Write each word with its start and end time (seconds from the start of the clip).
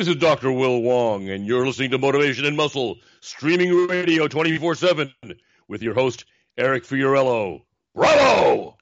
This 0.00 0.08
is 0.08 0.16
Dr. 0.16 0.50
Will 0.50 0.80
Wong, 0.80 1.28
and 1.28 1.46
you're 1.46 1.66
listening 1.66 1.90
to 1.90 1.98
Motivation 1.98 2.46
and 2.46 2.56
Muscle, 2.56 2.96
streaming 3.20 3.86
radio 3.86 4.28
24 4.28 4.74
7 4.74 5.12
with 5.68 5.82
your 5.82 5.92
host, 5.92 6.24
Eric 6.56 6.84
Fiorillo. 6.84 7.64
Bravo! 7.94 8.78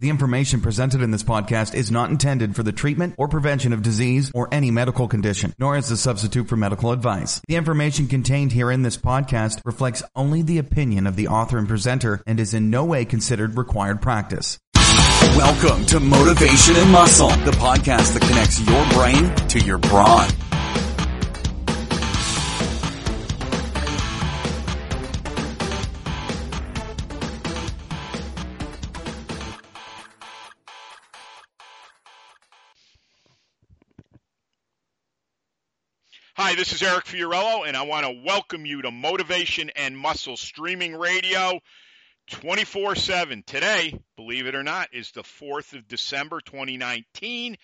The 0.00 0.10
information 0.10 0.60
presented 0.60 1.00
in 1.00 1.12
this 1.12 1.22
podcast 1.22 1.74
is 1.74 1.90
not 1.90 2.10
intended 2.10 2.56
for 2.56 2.62
the 2.62 2.72
treatment 2.72 3.14
or 3.16 3.26
prevention 3.26 3.72
of 3.72 3.80
disease 3.80 4.30
or 4.34 4.52
any 4.52 4.70
medical 4.70 5.08
condition, 5.08 5.54
nor 5.58 5.78
is 5.78 5.90
a 5.90 5.96
substitute 5.96 6.48
for 6.48 6.56
medical 6.56 6.92
advice. 6.92 7.40
The 7.48 7.56
information 7.56 8.06
contained 8.06 8.52
here 8.52 8.70
in 8.70 8.82
this 8.82 8.98
podcast 8.98 9.62
reflects 9.64 10.02
only 10.14 10.42
the 10.42 10.58
opinion 10.58 11.06
of 11.06 11.16
the 11.16 11.28
author 11.28 11.56
and 11.56 11.66
presenter 11.66 12.22
and 12.26 12.38
is 12.38 12.52
in 12.52 12.68
no 12.68 12.84
way 12.84 13.06
considered 13.06 13.56
required 13.56 14.02
practice. 14.02 14.58
Welcome 15.42 15.86
to 15.86 16.00
Motivation 16.00 16.76
and 16.76 16.90
Muscle, 16.90 17.30
the 17.30 17.52
podcast 17.52 18.12
that 18.12 18.20
connects 18.20 18.60
your 18.60 18.86
brain 18.90 19.34
to 19.48 19.58
your 19.58 19.78
brawn. 19.78 20.28
Hi, 36.36 36.54
this 36.54 36.74
is 36.74 36.82
Eric 36.82 37.06
Fiorillo, 37.06 37.66
and 37.66 37.78
I 37.78 37.82
want 37.84 38.04
to 38.04 38.22
welcome 38.26 38.66
you 38.66 38.82
to 38.82 38.90
Motivation 38.90 39.70
and 39.74 39.96
Muscle 39.96 40.36
Streaming 40.36 40.94
Radio 40.94 41.60
24 42.30 42.94
7. 42.94 43.42
Today, 43.46 43.98
believe 44.16 44.46
it 44.46 44.54
or 44.54 44.62
not, 44.62 44.88
is 44.92 45.10
the 45.10 45.22
4th 45.22 45.72
of 45.74 45.88
December 45.88 46.40
2019. 46.40 47.56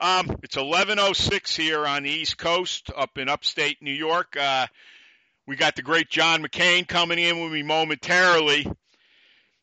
Um, 0.00 0.36
it's 0.42 0.56
11.06 0.56 1.56
here 1.56 1.86
on 1.86 2.02
the 2.02 2.10
East 2.10 2.36
Coast, 2.36 2.90
up 2.94 3.16
in 3.16 3.28
upstate 3.28 3.80
New 3.80 3.92
York. 3.92 4.36
Uh, 4.36 4.66
we 5.46 5.56
got 5.56 5.76
the 5.76 5.82
great 5.82 6.10
John 6.10 6.42
McKean 6.42 6.86
coming 6.86 7.18
in 7.18 7.40
with 7.40 7.52
me 7.52 7.62
momentarily. 7.62 8.66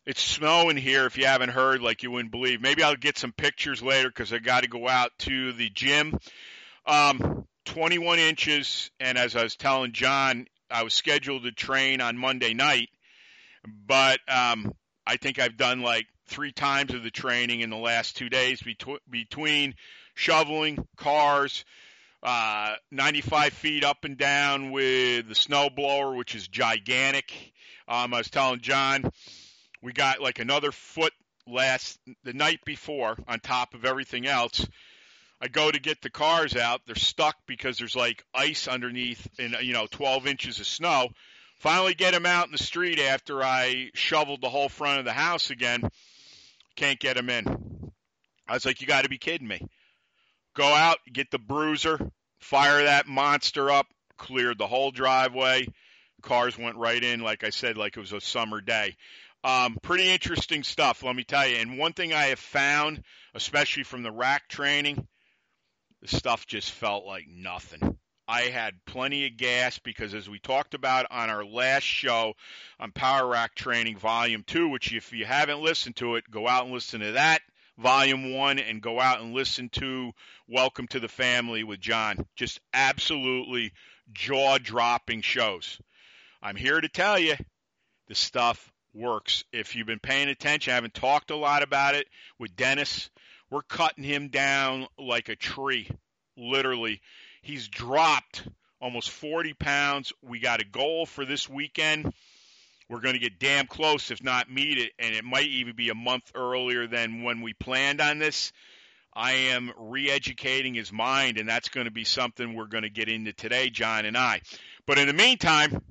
It's 0.05 0.21
snowing 0.21 0.77
here, 0.77 1.05
if 1.05 1.17
you 1.17 1.25
haven't 1.25 1.49
heard, 1.49 1.81
like 1.81 2.03
you 2.03 2.11
wouldn't 2.11 2.31
believe. 2.31 2.61
Maybe 2.61 2.81
I'll 2.81 2.95
get 2.95 3.17
some 3.17 3.33
pictures 3.33 3.83
later 3.83 4.07
because 4.07 4.31
I 4.31 4.39
got 4.39 4.63
to 4.63 4.69
go 4.69 4.87
out 4.87 5.11
to 5.19 5.51
the 5.51 5.69
gym. 5.69 6.17
Um, 6.85 7.45
21 7.65 8.19
inches, 8.19 8.89
and 8.99 9.17
as 9.17 9.35
I 9.35 9.43
was 9.43 9.57
telling 9.57 9.91
John, 9.91 10.47
I 10.71 10.83
was 10.83 10.93
scheduled 10.93 11.43
to 11.43 11.51
train 11.51 11.99
on 11.99 12.17
Monday 12.17 12.53
night 12.53 12.89
but 13.87 14.19
um, 14.27 14.73
I 15.05 15.17
think 15.17 15.39
I've 15.39 15.57
done 15.57 15.81
like 15.81 16.07
three 16.27 16.51
times 16.51 16.93
of 16.93 17.03
the 17.03 17.11
training 17.11 17.61
in 17.61 17.69
the 17.69 17.77
last 17.77 18.17
two 18.17 18.29
days 18.29 18.61
between 18.61 18.99
between 19.09 19.75
shoveling 20.13 20.85
cars, 20.97 21.65
uh, 22.21 22.75
95 22.91 23.53
feet 23.53 23.83
up 23.83 24.03
and 24.03 24.17
down 24.17 24.71
with 24.71 25.27
the 25.27 25.35
snow 25.35 25.69
blower, 25.69 26.15
which 26.15 26.35
is 26.35 26.47
gigantic. 26.47 27.33
Um, 27.87 28.13
I 28.13 28.19
was 28.19 28.29
telling 28.29 28.59
John, 28.61 29.09
we 29.81 29.93
got 29.93 30.21
like 30.21 30.39
another 30.39 30.71
foot 30.71 31.13
last 31.47 31.99
the 32.23 32.33
night 32.33 32.59
before 32.65 33.17
on 33.27 33.39
top 33.39 33.73
of 33.73 33.85
everything 33.85 34.27
else. 34.27 34.67
I 35.41 35.47
go 35.47 35.71
to 35.71 35.79
get 35.79 36.01
the 36.01 36.09
cars 36.09 36.55
out. 36.55 36.81
They're 36.85 36.95
stuck 36.95 37.35
because 37.47 37.77
there's 37.77 37.95
like 37.95 38.23
ice 38.33 38.67
underneath 38.67 39.25
and 39.39 39.55
you 39.61 39.73
know 39.73 39.87
12 39.89 40.27
inches 40.27 40.59
of 40.59 40.67
snow. 40.67 41.09
Finally, 41.59 41.93
get 41.93 42.13
him 42.13 42.25
out 42.25 42.45
in 42.45 42.53
the 42.53 42.57
street 42.57 42.99
after 42.99 43.43
I 43.43 43.89
shoveled 43.93 44.41
the 44.41 44.49
whole 44.49 44.69
front 44.69 44.99
of 44.99 45.05
the 45.05 45.11
house 45.11 45.49
again. 45.49 45.81
Can't 46.75 46.99
get 46.99 47.17
him 47.17 47.29
in. 47.29 47.91
I 48.47 48.53
was 48.53 48.65
like, 48.65 48.81
you 48.81 48.88
got 48.88 49.03
to 49.03 49.09
be 49.09 49.17
kidding 49.17 49.47
me. 49.47 49.61
Go 50.55 50.65
out, 50.65 50.97
get 51.11 51.30
the 51.31 51.37
bruiser, 51.37 51.99
fire 52.39 52.83
that 52.83 53.07
monster 53.07 53.69
up, 53.69 53.87
cleared 54.17 54.57
the 54.57 54.67
whole 54.67 54.91
driveway. 54.91 55.67
Cars 56.21 56.57
went 56.57 56.77
right 56.77 57.02
in, 57.02 57.20
like 57.20 57.43
I 57.43 57.49
said, 57.49 57.77
like 57.77 57.95
it 57.95 57.99
was 57.99 58.14
a 58.14 58.21
summer 58.21 58.61
day. 58.61 58.95
Um, 59.43 59.77
pretty 59.81 60.09
interesting 60.09 60.64
stuff, 60.64 61.03
let 61.03 61.15
me 61.15 61.23
tell 61.23 61.47
you. 61.47 61.58
And 61.58 61.77
one 61.77 61.93
thing 61.93 62.14
I 62.14 62.27
have 62.27 62.39
found, 62.39 63.03
especially 63.33 63.83
from 63.83 64.03
the 64.03 64.11
rack 64.11 64.47
training, 64.49 65.08
the 66.02 66.08
stuff 66.08 66.47
just 66.47 66.71
felt 66.71 67.05
like 67.05 67.26
nothing. 67.30 67.98
I 68.29 68.41
had 68.41 68.85
plenty 68.85 69.25
of 69.25 69.37
gas 69.37 69.79
because, 69.79 70.13
as 70.13 70.29
we 70.29 70.37
talked 70.37 70.75
about 70.75 71.07
on 71.09 71.31
our 71.31 71.43
last 71.43 71.81
show 71.81 72.35
on 72.79 72.91
Power 72.91 73.27
Rack 73.27 73.55
Training 73.55 73.97
Volume 73.97 74.43
2, 74.45 74.69
which 74.69 74.93
if 74.93 75.11
you 75.11 75.25
haven't 75.25 75.63
listened 75.63 75.95
to 75.95 76.13
it, 76.13 76.29
go 76.29 76.47
out 76.47 76.65
and 76.65 76.71
listen 76.71 76.99
to 76.99 77.13
that, 77.13 77.41
Volume 77.79 78.35
1, 78.35 78.59
and 78.59 78.83
go 78.83 78.99
out 78.99 79.19
and 79.19 79.33
listen 79.33 79.69
to 79.69 80.11
Welcome 80.47 80.87
to 80.89 80.99
the 80.99 81.07
Family 81.07 81.63
with 81.63 81.79
John. 81.79 82.23
Just 82.35 82.59
absolutely 82.71 83.73
jaw 84.13 84.59
dropping 84.59 85.21
shows. 85.21 85.79
I'm 86.39 86.55
here 86.55 86.79
to 86.79 86.87
tell 86.87 87.17
you 87.17 87.33
the 88.09 88.15
stuff 88.15 88.71
works. 88.93 89.43
If 89.51 89.75
you've 89.75 89.87
been 89.87 89.97
paying 89.97 90.29
attention, 90.29 90.69
I 90.69 90.75
haven't 90.75 90.93
talked 90.93 91.31
a 91.31 91.35
lot 91.35 91.63
about 91.63 91.95
it 91.95 92.07
with 92.37 92.55
Dennis. 92.55 93.09
We're 93.49 93.63
cutting 93.63 94.03
him 94.03 94.27
down 94.27 94.85
like 94.99 95.29
a 95.29 95.35
tree, 95.35 95.89
literally 96.37 97.01
He's 97.42 97.67
dropped 97.67 98.48
almost 98.82 99.10
40 99.10 99.54
pounds. 99.54 100.14
We 100.22 100.39
got 100.39 100.61
a 100.61 100.66
goal 100.66 101.05
for 101.05 101.26
this 101.26 101.50
weekend. 101.50 102.14
We're 102.89 103.02
going 103.02 103.14
to 103.14 103.20
get 103.20 103.39
damn 103.39 103.67
close, 103.67 104.10
if 104.10 104.23
not 104.23 104.52
meet 104.52 104.80
it, 104.80 104.94
and 104.98 105.14
it 105.14 105.23
might 105.23 105.48
even 105.48 105.76
be 105.76 105.89
a 105.89 105.95
month 105.95 106.32
earlier 106.33 106.88
than 106.88 107.22
when 107.22 107.42
we 107.42 107.54
planned 107.54 108.02
on 108.02 108.17
this. 108.17 108.52
I 109.14 109.33
am 109.33 109.72
re 109.77 110.10
educating 110.10 110.73
his 110.73 110.92
mind, 110.92 111.38
and 111.38 111.48
that's 111.48 111.70
going 111.70 111.86
to 111.86 111.92
be 111.92 112.04
something 112.04 112.54
we're 112.55 112.66
going 112.66 112.83
to 112.83 112.89
get 112.89 113.10
into 113.10 113.33
today, 113.33 113.70
John 113.70 114.06
and 114.06 114.17
I. 114.17 114.42
But 114.88 114.98
in 114.98 115.08
the 115.08 115.14
meantime, 115.14 115.83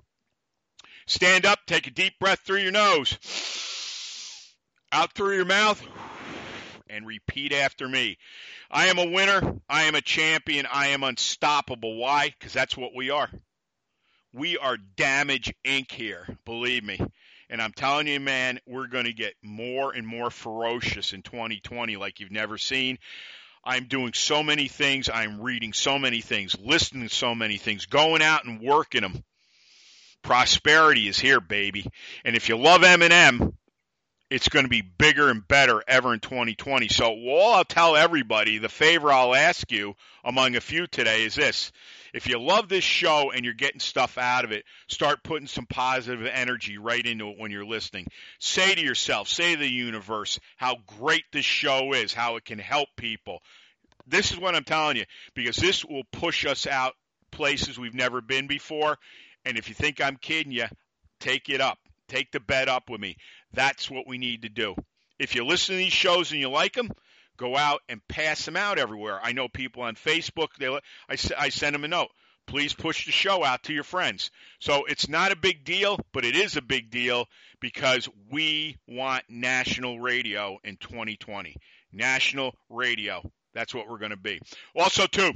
stand 1.06 1.46
up, 1.46 1.60
take 1.66 1.86
a 1.86 1.90
deep 1.90 2.18
breath 2.18 2.40
through 2.40 2.60
your 2.60 2.72
nose, 2.72 3.16
out 4.90 5.12
through 5.12 5.36
your 5.36 5.44
mouth, 5.44 5.80
and 6.90 7.06
repeat 7.06 7.52
after 7.52 7.88
me. 7.88 8.18
I 8.70 8.86
am 8.86 8.98
a 8.98 9.10
winner. 9.10 9.60
I 9.68 9.84
am 9.84 9.94
a 9.94 10.00
champion. 10.00 10.66
I 10.72 10.88
am 10.88 11.02
unstoppable. 11.02 11.96
Why? 11.96 12.34
Because 12.38 12.52
that's 12.52 12.76
what 12.76 12.94
we 12.94 13.10
are. 13.10 13.30
We 14.32 14.58
are 14.58 14.76
Damage 14.76 15.54
Inc. 15.64 15.90
here, 15.90 16.26
believe 16.44 16.84
me. 16.84 17.00
And 17.50 17.62
I'm 17.62 17.72
telling 17.72 18.06
you, 18.06 18.20
man, 18.20 18.60
we're 18.66 18.88
going 18.88 19.06
to 19.06 19.12
get 19.12 19.34
more 19.42 19.92
and 19.92 20.06
more 20.06 20.30
ferocious 20.30 21.14
in 21.14 21.22
2020 21.22 21.96
like 21.96 22.20
you've 22.20 22.30
never 22.30 22.58
seen. 22.58 22.98
I'm 23.64 23.84
doing 23.84 24.12
so 24.12 24.42
many 24.42 24.68
things. 24.68 25.08
I'm 25.12 25.40
reading 25.40 25.72
so 25.72 25.98
many 25.98 26.20
things, 26.20 26.56
listening 26.58 27.08
to 27.08 27.14
so 27.14 27.34
many 27.34 27.56
things, 27.56 27.86
going 27.86 28.22
out 28.22 28.44
and 28.44 28.60
working 28.60 29.02
them. 29.02 29.24
Prosperity 30.22 31.08
is 31.08 31.18
here, 31.18 31.40
baby. 31.40 31.86
And 32.24 32.36
if 32.36 32.48
you 32.48 32.56
love 32.56 32.82
M&M, 32.82 33.56
it's 34.30 34.48
going 34.48 34.64
to 34.64 34.70
be 34.70 34.82
bigger 34.82 35.30
and 35.30 35.46
better 35.46 35.82
ever 35.88 36.12
in 36.12 36.20
2020. 36.20 36.88
So, 36.88 37.06
all 37.06 37.54
I'll 37.54 37.64
tell 37.64 37.96
everybody, 37.96 38.58
the 38.58 38.68
favor 38.68 39.10
I'll 39.10 39.34
ask 39.34 39.70
you 39.72 39.94
among 40.24 40.56
a 40.56 40.60
few 40.60 40.86
today 40.86 41.24
is 41.24 41.34
this. 41.34 41.72
If 42.12 42.26
you 42.26 42.38
love 42.38 42.68
this 42.68 42.84
show 42.84 43.30
and 43.30 43.44
you're 43.44 43.54
getting 43.54 43.80
stuff 43.80 44.18
out 44.18 44.44
of 44.44 44.52
it, 44.52 44.64
start 44.88 45.22
putting 45.22 45.46
some 45.46 45.66
positive 45.66 46.26
energy 46.26 46.78
right 46.78 47.04
into 47.04 47.28
it 47.28 47.38
when 47.38 47.50
you're 47.50 47.66
listening. 47.66 48.06
Say 48.38 48.74
to 48.74 48.80
yourself, 48.80 49.28
say 49.28 49.54
to 49.54 49.60
the 49.60 49.70
universe 49.70 50.38
how 50.56 50.76
great 50.98 51.24
this 51.32 51.44
show 51.44 51.92
is, 51.92 52.12
how 52.12 52.36
it 52.36 52.44
can 52.44 52.58
help 52.58 52.88
people. 52.96 53.42
This 54.06 54.30
is 54.32 54.38
what 54.38 54.54
I'm 54.54 54.64
telling 54.64 54.96
you 54.96 55.04
because 55.34 55.56
this 55.56 55.84
will 55.84 56.04
push 56.12 56.46
us 56.46 56.66
out 56.66 56.94
places 57.30 57.78
we've 57.78 57.94
never 57.94 58.20
been 58.20 58.46
before. 58.46 58.96
And 59.44 59.58
if 59.58 59.68
you 59.68 59.74
think 59.74 60.00
I'm 60.00 60.16
kidding 60.16 60.52
you, 60.52 60.66
take 61.20 61.48
it 61.50 61.60
up. 61.60 61.78
Take 62.08 62.32
the 62.32 62.40
bet 62.40 62.68
up 62.68 62.90
with 62.90 63.00
me. 63.00 63.16
That's 63.52 63.90
what 63.90 64.06
we 64.06 64.18
need 64.18 64.42
to 64.42 64.48
do. 64.48 64.74
If 65.18 65.34
you 65.34 65.44
listen 65.44 65.74
to 65.74 65.78
these 65.78 65.92
shows 65.92 66.30
and 66.30 66.40
you 66.40 66.48
like 66.48 66.74
them, 66.74 66.90
go 67.36 67.56
out 67.56 67.82
and 67.88 68.06
pass 68.08 68.44
them 68.44 68.56
out 68.56 68.78
everywhere. 68.78 69.20
I 69.22 69.32
know 69.32 69.48
people 69.48 69.82
on 69.82 69.94
Facebook. 69.94 70.48
They, 70.58 70.68
I, 70.68 71.16
I 71.38 71.48
send 71.48 71.74
them 71.74 71.84
a 71.84 71.88
note. 71.88 72.10
Please 72.46 72.72
push 72.72 73.04
the 73.04 73.12
show 73.12 73.44
out 73.44 73.64
to 73.64 73.74
your 73.74 73.84
friends. 73.84 74.30
So 74.58 74.84
it's 74.86 75.08
not 75.08 75.32
a 75.32 75.36
big 75.36 75.64
deal, 75.64 75.98
but 76.12 76.24
it 76.24 76.34
is 76.34 76.56
a 76.56 76.62
big 76.62 76.90
deal 76.90 77.26
because 77.60 78.08
we 78.30 78.78
want 78.86 79.24
national 79.28 80.00
radio 80.00 80.58
in 80.64 80.78
2020. 80.78 81.56
National 81.92 82.54
radio. 82.70 83.22
That's 83.52 83.74
what 83.74 83.88
we're 83.88 83.98
going 83.98 84.12
to 84.12 84.16
be. 84.16 84.40
Also, 84.74 85.06
too, 85.06 85.32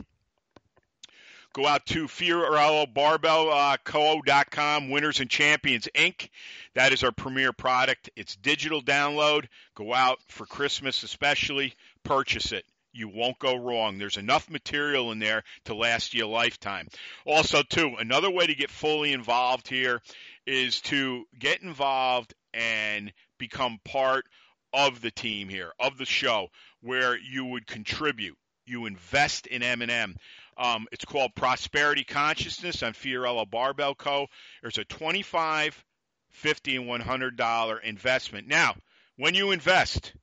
Go 1.55 1.67
out 1.67 1.85
to 1.87 2.07
FiorilloBarbellCo.com, 2.07 4.85
uh, 4.85 4.89
Winners 4.89 5.19
and 5.21 5.29
Champions 5.29 5.87
Inc. 5.95 6.31
That 6.75 6.95
is 6.95 7.05
our 7.05 7.13
premier 7.13 7.53
product. 7.53 8.09
It's 8.17 8.37
digital 8.37 8.81
download. 8.81 9.49
Go 9.75 9.93
out 9.93 10.21
for 10.29 10.47
Christmas, 10.47 11.03
especially, 11.03 11.75
purchase 12.05 12.53
it. 12.53 12.65
You 12.95 13.09
won't 13.09 13.39
go 13.39 13.55
wrong. 13.55 13.99
There's 13.99 14.17
enough 14.17 14.49
material 14.49 15.13
in 15.13 15.19
there 15.19 15.45
to 15.67 15.75
last 15.75 16.15
you 16.15 16.25
a 16.25 16.27
lifetime. 16.27 16.89
Also, 17.27 17.63
too, 17.63 17.97
another 17.99 18.31
way 18.31 18.47
to 18.47 18.55
get 18.55 18.71
fully 18.71 19.13
involved 19.13 19.69
here 19.69 20.01
is 20.47 20.81
to 20.83 21.27
get 21.39 21.61
involved 21.61 22.33
and 22.55 23.13
become 23.39 23.79
part 23.85 24.25
of 24.73 25.03
the 25.03 25.11
team 25.11 25.51
here, 25.51 25.73
of 25.79 25.99
the 25.99 26.07
show, 26.07 26.49
where 26.81 27.15
you 27.19 27.45
would 27.45 27.67
contribute 27.67 28.39
you 28.67 28.87
invest 28.87 29.47
in 29.47 29.63
M&M. 29.63 30.17
Um, 30.57 30.87
it's 30.93 31.05
called 31.05 31.35
Prosperity 31.35 32.05
Consciousness 32.05 32.83
on 32.83 32.93
Fiorillo 32.93 33.49
Barbell 33.49 33.95
Co. 33.95 34.27
There's 34.61 34.79
a 34.79 34.85
25 34.85 35.85
50 36.33 36.77
and 36.77 36.87
$100 36.87 37.85
investment. 37.85 38.49
Now, 38.49 38.75
when 39.17 39.35
you 39.35 39.51
invest, 39.51 40.15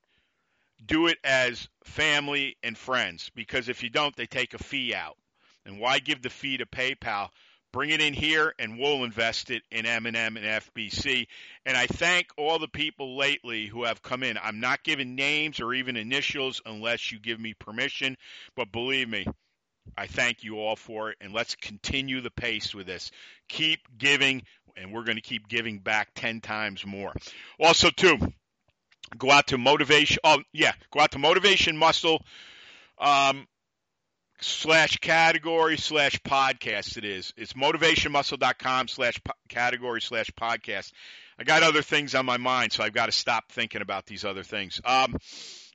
do 0.85 1.07
it 1.07 1.17
as 1.23 1.67
family 1.83 2.57
and 2.63 2.77
friends 2.77 3.29
because 3.35 3.69
if 3.69 3.83
you 3.83 3.89
don't, 3.89 4.15
they 4.15 4.25
take 4.25 4.53
a 4.53 4.63
fee 4.63 4.93
out. 4.93 5.17
And 5.65 5.79
why 5.79 5.99
give 5.99 6.21
the 6.21 6.29
fee 6.29 6.57
to 6.57 6.65
PayPal? 6.65 7.29
Bring 7.71 7.91
it 7.91 8.01
in 8.01 8.15
here, 8.15 8.55
and 8.57 8.79
we'll 8.79 9.03
invest 9.03 9.51
it 9.51 9.61
in 9.69 9.85
M&M 9.85 10.15
and 10.37 10.45
FBC. 10.45 11.27
And 11.67 11.77
I 11.77 11.85
thank 11.85 12.29
all 12.35 12.57
the 12.57 12.67
people 12.67 13.15
lately 13.15 13.67
who 13.67 13.83
have 13.83 14.01
come 14.01 14.23
in. 14.23 14.39
I'm 14.41 14.59
not 14.59 14.83
giving 14.83 15.13
names 15.13 15.59
or 15.59 15.75
even 15.75 15.95
initials 15.95 16.63
unless 16.65 17.11
you 17.11 17.19
give 17.19 17.39
me 17.39 17.53
permission, 17.53 18.17
but 18.55 18.71
believe 18.71 19.07
me, 19.07 19.27
I 19.99 20.07
thank 20.07 20.45
you 20.45 20.59
all 20.59 20.77
for 20.77 21.09
it, 21.09 21.17
and 21.19 21.33
let's 21.33 21.55
continue 21.55 22.21
the 22.21 22.31
pace 22.31 22.73
with 22.73 22.87
this. 22.87 23.11
Keep 23.49 23.81
giving, 23.97 24.43
and 24.77 24.93
we're 24.93 25.03
going 25.03 25.17
to 25.17 25.21
keep 25.21 25.49
giving 25.49 25.79
back 25.79 26.11
10 26.15 26.39
times 26.39 26.85
more. 26.85 27.13
Also, 27.59 27.89
too, 27.89 28.17
go 29.17 29.29
out 29.29 29.47
to 29.47 29.57
motivation. 29.57 30.19
Oh, 30.23 30.37
yeah, 30.53 30.71
go 30.93 31.01
out 31.01 31.11
to 31.11 31.19
motivation 31.19 31.75
muscle. 31.75 32.23
Um, 32.97 33.45
slash 34.39 34.95
category 34.97 35.77
slash 35.77 36.17
podcast 36.21 36.95
it 36.95 37.03
is 37.03 37.33
it's 37.35 37.51
motivationmuscle.com 37.51 38.87
slash 38.87 39.19
category 39.49 39.99
slash 40.01 40.31
podcast 40.31 40.93
i 41.37 41.43
got 41.43 41.61
other 41.61 41.81
things 41.81 42.15
on 42.15 42.25
my 42.25 42.37
mind 42.37 42.71
so 42.71 42.81
i've 42.81 42.93
got 42.93 43.07
to 43.07 43.11
stop 43.11 43.51
thinking 43.51 43.81
about 43.81 44.05
these 44.05 44.23
other 44.23 44.43
things 44.43 44.79
um, 44.85 45.13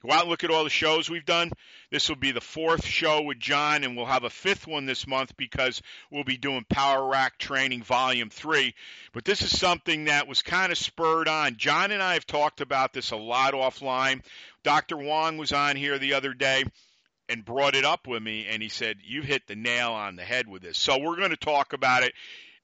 Go 0.05 0.13
out 0.13 0.23
and 0.23 0.31
look 0.31 0.45
at 0.45 0.51
all 0.51 0.65
the 0.65 0.71
shows 0.71 1.09
we've 1.09 1.25
done. 1.25 1.51
This 1.91 2.09
will 2.09 2.17
be 2.17 2.33
the 2.33 2.41
fourth 2.41 2.85
show 2.85 3.23
with 3.23 3.39
John, 3.39 3.85
and 3.85 3.97
we'll 3.97 4.05
have 4.05 4.25
a 4.25 4.31
fifth 4.31 4.67
one 4.67 4.85
this 4.85 5.07
month 5.07 5.35
because 5.37 5.81
we'll 6.11 6.25
be 6.25 6.37
doing 6.37 6.67
Power 6.69 7.09
Rack 7.09 7.39
Training 7.39 7.83
Volume 7.83 8.29
3. 8.29 8.75
But 9.15 9.25
this 9.25 9.41
is 9.41 9.59
something 9.59 10.05
that 10.05 10.29
was 10.29 10.43
kind 10.43 10.71
of 10.71 10.77
spurred 10.77 11.27
on. 11.27 11.57
John 11.57 11.91
and 11.91 12.03
I 12.03 12.15
have 12.15 12.27
talked 12.27 12.61
about 12.61 12.93
this 12.93 13.13
a 13.13 13.17
lot 13.17 13.55
offline. 13.55 14.23
Dr. 14.63 14.99
Wong 14.99 15.39
was 15.39 15.53
on 15.53 15.77
here 15.77 15.99
the 15.99 16.15
other 16.15 16.35
day 16.35 16.65
and 17.31 17.43
brought 17.43 17.75
it 17.75 17.87
up 17.87 18.07
with 18.07 18.23
me, 18.23 18.47
and 18.47 18.63
he 18.63 18.69
said, 18.69 18.99
you've 19.03 19.25
hit 19.25 19.47
the 19.47 19.57
nail 19.57 19.93
on 19.93 20.17
the 20.17 20.23
head 20.23 20.47
with 20.47 20.61
this. 20.61 20.77
So 20.77 20.99
we're 20.99 21.17
going 21.17 21.31
to 21.31 21.37
talk 21.37 21.73
about 21.73 22.03
it 22.03 22.13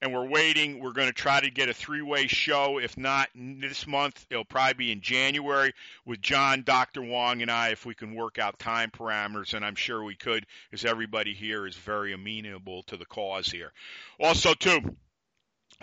and 0.02 0.14
we're 0.14 0.26
waiting. 0.26 0.80
We're 0.80 0.92
going 0.92 1.08
to 1.08 1.12
try 1.12 1.40
to 1.40 1.50
get 1.50 1.68
a 1.68 1.74
three 1.74 2.02
way 2.02 2.26
show. 2.26 2.78
If 2.78 2.96
not 2.96 3.28
this 3.34 3.86
month, 3.86 4.24
it'll 4.30 4.44
probably 4.44 4.74
be 4.74 4.92
in 4.92 5.00
January 5.00 5.72
with 6.06 6.20
John, 6.20 6.62
Dr. 6.62 7.02
Wong, 7.02 7.42
and 7.42 7.50
I 7.50 7.70
if 7.70 7.84
we 7.84 7.94
can 7.94 8.14
work 8.14 8.38
out 8.38 8.58
time 8.58 8.90
parameters, 8.90 9.54
and 9.54 9.64
I'm 9.64 9.74
sure 9.74 10.02
we 10.02 10.16
could 10.16 10.46
because 10.70 10.84
everybody 10.84 11.34
here 11.34 11.66
is 11.66 11.76
very 11.76 12.12
amenable 12.12 12.82
to 12.84 12.96
the 12.96 13.06
cause 13.06 13.48
here. 13.48 13.72
Also, 14.18 14.54
too, 14.54 14.96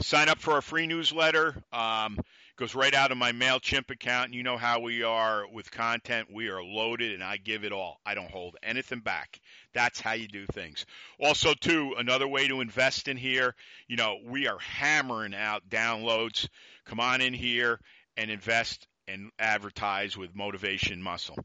sign 0.02 0.30
up 0.30 0.40
for 0.40 0.54
our 0.54 0.62
free 0.62 0.88
newsletter. 0.88 1.56
Um, 1.72 2.20
goes 2.57 2.74
right 2.74 2.94
out 2.94 3.12
of 3.12 3.18
my 3.18 3.31
MailChimp 3.31 3.92
account. 3.92 4.27
And 4.27 4.36
you 4.36 4.44
know 4.44 4.57
how 4.57 4.80
we 4.80 5.04
are 5.04 5.45
with 5.48 5.71
content. 5.71 6.27
We 6.33 6.50
are 6.50 6.63
loaded 6.63 7.13
and 7.13 7.24
I 7.24 7.38
give 7.38 7.63
it 7.63 7.71
all. 7.71 8.00
I 8.06 8.15
don't 8.15 8.31
hold 8.31 8.57
anything 8.63 9.00
back. 9.00 9.39
That's 9.74 10.01
how 10.01 10.13
you 10.13 10.27
do 10.27 10.45
things. 10.48 10.86
Also, 11.19 11.54
too, 11.54 11.94
another 11.98 12.27
way 12.27 12.48
to 12.48 12.62
invest 12.62 13.07
in 13.07 13.15
here, 13.15 13.56
you 13.88 13.95
know, 13.95 14.18
we 14.25 14.48
are 14.48 14.57
hammering 14.59 15.36
out 15.36 15.69
downloads. 15.69 16.48
Come 16.86 17.00
on 17.00 17.21
in 17.21 17.33
here 17.33 17.80
and 18.18 18.31
invest 18.31 18.88
and 19.07 19.31
advertise 19.38 20.18
with 20.18 20.36
Motivation 20.36 21.01
Muscle. 21.01 21.38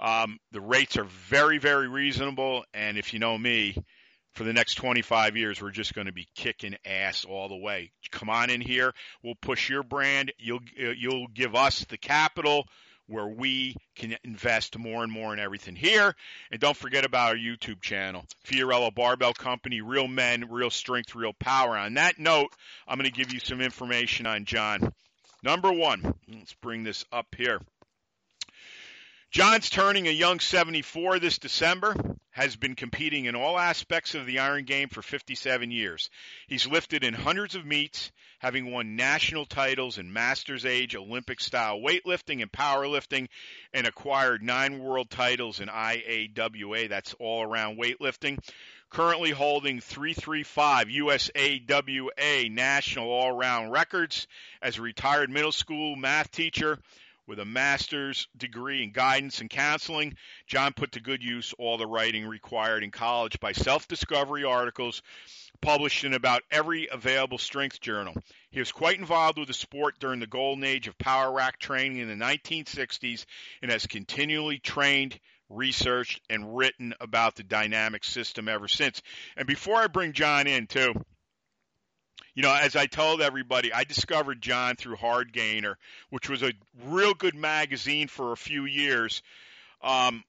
Um, 0.00 0.38
the 0.52 0.60
rates 0.60 0.96
are 0.96 1.04
very, 1.04 1.58
very 1.58 1.88
reasonable. 1.88 2.64
And 2.74 2.98
if 2.98 3.12
you 3.12 3.20
know 3.20 3.38
me, 3.38 3.76
for 4.38 4.44
the 4.44 4.52
next 4.52 4.76
25 4.76 5.36
years, 5.36 5.60
we're 5.60 5.72
just 5.72 5.94
going 5.94 6.06
to 6.06 6.12
be 6.12 6.28
kicking 6.36 6.76
ass 6.86 7.24
all 7.24 7.48
the 7.48 7.56
way. 7.56 7.90
Come 8.12 8.30
on 8.30 8.50
in 8.50 8.60
here. 8.60 8.94
We'll 9.20 9.34
push 9.34 9.68
your 9.68 9.82
brand. 9.82 10.32
You'll, 10.38 10.60
you'll 10.76 11.26
give 11.26 11.56
us 11.56 11.84
the 11.86 11.98
capital 11.98 12.64
where 13.08 13.26
we 13.26 13.74
can 13.96 14.16
invest 14.22 14.78
more 14.78 15.02
and 15.02 15.10
more 15.10 15.32
in 15.32 15.40
everything 15.40 15.74
here. 15.74 16.14
And 16.52 16.60
don't 16.60 16.76
forget 16.76 17.04
about 17.04 17.30
our 17.30 17.34
YouTube 17.34 17.82
channel, 17.82 18.24
Fiorillo 18.46 18.94
Barbell 18.94 19.34
Company, 19.34 19.80
Real 19.80 20.06
Men, 20.06 20.48
Real 20.48 20.70
Strength, 20.70 21.16
Real 21.16 21.32
Power. 21.32 21.76
On 21.76 21.94
that 21.94 22.20
note, 22.20 22.50
I'm 22.86 22.96
going 22.96 23.10
to 23.10 23.16
give 23.16 23.32
you 23.32 23.40
some 23.40 23.60
information 23.60 24.26
on 24.26 24.44
John. 24.44 24.92
Number 25.42 25.72
one, 25.72 26.14
let's 26.28 26.54
bring 26.62 26.84
this 26.84 27.04
up 27.10 27.26
here. 27.36 27.60
John's 29.32 29.68
turning 29.68 30.06
a 30.06 30.12
young 30.12 30.38
74 30.38 31.18
this 31.18 31.38
December 31.38 31.96
has 32.38 32.54
been 32.54 32.76
competing 32.76 33.24
in 33.24 33.34
all 33.34 33.58
aspects 33.58 34.14
of 34.14 34.24
the 34.24 34.38
iron 34.38 34.62
game 34.62 34.88
for 34.88 35.02
57 35.02 35.72
years. 35.72 36.08
He's 36.46 36.68
lifted 36.68 37.02
in 37.02 37.12
hundreds 37.12 37.56
of 37.56 37.66
meets, 37.66 38.12
having 38.38 38.70
won 38.70 38.94
national 38.94 39.44
titles 39.44 39.98
in 39.98 40.12
masters 40.12 40.64
age, 40.64 40.94
Olympic 40.94 41.40
style 41.40 41.80
weightlifting 41.80 42.40
and 42.40 42.52
powerlifting, 42.52 43.26
and 43.74 43.88
acquired 43.88 44.40
nine 44.40 44.78
world 44.78 45.10
titles 45.10 45.58
in 45.58 45.66
IAWA, 45.66 46.88
that's 46.88 47.12
all 47.18 47.42
around 47.42 47.76
weightlifting. 47.76 48.38
Currently 48.88 49.32
holding 49.32 49.80
335 49.80 50.86
USAWA 50.86 52.52
national 52.52 53.10
all 53.10 53.36
around 53.36 53.70
records 53.72 54.28
as 54.62 54.78
a 54.78 54.82
retired 54.82 55.28
middle 55.28 55.50
school 55.50 55.96
math 55.96 56.30
teacher 56.30 56.78
with 57.28 57.38
a 57.38 57.44
master's 57.44 58.26
degree 58.36 58.82
in 58.82 58.90
guidance 58.90 59.40
and 59.40 59.50
counseling, 59.50 60.16
John 60.46 60.72
put 60.72 60.92
to 60.92 61.00
good 61.00 61.22
use 61.22 61.54
all 61.58 61.76
the 61.76 61.86
writing 61.86 62.26
required 62.26 62.82
in 62.82 62.90
college 62.90 63.38
by 63.38 63.52
self 63.52 63.86
discovery 63.86 64.44
articles 64.44 65.02
published 65.60 66.04
in 66.04 66.14
about 66.14 66.42
every 66.50 66.88
available 66.90 67.36
strength 67.36 67.80
journal. 67.80 68.14
He 68.50 68.60
was 68.60 68.72
quite 68.72 68.98
involved 68.98 69.38
with 69.38 69.48
the 69.48 69.54
sport 69.54 69.98
during 70.00 70.20
the 70.20 70.26
golden 70.26 70.64
age 70.64 70.88
of 70.88 70.96
power 70.96 71.30
rack 71.30 71.58
training 71.58 71.98
in 71.98 72.08
the 72.08 72.24
1960s 72.24 73.26
and 73.60 73.70
has 73.70 73.86
continually 73.86 74.58
trained, 74.58 75.20
researched, 75.50 76.22
and 76.30 76.56
written 76.56 76.94
about 76.98 77.34
the 77.34 77.42
dynamic 77.42 78.04
system 78.04 78.48
ever 78.48 78.68
since. 78.68 79.02
And 79.36 79.46
before 79.46 79.76
I 79.76 79.88
bring 79.88 80.14
John 80.14 80.46
in, 80.46 80.66
too, 80.66 80.94
you 82.38 82.42
know, 82.42 82.54
as 82.54 82.76
I 82.76 82.86
told 82.86 83.20
everybody, 83.20 83.72
I 83.72 83.82
discovered 83.82 84.40
John 84.40 84.76
through 84.76 84.94
Hardgainer, 84.94 85.74
which 86.10 86.30
was 86.30 86.44
a 86.44 86.52
real 86.84 87.12
good 87.12 87.34
magazine 87.34 88.06
for 88.06 88.30
a 88.30 88.36
few 88.36 88.64
years. 88.64 89.24
Um, 89.82 90.22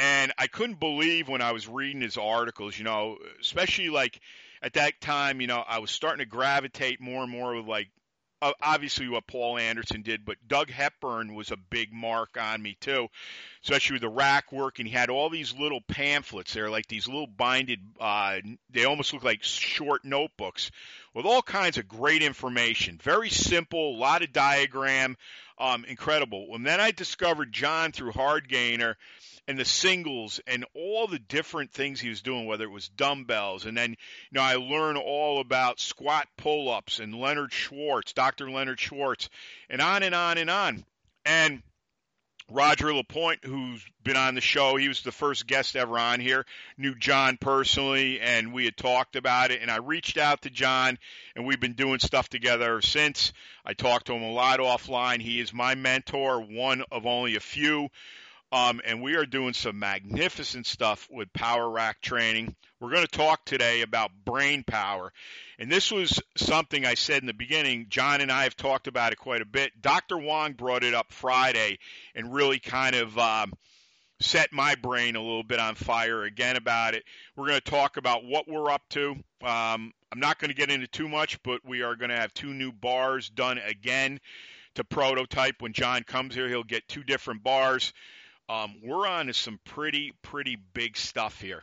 and 0.00 0.32
I 0.36 0.48
couldn't 0.48 0.80
believe 0.80 1.28
when 1.28 1.40
I 1.40 1.52
was 1.52 1.68
reading 1.68 2.00
his 2.02 2.16
articles, 2.16 2.76
you 2.76 2.82
know, 2.82 3.18
especially 3.40 3.88
like 3.88 4.18
at 4.62 4.72
that 4.72 5.00
time, 5.00 5.40
you 5.40 5.46
know, 5.46 5.62
I 5.64 5.78
was 5.78 5.92
starting 5.92 6.18
to 6.18 6.28
gravitate 6.28 7.00
more 7.00 7.22
and 7.22 7.30
more 7.30 7.54
with 7.54 7.68
like 7.68 7.86
obviously 8.60 9.08
what 9.08 9.26
Paul 9.26 9.58
Anderson 9.58 10.02
did, 10.02 10.24
but 10.24 10.36
Doug 10.46 10.70
Hepburn 10.70 11.34
was 11.34 11.50
a 11.50 11.56
big 11.56 11.92
mark 11.92 12.36
on 12.40 12.60
me 12.60 12.76
too, 12.80 13.08
especially 13.62 13.94
with 13.94 14.02
the 14.02 14.08
rack 14.08 14.52
work. 14.52 14.78
And 14.78 14.88
he 14.88 14.94
had 14.94 15.10
all 15.10 15.30
these 15.30 15.54
little 15.56 15.80
pamphlets. 15.80 16.52
They're 16.52 16.70
like 16.70 16.86
these 16.86 17.06
little 17.06 17.26
binded, 17.26 17.80
uh, 18.00 18.38
they 18.70 18.84
almost 18.84 19.12
look 19.12 19.24
like 19.24 19.42
short 19.42 20.04
notebooks 20.04 20.70
with 21.14 21.26
all 21.26 21.42
kinds 21.42 21.78
of 21.78 21.88
great 21.88 22.22
information. 22.22 22.98
Very 23.02 23.30
simple, 23.30 23.94
a 23.94 23.98
lot 23.98 24.22
of 24.22 24.32
diagram, 24.32 25.16
um, 25.58 25.84
incredible. 25.84 26.48
And 26.54 26.66
then 26.66 26.80
I 26.80 26.90
discovered 26.90 27.52
John 27.52 27.92
through 27.92 28.12
Hardgainer 28.12 28.96
and 29.48 29.58
the 29.58 29.64
singles 29.64 30.40
and 30.46 30.64
all 30.74 31.06
the 31.06 31.18
different 31.18 31.72
things 31.72 32.00
he 32.00 32.08
was 32.08 32.22
doing, 32.22 32.46
whether 32.46 32.64
it 32.64 32.70
was 32.70 32.88
dumbbells. 32.88 33.66
And 33.66 33.76
then, 33.76 33.90
you 33.90 33.96
know, 34.32 34.42
I 34.42 34.54
learn 34.56 34.96
all 34.96 35.40
about 35.40 35.80
squat 35.80 36.28
pull 36.36 36.70
ups 36.70 37.00
and 37.00 37.14
Leonard 37.14 37.52
Schwartz, 37.52 38.12
Dr. 38.12 38.50
Leonard 38.50 38.80
Schwartz, 38.80 39.28
and 39.68 39.80
on 39.80 40.02
and 40.02 40.14
on 40.14 40.38
and 40.38 40.50
on. 40.50 40.84
And 41.24 41.62
Roger 42.50 42.92
Lapointe, 42.92 43.44
who's 43.44 43.84
been 44.02 44.16
on 44.16 44.34
the 44.34 44.40
show, 44.40 44.76
he 44.76 44.88
was 44.88 45.02
the 45.02 45.12
first 45.12 45.46
guest 45.46 45.74
ever 45.74 45.98
on 45.98 46.20
here, 46.20 46.44
knew 46.76 46.94
John 46.94 47.38
personally, 47.40 48.20
and 48.20 48.52
we 48.52 48.64
had 48.64 48.76
talked 48.76 49.16
about 49.16 49.50
it. 49.50 49.62
And 49.62 49.70
I 49.70 49.76
reached 49.76 50.18
out 50.18 50.42
to 50.42 50.50
John, 50.50 50.98
and 51.34 51.46
we've 51.46 51.60
been 51.60 51.72
doing 51.74 51.98
stuff 51.98 52.28
together 52.28 52.82
since. 52.82 53.32
I 53.64 53.74
talked 53.74 54.06
to 54.06 54.14
him 54.14 54.22
a 54.22 54.32
lot 54.32 54.58
offline. 54.58 55.20
He 55.20 55.40
is 55.40 55.52
my 55.52 55.74
mentor, 55.74 56.40
one 56.40 56.84
of 56.90 57.06
only 57.06 57.36
a 57.36 57.40
few. 57.40 57.88
Um, 58.52 58.82
and 58.84 59.00
we 59.00 59.14
are 59.14 59.24
doing 59.24 59.54
some 59.54 59.78
magnificent 59.78 60.66
stuff 60.66 61.08
with 61.10 61.32
Power 61.32 61.70
Rack 61.70 62.02
training. 62.02 62.54
We're 62.80 62.90
going 62.90 63.06
to 63.06 63.10
talk 63.10 63.46
today 63.46 63.80
about 63.80 64.10
brain 64.26 64.62
power. 64.62 65.10
And 65.58 65.72
this 65.72 65.90
was 65.90 66.20
something 66.36 66.84
I 66.84 66.92
said 66.92 67.22
in 67.22 67.26
the 67.26 67.32
beginning. 67.32 67.86
John 67.88 68.20
and 68.20 68.30
I 68.30 68.42
have 68.42 68.54
talked 68.54 68.88
about 68.88 69.12
it 69.12 69.16
quite 69.16 69.40
a 69.40 69.46
bit. 69.46 69.80
Dr. 69.80 70.18
Wong 70.18 70.52
brought 70.52 70.84
it 70.84 70.92
up 70.92 71.12
Friday 71.12 71.78
and 72.14 72.34
really 72.34 72.58
kind 72.58 72.94
of 72.94 73.16
um, 73.16 73.54
set 74.20 74.52
my 74.52 74.74
brain 74.74 75.16
a 75.16 75.22
little 75.22 75.44
bit 75.44 75.58
on 75.58 75.74
fire 75.74 76.24
again 76.24 76.56
about 76.56 76.94
it. 76.94 77.04
We're 77.36 77.46
going 77.46 77.60
to 77.60 77.70
talk 77.70 77.96
about 77.96 78.26
what 78.26 78.46
we're 78.48 78.70
up 78.70 78.82
to. 78.90 79.12
Um, 79.42 79.94
I'm 80.12 80.20
not 80.20 80.38
going 80.38 80.50
to 80.50 80.54
get 80.54 80.70
into 80.70 80.88
too 80.88 81.08
much, 81.08 81.42
but 81.42 81.64
we 81.64 81.80
are 81.80 81.96
going 81.96 82.10
to 82.10 82.16
have 82.16 82.34
two 82.34 82.52
new 82.52 82.70
bars 82.70 83.30
done 83.30 83.56
again 83.56 84.20
to 84.74 84.84
prototype. 84.84 85.62
When 85.62 85.72
John 85.72 86.02
comes 86.02 86.34
here, 86.34 86.48
he'll 86.48 86.64
get 86.64 86.86
two 86.86 87.02
different 87.02 87.42
bars. 87.42 87.94
Um, 88.52 88.74
we're 88.82 89.06
on 89.06 89.28
to 89.28 89.34
some 89.34 89.58
pretty, 89.64 90.12
pretty 90.20 90.58
big 90.74 90.98
stuff 90.98 91.40
here. 91.40 91.62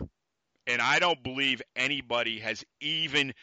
And 0.66 0.82
I 0.82 0.98
don't 0.98 1.22
believe 1.22 1.62
anybody 1.76 2.40
has 2.40 2.66
even 2.82 3.34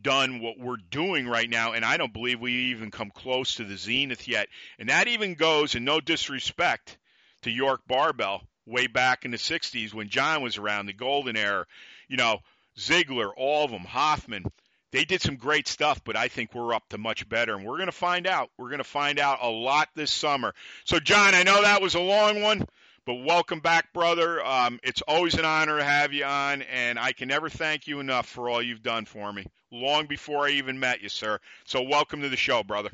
done 0.00 0.40
what 0.40 0.58
we're 0.58 0.76
doing 0.90 1.28
right 1.28 1.48
now, 1.48 1.72
and 1.72 1.84
I 1.84 1.98
don't 1.98 2.12
believe 2.12 2.40
we 2.40 2.52
even 2.52 2.90
come 2.90 3.10
close 3.10 3.54
to 3.54 3.64
the 3.64 3.76
zenith 3.76 4.26
yet. 4.26 4.48
And 4.78 4.88
that 4.88 5.06
even 5.06 5.34
goes, 5.34 5.76
and 5.76 5.84
no 5.84 6.00
disrespect 6.00 6.98
to 7.42 7.50
York 7.50 7.82
Barbell, 7.86 8.42
way 8.66 8.88
back 8.88 9.24
in 9.24 9.30
the 9.30 9.36
60s 9.36 9.94
when 9.94 10.08
John 10.08 10.42
was 10.42 10.58
around, 10.58 10.86
the 10.86 10.92
golden 10.92 11.36
era, 11.36 11.64
you 12.08 12.16
know, 12.16 12.40
Ziegler, 12.78 13.32
all 13.36 13.64
of 13.64 13.70
them, 13.70 13.84
Hoffman. 13.84 14.44
They 14.90 15.04
did 15.04 15.22
some 15.22 15.36
great 15.36 15.68
stuff, 15.68 16.02
but 16.04 16.16
I 16.16 16.28
think 16.28 16.54
we're 16.54 16.74
up 16.74 16.88
to 16.88 16.98
much 16.98 17.28
better, 17.28 17.54
and 17.54 17.64
we're 17.64 17.76
going 17.76 17.86
to 17.86 17.92
find 17.92 18.26
out. 18.26 18.50
We're 18.58 18.68
going 18.68 18.78
to 18.78 18.84
find 18.84 19.20
out 19.20 19.38
a 19.42 19.48
lot 19.48 19.88
this 19.94 20.10
summer. 20.10 20.54
So, 20.84 20.98
John, 20.98 21.34
I 21.34 21.44
know 21.44 21.62
that 21.62 21.82
was 21.82 21.94
a 21.94 22.00
long 22.00 22.42
one, 22.42 22.66
but 23.06 23.22
welcome 23.22 23.60
back, 23.60 23.92
brother. 23.92 24.44
Um, 24.44 24.80
it's 24.82 25.00
always 25.02 25.34
an 25.34 25.44
honor 25.44 25.78
to 25.78 25.84
have 25.84 26.12
you 26.12 26.24
on, 26.24 26.62
and 26.62 26.98
I 26.98 27.12
can 27.12 27.28
never 27.28 27.48
thank 27.48 27.86
you 27.86 28.00
enough 28.00 28.26
for 28.26 28.50
all 28.50 28.60
you've 28.60 28.82
done 28.82 29.04
for 29.04 29.32
me, 29.32 29.46
long 29.70 30.06
before 30.06 30.46
I 30.46 30.50
even 30.50 30.80
met 30.80 31.00
you, 31.02 31.08
sir. 31.08 31.38
So, 31.64 31.82
welcome 31.82 32.22
to 32.22 32.28
the 32.28 32.36
show, 32.36 32.64
brother. 32.64 32.90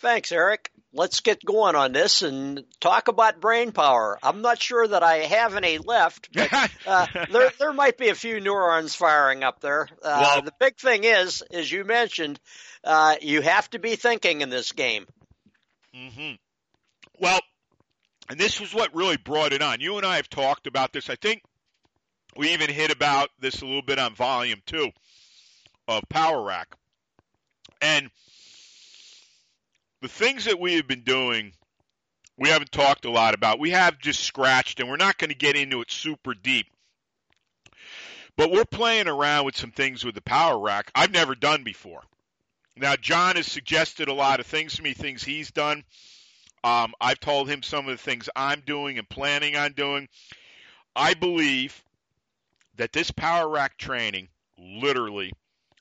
Thanks, 0.00 0.32
Eric. 0.32 0.70
Let's 0.94 1.20
get 1.20 1.44
going 1.44 1.76
on 1.76 1.92
this 1.92 2.22
and 2.22 2.64
talk 2.80 3.08
about 3.08 3.40
brain 3.40 3.72
power. 3.72 4.18
I'm 4.22 4.42
not 4.42 4.60
sure 4.60 4.88
that 4.88 5.02
I 5.02 5.18
have 5.18 5.54
any 5.54 5.78
left, 5.78 6.30
but 6.32 6.50
uh, 6.86 7.06
there 7.30 7.52
there 7.58 7.72
might 7.72 7.98
be 7.98 8.08
a 8.08 8.14
few 8.14 8.40
neurons 8.40 8.94
firing 8.94 9.44
up 9.44 9.60
there. 9.60 9.88
Uh, 10.02 10.18
well, 10.22 10.42
the 10.42 10.54
big 10.58 10.76
thing 10.78 11.04
is, 11.04 11.42
as 11.52 11.70
you 11.70 11.84
mentioned, 11.84 12.40
uh, 12.84 13.16
you 13.20 13.42
have 13.42 13.68
to 13.70 13.78
be 13.78 13.96
thinking 13.96 14.40
in 14.40 14.48
this 14.50 14.72
game. 14.72 15.06
Mm-hmm. 15.94 16.34
Well, 17.20 17.40
and 18.28 18.38
this 18.38 18.60
was 18.60 18.74
what 18.74 18.94
really 18.94 19.16
brought 19.16 19.52
it 19.52 19.62
on. 19.62 19.80
You 19.80 19.96
and 19.96 20.06
I 20.06 20.16
have 20.16 20.28
talked 20.28 20.66
about 20.66 20.92
this. 20.92 21.10
I 21.10 21.16
think 21.16 21.42
we 22.36 22.52
even 22.52 22.70
hit 22.70 22.90
about 22.90 23.30
this 23.40 23.60
a 23.62 23.66
little 23.66 23.82
bit 23.82 23.98
on 23.98 24.14
volume 24.14 24.60
two 24.66 24.90
of 25.88 26.08
Power 26.08 26.42
Rack, 26.42 26.74
and 27.80 28.10
the 30.00 30.08
things 30.08 30.44
that 30.46 30.60
we 30.60 30.74
have 30.74 30.88
been 30.88 31.02
doing, 31.02 31.52
we 32.36 32.48
haven't 32.48 32.72
talked 32.72 33.04
a 33.04 33.10
lot 33.10 33.34
about. 33.34 33.60
We 33.60 33.70
have 33.70 33.98
just 33.98 34.20
scratched, 34.20 34.80
and 34.80 34.88
we're 34.88 34.96
not 34.96 35.18
going 35.18 35.30
to 35.30 35.36
get 35.36 35.56
into 35.56 35.80
it 35.80 35.90
super 35.90 36.34
deep. 36.34 36.66
But 38.36 38.50
we're 38.50 38.64
playing 38.64 39.08
around 39.08 39.44
with 39.44 39.56
some 39.56 39.70
things 39.70 40.04
with 40.04 40.14
the 40.14 40.22
power 40.22 40.58
rack 40.58 40.90
I've 40.94 41.12
never 41.12 41.34
done 41.34 41.64
before. 41.64 42.02
Now, 42.76 42.96
John 42.96 43.36
has 43.36 43.46
suggested 43.46 44.08
a 44.08 44.14
lot 44.14 44.40
of 44.40 44.46
things 44.46 44.76
to 44.76 44.82
me, 44.82 44.94
things 44.94 45.22
he's 45.22 45.50
done. 45.50 45.84
Um, 46.64 46.94
I've 47.00 47.20
told 47.20 47.48
him 47.48 47.62
some 47.62 47.88
of 47.88 47.96
the 47.96 48.02
things 48.02 48.28
I'm 48.36 48.60
doing 48.60 48.98
and 48.98 49.08
planning 49.08 49.56
on 49.56 49.72
doing. 49.72 50.08
I 50.94 51.14
believe 51.14 51.82
that 52.76 52.92
this 52.92 53.10
power 53.10 53.48
rack 53.48 53.76
training 53.78 54.28
literally 54.58 55.32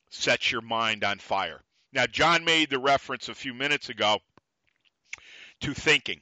sets 0.10 0.52
your 0.52 0.62
mind 0.62 1.04
on 1.04 1.20
fire. 1.20 1.62
Now, 1.94 2.08
John 2.08 2.46
made 2.46 2.70
the 2.70 2.80
reference 2.80 3.30
a 3.30 3.36
few 3.36 3.54
minutes 3.54 3.90
ago 3.90 4.20
to 5.62 5.74
thinking. 5.74 6.22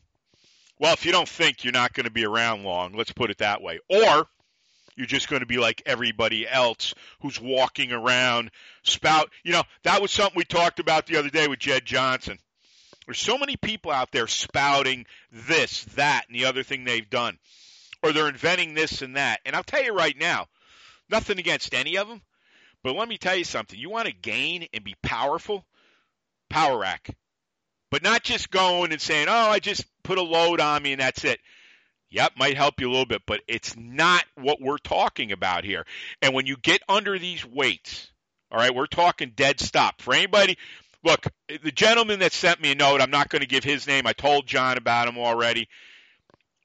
Well, 0.79 0.93
if 0.93 1.05
you 1.05 1.11
don't 1.11 1.29
think, 1.29 1.63
you're 1.63 1.73
not 1.73 1.93
going 1.93 2.05
to 2.05 2.11
be 2.11 2.25
around 2.25 2.63
long. 2.63 2.93
Let's 2.93 3.11
put 3.11 3.31
it 3.31 3.39
that 3.39 3.61
way. 3.61 3.79
Or 3.89 4.27
you're 4.95 5.05
just 5.05 5.29
going 5.29 5.41
to 5.41 5.45
be 5.45 5.57
like 5.57 5.81
everybody 5.85 6.47
else 6.47 6.93
who's 7.21 7.39
walking 7.39 7.91
around 7.91 8.51
spout. 8.83 9.29
You 9.43 9.53
know, 9.53 9.63
that 9.83 10.01
was 10.01 10.11
something 10.11 10.37
we 10.37 10.43
talked 10.43 10.79
about 10.79 11.05
the 11.05 11.17
other 11.17 11.29
day 11.29 11.47
with 11.47 11.59
Jed 11.59 11.85
Johnson. 11.85 12.37
There's 13.09 13.17
so 13.17 13.39
many 13.39 13.57
people 13.57 13.89
out 13.89 14.11
there 14.11 14.27
spouting 14.27 15.07
this, 15.31 15.83
that, 15.95 16.25
and 16.27 16.35
the 16.35 16.45
other 16.45 16.61
thing 16.61 16.83
they've 16.83 17.09
done. 17.09 17.39
Or 18.03 18.13
they're 18.13 18.29
inventing 18.29 18.75
this 18.75 19.01
and 19.01 19.15
that. 19.15 19.39
And 19.47 19.55
I'll 19.55 19.63
tell 19.63 19.83
you 19.83 19.95
right 19.95 20.15
now, 20.15 20.45
nothing 21.09 21.39
against 21.39 21.73
any 21.73 21.97
of 21.97 22.07
them. 22.07 22.21
But 22.83 22.95
let 22.95 23.09
me 23.09 23.17
tell 23.17 23.35
you 23.35 23.45
something. 23.45 23.79
You 23.79 23.89
want 23.89 24.05
to 24.05 24.13
gain 24.13 24.67
and 24.75 24.83
be 24.83 24.95
powerful? 25.01 25.65
Power 26.51 26.77
rack. 26.77 27.09
But 27.89 28.03
not 28.03 28.21
just 28.21 28.51
going 28.51 28.91
and 28.91 29.01
saying, 29.01 29.25
oh, 29.27 29.49
I 29.49 29.57
just 29.57 29.87
put 30.03 30.19
a 30.19 30.21
load 30.21 30.59
on 30.59 30.83
me 30.83 30.91
and 30.91 31.01
that's 31.01 31.23
it. 31.23 31.39
Yep, 32.11 32.33
might 32.37 32.57
help 32.57 32.79
you 32.79 32.89
a 32.89 32.91
little 32.91 33.07
bit, 33.07 33.23
but 33.25 33.41
it's 33.47 33.75
not 33.75 34.23
what 34.35 34.61
we're 34.61 34.77
talking 34.77 35.31
about 35.31 35.63
here. 35.63 35.83
And 36.21 36.35
when 36.35 36.45
you 36.45 36.57
get 36.57 36.83
under 36.87 37.17
these 37.17 37.43
weights, 37.43 38.11
all 38.51 38.59
right, 38.59 38.75
we're 38.75 38.85
talking 38.85 39.33
dead 39.35 39.59
stop. 39.59 39.99
For 39.99 40.13
anybody, 40.13 40.59
look, 41.03 41.27
the 41.47 41.71
gentleman 41.71 42.19
that 42.19 42.33
sent 42.33 42.61
me 42.61 42.71
a 42.71 42.75
note, 42.75 43.01
I'm 43.01 43.11
not 43.11 43.29
going 43.29 43.41
to 43.41 43.47
give 43.47 43.63
his 43.63 43.87
name. 43.87 44.05
I 44.05 44.13
told 44.13 44.47
John 44.47 44.77
about 44.77 45.07
him 45.07 45.17
already 45.17 45.67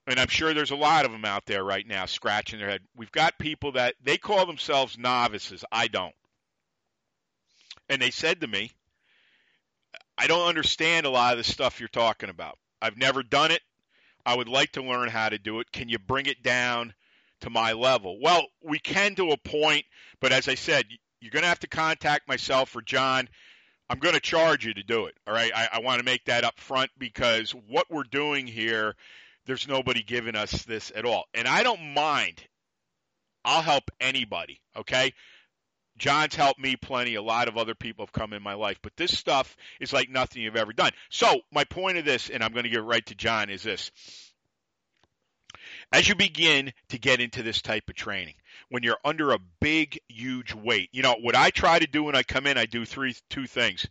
and 0.06 0.20
I'm 0.20 0.28
sure 0.28 0.52
there's 0.52 0.70
a 0.70 0.76
lot 0.76 1.04
of 1.04 1.12
them 1.12 1.24
out 1.24 1.46
there 1.46 1.64
right 1.64 1.86
now 1.86 2.06
scratching 2.06 2.58
their 2.58 2.68
head. 2.68 2.82
We've 2.94 3.12
got 3.12 3.38
people 3.38 3.72
that 3.72 3.94
they 4.02 4.18
call 4.18 4.44
themselves 4.46 4.98
novices. 4.98 5.64
I 5.72 5.88
don't. 5.88 6.14
And 7.88 8.00
they 8.00 8.10
said 8.10 8.40
to 8.40 8.46
me, 8.46 8.70
I 10.16 10.26
don't 10.26 10.48
understand 10.48 11.06
a 11.06 11.10
lot 11.10 11.32
of 11.32 11.38
the 11.38 11.44
stuff 11.50 11.80
you're 11.80 11.88
talking 11.88 12.28
about. 12.28 12.58
I've 12.82 12.98
never 12.98 13.22
done 13.22 13.50
it. 13.50 13.62
I 14.26 14.36
would 14.36 14.48
like 14.48 14.72
to 14.72 14.82
learn 14.82 15.08
how 15.08 15.28
to 15.28 15.38
do 15.38 15.60
it. 15.60 15.72
Can 15.72 15.88
you 15.88 15.98
bring 15.98 16.26
it 16.26 16.42
down 16.42 16.94
to 17.40 17.50
my 17.50 17.72
level? 17.72 18.18
Well, 18.20 18.46
we 18.62 18.78
can 18.78 19.14
to 19.16 19.32
a 19.32 19.36
point, 19.36 19.84
but 20.20 20.32
as 20.32 20.48
I 20.48 20.54
said, 20.54 20.86
you're 21.20 21.30
going 21.30 21.42
to 21.42 21.48
have 21.48 21.60
to 21.60 21.66
contact 21.66 22.28
myself 22.28 22.74
or 22.76 22.82
John. 22.82 23.28
I'm 23.88 23.98
going 23.98 24.14
to 24.14 24.20
charge 24.20 24.64
you 24.64 24.74
to 24.74 24.82
do 24.82 25.06
it. 25.06 25.14
All 25.26 25.34
right. 25.34 25.52
I, 25.54 25.68
I 25.74 25.78
want 25.80 25.98
to 25.98 26.04
make 26.04 26.24
that 26.24 26.44
up 26.44 26.58
front 26.58 26.90
because 26.98 27.52
what 27.68 27.86
we're 27.90 28.04
doing 28.04 28.46
here 28.46 28.94
there's 29.46 29.68
nobody 29.68 30.02
giving 30.02 30.36
us 30.36 30.64
this 30.64 30.92
at 30.94 31.04
all. 31.04 31.24
And 31.34 31.46
I 31.46 31.62
don't 31.62 31.94
mind. 31.94 32.42
I'll 33.44 33.62
help 33.62 33.90
anybody, 34.00 34.60
okay? 34.76 35.12
John's 35.98 36.34
helped 36.34 36.58
me 36.58 36.76
plenty. 36.76 37.14
A 37.14 37.22
lot 37.22 37.46
of 37.46 37.58
other 37.58 37.74
people 37.74 38.06
have 38.06 38.12
come 38.12 38.32
in 38.32 38.42
my 38.42 38.54
life, 38.54 38.78
but 38.82 38.96
this 38.96 39.16
stuff 39.16 39.54
is 39.80 39.92
like 39.92 40.08
nothing 40.08 40.42
you've 40.42 40.56
ever 40.56 40.72
done. 40.72 40.92
So, 41.10 41.42
my 41.52 41.64
point 41.64 41.98
of 41.98 42.04
this, 42.04 42.30
and 42.30 42.42
I'm 42.42 42.52
going 42.52 42.64
to 42.64 42.70
get 42.70 42.82
right 42.82 43.04
to 43.06 43.14
John, 43.14 43.50
is 43.50 43.62
this. 43.62 43.90
As 45.92 46.08
you 46.08 46.14
begin 46.14 46.72
to 46.88 46.98
get 46.98 47.20
into 47.20 47.42
this 47.42 47.60
type 47.60 47.88
of 47.88 47.94
training, 47.94 48.34
when 48.70 48.82
you're 48.82 48.98
under 49.04 49.32
a 49.32 49.38
big, 49.60 49.98
huge 50.08 50.54
weight, 50.54 50.88
you 50.92 51.02
know, 51.02 51.16
what 51.20 51.36
I 51.36 51.50
try 51.50 51.78
to 51.78 51.86
do 51.86 52.04
when 52.04 52.16
I 52.16 52.22
come 52.22 52.46
in, 52.46 52.58
I 52.58 52.66
do 52.66 52.84
three, 52.84 53.14
two 53.30 53.46
things. 53.46 53.86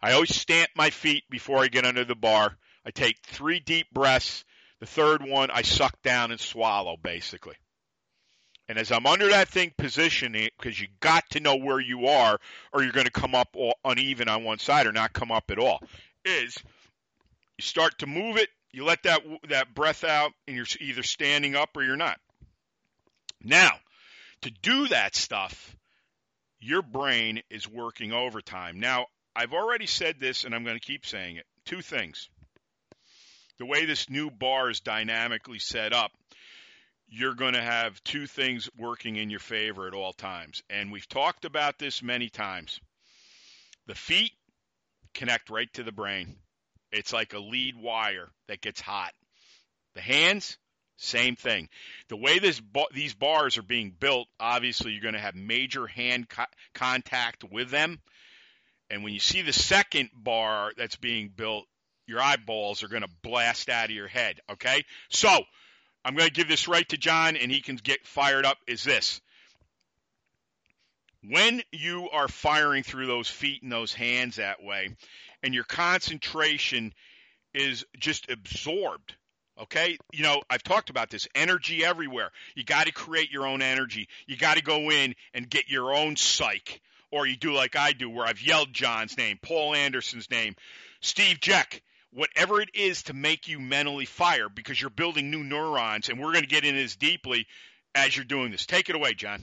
I 0.00 0.12
always 0.12 0.34
stamp 0.34 0.70
my 0.74 0.90
feet 0.90 1.24
before 1.30 1.58
I 1.58 1.68
get 1.68 1.84
under 1.84 2.04
the 2.04 2.14
bar. 2.14 2.56
I 2.84 2.90
take 2.90 3.18
three 3.22 3.60
deep 3.60 3.86
breaths 3.92 4.44
the 4.82 4.86
third 4.86 5.22
one, 5.22 5.52
I 5.52 5.62
suck 5.62 6.02
down 6.02 6.32
and 6.32 6.40
swallow, 6.40 6.96
basically. 7.00 7.54
And 8.68 8.76
as 8.76 8.90
I'm 8.90 9.06
under 9.06 9.28
that 9.28 9.46
thing 9.46 9.72
positioning, 9.78 10.48
because 10.58 10.80
you 10.80 10.88
got 10.98 11.22
to 11.30 11.40
know 11.40 11.54
where 11.54 11.78
you 11.78 12.08
are, 12.08 12.40
or 12.72 12.82
you're 12.82 12.90
going 12.90 13.06
to 13.06 13.12
come 13.12 13.36
up 13.36 13.54
uneven 13.84 14.28
on 14.28 14.42
one 14.42 14.58
side 14.58 14.88
or 14.88 14.92
not 14.92 15.12
come 15.12 15.30
up 15.30 15.52
at 15.52 15.60
all, 15.60 15.78
is 16.24 16.58
you 17.58 17.62
start 17.62 17.96
to 18.00 18.08
move 18.08 18.38
it, 18.38 18.48
you 18.72 18.84
let 18.84 19.04
that 19.04 19.22
that 19.50 19.72
breath 19.72 20.02
out, 20.02 20.32
and 20.48 20.56
you're 20.56 20.66
either 20.80 21.04
standing 21.04 21.54
up 21.54 21.76
or 21.76 21.84
you're 21.84 21.96
not. 21.96 22.18
Now, 23.44 23.72
to 24.42 24.50
do 24.50 24.88
that 24.88 25.14
stuff, 25.14 25.76
your 26.60 26.82
brain 26.82 27.42
is 27.50 27.68
working 27.68 28.12
overtime. 28.12 28.80
Now, 28.80 29.06
I've 29.34 29.52
already 29.52 29.86
said 29.86 30.16
this, 30.20 30.44
and 30.44 30.54
I'm 30.54 30.64
going 30.64 30.78
to 30.78 30.86
keep 30.86 31.06
saying 31.06 31.36
it. 31.36 31.46
Two 31.64 31.80
things 31.80 32.28
the 33.62 33.66
way 33.66 33.84
this 33.84 34.10
new 34.10 34.28
bar 34.28 34.70
is 34.70 34.80
dynamically 34.80 35.60
set 35.60 35.92
up, 35.92 36.10
you're 37.06 37.34
going 37.34 37.52
to 37.52 37.62
have 37.62 38.02
two 38.02 38.26
things 38.26 38.68
working 38.76 39.14
in 39.14 39.30
your 39.30 39.38
favor 39.38 39.86
at 39.86 39.94
all 39.94 40.12
times. 40.12 40.64
And 40.68 40.90
we've 40.90 41.08
talked 41.08 41.44
about 41.44 41.78
this 41.78 42.02
many 42.02 42.28
times. 42.28 42.80
The 43.86 43.94
feet 43.94 44.32
connect 45.14 45.48
right 45.48 45.72
to 45.74 45.84
the 45.84 45.92
brain. 45.92 46.34
It's 46.90 47.12
like 47.12 47.34
a 47.34 47.38
lead 47.38 47.76
wire 47.76 48.30
that 48.48 48.62
gets 48.62 48.80
hot. 48.80 49.12
The 49.94 50.00
hands, 50.00 50.58
same 51.02 51.36
thing. 51.36 51.68
The 52.08 52.16
way 52.16 52.38
this 52.38 52.60
these 52.92 53.14
bars 53.14 53.58
are 53.58 53.62
being 53.62 53.90
built, 53.90 54.28
obviously 54.38 54.92
you're 54.92 55.02
going 55.02 55.14
to 55.14 55.20
have 55.20 55.34
major 55.34 55.86
hand 55.86 56.28
co- 56.28 56.44
contact 56.74 57.44
with 57.44 57.70
them. 57.70 58.00
And 58.90 59.02
when 59.02 59.14
you 59.14 59.20
see 59.20 59.42
the 59.42 59.52
second 59.52 60.10
bar 60.14 60.72
that's 60.76 60.96
being 60.96 61.28
built, 61.34 61.66
your 62.06 62.20
eyeballs 62.20 62.82
are 62.82 62.88
going 62.88 63.02
to 63.02 63.10
blast 63.22 63.68
out 63.68 63.86
of 63.86 63.90
your 63.90 64.08
head. 64.08 64.40
Okay? 64.50 64.84
So, 65.08 65.30
I'm 66.04 66.16
going 66.16 66.28
to 66.28 66.34
give 66.34 66.48
this 66.48 66.68
right 66.68 66.88
to 66.88 66.96
John 66.96 67.36
and 67.36 67.50
he 67.50 67.60
can 67.60 67.76
get 67.76 68.06
fired 68.06 68.44
up. 68.44 68.58
Is 68.66 68.82
this 68.82 69.20
when 71.24 71.62
you 71.70 72.10
are 72.10 72.28
firing 72.28 72.82
through 72.82 73.06
those 73.06 73.28
feet 73.28 73.62
and 73.62 73.70
those 73.70 73.94
hands 73.94 74.36
that 74.36 74.62
way, 74.62 74.96
and 75.42 75.54
your 75.54 75.64
concentration 75.64 76.92
is 77.54 77.84
just 77.98 78.30
absorbed. 78.30 79.14
Okay, 79.60 79.98
you 80.12 80.22
know, 80.22 80.42
I've 80.48 80.62
talked 80.62 80.88
about 80.88 81.10
this 81.10 81.28
energy 81.34 81.84
everywhere. 81.84 82.30
You 82.54 82.64
got 82.64 82.86
to 82.86 82.92
create 82.92 83.30
your 83.30 83.46
own 83.46 83.60
energy. 83.60 84.08
You 84.26 84.36
got 84.36 84.56
to 84.56 84.62
go 84.62 84.90
in 84.90 85.14
and 85.34 85.48
get 85.48 85.68
your 85.68 85.94
own 85.94 86.16
psych, 86.16 86.80
or 87.10 87.26
you 87.26 87.36
do 87.36 87.52
like 87.52 87.76
I 87.76 87.92
do, 87.92 88.08
where 88.08 88.26
I've 88.26 88.40
yelled 88.40 88.72
John's 88.72 89.16
name, 89.18 89.38
Paul 89.42 89.74
Anderson's 89.74 90.30
name, 90.30 90.56
Steve 91.02 91.38
Jack, 91.38 91.82
whatever 92.12 92.60
it 92.60 92.70
is 92.74 93.04
to 93.04 93.14
make 93.14 93.46
you 93.48 93.60
mentally 93.60 94.06
fire 94.06 94.48
because 94.48 94.80
you're 94.80 94.90
building 94.90 95.30
new 95.30 95.44
neurons. 95.44 96.08
And 96.08 96.18
we're 96.18 96.32
going 96.32 96.44
to 96.44 96.50
get 96.50 96.64
into 96.64 96.80
this 96.80 96.96
deeply 96.96 97.46
as 97.94 98.16
you're 98.16 98.24
doing 98.24 98.52
this. 98.52 98.66
Take 98.66 98.88
it 98.88 98.96
away, 98.96 99.14
John. 99.14 99.42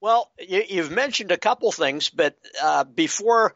Well, 0.00 0.30
you, 0.38 0.82
have 0.82 0.92
mentioned 0.92 1.32
a 1.32 1.36
couple 1.38 1.72
things, 1.72 2.08
but 2.08 2.36
uh, 2.62 2.84
before 2.84 3.54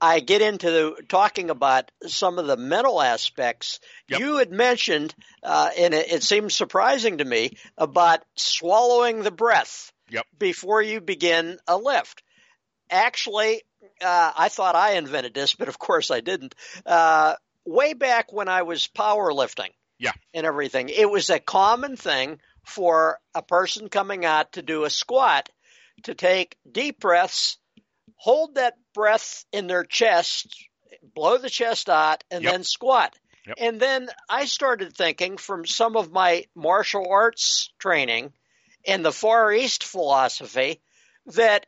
I 0.00 0.20
get 0.20 0.42
into 0.42 0.96
talking 1.08 1.50
about 1.50 1.90
some 2.06 2.38
of 2.38 2.46
the 2.46 2.56
mental 2.56 3.00
aspects, 3.00 3.80
yep. 4.08 4.20
you 4.20 4.36
had 4.36 4.50
mentioned, 4.50 5.14
uh, 5.42 5.70
and 5.76 5.94
it, 5.94 6.12
it 6.12 6.22
seems 6.22 6.54
surprising 6.54 7.18
to 7.18 7.24
me, 7.24 7.56
about 7.78 8.22
swallowing 8.34 9.22
the 9.22 9.30
breath 9.30 9.92
yep. 10.10 10.26
before 10.38 10.82
you 10.82 11.00
begin 11.00 11.58
a 11.66 11.76
lift. 11.78 12.22
Actually, 12.90 13.62
uh, 14.02 14.32
I 14.36 14.48
thought 14.48 14.76
I 14.76 14.92
invented 14.92 15.34
this, 15.34 15.54
but 15.54 15.68
of 15.68 15.78
course 15.78 16.10
I 16.10 16.20
didn't. 16.20 16.54
Uh, 16.84 17.34
way 17.64 17.94
back 17.94 18.32
when 18.32 18.48
I 18.48 18.62
was 18.62 18.88
powerlifting, 18.88 19.70
yeah, 19.98 20.12
and 20.34 20.44
everything, 20.44 20.90
it 20.90 21.10
was 21.10 21.30
a 21.30 21.40
common 21.40 21.96
thing 21.96 22.38
for 22.64 23.18
a 23.34 23.42
person 23.42 23.88
coming 23.88 24.24
out 24.24 24.52
to 24.52 24.62
do 24.62 24.84
a 24.84 24.90
squat 24.90 25.48
to 26.02 26.14
take 26.14 26.56
deep 26.70 27.00
breaths, 27.00 27.58
hold 28.16 28.54
that 28.54 28.74
breath 28.94 29.44
in 29.52 29.66
their 29.66 29.84
chest, 29.84 30.68
blow 31.14 31.38
the 31.38 31.50
chest 31.50 31.88
out, 31.88 32.24
and 32.30 32.44
yep. 32.44 32.52
then 32.52 32.64
squat. 32.64 33.14
Yep. 33.46 33.56
And 33.60 33.80
then 33.80 34.08
I 34.28 34.46
started 34.46 34.94
thinking 34.96 35.36
from 35.36 35.66
some 35.66 35.96
of 35.96 36.10
my 36.10 36.44
martial 36.54 37.06
arts 37.08 37.70
training 37.78 38.32
and 38.86 39.04
the 39.04 39.12
Far 39.12 39.52
East 39.52 39.84
philosophy 39.84 40.80
that 41.26 41.66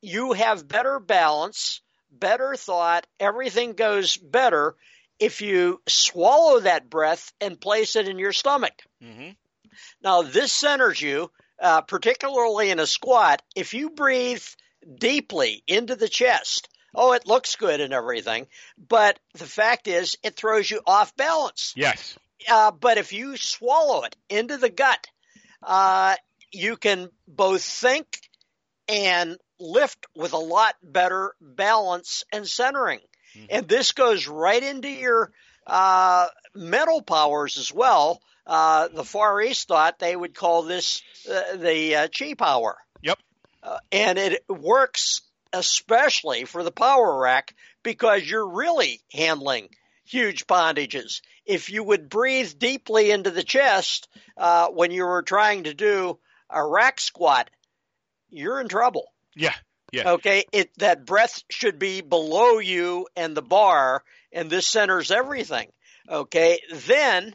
you 0.00 0.32
have 0.32 0.68
better 0.68 1.00
balance, 1.00 1.80
better 2.10 2.54
thought, 2.56 3.06
everything 3.18 3.72
goes 3.72 4.16
better 4.16 4.76
if 5.18 5.40
you 5.40 5.80
swallow 5.88 6.60
that 6.60 6.90
breath 6.90 7.32
and 7.40 7.60
place 7.60 7.96
it 7.96 8.08
in 8.08 8.18
your 8.18 8.32
stomach. 8.32 8.74
Mm-hmm. 9.02 9.30
Now, 10.02 10.22
this 10.22 10.52
centers 10.52 11.00
you, 11.00 11.30
uh, 11.60 11.82
particularly 11.82 12.70
in 12.70 12.78
a 12.78 12.86
squat. 12.86 13.42
If 13.54 13.74
you 13.74 13.90
breathe 13.90 14.44
deeply 14.98 15.62
into 15.66 15.96
the 15.96 16.08
chest, 16.08 16.68
oh, 16.94 17.12
it 17.12 17.26
looks 17.26 17.56
good 17.56 17.80
and 17.80 17.92
everything, 17.92 18.46
but 18.76 19.18
the 19.34 19.46
fact 19.46 19.88
is, 19.88 20.16
it 20.22 20.36
throws 20.36 20.70
you 20.70 20.80
off 20.86 21.16
balance. 21.16 21.72
Yes. 21.76 22.18
Uh, 22.48 22.70
but 22.70 22.98
if 22.98 23.12
you 23.12 23.36
swallow 23.36 24.04
it 24.04 24.16
into 24.28 24.56
the 24.56 24.70
gut, 24.70 25.06
uh, 25.62 26.14
you 26.52 26.76
can 26.76 27.10
both 27.26 27.62
think 27.62 28.06
and 28.88 29.36
lift 29.58 30.06
with 30.14 30.32
a 30.32 30.38
lot 30.38 30.74
better 30.82 31.34
balance 31.40 32.24
and 32.32 32.46
centering. 32.46 33.00
Mm-hmm. 33.36 33.46
And 33.50 33.68
this 33.68 33.92
goes 33.92 34.28
right 34.28 34.62
into 34.62 34.88
your 34.88 35.32
uh, 35.66 36.28
mental 36.54 37.02
powers 37.02 37.58
as 37.58 37.72
well. 37.72 38.20
Uh, 38.46 38.88
the 38.88 39.04
Far 39.04 39.40
East 39.42 39.66
thought 39.66 39.98
they 39.98 40.14
would 40.14 40.34
call 40.34 40.62
this 40.62 41.02
uh, 41.28 41.56
the 41.56 41.96
uh, 41.96 42.08
chi 42.08 42.34
power. 42.34 42.76
Uh, 43.66 43.78
and 43.90 44.16
it 44.16 44.44
works 44.48 45.22
especially 45.52 46.44
for 46.44 46.62
the 46.62 46.70
power 46.70 47.18
rack 47.18 47.54
because 47.82 48.28
you're 48.28 48.48
really 48.48 49.00
handling 49.12 49.68
huge 50.04 50.46
poundages. 50.46 51.20
If 51.44 51.70
you 51.70 51.82
would 51.82 52.08
breathe 52.08 52.52
deeply 52.58 53.10
into 53.10 53.30
the 53.30 53.42
chest 53.42 54.08
uh, 54.36 54.68
when 54.68 54.92
you 54.92 55.04
were 55.04 55.22
trying 55.22 55.64
to 55.64 55.74
do 55.74 56.18
a 56.48 56.64
rack 56.64 57.00
squat, 57.00 57.50
you're 58.30 58.60
in 58.60 58.68
trouble. 58.68 59.06
Yeah. 59.34 59.54
Yeah. 59.92 60.12
Okay. 60.12 60.44
It 60.52 60.70
that 60.78 61.04
breath 61.04 61.42
should 61.50 61.78
be 61.78 62.02
below 62.02 62.58
you 62.58 63.06
and 63.16 63.36
the 63.36 63.42
bar, 63.42 64.02
and 64.32 64.50
this 64.50 64.66
centers 64.66 65.10
everything. 65.10 65.70
Okay. 66.08 66.60
Then 66.72 67.34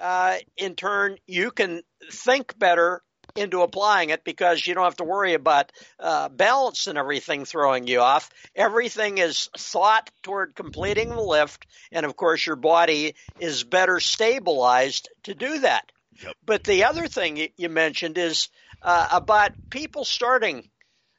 uh, 0.00 0.36
in 0.56 0.76
turn, 0.76 1.16
you 1.26 1.50
can 1.50 1.82
think 2.10 2.58
better 2.58 3.02
into 3.38 3.62
applying 3.62 4.10
it 4.10 4.24
because 4.24 4.66
you 4.66 4.74
don't 4.74 4.84
have 4.84 4.96
to 4.96 5.04
worry 5.04 5.34
about 5.34 5.72
uh, 5.98 6.28
balance 6.28 6.86
and 6.86 6.98
everything 6.98 7.44
throwing 7.44 7.86
you 7.86 8.00
off. 8.00 8.30
Everything 8.54 9.18
is 9.18 9.48
thought 9.56 10.10
toward 10.22 10.54
completing 10.54 11.10
the 11.10 11.20
lift, 11.20 11.66
and 11.92 12.04
of 12.04 12.16
course, 12.16 12.44
your 12.44 12.56
body 12.56 13.14
is 13.38 13.64
better 13.64 14.00
stabilized 14.00 15.08
to 15.24 15.34
do 15.34 15.60
that. 15.60 15.90
Yep. 16.22 16.34
But 16.44 16.64
the 16.64 16.84
other 16.84 17.06
thing 17.06 17.48
you 17.56 17.68
mentioned 17.68 18.18
is 18.18 18.48
uh, 18.82 19.08
about 19.12 19.52
people 19.70 20.04
starting 20.04 20.68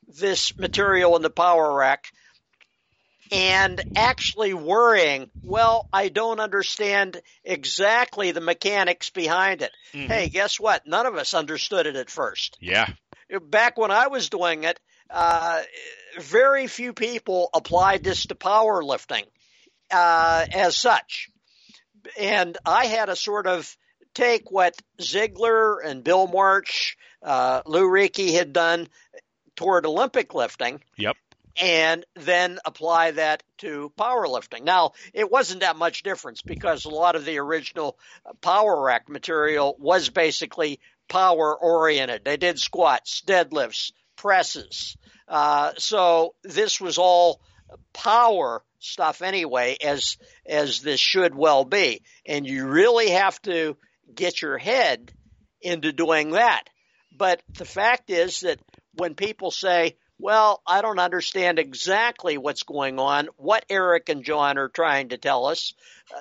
this 0.07 0.57
material 0.57 1.15
in 1.15 1.21
the 1.21 1.29
power 1.29 1.73
rack 1.73 2.11
and 3.31 3.81
actually 3.95 4.53
worrying, 4.53 5.29
well, 5.43 5.87
I 5.93 6.09
don't 6.09 6.39
understand 6.39 7.21
exactly 7.43 8.31
the 8.31 8.41
mechanics 8.41 9.09
behind 9.09 9.61
it. 9.61 9.71
Mm-hmm. 9.93 10.07
Hey, 10.07 10.29
guess 10.29 10.59
what? 10.59 10.87
None 10.87 11.05
of 11.05 11.15
us 11.15 11.33
understood 11.33 11.85
it 11.85 11.95
at 11.95 12.09
first. 12.09 12.57
Yeah. 12.59 12.87
Back 13.41 13.77
when 13.77 13.91
I 13.91 14.07
was 14.07 14.29
doing 14.29 14.63
it, 14.63 14.79
uh, 15.09 15.61
very 16.19 16.67
few 16.67 16.93
people 16.93 17.49
applied 17.53 18.03
this 18.03 18.25
to 18.27 18.35
powerlifting 18.35 19.25
uh, 19.91 20.45
as 20.51 20.75
such. 20.75 21.29
And 22.17 22.57
I 22.65 22.85
had 22.85 23.09
a 23.09 23.15
sort 23.15 23.45
of 23.45 23.75
take 24.15 24.49
what 24.49 24.75
Ziegler 24.99 25.79
and 25.79 26.03
Bill 26.03 26.27
March, 26.27 26.97
uh, 27.21 27.61
Lou 27.67 27.87
Riecke 27.87 28.33
had 28.33 28.53
done 28.53 28.87
toward 29.55 29.85
Olympic 29.85 30.33
lifting. 30.33 30.81
Yep 30.97 31.15
and 31.59 32.05
then 32.15 32.59
apply 32.65 33.11
that 33.11 33.43
to 33.59 33.91
powerlifting. 33.97 34.63
Now, 34.63 34.93
it 35.13 35.29
wasn't 35.29 35.61
that 35.61 35.75
much 35.75 36.03
difference 36.03 36.41
because 36.41 36.85
a 36.85 36.89
lot 36.89 37.15
of 37.15 37.25
the 37.25 37.37
original 37.37 37.97
power 38.41 38.81
rack 38.81 39.09
material 39.09 39.75
was 39.77 40.09
basically 40.09 40.79
power 41.09 41.55
oriented. 41.55 42.23
They 42.23 42.37
did 42.37 42.59
squats, 42.59 43.21
deadlifts, 43.25 43.91
presses. 44.15 44.95
Uh, 45.27 45.73
so 45.77 46.33
this 46.43 46.79
was 46.79 46.97
all 46.97 47.41
power 47.93 48.63
stuff 48.79 49.21
anyway, 49.21 49.77
as 49.83 50.17
as 50.45 50.81
this 50.81 50.99
should 50.99 51.35
well 51.35 51.65
be. 51.65 52.01
And 52.25 52.47
you 52.47 52.67
really 52.67 53.09
have 53.11 53.41
to 53.43 53.75
get 54.13 54.41
your 54.41 54.57
head 54.57 55.11
into 55.61 55.91
doing 55.91 56.31
that. 56.31 56.63
But 57.15 57.41
the 57.57 57.65
fact 57.65 58.09
is 58.09 58.41
that 58.41 58.59
when 58.93 59.15
people 59.15 59.51
say, 59.51 59.97
well, 60.19 60.61
I 60.67 60.81
don't 60.81 60.99
understand 60.99 61.59
exactly 61.59 62.37
what's 62.37 62.63
going 62.63 62.99
on, 62.99 63.29
what 63.37 63.65
Eric 63.69 64.09
and 64.09 64.23
John 64.23 64.57
are 64.57 64.67
trying 64.67 65.09
to 65.09 65.17
tell 65.17 65.45
us. 65.45 65.73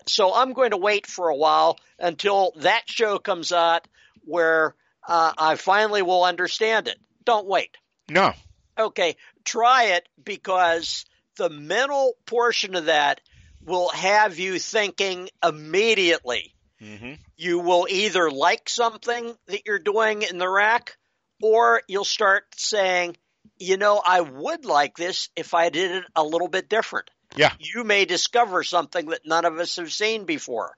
So 0.06 0.32
I'm 0.34 0.52
going 0.52 0.70
to 0.70 0.76
wait 0.76 1.06
for 1.06 1.28
a 1.28 1.36
while 1.36 1.78
until 1.98 2.52
that 2.58 2.82
show 2.86 3.18
comes 3.18 3.52
out 3.52 3.88
where 4.24 4.74
uh, 5.06 5.32
I 5.36 5.56
finally 5.56 6.02
will 6.02 6.22
understand 6.22 6.86
it. 6.86 6.96
Don't 7.24 7.46
wait. 7.46 7.76
No. 8.08 8.34
Okay, 8.78 9.16
try 9.44 9.84
it 9.96 10.08
because 10.22 11.04
the 11.36 11.50
mental 11.50 12.14
portion 12.24 12.76
of 12.76 12.84
that 12.84 13.20
will 13.64 13.88
have 13.88 14.38
you 14.38 14.60
thinking 14.60 15.28
immediately. 15.44 16.54
Mm-hmm. 16.80 17.14
You 17.36 17.58
will 17.58 17.86
either 17.90 18.30
like 18.30 18.68
something 18.68 19.34
that 19.46 19.66
you're 19.66 19.80
doing 19.80 20.22
in 20.22 20.38
the 20.38 20.48
rack 20.48 20.96
or 21.42 21.82
you'll 21.88 22.04
start 22.04 22.44
saying, 22.56 23.16
you 23.58 23.76
know, 23.76 24.02
I 24.04 24.20
would 24.20 24.64
like 24.64 24.96
this 24.96 25.28
if 25.36 25.54
I 25.54 25.68
did 25.68 25.90
it 25.90 26.04
a 26.14 26.22
little 26.22 26.48
bit 26.48 26.68
different. 26.68 27.10
Yeah. 27.36 27.52
You 27.58 27.84
may 27.84 28.04
discover 28.04 28.62
something 28.62 29.06
that 29.06 29.26
none 29.26 29.44
of 29.44 29.58
us 29.58 29.76
have 29.76 29.92
seen 29.92 30.24
before. 30.24 30.72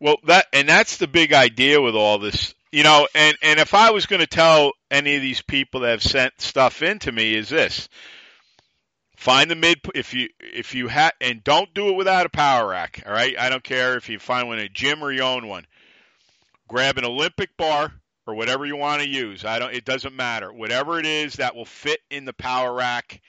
Well, 0.00 0.16
that 0.26 0.46
and 0.52 0.68
that's 0.68 0.98
the 0.98 1.06
big 1.06 1.32
idea 1.32 1.80
with 1.80 1.94
all 1.94 2.18
this. 2.18 2.54
You 2.72 2.82
know, 2.82 3.06
and 3.14 3.36
and 3.42 3.60
if 3.60 3.74
I 3.74 3.90
was 3.90 4.06
going 4.06 4.20
to 4.20 4.26
tell 4.26 4.72
any 4.90 5.16
of 5.16 5.22
these 5.22 5.42
people 5.42 5.80
that 5.80 5.90
have 5.90 6.02
sent 6.02 6.40
stuff 6.40 6.82
into 6.82 7.12
me 7.12 7.34
is 7.34 7.48
this. 7.48 7.88
Find 9.16 9.50
the 9.50 9.54
mid 9.54 9.78
if 9.94 10.12
you 10.12 10.28
if 10.40 10.74
you 10.74 10.88
have 10.88 11.12
and 11.20 11.42
don't 11.42 11.72
do 11.72 11.88
it 11.88 11.96
without 11.96 12.26
a 12.26 12.30
power 12.30 12.68
rack, 12.68 13.02
all 13.06 13.12
right? 13.12 13.38
I 13.38 13.48
don't 13.48 13.64
care 13.64 13.96
if 13.96 14.08
you 14.08 14.18
find 14.18 14.48
one 14.48 14.58
at 14.58 14.66
a 14.66 14.68
gym 14.68 15.02
or 15.02 15.12
you 15.12 15.22
own 15.22 15.46
one. 15.46 15.66
Grab 16.68 16.98
an 16.98 17.04
Olympic 17.04 17.56
bar, 17.56 17.92
or 18.26 18.34
whatever 18.34 18.64
you 18.64 18.76
want 18.76 19.02
to 19.02 19.08
use. 19.08 19.44
I 19.44 19.58
don't. 19.58 19.74
It 19.74 19.84
doesn't 19.84 20.14
matter. 20.14 20.52
Whatever 20.52 20.98
it 20.98 21.06
is 21.06 21.34
that 21.34 21.54
will 21.54 21.64
fit 21.64 22.00
in 22.10 22.24
the 22.24 22.32
power 22.32 22.72
rack, 22.72 23.20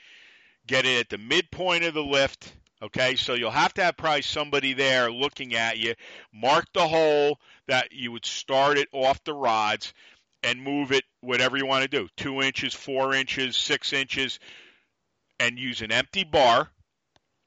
get 0.66 0.86
it 0.86 1.00
at 1.00 1.08
the 1.08 1.18
midpoint 1.18 1.84
of 1.84 1.94
the 1.94 2.02
lift. 2.02 2.52
Okay, 2.82 3.16
so 3.16 3.34
you'll 3.34 3.50
have 3.50 3.72
to 3.74 3.84
have 3.84 3.96
probably 3.96 4.22
somebody 4.22 4.74
there 4.74 5.10
looking 5.10 5.54
at 5.54 5.78
you. 5.78 5.94
Mark 6.32 6.66
the 6.74 6.86
hole 6.86 7.38
that 7.68 7.92
you 7.92 8.12
would 8.12 8.26
start 8.26 8.76
it 8.76 8.88
off 8.92 9.22
the 9.24 9.32
rods 9.32 9.94
and 10.42 10.62
move 10.62 10.92
it 10.92 11.04
whatever 11.20 11.56
you 11.56 11.66
want 11.66 11.82
to 11.82 11.88
do 11.88 12.08
two 12.16 12.42
inches, 12.42 12.74
four 12.74 13.14
inches, 13.14 13.56
six 13.56 13.92
inches, 13.94 14.38
and 15.40 15.58
use 15.58 15.80
an 15.80 15.90
empty 15.90 16.24
bar 16.24 16.70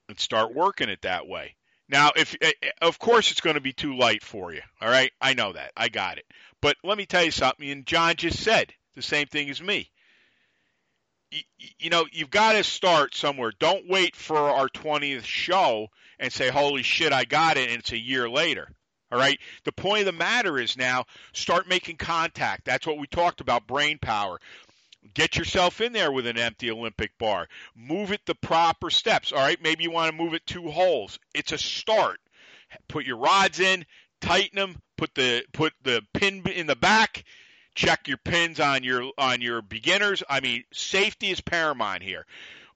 and 0.08 0.20
start 0.20 0.54
working 0.54 0.90
it 0.90 1.04
that 1.04 1.28
way. 1.28 1.56
Now, 1.90 2.12
if 2.16 2.36
eh, 2.40 2.52
eh, 2.62 2.70
of 2.82 3.00
course 3.00 3.32
it's 3.32 3.42
going 3.42 3.56
to 3.56 3.62
be 3.62 3.74
too 3.74 3.98
light 3.98 4.24
for 4.24 4.54
you. 4.54 4.62
All 4.80 4.90
right, 4.90 5.12
I 5.20 5.34
know 5.34 5.54
that. 5.54 5.72
I 5.76 5.90
got 5.90 6.20
it. 6.20 6.26
But 6.62 6.78
let 6.84 6.98
me 6.98 7.06
tell 7.06 7.24
you 7.24 7.32
something. 7.32 7.70
And 7.70 7.86
John 7.86 8.16
just 8.16 8.42
said 8.42 8.72
the 8.96 9.02
same 9.02 9.28
thing 9.28 9.50
as 9.50 9.62
me. 9.62 9.90
You, 11.32 11.42
you 11.80 11.90
know, 11.90 12.06
you've 12.12 12.30
got 12.30 12.54
to 12.54 12.64
start 12.64 13.16
somewhere. 13.16 13.52
Don't 13.60 13.90
wait 13.90 14.16
for 14.16 14.38
our 14.38 14.70
20th 14.70 15.26
show 15.26 15.88
and 16.20 16.32
say, 16.32 16.50
holy 16.50 16.84
shit, 16.84 17.14
I 17.14 17.26
got 17.26 17.58
it, 17.58 17.70
and 17.70 17.80
it's 17.80 17.92
a 17.92 17.98
year 17.98 18.30
later. 18.30 18.70
All 19.12 19.18
right. 19.18 19.40
The 19.64 19.72
point 19.72 20.02
of 20.02 20.06
the 20.06 20.12
matter 20.12 20.60
is 20.60 20.78
now 20.78 21.06
start 21.34 21.68
making 21.68 21.98
contact. 21.98 22.66
That's 22.66 22.86
what 22.86 23.00
we 23.00 23.08
talked 23.08 23.42
about 23.42 23.66
brain 23.66 23.98
power. 24.00 24.40
Get 25.14 25.38
yourself 25.38 25.82
in 25.82 25.94
there 25.94 26.12
with 26.12 26.28
an 26.28 26.38
empty 26.38 26.70
Olympic 26.72 27.18
bar. 27.18 27.48
Move 27.76 28.12
it 28.12 28.26
the 28.26 28.36
proper 28.36 28.90
steps. 28.90 29.32
All 29.32 29.40
right. 29.40 29.62
Maybe 29.62 29.84
you 29.84 29.92
want 29.92 30.12
to 30.12 30.24
move 30.24 30.34
it 30.34 30.46
two 30.46 30.70
holes. 30.70 31.20
It's 31.34 31.52
a 31.52 31.58
start. 31.58 32.20
Put 32.88 33.06
your 33.06 33.18
rods 33.18 33.60
in, 33.60 33.86
tighten 34.22 34.58
them, 34.58 34.82
put 34.98 35.16
the 35.16 35.44
put 35.54 35.74
the 35.84 36.06
pin 36.14 36.44
in 36.48 36.68
the 36.68 36.76
back, 36.76 37.24
check 37.74 38.08
your 38.08 38.18
pins 38.18 38.60
on 38.60 38.84
your 38.84 39.12
on 39.18 39.42
your 39.42 39.62
beginners. 39.62 40.22
I 40.30 40.40
mean, 40.42 40.64
safety 40.72 41.32
is 41.32 41.42
paramount 41.42 42.04
here. 42.04 42.26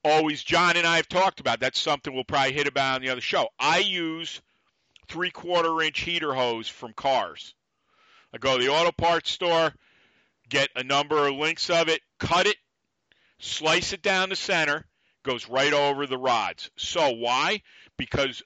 Always, 0.06 0.44
John 0.44 0.76
and 0.76 0.88
I 0.88 0.98
have 0.98 1.08
talked 1.08 1.40
about. 1.40 1.60
That's 1.60 1.80
something 1.80 2.14
we'll 2.14 2.24
probably 2.24 2.54
hit 2.54 2.68
about 2.68 2.96
on 2.96 3.02
the 3.02 3.10
other 3.10 3.22
show. 3.22 3.50
I 3.60 3.80
use 3.80 4.42
three 5.08 5.32
quarter 5.32 5.82
inch 5.82 6.00
heater 6.00 6.34
hose 6.34 6.68
from 6.68 6.94
cars. 6.94 7.54
I 8.34 8.38
go 8.38 8.58
to 8.58 8.64
the 8.64 8.72
auto 8.72 8.92
parts 8.92 9.30
store, 9.30 9.74
get 10.54 10.70
a 10.76 10.84
number 10.84 11.28
of 11.28 11.34
links 11.34 11.72
of 11.72 11.90
it, 11.90 12.00
cut 12.20 12.46
it, 12.46 12.58
slice 13.40 13.92
it 13.92 14.04
down 14.04 14.30
the 14.30 14.36
center, 14.36 14.86
goes 15.24 15.50
right 15.50 15.74
over 15.74 16.06
the 16.06 16.18
rods. 16.18 16.70
So 16.78 17.10
why? 17.10 17.64
Because 17.98 18.44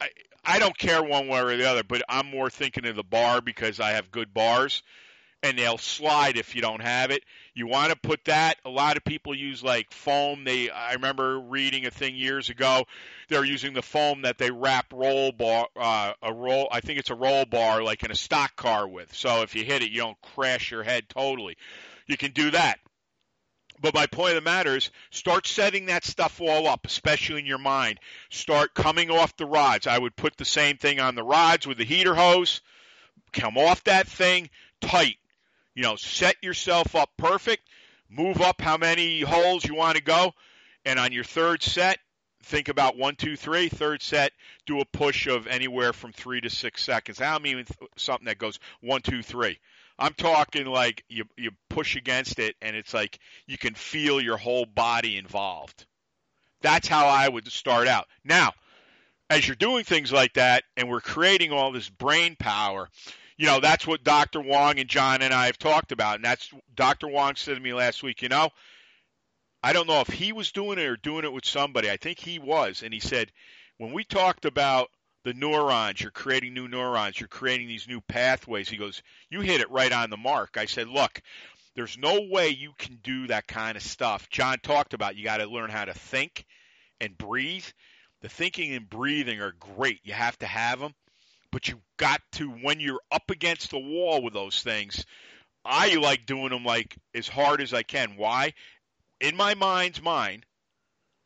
I, 0.00 0.08
I 0.42 0.58
don't 0.58 0.76
care 0.76 1.02
one 1.02 1.28
way 1.28 1.40
or 1.40 1.54
the 1.54 1.68
other, 1.68 1.84
but 1.84 2.02
I'm 2.08 2.26
more 2.26 2.48
thinking 2.48 2.86
of 2.86 2.96
the 2.96 3.04
bar 3.04 3.42
because 3.42 3.80
I 3.80 3.90
have 3.90 4.10
good 4.10 4.32
bars 4.32 4.82
and 5.42 5.58
they'll 5.58 5.76
slide 5.76 6.38
if 6.38 6.56
you 6.56 6.62
don't 6.62 6.80
have 6.80 7.10
it. 7.10 7.22
You 7.54 7.66
want 7.66 7.90
to 7.90 7.96
put 7.96 8.24
that. 8.24 8.56
A 8.64 8.70
lot 8.70 8.96
of 8.96 9.04
people 9.04 9.34
use 9.34 9.62
like 9.62 9.92
foam. 9.92 10.44
They 10.44 10.70
I 10.70 10.94
remember 10.94 11.38
reading 11.38 11.84
a 11.84 11.90
thing 11.90 12.14
years 12.14 12.48
ago. 12.48 12.86
They're 13.28 13.44
using 13.44 13.74
the 13.74 13.82
foam 13.82 14.22
that 14.22 14.38
they 14.38 14.50
wrap 14.50 14.92
roll 14.92 15.32
bar 15.32 15.66
uh, 15.76 16.14
a 16.22 16.32
roll. 16.32 16.68
I 16.72 16.80
think 16.80 16.98
it's 16.98 17.10
a 17.10 17.14
roll 17.14 17.44
bar 17.44 17.82
like 17.82 18.04
in 18.04 18.10
a 18.10 18.16
stock 18.16 18.56
car 18.56 18.88
with. 18.88 19.14
So 19.14 19.42
if 19.42 19.54
you 19.54 19.64
hit 19.64 19.82
it, 19.82 19.90
you 19.90 19.98
don't 19.98 20.20
crash 20.22 20.70
your 20.70 20.82
head 20.82 21.08
totally. 21.10 21.58
You 22.06 22.16
can 22.16 22.30
do 22.32 22.50
that. 22.52 22.78
But 23.82 23.94
my 23.94 24.06
point 24.06 24.36
of 24.36 24.44
the 24.44 24.50
matter 24.50 24.76
is 24.76 24.90
start 25.10 25.46
setting 25.46 25.86
that 25.86 26.04
stuff 26.04 26.40
all 26.40 26.68
up, 26.68 26.86
especially 26.86 27.40
in 27.40 27.46
your 27.46 27.58
mind. 27.58 27.98
Start 28.30 28.74
coming 28.74 29.10
off 29.10 29.36
the 29.36 29.44
rods. 29.44 29.86
I 29.86 29.98
would 29.98 30.16
put 30.16 30.36
the 30.36 30.44
same 30.44 30.78
thing 30.78 31.00
on 31.00 31.16
the 31.16 31.24
rods 31.24 31.66
with 31.66 31.78
the 31.78 31.84
heater 31.84 32.14
hose. 32.14 32.62
Come 33.32 33.58
off 33.58 33.82
that 33.84 34.06
thing 34.06 34.50
tight 34.80 35.16
you 35.74 35.82
know, 35.82 35.96
set 35.96 36.36
yourself 36.42 36.94
up 36.94 37.10
perfect, 37.16 37.62
move 38.08 38.40
up 38.40 38.60
how 38.60 38.76
many 38.76 39.20
holes 39.20 39.64
you 39.64 39.74
want 39.74 39.96
to 39.96 40.02
go, 40.02 40.32
and 40.84 40.98
on 40.98 41.12
your 41.12 41.24
third 41.24 41.62
set, 41.62 41.98
think 42.42 42.68
about 42.68 42.96
one, 42.96 43.16
two, 43.16 43.36
three. 43.36 43.68
Third 43.68 44.02
set, 44.02 44.32
do 44.66 44.80
a 44.80 44.84
push 44.84 45.26
of 45.26 45.46
anywhere 45.46 45.92
from 45.92 46.12
three 46.12 46.40
to 46.40 46.50
six 46.50 46.82
seconds. 46.84 47.20
I 47.20 47.32
don't 47.32 47.42
mean 47.42 47.64
something 47.96 48.26
that 48.26 48.38
goes 48.38 48.58
one, 48.80 49.02
two, 49.02 49.22
three. 49.22 49.58
I'm 49.98 50.14
talking 50.14 50.66
like 50.66 51.04
you 51.08 51.24
you 51.36 51.50
push 51.68 51.96
against 51.96 52.38
it, 52.38 52.56
and 52.60 52.74
it's 52.74 52.94
like 52.94 53.18
you 53.46 53.58
can 53.58 53.74
feel 53.74 54.20
your 54.20 54.36
whole 54.36 54.66
body 54.66 55.16
involved. 55.16 55.86
That's 56.60 56.88
how 56.88 57.06
I 57.06 57.28
would 57.28 57.50
start 57.50 57.88
out. 57.88 58.06
Now, 58.24 58.52
as 59.30 59.46
you're 59.46 59.56
doing 59.56 59.84
things 59.84 60.12
like 60.12 60.34
that, 60.34 60.64
and 60.76 60.88
we're 60.88 61.00
creating 61.00 61.52
all 61.52 61.72
this 61.72 61.88
brain 61.88 62.36
power, 62.38 62.88
you 63.42 63.48
know, 63.48 63.58
that's 63.58 63.88
what 63.88 64.04
Dr. 64.04 64.40
Wong 64.40 64.78
and 64.78 64.88
John 64.88 65.20
and 65.20 65.34
I 65.34 65.46
have 65.46 65.58
talked 65.58 65.90
about. 65.90 66.14
And 66.14 66.24
that's 66.24 66.48
Dr. 66.76 67.08
Wong 67.08 67.34
said 67.34 67.56
to 67.56 67.60
me 67.60 67.72
last 67.74 68.00
week, 68.00 68.22
you 68.22 68.28
know, 68.28 68.50
I 69.64 69.72
don't 69.72 69.88
know 69.88 70.00
if 70.00 70.06
he 70.06 70.32
was 70.32 70.52
doing 70.52 70.78
it 70.78 70.86
or 70.86 70.96
doing 70.96 71.24
it 71.24 71.32
with 71.32 71.44
somebody. 71.44 71.90
I 71.90 71.96
think 71.96 72.20
he 72.20 72.38
was. 72.38 72.84
And 72.84 72.94
he 72.94 73.00
said, 73.00 73.32
when 73.78 73.92
we 73.92 74.04
talked 74.04 74.44
about 74.44 74.90
the 75.24 75.34
neurons, 75.34 76.00
you're 76.00 76.12
creating 76.12 76.54
new 76.54 76.68
neurons, 76.68 77.18
you're 77.18 77.26
creating 77.26 77.66
these 77.66 77.88
new 77.88 78.00
pathways, 78.02 78.68
he 78.68 78.76
goes, 78.76 79.02
you 79.28 79.40
hit 79.40 79.60
it 79.60 79.72
right 79.72 79.92
on 79.92 80.10
the 80.10 80.16
mark. 80.16 80.56
I 80.56 80.66
said, 80.66 80.86
look, 80.86 81.20
there's 81.74 81.98
no 81.98 82.20
way 82.30 82.50
you 82.50 82.70
can 82.78 83.00
do 83.02 83.26
that 83.26 83.48
kind 83.48 83.76
of 83.76 83.82
stuff. 83.82 84.30
John 84.30 84.58
talked 84.62 84.94
about 84.94 85.16
you 85.16 85.24
got 85.24 85.38
to 85.38 85.46
learn 85.46 85.70
how 85.70 85.86
to 85.86 85.94
think 85.94 86.46
and 87.00 87.18
breathe. 87.18 87.66
The 88.20 88.28
thinking 88.28 88.72
and 88.72 88.88
breathing 88.88 89.40
are 89.40 89.56
great. 89.58 89.98
You 90.04 90.12
have 90.12 90.38
to 90.38 90.46
have 90.46 90.78
them 90.78 90.94
but 91.52 91.68
you 91.68 91.80
got 91.98 92.20
to 92.32 92.48
when 92.48 92.80
you're 92.80 93.02
up 93.12 93.30
against 93.30 93.70
the 93.70 93.78
wall 93.78 94.22
with 94.22 94.32
those 94.32 94.62
things. 94.62 95.04
I 95.64 95.94
like 95.94 96.26
doing 96.26 96.48
them 96.48 96.64
like 96.64 96.96
as 97.14 97.28
hard 97.28 97.60
as 97.60 97.72
I 97.72 97.84
can. 97.84 98.16
Why? 98.16 98.54
In 99.20 99.36
my 99.36 99.54
mind's 99.54 100.02
mind, 100.02 100.44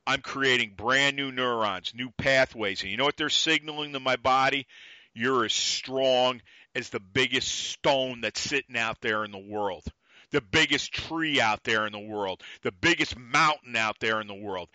I'm 0.07 0.21
creating 0.21 0.75
brand 0.77 1.17
new 1.17 1.33
neurons, 1.33 1.93
new 1.95 2.11
pathways, 2.19 2.83
and 2.83 2.91
you 2.91 2.99
know 2.99 3.05
what 3.05 3.17
they're 3.17 3.31
signaling 3.31 3.93
to 3.95 4.01
my 4.01 4.17
body? 4.17 4.67
You're 5.15 5.47
as 5.47 5.55
strong 5.55 6.43
as 6.75 6.91
the 6.91 7.01
biggest 7.01 7.49
stone 7.49 8.21
that's 8.21 8.41
sitting 8.41 8.77
out 8.77 9.01
there 9.01 9.25
in 9.25 9.33
the 9.33 9.39
world, 9.39 9.85
the 10.31 10.43
biggest 10.43 10.93
tree 10.93 11.41
out 11.41 11.65
there 11.65 11.87
in 11.87 11.93
the 11.93 11.99
world, 11.99 12.43
the 12.63 12.73
biggest 12.73 13.17
mountain 13.17 13.75
out 13.75 13.97
there 13.99 14.21
in 14.21 14.27
the 14.27 14.35
world 14.35 14.69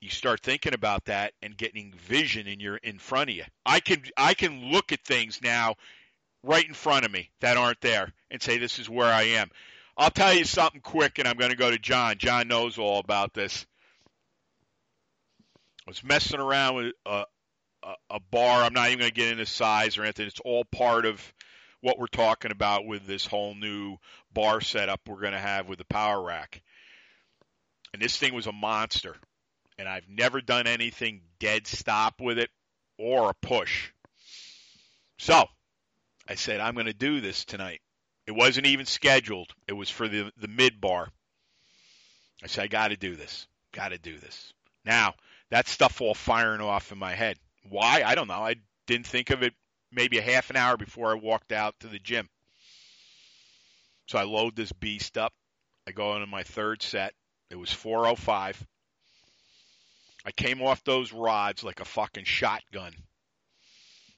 you 0.00 0.10
start 0.10 0.40
thinking 0.40 0.74
about 0.74 1.06
that 1.06 1.32
and 1.42 1.56
getting 1.56 1.92
vision 1.92 2.46
in 2.46 2.60
your 2.60 2.76
in 2.76 2.98
front 2.98 3.30
of 3.30 3.36
you. 3.36 3.44
I 3.66 3.80
can 3.80 4.02
I 4.16 4.34
can 4.34 4.70
look 4.70 4.92
at 4.92 5.04
things 5.04 5.40
now 5.42 5.74
right 6.42 6.66
in 6.66 6.74
front 6.74 7.04
of 7.04 7.10
me 7.10 7.30
that 7.40 7.56
aren't 7.56 7.80
there 7.80 8.12
and 8.30 8.40
say 8.40 8.58
this 8.58 8.78
is 8.78 8.88
where 8.88 9.12
I 9.12 9.22
am. 9.22 9.50
I'll 9.96 10.10
tell 10.10 10.32
you 10.32 10.44
something 10.44 10.80
quick 10.80 11.18
and 11.18 11.26
I'm 11.26 11.36
going 11.36 11.50
to 11.50 11.56
go 11.56 11.70
to 11.70 11.78
John. 11.78 12.18
John 12.18 12.46
knows 12.46 12.78
all 12.78 13.00
about 13.00 13.34
this. 13.34 13.66
I 15.86 15.90
was 15.90 16.04
messing 16.04 16.38
around 16.38 16.76
with 16.76 16.92
a, 17.04 17.24
a, 17.82 17.94
a 18.10 18.20
bar. 18.30 18.62
I'm 18.62 18.74
not 18.74 18.88
even 18.88 19.00
going 19.00 19.10
to 19.10 19.14
get 19.14 19.32
into 19.32 19.46
size 19.46 19.98
or 19.98 20.04
anything. 20.04 20.26
It's 20.28 20.40
all 20.40 20.64
part 20.64 21.04
of 21.04 21.20
what 21.80 21.98
we're 21.98 22.06
talking 22.06 22.52
about 22.52 22.86
with 22.86 23.06
this 23.06 23.26
whole 23.26 23.54
new 23.54 23.96
bar 24.32 24.60
setup 24.60 25.00
we're 25.06 25.20
going 25.20 25.32
to 25.32 25.38
have 25.38 25.68
with 25.68 25.78
the 25.78 25.84
power 25.84 26.22
rack. 26.22 26.62
And 27.92 28.00
this 28.00 28.16
thing 28.16 28.34
was 28.34 28.46
a 28.46 28.52
monster 28.52 29.16
and 29.78 29.88
I've 29.88 30.08
never 30.08 30.40
done 30.40 30.66
anything 30.66 31.22
dead 31.38 31.66
stop 31.66 32.20
with 32.20 32.38
it 32.38 32.50
or 32.98 33.30
a 33.30 33.34
push. 33.34 33.90
So 35.18 35.44
I 36.28 36.34
said, 36.34 36.60
I'm 36.60 36.74
going 36.74 36.86
to 36.86 36.92
do 36.92 37.20
this 37.20 37.44
tonight. 37.44 37.80
It 38.26 38.32
wasn't 38.32 38.66
even 38.66 38.86
scheduled. 38.86 39.52
It 39.66 39.72
was 39.72 39.88
for 39.88 40.08
the, 40.08 40.30
the 40.36 40.48
mid 40.48 40.80
bar. 40.80 41.08
I 42.42 42.46
said, 42.46 42.64
I 42.64 42.66
got 42.68 42.88
to 42.88 42.96
do 42.96 43.16
this. 43.16 43.46
Got 43.72 43.88
to 43.88 43.98
do 43.98 44.18
this. 44.18 44.52
Now, 44.84 45.14
that 45.50 45.68
stuff 45.68 46.00
all 46.00 46.14
firing 46.14 46.60
off 46.60 46.92
in 46.92 46.98
my 46.98 47.14
head. 47.14 47.38
Why? 47.68 48.02
I 48.04 48.14
don't 48.14 48.28
know. 48.28 48.34
I 48.34 48.56
didn't 48.86 49.06
think 49.06 49.30
of 49.30 49.42
it 49.42 49.54
maybe 49.90 50.18
a 50.18 50.22
half 50.22 50.50
an 50.50 50.56
hour 50.56 50.76
before 50.76 51.10
I 51.10 51.14
walked 51.14 51.52
out 51.52 51.74
to 51.80 51.88
the 51.88 51.98
gym. 51.98 52.28
So 54.06 54.18
I 54.18 54.24
load 54.24 54.56
this 54.56 54.72
beast 54.72 55.18
up. 55.18 55.32
I 55.86 55.92
go 55.92 56.14
into 56.14 56.26
my 56.26 56.42
third 56.42 56.82
set. 56.82 57.14
It 57.50 57.56
was 57.56 57.72
405. 57.72 58.66
I 60.24 60.32
came 60.32 60.62
off 60.62 60.84
those 60.84 61.12
rods 61.12 61.62
like 61.64 61.80
a 61.80 61.84
fucking 61.84 62.24
shotgun. 62.24 62.92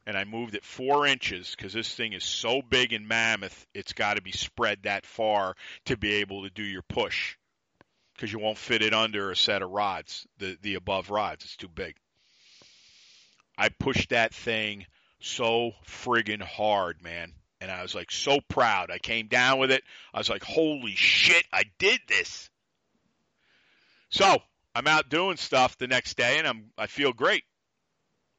And 0.07 0.17
I 0.17 0.25
moved 0.25 0.55
it 0.55 0.65
four 0.65 1.07
inches 1.07 1.55
because 1.55 1.73
this 1.73 1.95
thing 1.95 2.15
is 2.15 2.25
so 2.25 2.63
big 2.63 2.93
and 2.93 3.07
mammoth, 3.07 3.67
it's 3.75 3.93
got 3.93 4.15
to 4.15 4.23
be 4.23 4.33
spread 4.33 4.81
that 4.83 5.07
far 5.07 5.55
to 5.85 5.97
be 5.97 6.15
able 6.15 6.43
to 6.43 6.51
do 6.51 6.63
your 6.63 6.83
push. 6.83 7.37
Because 8.15 8.33
you 8.33 8.39
won't 8.39 8.59
fit 8.59 8.83
it 8.83 8.93
under 8.93 9.31
a 9.31 9.37
set 9.37 9.63
of 9.63 9.71
rods, 9.71 10.27
the, 10.39 10.57
the 10.63 10.75
above 10.75 11.11
rods. 11.11 11.45
It's 11.45 11.57
too 11.57 11.69
big. 11.69 11.97
I 13.57 13.69
pushed 13.69 14.11
that 14.11 14.35
thing 14.35 14.87
so 15.21 15.73
friggin' 15.87 16.43
hard, 16.43 17.03
man. 17.03 17.35
And 17.61 17.71
I 17.71 17.83
was 17.83 17.95
like 17.95 18.11
so 18.11 18.41
proud. 18.49 18.91
I 18.91 18.99
came 18.99 19.27
down 19.27 19.59
with 19.59 19.71
it. 19.71 19.83
I 20.15 20.19
was 20.19 20.31
like, 20.31 20.43
holy 20.43 20.95
shit, 20.95 21.45
I 21.53 21.65
did 21.79 22.01
this. 22.09 22.49
So 24.09 24.39
I'm 24.75 24.87
out 24.87 25.09
doing 25.09 25.37
stuff 25.37 25.77
the 25.79 25.89
next 25.89 26.17
day 26.17 26.39
and 26.39 26.47
I'm 26.47 26.71
I 26.79 26.87
feel 26.87 27.13
great. 27.13 27.45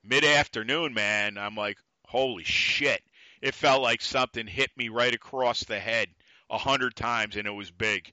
Mid 0.03 0.23
afternoon, 0.23 0.93
man, 0.93 1.37
I'm 1.37 1.55
like, 1.55 1.77
holy 2.05 2.43
shit. 2.43 3.01
It 3.41 3.53
felt 3.53 3.81
like 3.81 4.01
something 4.01 4.47
hit 4.47 4.69
me 4.77 4.89
right 4.89 5.13
across 5.13 5.63
the 5.63 5.79
head 5.79 6.07
a 6.49 6.57
hundred 6.57 6.95
times 6.95 7.35
and 7.35 7.47
it 7.47 7.53
was 7.53 7.71
big. 7.71 8.11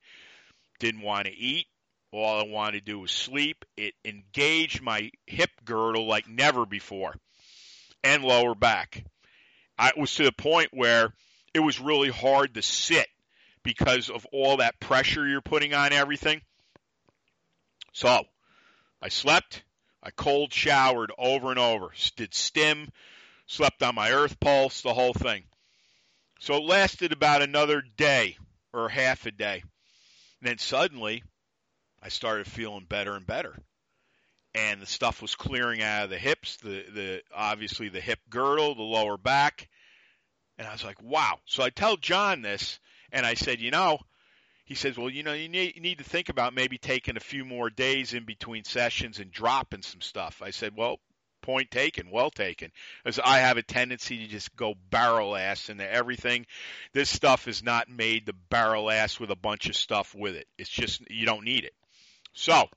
Didn't 0.80 1.02
want 1.02 1.26
to 1.26 1.34
eat. 1.34 1.66
All 2.10 2.40
I 2.40 2.44
wanted 2.44 2.84
to 2.84 2.92
do 2.92 2.98
was 3.00 3.12
sleep. 3.12 3.64
It 3.76 3.94
engaged 4.04 4.80
my 4.82 5.10
hip 5.26 5.50
girdle 5.64 6.06
like 6.06 6.28
never 6.28 6.64
before 6.64 7.14
and 8.02 8.24
lower 8.24 8.54
back. 8.54 9.04
I 9.78 9.92
was 9.96 10.14
to 10.14 10.24
the 10.24 10.32
point 10.32 10.70
where 10.72 11.12
it 11.54 11.60
was 11.60 11.80
really 11.80 12.10
hard 12.10 12.54
to 12.54 12.62
sit 12.62 13.06
because 13.62 14.08
of 14.10 14.26
all 14.32 14.56
that 14.58 14.80
pressure 14.80 15.26
you're 15.26 15.40
putting 15.40 15.74
on 15.74 15.92
everything. 15.92 16.40
So 17.92 18.24
I 19.00 19.08
slept. 19.08 19.62
I 20.02 20.10
cold 20.10 20.52
showered 20.52 21.12
over 21.18 21.50
and 21.50 21.58
over. 21.58 21.90
Did 22.16 22.34
stim, 22.34 22.90
slept 23.46 23.82
on 23.82 23.94
my 23.94 24.12
earth 24.12 24.38
pulse, 24.38 24.82
the 24.82 24.94
whole 24.94 25.12
thing. 25.14 25.44
So 26.40 26.54
it 26.54 26.64
lasted 26.64 27.12
about 27.12 27.42
another 27.42 27.82
day 27.96 28.38
or 28.72 28.88
half 28.88 29.26
a 29.26 29.32
day. 29.32 29.62
And 30.40 30.48
then 30.48 30.58
suddenly 30.58 31.24
I 32.02 32.10
started 32.10 32.46
feeling 32.46 32.86
better 32.88 33.14
and 33.14 33.26
better. 33.26 33.56
And 34.54 34.80
the 34.80 34.86
stuff 34.86 35.20
was 35.20 35.34
clearing 35.34 35.82
out 35.82 36.04
of 36.04 36.10
the 36.10 36.18
hips, 36.18 36.56
the, 36.58 36.84
the 36.94 37.22
obviously 37.34 37.88
the 37.88 38.00
hip 38.00 38.20
girdle, 38.30 38.74
the 38.74 38.82
lower 38.82 39.16
back. 39.16 39.68
And 40.58 40.66
I 40.66 40.72
was 40.72 40.84
like, 40.84 41.02
wow. 41.02 41.38
So 41.44 41.62
I 41.62 41.70
tell 41.70 41.96
John 41.96 42.42
this, 42.42 42.78
and 43.12 43.26
I 43.26 43.34
said, 43.34 43.60
you 43.60 43.70
know, 43.70 43.98
he 44.68 44.74
says, 44.74 44.98
well, 44.98 45.08
you 45.08 45.22
know, 45.22 45.32
you 45.32 45.48
need, 45.48 45.76
you 45.76 45.80
need 45.80 45.96
to 45.96 46.04
think 46.04 46.28
about 46.28 46.52
maybe 46.52 46.76
taking 46.76 47.16
a 47.16 47.20
few 47.20 47.42
more 47.42 47.70
days 47.70 48.12
in 48.12 48.26
between 48.26 48.64
sessions 48.64 49.18
and 49.18 49.32
dropping 49.32 49.80
some 49.80 50.02
stuff. 50.02 50.42
I 50.44 50.50
said, 50.50 50.74
well, 50.76 50.98
point 51.40 51.70
taken, 51.70 52.10
well 52.10 52.30
taken. 52.30 52.70
As 53.06 53.18
I 53.18 53.38
have 53.38 53.56
a 53.56 53.62
tendency 53.62 54.18
to 54.18 54.26
just 54.26 54.54
go 54.56 54.74
barrel 54.90 55.34
ass 55.34 55.70
into 55.70 55.90
everything. 55.90 56.44
This 56.92 57.08
stuff 57.08 57.48
is 57.48 57.62
not 57.62 57.88
made 57.88 58.26
to 58.26 58.34
barrel 58.50 58.90
ass 58.90 59.18
with 59.18 59.30
a 59.30 59.36
bunch 59.36 59.70
of 59.70 59.74
stuff 59.74 60.14
with 60.14 60.36
it. 60.36 60.46
It's 60.58 60.68
just 60.68 61.00
you 61.10 61.24
don't 61.24 61.46
need 61.46 61.64
it. 61.64 61.72
So 62.34 62.68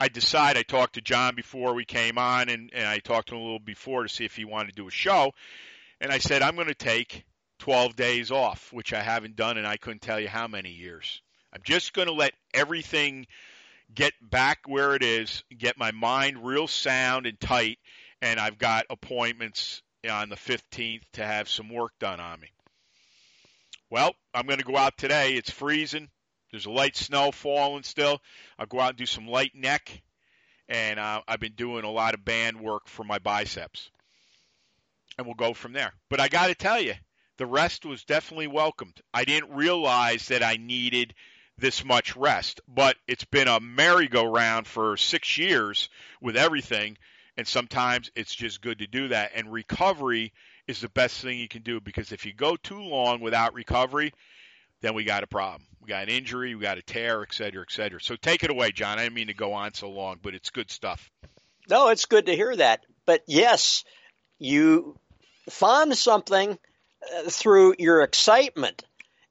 I 0.00 0.08
decide 0.08 0.56
I 0.56 0.62
talked 0.62 0.94
to 0.94 1.00
John 1.00 1.36
before 1.36 1.74
we 1.74 1.84
came 1.84 2.18
on 2.18 2.48
and, 2.48 2.70
and 2.74 2.88
I 2.88 2.98
talked 2.98 3.28
to 3.28 3.36
him 3.36 3.40
a 3.40 3.44
little 3.44 3.60
before 3.60 4.02
to 4.02 4.08
see 4.08 4.24
if 4.24 4.34
he 4.34 4.44
wanted 4.44 4.70
to 4.70 4.82
do 4.82 4.88
a 4.88 4.90
show. 4.90 5.30
And 6.00 6.10
I 6.10 6.18
said, 6.18 6.42
I'm 6.42 6.56
going 6.56 6.66
to 6.66 6.74
take 6.74 7.24
12 7.62 7.94
days 7.94 8.32
off, 8.32 8.72
which 8.72 8.92
I 8.92 9.00
haven't 9.00 9.36
done 9.36 9.56
and 9.56 9.64
I 9.64 9.76
couldn't 9.76 10.02
tell 10.02 10.18
you 10.18 10.26
how 10.26 10.48
many 10.48 10.70
years. 10.70 11.22
I'm 11.52 11.60
just 11.62 11.92
going 11.92 12.08
to 12.08 12.12
let 12.12 12.32
everything 12.52 13.28
get 13.94 14.14
back 14.20 14.62
where 14.66 14.96
it 14.96 15.04
is, 15.04 15.44
get 15.56 15.78
my 15.78 15.92
mind 15.92 16.44
real 16.44 16.66
sound 16.66 17.24
and 17.24 17.38
tight, 17.38 17.78
and 18.20 18.40
I've 18.40 18.58
got 18.58 18.86
appointments 18.90 19.80
on 20.10 20.28
the 20.28 20.34
15th 20.34 21.02
to 21.12 21.24
have 21.24 21.48
some 21.48 21.68
work 21.68 21.92
done 22.00 22.18
on 22.18 22.40
me. 22.40 22.48
Well, 23.90 24.16
I'm 24.34 24.46
going 24.46 24.58
to 24.58 24.64
go 24.64 24.76
out 24.76 24.98
today. 24.98 25.34
It's 25.34 25.52
freezing. 25.52 26.08
There's 26.50 26.66
a 26.66 26.70
light 26.72 26.96
snow 26.96 27.30
falling 27.30 27.84
still. 27.84 28.20
I'll 28.58 28.66
go 28.66 28.80
out 28.80 28.88
and 28.88 28.98
do 28.98 29.06
some 29.06 29.28
light 29.28 29.52
neck, 29.54 30.02
and 30.68 30.98
uh, 30.98 31.20
I've 31.28 31.38
been 31.38 31.54
doing 31.54 31.84
a 31.84 31.90
lot 31.92 32.14
of 32.14 32.24
band 32.24 32.60
work 32.60 32.88
for 32.88 33.04
my 33.04 33.20
biceps. 33.20 33.88
And 35.16 35.28
we'll 35.28 35.36
go 35.36 35.54
from 35.54 35.74
there. 35.74 35.92
But 36.10 36.18
I 36.18 36.26
got 36.26 36.48
to 36.48 36.56
tell 36.56 36.80
you, 36.80 36.94
the 37.38 37.46
rest 37.46 37.84
was 37.84 38.04
definitely 38.04 38.46
welcomed. 38.46 39.00
I 39.12 39.24
didn't 39.24 39.54
realize 39.54 40.28
that 40.28 40.42
I 40.42 40.56
needed 40.56 41.14
this 41.58 41.84
much 41.84 42.16
rest, 42.16 42.60
but 42.66 42.96
it's 43.06 43.24
been 43.24 43.48
a 43.48 43.60
merry-go-round 43.60 44.66
for 44.66 44.96
six 44.96 45.38
years 45.38 45.88
with 46.20 46.36
everything, 46.36 46.96
and 47.36 47.46
sometimes 47.46 48.10
it's 48.14 48.34
just 48.34 48.62
good 48.62 48.78
to 48.78 48.86
do 48.86 49.08
that. 49.08 49.32
And 49.34 49.52
recovery 49.52 50.32
is 50.66 50.80
the 50.80 50.88
best 50.88 51.20
thing 51.20 51.38
you 51.38 51.48
can 51.48 51.62
do 51.62 51.80
because 51.80 52.12
if 52.12 52.24
you 52.26 52.32
go 52.32 52.56
too 52.56 52.80
long 52.80 53.20
without 53.20 53.54
recovery, 53.54 54.12
then 54.80 54.94
we 54.94 55.04
got 55.04 55.22
a 55.22 55.26
problem. 55.26 55.62
We 55.80 55.88
got 55.88 56.04
an 56.04 56.08
injury, 56.08 56.54
we 56.54 56.62
got 56.62 56.78
a 56.78 56.82
tear, 56.82 57.22
et 57.22 57.34
cetera, 57.34 57.62
et 57.62 57.72
cetera. 57.72 58.00
So 58.00 58.16
take 58.16 58.44
it 58.44 58.50
away, 58.50 58.72
John. 58.72 58.98
I 58.98 59.04
didn't 59.04 59.14
mean 59.14 59.26
to 59.28 59.34
go 59.34 59.52
on 59.52 59.74
so 59.74 59.90
long, 59.90 60.18
but 60.22 60.34
it's 60.34 60.50
good 60.50 60.70
stuff. 60.70 61.10
No, 61.68 61.88
it's 61.88 62.06
good 62.06 62.26
to 62.26 62.36
hear 62.36 62.54
that. 62.56 62.80
But 63.06 63.22
yes, 63.26 63.84
you 64.38 64.98
found 65.50 65.96
something 65.96 66.58
through 67.28 67.74
your 67.78 68.02
excitement 68.02 68.84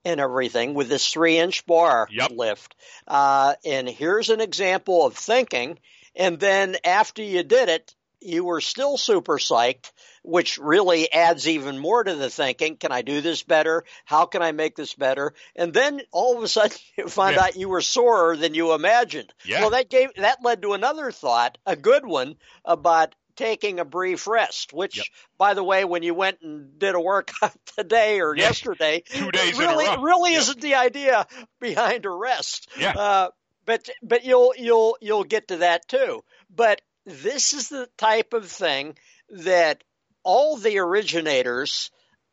and 0.03 0.19
everything 0.19 0.73
with 0.73 0.89
this 0.89 1.11
three 1.11 1.37
inch 1.37 1.65
bar 1.65 2.07
yep. 2.11 2.31
lift. 2.31 2.75
Uh, 3.07 3.55
and 3.65 3.87
here's 3.87 4.29
an 4.29 4.41
example 4.41 5.05
of 5.05 5.15
thinking. 5.15 5.77
And 6.15 6.39
then 6.39 6.75
after 6.83 7.21
you 7.21 7.43
did 7.43 7.69
it, 7.69 7.95
you 8.21 8.43
were 8.43 8.61
still 8.61 8.97
super 8.97 9.37
psyched, 9.37 9.91
which 10.23 10.59
really 10.59 11.11
adds 11.11 11.47
even 11.47 11.79
more 11.79 12.03
to 12.03 12.13
the 12.13 12.29
thinking. 12.29 12.77
Can 12.77 12.91
I 12.91 13.01
do 13.01 13.19
this 13.21 13.41
better? 13.41 13.83
How 14.05 14.25
can 14.25 14.43
I 14.43 14.51
make 14.51 14.75
this 14.75 14.93
better? 14.93 15.33
And 15.55 15.73
then 15.73 16.01
all 16.11 16.37
of 16.37 16.43
a 16.43 16.47
sudden 16.47 16.77
you 16.97 17.07
find 17.07 17.35
yeah. 17.35 17.43
out 17.43 17.55
you 17.55 17.69
were 17.69 17.81
sorer 17.81 18.37
than 18.37 18.53
you 18.53 18.73
imagined. 18.73 19.33
Yeah. 19.43 19.61
Well, 19.61 19.71
that 19.71 19.89
gave, 19.89 20.09
that 20.17 20.43
led 20.43 20.61
to 20.61 20.73
another 20.73 21.11
thought, 21.11 21.57
a 21.65 21.75
good 21.75 22.05
one 22.05 22.35
about 22.63 23.15
taking 23.41 23.79
a 23.79 23.85
brief 23.85 24.27
rest, 24.27 24.71
which, 24.71 24.97
yep. 24.97 25.05
by 25.37 25.55
the 25.55 25.63
way, 25.63 25.83
when 25.83 26.03
you 26.03 26.13
went 26.13 26.41
and 26.41 26.77
did 26.77 26.93
a 26.93 27.01
workout 27.01 27.55
today 27.77 28.21
or 28.21 28.35
yeah. 28.35 28.43
yesterday, 28.43 29.03
two 29.05 29.31
days 29.31 29.57
really, 29.57 29.85
in 29.85 29.93
a 29.93 29.95
row. 29.97 30.03
really 30.03 30.31
yep. 30.33 30.41
isn't 30.41 30.61
the 30.61 30.75
idea 30.75 31.25
behind 31.59 32.05
a 32.05 32.09
rest. 32.09 32.69
Yeah. 32.77 32.91
Uh, 32.91 33.29
but 33.65 33.89
but 34.03 34.23
you'll 34.25 34.53
you'll 34.57 34.97
you'll 35.01 35.23
get 35.23 35.47
to 35.47 35.57
that 35.57 35.87
too. 35.87 36.23
But 36.55 36.81
this 37.05 37.53
is 37.53 37.69
the 37.69 37.87
type 37.97 38.33
of 38.33 38.47
thing 38.47 38.95
that 39.29 39.83
all 40.23 40.57
the 40.57 40.77
originators 40.77 41.89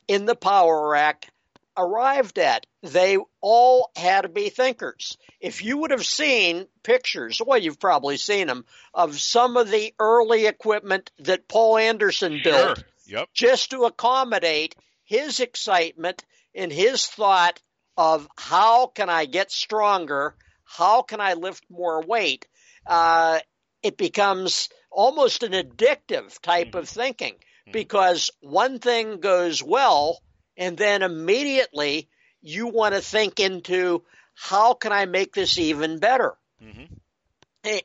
in 0.08 0.26
the 0.26 0.36
power 0.36 0.88
rack 0.90 1.28
arrived 1.78 2.38
at. 2.38 2.66
They 2.82 3.16
all 3.40 3.90
had 3.96 4.22
to 4.22 4.28
be 4.28 4.50
thinkers. 4.50 5.16
If 5.40 5.62
you 5.62 5.78
would 5.78 5.92
have 5.92 6.04
seen 6.04 6.66
pictures, 6.82 7.40
well, 7.44 7.58
you've 7.58 7.80
probably 7.80 8.16
seen 8.16 8.48
them, 8.48 8.66
of 8.92 9.18
some 9.18 9.56
of 9.56 9.70
the 9.70 9.94
early 9.98 10.46
equipment 10.46 11.10
that 11.20 11.48
Paul 11.48 11.78
Anderson 11.78 12.40
sure. 12.40 12.52
built 12.52 12.84
yep. 13.06 13.28
just 13.32 13.70
to 13.70 13.84
accommodate 13.84 14.74
his 15.04 15.40
excitement 15.40 16.24
and 16.54 16.72
his 16.72 17.06
thought 17.06 17.60
of 17.96 18.28
how 18.36 18.88
can 18.88 19.08
I 19.08 19.24
get 19.24 19.50
stronger? 19.50 20.34
How 20.64 21.02
can 21.02 21.20
I 21.20 21.34
lift 21.34 21.64
more 21.70 22.02
weight? 22.02 22.46
Uh, 22.86 23.40
it 23.82 23.96
becomes 23.96 24.68
almost 24.90 25.42
an 25.42 25.52
addictive 25.52 26.40
type 26.40 26.68
mm-hmm. 26.68 26.78
of 26.78 26.88
thinking 26.88 27.34
because 27.72 28.30
one 28.40 28.78
thing 28.78 29.20
goes 29.20 29.62
well 29.62 30.20
and 30.58 30.76
then 30.76 31.02
immediately 31.02 32.08
you 32.42 32.66
want 32.66 32.94
to 32.94 33.00
think 33.00 33.40
into 33.40 34.02
how 34.34 34.74
can 34.74 34.92
I 34.92 35.06
make 35.06 35.32
this 35.32 35.56
even 35.56 36.00
better? 36.00 36.34
Mm-hmm. 36.62 36.94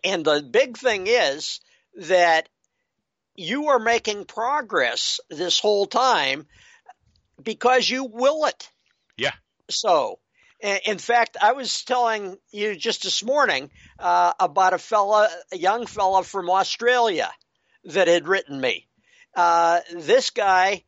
And 0.03 0.25
the 0.25 0.41
big 0.41 0.77
thing 0.77 1.07
is 1.07 1.61
that 1.95 2.49
you 3.35 3.67
are 3.67 3.79
making 3.79 4.25
progress 4.25 5.19
this 5.29 5.59
whole 5.59 5.85
time 5.85 6.47
because 7.41 7.89
you 7.89 8.05
will 8.05 8.45
it. 8.45 8.69
Yeah. 9.17 9.33
So, 9.69 10.19
in 10.61 10.97
fact, 10.97 11.37
I 11.41 11.53
was 11.53 11.83
telling 11.83 12.37
you 12.51 12.75
just 12.75 13.03
this 13.03 13.23
morning 13.23 13.69
uh, 13.99 14.33
about 14.39 14.73
a 14.73 14.77
fella, 14.77 15.29
a 15.51 15.57
young 15.57 15.85
fella 15.85 16.23
from 16.23 16.49
Australia 16.49 17.31
that 17.85 18.07
had 18.07 18.27
written 18.27 18.59
me. 18.59 18.87
Uh, 19.35 19.79
this 19.91 20.29
guy 20.29 20.83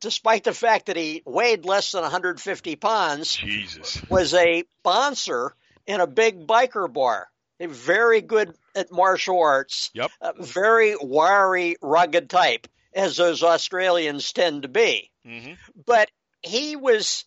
despite 0.00 0.44
the 0.44 0.52
fact 0.52 0.86
that 0.86 0.96
he 0.96 1.22
weighed 1.24 1.64
less 1.64 1.92
than 1.92 2.02
150 2.02 2.76
pounds, 2.76 3.36
Jesus. 3.36 4.00
was 4.08 4.34
a 4.34 4.64
bouncer 4.82 5.54
in 5.86 6.00
a 6.00 6.06
big 6.06 6.46
biker 6.46 6.92
bar. 6.92 7.28
A 7.58 7.66
very 7.66 8.22
good 8.22 8.54
at 8.74 8.90
martial 8.90 9.38
arts. 9.38 9.90
Yep. 9.92 10.10
Very 10.38 10.96
wiry, 10.98 11.76
rugged 11.82 12.30
type, 12.30 12.66
as 12.94 13.16
those 13.16 13.42
Australians 13.42 14.32
tend 14.32 14.62
to 14.62 14.68
be. 14.68 15.10
Mm-hmm. 15.26 15.52
But 15.84 16.10
he 16.40 16.76
was 16.76 17.26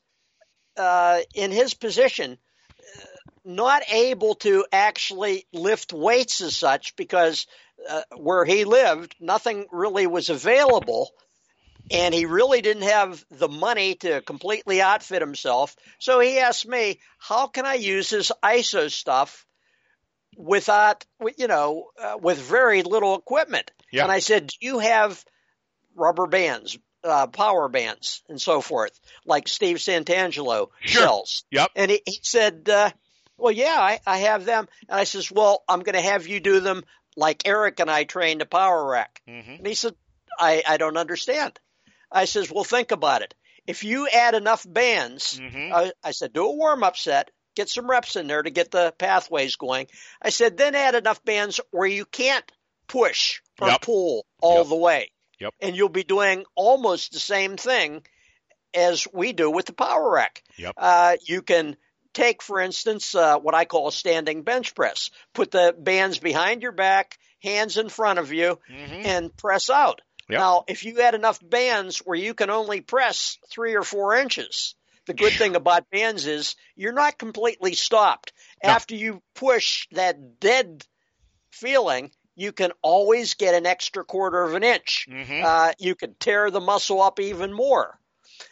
uh, 0.75 1.19
in 1.35 1.51
his 1.51 1.75
position 1.75 2.39
not 3.45 3.83
able 3.91 4.35
to 4.35 4.65
actually 4.71 5.45
lift 5.51 5.93
weights 5.93 6.41
as 6.41 6.55
such 6.55 6.95
because 6.95 7.45
uh, 7.89 8.01
where 8.15 8.45
he 8.45 8.63
lived, 8.63 9.15
nothing 9.19 9.65
really 9.71 10.07
was 10.07 10.29
available 10.29 11.11
and 11.91 12.13
he 12.13 12.25
really 12.25 12.61
didn't 12.61 12.83
have 12.83 13.23
the 13.29 13.47
money 13.47 13.95
to 13.95 14.21
completely 14.21 14.81
outfit 14.81 15.21
himself. 15.21 15.75
So 15.99 16.19
he 16.19 16.39
asked 16.39 16.67
me, 16.67 16.99
"How 17.17 17.47
can 17.47 17.65
I 17.65 17.75
use 17.75 18.09
this 18.09 18.31
ISO 18.43 18.89
stuff 18.91 19.45
without, 20.37 21.05
you 21.37 21.47
know, 21.47 21.89
uh, 21.99 22.17
with 22.19 22.37
very 22.39 22.83
little 22.83 23.15
equipment?" 23.15 23.71
Yeah. 23.91 24.03
And 24.03 24.11
I 24.11 24.19
said, 24.19 24.47
"Do 24.47 24.55
you 24.61 24.79
have 24.79 25.23
rubber 25.95 26.27
bands, 26.27 26.77
uh, 27.03 27.27
power 27.27 27.67
bands, 27.69 28.23
and 28.29 28.41
so 28.41 28.61
forth, 28.61 28.99
like 29.25 29.47
Steve 29.47 29.77
Santangelo 29.77 30.69
Sure. 30.81 31.01
sells?" 31.01 31.43
Yep. 31.51 31.71
And 31.75 31.91
he, 31.91 32.01
he 32.05 32.19
said, 32.23 32.69
uh, 32.69 32.91
"Well, 33.37 33.51
yeah, 33.51 33.77
I, 33.79 33.99
I 34.05 34.17
have 34.19 34.45
them." 34.45 34.67
And 34.87 34.99
I 34.99 35.03
says, 35.03 35.31
"Well, 35.31 35.63
I'm 35.67 35.81
going 35.81 35.95
to 35.95 36.01
have 36.01 36.27
you 36.27 36.39
do 36.39 36.59
them 36.59 36.83
like 37.15 37.47
Eric 37.47 37.79
and 37.79 37.91
I 37.91 38.05
trained 38.05 38.41
a 38.41 38.45
power 38.45 38.89
rack." 38.89 39.21
Mm-hmm. 39.27 39.51
And 39.55 39.67
he 39.67 39.75
said, 39.75 39.95
I, 40.39 40.63
I 40.67 40.77
don't 40.77 40.97
understand. 40.97 41.59
I 42.13 42.25
says, 42.25 42.51
well, 42.51 42.63
think 42.63 42.91
about 42.91 43.21
it. 43.23 43.33
If 43.65 43.83
you 43.83 44.07
add 44.07 44.35
enough 44.35 44.65
bands, 44.67 45.39
Mhm. 45.39 45.71
I, 45.73 45.91
I 46.03 46.11
said, 46.11 46.31
do 46.33 46.45
a 46.45 46.51
warm 46.55 46.83
up 46.83 46.95
set, 46.97 47.31
get 47.55 47.69
some 47.69 47.89
reps 47.89 48.15
in 48.15 48.27
there 48.27 48.41
to 48.43 48.49
get 48.49 48.71
the 48.71 48.93
pathways 48.97 49.55
going. 49.55 49.87
I 50.21 50.29
said, 50.29 50.57
then 50.57 50.75
add 50.75 50.95
enough 50.95 51.23
bands 51.23 51.59
where 51.71 51.87
you 51.87 52.05
can't 52.05 52.49
push 52.87 53.41
or 53.61 53.69
Yep. 53.69 53.81
pull 53.81 54.25
all 54.41 54.59
Yep. 54.59 54.67
the 54.67 54.75
way. 54.75 55.11
Yep. 55.39 55.53
And 55.61 55.75
you'll 55.75 55.89
be 55.89 56.03
doing 56.03 56.45
almost 56.55 57.11
the 57.13 57.19
same 57.19 57.57
thing 57.57 58.05
as 58.73 59.07
we 59.13 59.33
do 59.33 59.49
with 59.49 59.65
the 59.65 59.73
power 59.73 60.11
rack. 60.11 60.43
Yep. 60.57 60.73
Uh, 60.77 61.15
you 61.25 61.41
can 61.41 61.77
take, 62.13 62.41
for 62.43 62.59
instance, 62.59 63.15
uh, 63.15 63.37
what 63.39 63.55
I 63.55 63.65
call 63.65 63.87
a 63.87 63.91
standing 63.91 64.43
bench 64.43 64.75
press. 64.75 65.09
Put 65.33 65.51
the 65.51 65.75
bands 65.77 66.19
behind 66.19 66.61
your 66.61 66.71
back, 66.71 67.17
hands 67.41 67.77
in 67.77 67.89
front 67.89 68.19
of 68.19 68.31
you, 68.33 68.59
Mhm. 68.69 69.05
and 69.05 69.37
press 69.37 69.69
out. 69.69 70.01
Yep. 70.29 70.39
Now, 70.39 70.63
if 70.67 70.85
you 70.85 70.95
had 70.97 71.15
enough 71.15 71.39
bands 71.41 71.99
where 71.99 72.17
you 72.17 72.33
can 72.33 72.49
only 72.49 72.81
press 72.81 73.37
three 73.49 73.75
or 73.75 73.83
four 73.83 74.15
inches, 74.15 74.75
the 75.05 75.13
good 75.13 75.33
thing 75.33 75.55
about 75.55 75.89
bands 75.89 76.25
is 76.25 76.55
you're 76.75 76.93
not 76.93 77.17
completely 77.17 77.73
stopped. 77.73 78.31
No. 78.63 78.69
After 78.69 78.95
you 78.95 79.21
push 79.35 79.87
that 79.91 80.39
dead 80.39 80.85
feeling, 81.51 82.11
you 82.35 82.51
can 82.51 82.71
always 82.81 83.33
get 83.33 83.53
an 83.53 83.65
extra 83.65 84.03
quarter 84.05 84.41
of 84.41 84.53
an 84.53 84.63
inch. 84.63 85.07
Mm-hmm. 85.09 85.41
Uh, 85.45 85.73
you 85.77 85.95
can 85.95 86.15
tear 86.15 86.49
the 86.49 86.61
muscle 86.61 87.01
up 87.01 87.19
even 87.19 87.53
more. 87.53 87.99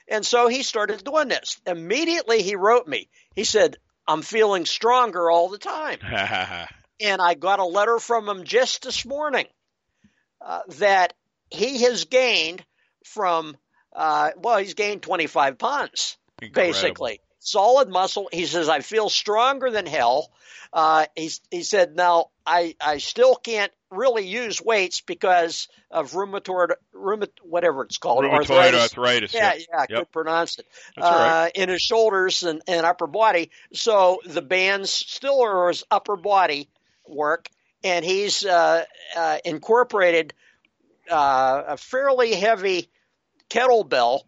And 0.07 0.25
so 0.25 0.47
he 0.47 0.63
started 0.63 1.03
doing 1.03 1.29
this. 1.29 1.59
Immediately 1.65 2.43
he 2.43 2.55
wrote 2.55 2.87
me. 2.87 3.09
He 3.33 3.43
said, 3.43 3.77
I'm 4.07 4.21
feeling 4.21 4.65
stronger 4.65 5.31
all 5.31 5.49
the 5.49 5.57
time. 5.57 5.99
and 6.99 7.21
I 7.21 7.33
got 7.33 7.59
a 7.59 7.65
letter 7.65 7.97
from 7.97 8.27
him 8.27 8.43
just 8.43 8.83
this 8.83 9.05
morning 9.05 9.47
uh, 10.41 10.61
that 10.79 11.13
he 11.51 11.83
has 11.83 12.05
gained 12.05 12.63
from, 13.03 13.55
uh, 13.93 14.31
well, 14.37 14.57
he's 14.57 14.73
gained 14.73 15.01
25 15.03 15.57
pounds, 15.57 16.17
Incredible. 16.41 16.73
basically. 16.73 17.21
Solid 17.39 17.89
muscle. 17.89 18.29
He 18.31 18.45
says, 18.45 18.69
I 18.69 18.79
feel 18.81 19.09
stronger 19.09 19.71
than 19.71 19.85
hell. 19.85 20.31
Uh, 20.71 21.05
he, 21.15 21.31
he 21.49 21.63
said, 21.63 21.95
now 21.95 22.27
I, 22.45 22.75
I 22.79 22.99
still 22.99 23.35
can't 23.35 23.71
really 23.89 24.27
use 24.27 24.61
weights 24.61 25.01
because 25.01 25.67
of 25.89 26.11
rheumatoid, 26.11 26.71
rheumat, 26.93 27.29
whatever 27.41 27.83
it's 27.83 27.97
called, 27.97 28.23
rheumatoid 28.23 28.49
arthritis. 28.49 28.79
arthritis 28.79 29.33
yeah, 29.33 29.53
yeah, 29.53 29.63
yeah, 29.69 29.85
yep. 29.89 29.99
could 29.99 30.11
pronounce 30.11 30.59
it. 30.59 30.67
Uh, 30.97 31.49
in 31.53 31.67
his 31.67 31.81
shoulders 31.81 32.43
and, 32.43 32.61
and 32.67 32.85
upper 32.85 33.07
body. 33.07 33.49
So 33.73 34.21
the 34.25 34.41
bands 34.41 34.91
still 34.91 35.41
are 35.43 35.67
his 35.67 35.83
upper 35.91 36.15
body 36.15 36.69
work, 37.07 37.49
and 37.83 38.05
he's 38.05 38.45
uh, 38.45 38.85
uh, 39.17 39.37
incorporated 39.43 40.33
uh, 41.11 41.63
a 41.69 41.77
fairly 41.77 42.33
heavy 42.33 42.89
kettlebell 43.49 44.21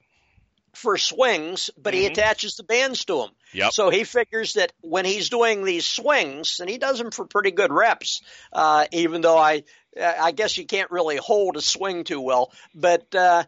for 0.74 0.98
swings, 0.98 1.70
but 1.78 1.94
mm-hmm. 1.94 2.02
he 2.02 2.08
attaches 2.08 2.56
the 2.56 2.64
bands 2.64 3.06
to 3.06 3.18
them. 3.18 3.30
Yep. 3.54 3.72
So 3.74 3.90
he 3.90 4.04
figures 4.04 4.54
that 4.54 4.74
when 4.82 5.06
he's 5.06 5.30
doing 5.30 5.64
these 5.64 5.86
swings, 5.86 6.60
and 6.60 6.70
he 6.70 6.78
does 6.78 6.98
them 6.98 7.12
for 7.12 7.26
pretty 7.26 7.52
good 7.52 7.72
reps, 7.72 8.22
uh, 8.52 8.86
even 8.92 9.22
though 9.22 9.38
I, 9.38 9.64
I 10.02 10.32
guess 10.32 10.58
you 10.58 10.66
can't 10.66 10.90
really 10.90 11.18
hold 11.18 11.58
a 11.58 11.62
swing 11.62 12.04
too 12.04 12.22
well, 12.22 12.52
but 12.74 13.14
uh, 13.14 13.44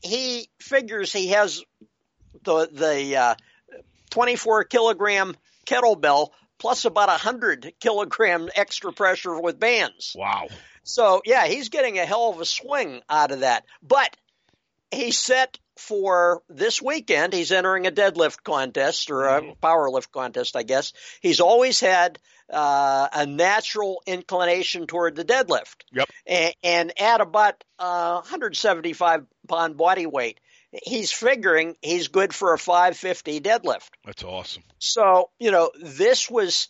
he 0.00 0.48
figures 0.60 1.12
he 1.12 1.28
has 1.28 1.62
the 2.44 2.68
the 2.70 3.16
uh, 3.16 3.34
24 4.10 4.64
kilogram 4.64 5.36
kettlebell 5.66 6.28
plus 6.58 6.84
about 6.84 7.08
a 7.08 7.12
hundred 7.12 7.72
kilogram 7.80 8.48
extra 8.54 8.92
pressure 8.92 9.40
with 9.40 9.58
bands. 9.58 10.14
Wow. 10.16 10.46
So 10.84 11.22
yeah, 11.24 11.46
he's 11.46 11.68
getting 11.68 11.98
a 11.98 12.06
hell 12.06 12.30
of 12.30 12.40
a 12.40 12.44
swing 12.44 13.02
out 13.08 13.30
of 13.30 13.40
that. 13.40 13.64
But 13.82 14.16
he's 14.90 15.18
set 15.18 15.58
for 15.76 16.42
this 16.48 16.80
weekend. 16.80 17.32
He's 17.32 17.52
entering 17.52 17.86
a 17.86 17.90
deadlift 17.90 18.42
contest 18.42 19.10
or 19.10 19.26
a 19.26 19.40
mm-hmm. 19.40 19.60
power 19.60 19.90
lift 19.90 20.12
contest, 20.12 20.54
I 20.56 20.62
guess. 20.62 20.92
He's 21.20 21.40
always 21.40 21.80
had 21.80 22.18
uh, 22.50 23.08
a 23.12 23.26
natural 23.26 24.02
inclination 24.06 24.86
toward 24.86 25.16
the 25.16 25.24
deadlift. 25.24 25.76
Yep. 25.92 26.08
And, 26.26 26.54
and 26.62 27.00
at 27.00 27.20
about 27.20 27.64
uh, 27.78 28.20
175 28.20 29.24
pound 29.48 29.76
body 29.76 30.06
weight, 30.06 30.38
he's 30.70 31.10
figuring 31.10 31.76
he's 31.82 32.08
good 32.08 32.34
for 32.34 32.54
a 32.54 32.58
550 32.58 33.40
deadlift. 33.40 33.88
That's 34.04 34.24
awesome. 34.24 34.62
So, 34.78 35.30
you 35.38 35.50
know, 35.50 35.70
this 35.80 36.30
was 36.30 36.68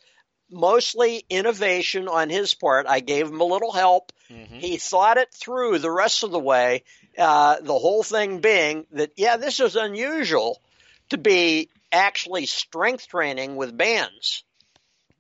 mostly 0.53 1.25
innovation 1.29 2.09
on 2.09 2.29
his 2.29 2.55
part. 2.55 2.87
I 2.87 3.01
gave 3.01 3.29
him 3.29 3.41
a 3.41 3.45
little 3.45 3.73
help. 3.73 4.12
Mm-hmm. 4.31 4.59
He 4.59 4.77
thought 4.77 5.17
it 5.17 5.33
through 5.33 5.79
the 5.79 5.91
rest 5.91 6.23
of 6.23 6.31
the 6.31 6.38
way. 6.38 6.85
Uh, 7.17 7.57
the 7.61 7.79
whole 7.79 8.03
thing 8.03 8.41
being 8.41 8.87
that, 8.93 9.12
yeah, 9.17 9.37
this 9.37 9.61
is 9.61 9.77
unusual 9.77 10.61
to 11.11 11.19
be 11.19 11.69
actually 11.91 12.47
strength 12.47 13.09
training 13.09 13.57
with 13.57 13.77
bands, 13.77 14.45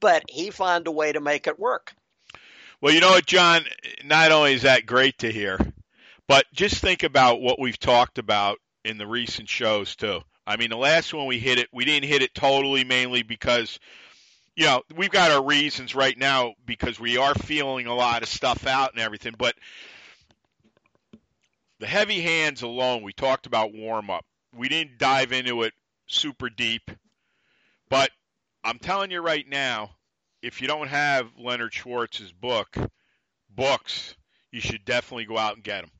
but 0.00 0.24
he 0.28 0.50
found 0.50 0.86
a 0.86 0.92
way 0.92 1.12
to 1.12 1.20
make 1.20 1.46
it 1.46 1.58
work. 1.58 1.92
Well, 2.80 2.94
you 2.94 3.00
know 3.00 3.10
what, 3.10 3.26
John? 3.26 3.62
Not 4.04 4.32
only 4.32 4.54
is 4.54 4.62
that 4.62 4.86
great 4.86 5.18
to 5.18 5.30
hear, 5.30 5.58
but 6.26 6.46
just 6.52 6.76
think 6.76 7.02
about 7.02 7.40
what 7.40 7.60
we've 7.60 7.78
talked 7.78 8.18
about 8.18 8.58
in 8.84 8.98
the 8.98 9.06
recent 9.06 9.48
shows, 9.48 9.94
too. 9.94 10.20
I 10.46 10.56
mean, 10.56 10.70
the 10.70 10.76
last 10.76 11.14
one 11.14 11.26
we 11.26 11.38
hit 11.38 11.58
it, 11.58 11.68
we 11.72 11.84
didn't 11.84 12.08
hit 12.08 12.22
it 12.22 12.34
totally 12.34 12.82
mainly 12.82 13.22
because 13.22 13.78
you 14.54 14.66
know, 14.66 14.82
we've 14.96 15.10
got 15.10 15.30
our 15.30 15.44
reasons 15.44 15.94
right 15.94 16.16
now 16.16 16.54
because 16.66 17.00
we 17.00 17.16
are 17.16 17.34
feeling 17.34 17.86
a 17.86 17.94
lot 17.94 18.22
of 18.22 18.28
stuff 18.28 18.66
out 18.66 18.92
and 18.92 19.00
everything, 19.00 19.34
but 19.38 19.54
the 21.80 21.86
heavy 21.86 22.20
hands 22.20 22.62
alone, 22.62 23.02
we 23.02 23.12
talked 23.12 23.46
about 23.46 23.74
warm 23.74 24.10
up. 24.10 24.24
We 24.54 24.68
didn't 24.68 24.98
dive 24.98 25.32
into 25.32 25.62
it 25.62 25.72
super 26.06 26.50
deep, 26.50 26.90
but 27.88 28.10
I'm 28.62 28.78
telling 28.78 29.10
you 29.10 29.20
right 29.20 29.48
now, 29.48 29.90
if 30.42 30.60
you 30.60 30.68
don't 30.68 30.88
have 30.88 31.28
Leonard 31.38 31.72
Schwartz's 31.72 32.32
book, 32.32 32.76
books, 33.48 34.16
you 34.50 34.60
should 34.60 34.84
definitely 34.84 35.24
go 35.24 35.38
out 35.38 35.54
and 35.54 35.64
get 35.64 35.80
them. 35.80 35.90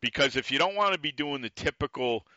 Because 0.00 0.36
if 0.36 0.50
you 0.50 0.58
don't 0.58 0.76
want 0.76 0.92
to 0.94 1.00
be 1.00 1.12
doing 1.12 1.42
the 1.42 1.50
typical– 1.50 2.24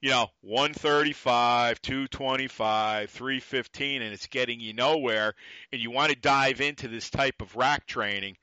you 0.00 0.10
know, 0.10 0.28
135, 0.40 1.82
225, 1.82 3.10
315, 3.10 4.02
and 4.02 4.14
it's 4.14 4.26
getting 4.28 4.60
you 4.60 4.72
nowhere, 4.72 5.34
and 5.72 5.80
you 5.80 5.90
want 5.90 6.10
to 6.10 6.18
dive 6.18 6.60
into 6.60 6.88
this 6.88 7.10
type 7.10 7.42
of 7.42 7.54
rack 7.54 7.86
training 7.86 8.36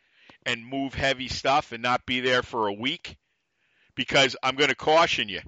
and 0.45 0.65
move 0.65 0.93
heavy 0.93 1.27
stuff 1.27 1.71
and 1.71 1.81
not 1.81 2.05
be 2.05 2.19
there 2.19 2.43
for 2.43 2.67
a 2.67 2.73
week, 2.73 3.17
because 3.95 4.35
I'm 4.43 4.55
going 4.55 4.69
to 4.69 4.75
caution 4.75 5.29
you. 5.29 5.41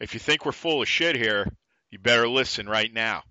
If 0.00 0.14
you 0.14 0.20
think 0.20 0.44
we're 0.44 0.52
full 0.52 0.82
of 0.82 0.88
shit 0.88 1.14
here, 1.14 1.46
you 1.90 1.98
better 2.00 2.28
listen 2.28 2.68
right 2.68 2.92
now. 2.92 3.22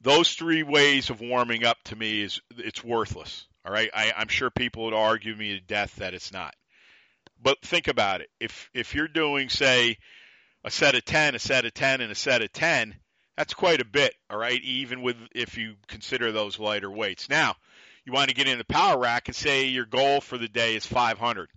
Those 0.00 0.32
three 0.32 0.62
ways 0.62 1.10
of 1.10 1.20
warming 1.20 1.66
up 1.66 1.76
to 1.84 1.96
me 1.96 2.22
is 2.22 2.40
it's 2.56 2.82
worthless. 2.82 3.46
All 3.66 3.72
right, 3.72 3.90
I, 3.92 4.14
I'm 4.16 4.28
sure 4.28 4.48
people 4.48 4.84
would 4.84 4.94
argue 4.94 5.36
me 5.36 5.58
to 5.58 5.60
death 5.60 5.96
that 5.96 6.14
it's 6.14 6.32
not. 6.32 6.54
But 7.42 7.60
think 7.62 7.88
about 7.88 8.20
it. 8.20 8.28
If 8.38 8.70
if 8.74 8.94
you're 8.94 9.08
doing 9.08 9.48
say 9.48 9.98
a 10.64 10.70
set 10.70 10.94
of 10.94 11.04
10, 11.04 11.34
a 11.34 11.38
set 11.38 11.64
of 11.64 11.72
10 11.72 12.00
and 12.00 12.12
a 12.12 12.14
set 12.14 12.42
of 12.42 12.52
10, 12.52 12.94
that's 13.36 13.54
quite 13.54 13.80
a 13.80 13.86
bit, 13.86 14.14
all 14.28 14.36
right, 14.36 14.60
even 14.62 15.00
with 15.00 15.16
if 15.34 15.56
you 15.56 15.74
consider 15.88 16.32
those 16.32 16.58
lighter 16.58 16.90
weights. 16.90 17.30
Now, 17.30 17.56
you 18.04 18.12
want 18.12 18.28
to 18.28 18.34
get 18.34 18.48
in 18.48 18.58
the 18.58 18.64
power 18.64 18.98
rack 18.98 19.28
and 19.28 19.36
say 19.36 19.66
your 19.66 19.86
goal 19.86 20.20
for 20.20 20.36
the 20.36 20.48
day 20.48 20.76
is 20.76 20.84
500. 20.84 21.48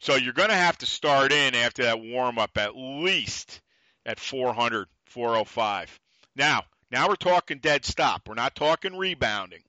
So 0.00 0.14
you're 0.14 0.32
going 0.32 0.48
to 0.48 0.54
have 0.54 0.78
to 0.78 0.86
start 0.86 1.32
in 1.32 1.54
after 1.54 1.82
that 1.84 2.00
warm 2.00 2.38
up 2.38 2.56
at 2.56 2.76
least 2.76 3.60
at 4.06 4.18
400, 4.18 4.88
405. 5.06 6.00
Now, 6.36 6.62
now 6.90 7.08
we're 7.08 7.16
talking 7.16 7.58
dead 7.58 7.84
stop. 7.84 8.28
We're 8.28 8.34
not 8.34 8.54
talking 8.54 8.96
rebounding. 8.96 9.62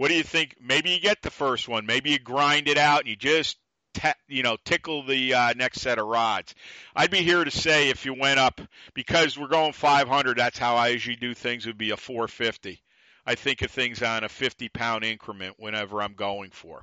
What 0.00 0.08
do 0.08 0.14
you 0.14 0.22
think? 0.22 0.56
Maybe 0.58 0.92
you 0.92 0.98
get 0.98 1.20
the 1.20 1.30
first 1.30 1.68
one. 1.68 1.84
Maybe 1.84 2.12
you 2.12 2.18
grind 2.18 2.68
it 2.68 2.78
out 2.78 3.00
and 3.00 3.08
you 3.08 3.16
just 3.16 3.58
you 4.28 4.42
know 4.42 4.56
tickle 4.64 5.02
the 5.02 5.34
uh, 5.34 5.52
next 5.52 5.82
set 5.82 5.98
of 5.98 6.06
rods. 6.06 6.54
I'd 6.96 7.10
be 7.10 7.18
here 7.18 7.44
to 7.44 7.50
say 7.50 7.90
if 7.90 8.06
you 8.06 8.14
went 8.14 8.38
up 8.38 8.62
because 8.94 9.36
we're 9.36 9.48
going 9.48 9.74
500. 9.74 10.38
That's 10.38 10.56
how 10.56 10.76
I 10.76 10.88
usually 10.88 11.16
do 11.16 11.34
things. 11.34 11.66
Would 11.66 11.76
be 11.76 11.90
a 11.90 11.98
450. 11.98 12.82
I 13.26 13.34
think 13.34 13.60
of 13.60 13.70
things 13.70 14.02
on 14.02 14.24
a 14.24 14.30
50 14.30 14.70
pound 14.70 15.04
increment 15.04 15.56
whenever 15.58 16.00
I'm 16.00 16.14
going 16.14 16.48
for. 16.48 16.82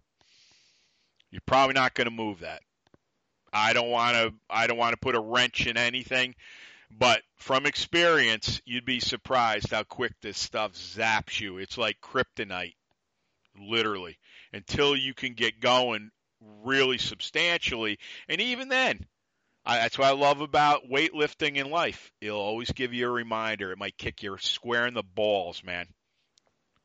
You're 1.32 1.42
probably 1.48 1.74
not 1.74 1.96
going 1.96 2.06
to 2.06 2.12
move 2.12 2.42
that. 2.42 2.62
I 3.52 3.74
don't 3.74 3.90
want 3.90 4.16
to. 4.16 4.34
I 4.48 4.68
don't 4.68 4.78
want 4.78 4.94
to 4.94 5.00
put 5.00 5.16
a 5.16 5.20
wrench 5.20 5.66
in 5.66 5.76
anything. 5.76 6.36
But 6.92 7.24
from 7.38 7.66
experience, 7.66 8.62
you'd 8.64 8.86
be 8.86 9.00
surprised 9.00 9.72
how 9.72 9.82
quick 9.82 10.14
this 10.22 10.38
stuff 10.38 10.74
zaps 10.74 11.40
you. 11.40 11.58
It's 11.58 11.80
like 11.80 11.98
kryptonite 12.00 12.76
literally, 13.60 14.18
until 14.54 14.96
you 14.96 15.14
can 15.14 15.34
get 15.34 15.60
going 15.60 16.12
really 16.64 16.98
substantially. 16.98 18.00
And 18.28 18.42
even 18.42 18.70
then, 18.70 19.06
I, 19.66 19.80
that's 19.80 19.98
what 19.98 20.08
I 20.08 20.12
love 20.12 20.42
about 20.42 20.90
weightlifting 20.90 21.58
in 21.58 21.70
life. 21.70 22.12
It'll 22.22 22.40
always 22.40 22.72
give 22.72 22.94
you 22.94 23.08
a 23.08 23.12
reminder. 23.12 23.72
It 23.72 23.78
might 23.78 23.98
kick 23.98 24.24
you 24.24 24.38
square 24.40 24.88
in 24.88 24.94
the 24.94 25.04
balls, 25.04 25.64
man, 25.64 25.88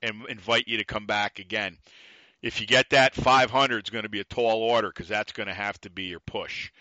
and 0.02 0.26
invite 0.28 0.68
you 0.68 0.78
to 0.78 0.84
come 0.84 1.06
back 1.06 1.38
again. 1.38 1.78
If 2.42 2.60
you 2.60 2.66
get 2.66 2.90
that, 2.90 3.14
500 3.14 3.86
is 3.86 3.90
going 3.90 4.02
to 4.02 4.08
be 4.08 4.20
a 4.20 4.24
tall 4.24 4.62
order 4.62 4.88
because 4.88 5.08
that's 5.08 5.32
going 5.32 5.46
to 5.46 5.54
have 5.54 5.80
to 5.82 5.90
be 5.90 6.04
your 6.04 6.20
push. 6.20 6.72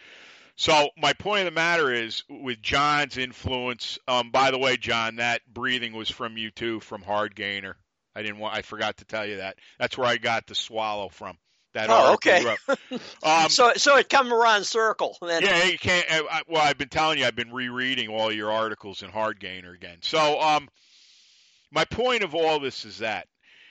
So 0.56 0.89
my 0.98 1.14
point 1.14 1.39
of 1.39 1.46
the 1.46 1.60
matter 1.60 1.92
is, 1.92 2.24
with 2.30 2.62
John's 2.62 3.18
influence. 3.18 4.00
Um, 4.08 4.32
by 4.32 4.52
the 4.52 4.58
way, 4.58 4.78
John, 4.78 5.18
that 5.18 5.42
breathing 5.52 5.94
was 5.94 6.10
from 6.10 6.38
you 6.38 6.52
too, 6.52 6.80
from 6.80 7.04
Hard 7.04 7.36
Gainer. 7.36 7.78
I 8.16 8.22
didn't 8.22 8.39
want. 8.39 8.55
I 8.55 8.62
forgot 8.62 8.97
to 8.97 9.05
tell 9.05 9.26
you 9.26 9.38
that. 9.38 9.57
That's 9.80 9.97
where 9.97 10.07
I 10.07 10.18
got 10.18 10.47
the 10.47 10.55
swallow 10.55 11.09
from. 11.09 11.38
That 11.74 11.89
oh, 11.89 12.16
okay. 12.16 12.45
um, 13.24 13.49
so, 13.49 13.74
so 13.78 13.95
it 13.95 14.09
come 14.09 14.34
around 14.34 14.66
circle. 14.66 15.18
Then. 15.22 15.41
Yeah, 15.41 15.64
you 15.64 15.78
can't. 15.78 16.05
I, 16.09 16.41
well, 16.47 16.62
I've 16.62 16.78
been 16.78 16.89
telling 16.89 17.20
you, 17.20 17.26
I've 17.26 17.36
been 17.36 17.53
rereading 17.53 18.09
all 18.09 18.32
your 18.32 18.51
articles 18.51 19.03
in 19.03 19.09
Hard 19.09 19.39
Gainer 19.39 19.72
again. 19.72 19.97
So, 20.01 20.41
um, 20.41 20.68
my 21.72 21.86
point 21.86 22.24
of 22.24 22.36
all 22.36 22.59
this 22.59 22.84
is 22.84 22.97
that 22.97 23.28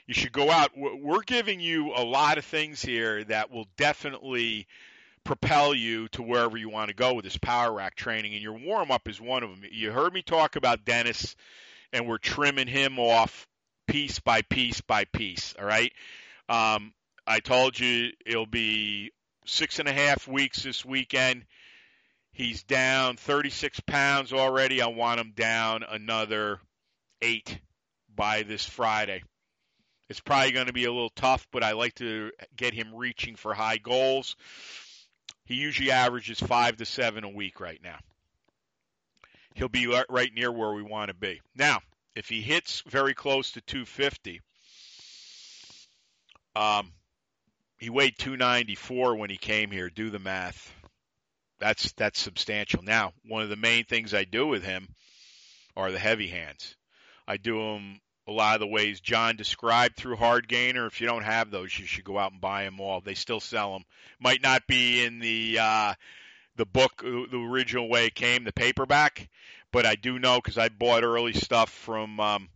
you 0.07 0.15
should 0.15 0.33
go 0.33 0.51
out. 0.51 0.71
We're 0.75 1.21
giving 1.21 1.61
you 1.61 1.93
a 1.95 2.03
lot 2.03 2.39
of 2.39 2.47
things 2.47 2.81
here 2.81 3.23
that 3.25 3.51
will 3.51 3.67
definitely 3.77 4.67
propel 5.25 5.75
you 5.75 6.09
to 6.09 6.23
wherever 6.23 6.57
you 6.57 6.71
want 6.71 6.89
to 6.89 6.95
go 6.95 7.13
with 7.13 7.27
this 7.27 7.37
power 7.37 7.71
rack 7.71 7.97
training, 7.97 8.33
and 8.33 8.43
your 8.43 8.57
warm 8.57 8.91
up 8.91 9.09
is 9.09 9.21
one 9.21 9.43
of 9.43 9.51
them. 9.51 9.63
You 9.71 9.93
heard 9.93 10.15
me 10.15 10.23
talk 10.23 10.57
about 10.57 10.87
Dennis 10.87 11.37
and 11.93 12.07
we're 12.07 12.19
trimming 12.19 12.67
him 12.67 12.99
off 12.99 13.49
piece 13.91 14.21
by 14.21 14.43
piece 14.43 14.81
by 14.81 15.05
piece. 15.05 15.55
All 15.59 15.67
right. 15.67 15.93
Um, 16.49 16.93
I 17.27 17.41
told 17.41 17.79
you 17.79 18.11
it'll 18.25 18.47
be 18.47 19.11
six 19.47 19.81
and 19.81 19.89
a 19.89 19.93
half 19.93 20.29
weeks 20.29 20.63
this 20.63 20.85
weekend. 20.85 21.45
He's 22.33 22.63
down 22.63 23.17
36 23.17 23.81
pounds 23.81 24.33
already. 24.33 24.81
I 24.81 24.87
want 24.87 25.21
him 25.21 25.33
down 25.35 25.83
another 25.83 26.61
eight 27.21 27.59
by 28.15 28.45
this 28.45 28.65
Friday. 28.65 29.23
It's 30.09 30.21
probably 30.21 30.53
going 30.53 30.67
to 30.67 30.73
be 30.73 30.85
a 30.85 30.93
little 30.93 31.11
tough, 31.11 31.47
but 31.53 31.65
I 31.65 31.73
like 31.73 31.97
to 31.97 32.31
get 32.57 32.75
him 32.75 32.95
reaching 32.95 33.37
for 33.37 33.55
high 33.55 33.79
goals. 33.79 34.37
He 35.45 35.55
usually 35.55 35.91
averages 35.91 36.39
five 36.39 36.77
to 36.77 36.85
seven 36.85 37.25
a 37.25 37.29
week 37.29 37.61
right 37.61 37.81
now. 37.83 37.99
He'll 39.55 39.69
be 39.69 39.93
right 40.09 40.33
near 40.33 40.53
where 40.53 40.73
we 40.73 40.83
want 40.83 41.09
to 41.09 41.15
be. 41.15 41.41
Now, 41.57 41.81
if 42.15 42.29
he 42.29 42.41
hits 42.41 42.83
very 42.87 43.15
close 43.15 43.53
to 43.53 43.61
250, 43.61 44.41
um, 46.57 46.93
he 47.79 47.91
weighed 47.91 48.19
294 48.19 49.17
when 49.17 49.31
he 49.31 49.37
came 49.37 49.71
here. 49.71 49.89
Do 49.89 50.11
the 50.11 50.19
math. 50.19 50.73
That's 51.59 51.93
that's 51.93 52.21
substantial. 52.21 52.83
Now, 52.83 53.13
one 53.27 53.43
of 53.43 53.49
the 53.49 53.57
main 53.57 53.85
things 53.85 54.15
I 54.15 54.25
do 54.25 54.47
with 54.47 54.65
him 54.65 54.89
are 55.77 55.93
the 55.93 55.99
heavy 55.99 56.29
hands. 56.29 56.77
I 57.29 57.37
do 57.37 57.59
them 57.59 58.01
a 58.27 58.33
lot 58.33 58.55
of 58.55 58.61
the 58.61 58.67
ways 58.67 59.01
John 59.01 59.37
described 59.37 59.97
through 59.97 60.17
hard 60.17 60.49
Hardgainer. 60.49 60.87
If 60.87 61.01
you 61.01 61.07
don't 61.07 61.25
have 61.25 61.51
those, 61.51 61.77
you 61.79 61.87
should 61.87 62.05
go 62.05 62.19
out 62.19 62.33
and 62.33 62.41
buy 62.41 62.65
them 62.65 62.81
all. 62.81 63.01
They 63.01 63.15
still 63.15 63.41
sell 63.41 63.73
them. 63.73 63.85
Might 64.21 64.43
not 64.43 64.67
be 64.67 65.05
in 65.05 65.19
the 65.19 65.59
uh, 65.61 65.95
the 66.57 66.67
book, 66.67 67.03
the 67.03 67.49
original 67.51 67.89
way 67.89 68.07
it 68.07 68.15
came, 68.15 68.45
the 68.45 68.53
paperback, 68.53 69.29
but 69.73 69.87
I 69.87 69.95
do 69.95 70.19
know 70.19 70.37
because 70.37 70.59
I 70.59 70.69
bought 70.69 71.05
early 71.05 71.33
stuff 71.33 71.71
from 71.71 72.21
um, 72.21 72.49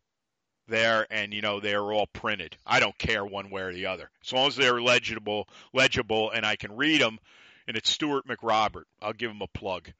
there, 0.68 1.06
and 1.10 1.32
you 1.32 1.42
know 1.42 1.60
they 1.60 1.74
are 1.74 1.92
all 1.92 2.06
printed. 2.06 2.56
I 2.66 2.80
don't 2.80 2.98
care 2.98 3.24
one 3.24 3.50
way 3.50 3.62
or 3.62 3.72
the 3.72 3.86
other, 3.86 4.10
as 4.24 4.32
long 4.32 4.48
as 4.48 4.56
they're 4.56 4.80
legible, 4.80 5.48
legible, 5.72 6.30
and 6.30 6.44
I 6.44 6.56
can 6.56 6.76
read 6.76 7.00
them. 7.00 7.18
And 7.66 7.76
it's 7.76 7.88
Stuart 7.88 8.26
McRobert. 8.26 8.84
I'll 9.00 9.14
give 9.14 9.30
him 9.30 9.40
a 9.40 9.58
plug. 9.58 9.90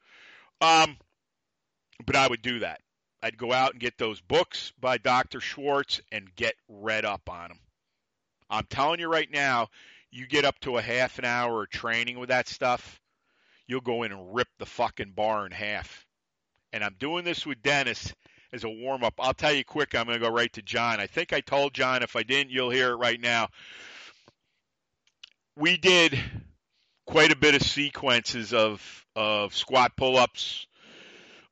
Um, 0.60 0.98
but 2.04 2.16
I 2.16 2.28
would 2.28 2.42
do 2.42 2.58
that. 2.58 2.80
I'd 3.22 3.38
go 3.38 3.52
out 3.54 3.72
and 3.72 3.80
get 3.80 3.96
those 3.96 4.20
books 4.20 4.72
by 4.78 4.98
Dr. 4.98 5.40
Schwartz 5.40 6.00
and 6.12 6.34
get 6.36 6.56
read 6.68 7.06
up 7.06 7.30
on 7.30 7.48
them. 7.48 7.58
I'm 8.50 8.66
telling 8.68 9.00
you 9.00 9.08
right 9.08 9.30
now, 9.30 9.68
you 10.10 10.26
get 10.26 10.44
up 10.44 10.60
to 10.60 10.76
a 10.76 10.82
half 10.82 11.18
an 11.18 11.24
hour 11.24 11.62
of 11.62 11.70
training 11.70 12.18
with 12.18 12.28
that 12.28 12.48
stuff, 12.48 13.00
you'll 13.66 13.80
go 13.80 14.02
in 14.02 14.12
and 14.12 14.34
rip 14.34 14.48
the 14.58 14.66
fucking 14.66 15.12
bar 15.12 15.46
in 15.46 15.52
half. 15.52 16.03
And 16.74 16.82
I'm 16.82 16.96
doing 16.98 17.24
this 17.24 17.46
with 17.46 17.62
Dennis 17.62 18.12
as 18.52 18.64
a 18.64 18.68
warm 18.68 19.04
up. 19.04 19.14
I'll 19.20 19.32
tell 19.32 19.52
you 19.52 19.64
quick, 19.64 19.94
I'm 19.94 20.06
going 20.06 20.18
to 20.18 20.26
go 20.26 20.28
right 20.28 20.52
to 20.54 20.60
John. 20.60 20.98
I 20.98 21.06
think 21.06 21.32
I 21.32 21.40
told 21.40 21.72
John, 21.72 22.02
if 22.02 22.16
I 22.16 22.24
didn't, 22.24 22.50
you'll 22.50 22.70
hear 22.70 22.90
it 22.90 22.96
right 22.96 23.20
now. 23.20 23.46
We 25.56 25.76
did 25.76 26.18
quite 27.06 27.30
a 27.30 27.36
bit 27.36 27.54
of 27.54 27.62
sequences 27.62 28.52
of, 28.52 29.06
of 29.14 29.54
squat 29.54 29.92
pull 29.96 30.16
ups, 30.16 30.66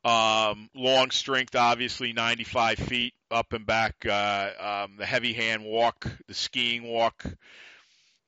um, 0.05 0.69
long 0.75 1.13
strength, 1.13 1.55
obviously 1.55 2.13
95 2.13 2.81
feet 2.81 3.15
up 3.31 3.53
and 3.53 3.65
back. 3.65 4.05
Uh, 4.05 4.51
um, 4.59 4.97
the 4.99 5.07
heavy 5.07 5.35
hand 5.35 5.65
walk, 5.65 6.11
the 6.27 6.35
skiing 6.35 6.83
walk. 6.83 7.25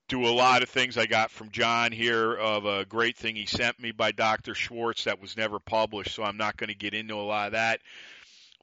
Do 0.08 0.26
a 0.26 0.28
lot 0.28 0.62
of 0.62 0.68
things 0.68 0.98
I 0.98 1.06
got 1.06 1.30
from 1.30 1.50
John 1.50 1.90
here 1.90 2.34
of 2.34 2.66
a 2.66 2.84
great 2.84 3.16
thing 3.16 3.36
he 3.36 3.46
sent 3.46 3.80
me 3.80 3.92
by 3.92 4.12
Dr. 4.12 4.54
Schwartz 4.54 5.04
that 5.04 5.20
was 5.20 5.36
never 5.36 5.58
published, 5.58 6.14
so 6.14 6.22
I'm 6.22 6.36
not 6.36 6.56
going 6.56 6.68
to 6.68 6.74
get 6.74 6.94
into 6.94 7.14
a 7.14 7.22
lot 7.22 7.46
of 7.46 7.52
that. 7.52 7.80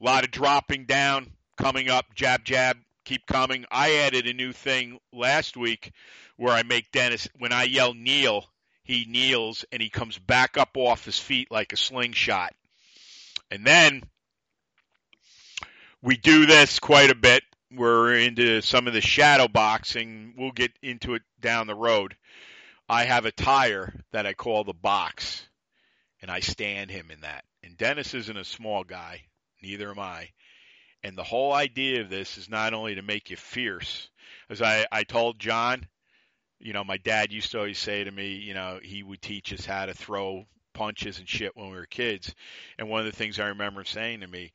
A 0.00 0.04
lot 0.04 0.24
of 0.24 0.30
dropping 0.30 0.84
down 0.84 1.30
coming 1.56 1.88
up, 1.88 2.14
jab, 2.14 2.44
jab, 2.44 2.76
keep 3.04 3.26
coming. 3.26 3.64
I 3.70 3.96
added 4.06 4.26
a 4.26 4.32
new 4.32 4.52
thing 4.52 4.98
last 5.12 5.56
week 5.56 5.92
where 6.36 6.54
I 6.54 6.62
make 6.62 6.92
Dennis, 6.92 7.28
when 7.38 7.52
I 7.52 7.64
yell 7.64 7.94
kneel, 7.94 8.44
he 8.84 9.04
kneels 9.08 9.64
and 9.72 9.82
he 9.82 9.90
comes 9.90 10.18
back 10.18 10.56
up 10.56 10.76
off 10.76 11.04
his 11.04 11.18
feet 11.18 11.50
like 11.50 11.72
a 11.72 11.76
slingshot 11.76 12.54
and 13.52 13.66
then 13.66 14.02
we 16.00 16.16
do 16.16 16.46
this 16.46 16.78
quite 16.78 17.10
a 17.10 17.14
bit. 17.14 17.42
We're 17.74 18.14
into 18.14 18.60
some 18.60 18.86
of 18.86 18.92
the 18.92 19.00
shadow 19.00 19.48
boxing. 19.48 20.34
We'll 20.36 20.52
get 20.52 20.72
into 20.82 21.14
it 21.14 21.22
down 21.40 21.66
the 21.66 21.74
road. 21.74 22.16
I 22.88 23.04
have 23.04 23.24
a 23.24 23.32
tire 23.32 23.94
that 24.12 24.26
I 24.26 24.34
call 24.34 24.64
the 24.64 24.74
box, 24.74 25.46
and 26.20 26.30
I 26.30 26.40
stand 26.40 26.90
him 26.90 27.10
in 27.10 27.20
that. 27.22 27.44
And 27.62 27.76
Dennis 27.76 28.12
isn't 28.12 28.36
a 28.36 28.44
small 28.44 28.84
guy, 28.84 29.22
neither 29.62 29.90
am 29.90 29.98
I. 29.98 30.28
And 31.02 31.16
the 31.16 31.24
whole 31.24 31.52
idea 31.52 32.02
of 32.02 32.10
this 32.10 32.36
is 32.36 32.50
not 32.50 32.74
only 32.74 32.96
to 32.96 33.02
make 33.02 33.30
you 33.30 33.36
fierce, 33.36 34.08
as 34.50 34.60
I, 34.60 34.86
I 34.92 35.04
told 35.04 35.38
John, 35.38 35.86
you 36.60 36.72
know, 36.72 36.84
my 36.84 36.98
dad 36.98 37.32
used 37.32 37.52
to 37.52 37.58
always 37.58 37.78
say 37.78 38.04
to 38.04 38.10
me, 38.10 38.34
you 38.34 38.54
know, 38.54 38.78
he 38.82 39.02
would 39.02 39.22
teach 39.22 39.52
us 39.52 39.64
how 39.64 39.86
to 39.86 39.94
throw 39.94 40.44
punches 40.74 41.18
and 41.18 41.28
shit 41.28 41.56
when 41.56 41.70
we 41.70 41.76
were 41.76 41.86
kids. 41.86 42.34
And 42.78 42.88
one 42.88 43.00
of 43.00 43.06
the 43.06 43.16
things 43.16 43.40
I 43.40 43.48
remember 43.48 43.84
saying 43.84 44.20
to 44.20 44.26
me 44.26 44.52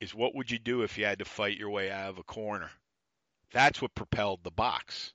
is, 0.00 0.14
"What 0.14 0.34
would 0.34 0.50
you 0.50 0.58
do 0.58 0.82
if 0.82 0.98
you 0.98 1.04
had 1.04 1.18
to 1.20 1.24
fight 1.24 1.58
your 1.58 1.70
way 1.70 1.90
out 1.90 2.10
of 2.10 2.18
a 2.18 2.22
corner?" 2.22 2.70
That's 3.52 3.82
what 3.82 3.94
propelled 3.94 4.44
the 4.44 4.50
box. 4.50 5.12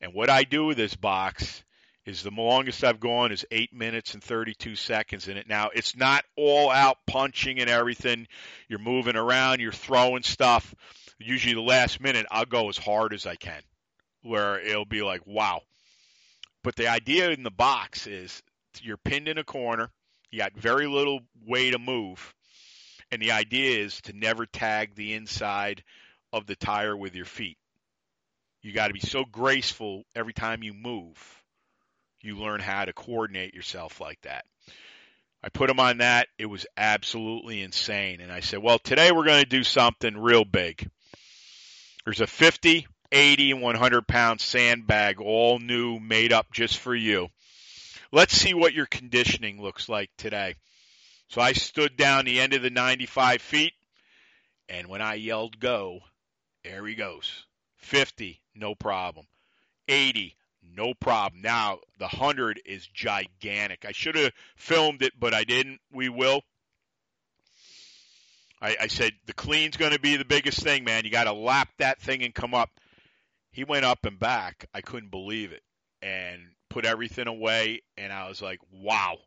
And 0.00 0.12
what 0.12 0.30
I 0.30 0.44
do 0.44 0.66
with 0.66 0.76
this 0.76 0.96
box 0.96 1.64
is 2.04 2.22
the 2.22 2.30
longest 2.30 2.84
I've 2.84 3.00
gone 3.00 3.32
is 3.32 3.46
eight 3.50 3.72
minutes 3.72 4.12
and 4.14 4.22
32 4.22 4.76
seconds 4.76 5.28
in 5.28 5.36
it. 5.36 5.48
Now, 5.48 5.70
it's 5.74 5.96
not 5.96 6.24
all 6.36 6.70
out 6.70 6.98
punching 7.06 7.58
and 7.58 7.70
everything. 7.70 8.28
You're 8.68 8.78
moving 8.78 9.16
around, 9.16 9.60
you're 9.60 9.72
throwing 9.72 10.22
stuff. 10.22 10.74
Usually, 11.18 11.54
the 11.54 11.62
last 11.62 12.00
minute, 12.00 12.26
I'll 12.30 12.44
go 12.44 12.68
as 12.68 12.76
hard 12.76 13.14
as 13.14 13.24
I 13.24 13.36
can, 13.36 13.62
where 14.22 14.60
it'll 14.60 14.84
be 14.84 15.02
like, 15.02 15.26
wow. 15.26 15.62
But 16.62 16.76
the 16.76 16.88
idea 16.88 17.30
in 17.30 17.42
the 17.42 17.50
box 17.50 18.06
is 18.06 18.42
you're 18.82 18.96
pinned 18.98 19.28
in 19.28 19.38
a 19.38 19.44
corner. 19.44 19.90
You 20.30 20.38
got 20.38 20.52
very 20.54 20.86
little 20.86 21.20
way 21.46 21.70
to 21.70 21.78
move. 21.78 22.34
And 23.14 23.22
the 23.22 23.30
idea 23.30 23.78
is 23.78 24.00
to 24.02 24.12
never 24.12 24.44
tag 24.44 24.96
the 24.96 25.14
inside 25.14 25.84
of 26.32 26.46
the 26.46 26.56
tire 26.56 26.96
with 26.96 27.14
your 27.14 27.26
feet. 27.26 27.58
You 28.60 28.72
got 28.72 28.88
to 28.88 28.92
be 28.92 28.98
so 28.98 29.24
graceful 29.24 30.02
every 30.16 30.32
time 30.32 30.64
you 30.64 30.74
move. 30.74 31.16
You 32.22 32.38
learn 32.38 32.58
how 32.58 32.84
to 32.84 32.92
coordinate 32.92 33.54
yourself 33.54 34.00
like 34.00 34.20
that. 34.22 34.46
I 35.44 35.48
put 35.48 35.70
him 35.70 35.78
on 35.78 35.98
that. 35.98 36.26
It 36.38 36.46
was 36.46 36.66
absolutely 36.76 37.62
insane. 37.62 38.20
And 38.20 38.32
I 38.32 38.40
said, 38.40 38.58
well, 38.60 38.80
today 38.80 39.12
we're 39.12 39.26
going 39.26 39.44
to 39.44 39.48
do 39.48 39.62
something 39.62 40.16
real 40.16 40.44
big. 40.44 40.90
There's 42.04 42.20
a 42.20 42.26
50, 42.26 42.84
80, 43.12 43.50
and 43.52 43.62
100 43.62 44.08
pound 44.08 44.40
sandbag, 44.40 45.20
all 45.20 45.60
new, 45.60 46.00
made 46.00 46.32
up 46.32 46.50
just 46.50 46.78
for 46.78 46.96
you. 46.96 47.28
Let's 48.10 48.36
see 48.36 48.54
what 48.54 48.74
your 48.74 48.86
conditioning 48.86 49.62
looks 49.62 49.88
like 49.88 50.10
today. 50.18 50.56
So 51.28 51.40
I 51.40 51.52
stood 51.52 51.96
down 51.96 52.24
the 52.24 52.40
end 52.40 52.54
of 52.54 52.62
the 52.62 52.70
95 52.70 53.40
feet, 53.40 53.72
and 54.68 54.88
when 54.88 55.02
I 55.02 55.14
yelled 55.14 55.58
go, 55.58 56.00
there 56.62 56.86
he 56.86 56.94
goes. 56.94 57.44
50, 57.76 58.40
no 58.54 58.74
problem. 58.74 59.26
80, 59.88 60.36
no 60.74 60.94
problem. 60.94 61.42
Now, 61.42 61.78
the 61.98 62.06
100 62.06 62.60
is 62.64 62.86
gigantic. 62.86 63.84
I 63.86 63.92
should 63.92 64.16
have 64.16 64.32
filmed 64.56 65.02
it, 65.02 65.12
but 65.18 65.34
I 65.34 65.44
didn't. 65.44 65.80
We 65.92 66.08
will. 66.08 66.42
I, 68.60 68.76
I 68.80 68.86
said, 68.86 69.12
the 69.26 69.34
clean's 69.34 69.76
going 69.76 69.92
to 69.92 70.00
be 70.00 70.16
the 70.16 70.24
biggest 70.24 70.62
thing, 70.62 70.84
man. 70.84 71.04
You 71.04 71.10
got 71.10 71.24
to 71.24 71.32
lap 71.32 71.68
that 71.78 72.00
thing 72.00 72.22
and 72.22 72.34
come 72.34 72.54
up. 72.54 72.70
He 73.50 73.64
went 73.64 73.84
up 73.84 74.06
and 74.06 74.18
back. 74.18 74.66
I 74.72 74.80
couldn't 74.80 75.10
believe 75.10 75.52
it. 75.52 75.62
And 76.00 76.40
put 76.70 76.86
everything 76.86 77.28
away, 77.28 77.82
and 77.96 78.12
I 78.12 78.28
was 78.28 78.40
like, 78.42 78.60
wow, 78.72 79.18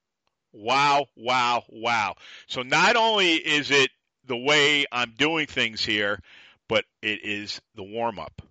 wow, 0.58 1.06
wow, 1.16 1.64
wow. 1.70 2.16
So 2.48 2.64
not 2.64 2.96
only 2.96 3.36
is 3.36 3.72
it 3.72 3.90
the 4.26 4.38
way 4.38 4.86
I'm 4.92 5.14
doing 5.18 5.48
things 5.48 5.84
here, 5.84 6.20
but 6.68 6.86
it 7.02 7.24
is 7.24 7.62
the 7.76 7.84
warm 7.84 8.20
up. 8.20 8.42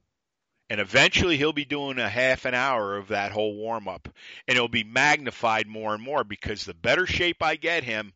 And 0.69 0.81
eventually 0.81 1.37
he'll 1.37 1.53
be 1.53 1.65
doing 1.65 1.99
a 1.99 2.09
half 2.09 2.45
an 2.45 2.55
hour 2.55 2.97
of 2.97 3.09
that 3.09 3.31
whole 3.31 3.55
warm 3.55 3.87
up. 3.87 4.09
And 4.49 4.57
it'll 4.57 4.69
be 4.69 4.85
magnified 4.85 5.67
more 5.67 5.95
and 5.95 6.03
more 6.03 6.25
because 6.25 6.65
the 6.65 6.75
better 6.75 7.07
shape 7.07 7.43
I 7.43 7.57
get 7.57 7.85
him, 7.85 8.13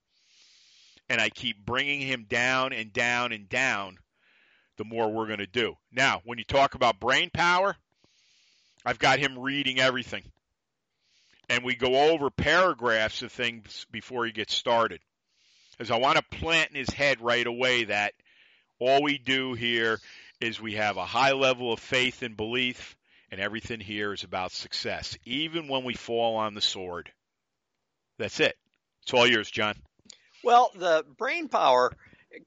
and 1.08 1.20
I 1.20 1.28
keep 1.28 1.64
bringing 1.64 2.00
him 2.00 2.26
down 2.28 2.72
and 2.72 2.92
down 2.92 3.32
and 3.32 3.48
down, 3.48 3.98
the 4.78 4.84
more 4.84 5.12
we're 5.12 5.26
going 5.26 5.38
to 5.40 5.46
do. 5.46 5.74
Now, 5.92 6.22
when 6.24 6.38
you 6.38 6.44
talk 6.44 6.74
about 6.74 7.00
brain 7.00 7.30
power, 7.32 7.76
I've 8.84 8.98
got 8.98 9.18
him 9.18 9.38
reading 9.38 9.78
everything 9.78 10.22
and 11.50 11.64
we 11.64 11.74
go 11.74 12.12
over 12.12 12.30
paragraphs 12.30 13.22
of 13.22 13.32
things 13.32 13.84
before 13.90 14.24
he 14.24 14.30
gets 14.30 14.54
started. 14.54 15.00
As 15.80 15.90
I 15.90 15.98
want 15.98 16.16
to 16.16 16.38
plant 16.38 16.70
in 16.70 16.76
his 16.76 16.90
head 16.90 17.20
right 17.20 17.46
away 17.46 17.84
that 17.84 18.14
all 18.78 19.02
we 19.02 19.18
do 19.18 19.54
here 19.54 19.98
is 20.40 20.60
we 20.60 20.74
have 20.74 20.96
a 20.96 21.04
high 21.04 21.32
level 21.32 21.72
of 21.72 21.80
faith 21.80 22.22
and 22.22 22.36
belief, 22.36 22.96
and 23.32 23.40
everything 23.40 23.80
here 23.80 24.12
is 24.12 24.22
about 24.22 24.52
success, 24.52 25.18
even 25.24 25.66
when 25.66 25.84
we 25.84 25.94
fall 25.94 26.36
on 26.36 26.54
the 26.54 26.60
sword. 26.60 27.10
That's 28.18 28.38
it. 28.38 28.56
It's 29.02 29.12
all 29.12 29.26
yours, 29.26 29.50
John. 29.50 29.74
Well, 30.44 30.70
the 30.76 31.04
brain 31.18 31.48
power 31.48 31.92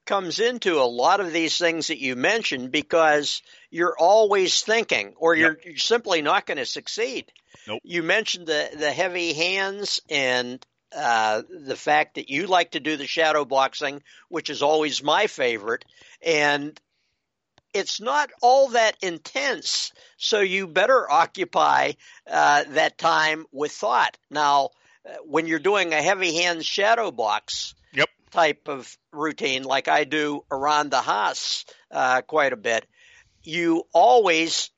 comes 0.06 0.39
into 0.39 0.80
a 0.80 0.88
lot 0.88 1.20
of 1.20 1.34
these 1.34 1.58
things 1.58 1.88
that 1.88 1.99
you 1.99 2.16
mentioned 2.16 2.72
because 2.72 3.41
you're 3.74 3.96
always 3.98 4.62
thinking 4.62 5.14
or 5.18 5.36
you're, 5.36 5.54
yep. 5.54 5.66
you're 5.66 5.78
simply 5.78 6.22
not 6.22 6.46
going 6.46 6.60
to 6.60 6.66
succeed. 6.66 7.32
Nope. 7.68 7.82
You 7.84 8.04
mentioned 8.04 8.46
the, 8.46 8.70
the 8.78 8.92
heavy 8.92 9.34
hands 9.34 10.00
and 10.12 10.64
uh, 10.96 11.42
the 11.50 11.76
fact 11.76 12.16
that 12.16 12.30
you 12.30 12.46
like 12.46 12.72
to 12.72 12.80
do 12.80 12.98
the 12.98 13.08
shadow 13.08 13.46
boxing, 13.46 14.04
which 14.30 14.52
is 14.52 14.62
always 14.62 15.02
my 15.02 15.26
favorite. 15.26 15.86
And 16.24 16.80
it's 17.74 18.00
not 18.00 18.30
all 18.44 18.70
that 18.70 18.96
intense, 19.02 19.92
so 20.18 20.40
you 20.40 20.68
better 20.68 21.10
occupy 21.12 21.94
uh, 22.30 22.66
that 22.70 23.00
time 23.00 23.48
with 23.52 23.72
thought. 23.72 24.16
Now, 24.30 24.70
uh, 25.04 25.16
when 25.26 25.48
you're 25.48 25.58
doing 25.58 25.94
a 25.94 26.02
heavy 26.02 26.36
hand 26.36 26.64
shadow 26.64 27.10
box 27.10 27.74
yep. 27.92 28.08
type 28.30 28.68
of 28.68 28.96
routine, 29.12 29.64
like 29.64 29.88
I 29.88 30.04
do 30.04 30.46
around 30.52 30.92
the 30.92 31.02
house 31.02 31.66
uh, 31.90 32.22
quite 32.22 32.54
a 32.54 32.58
bit, 32.58 32.86
you 33.44 33.84
always 33.94 34.72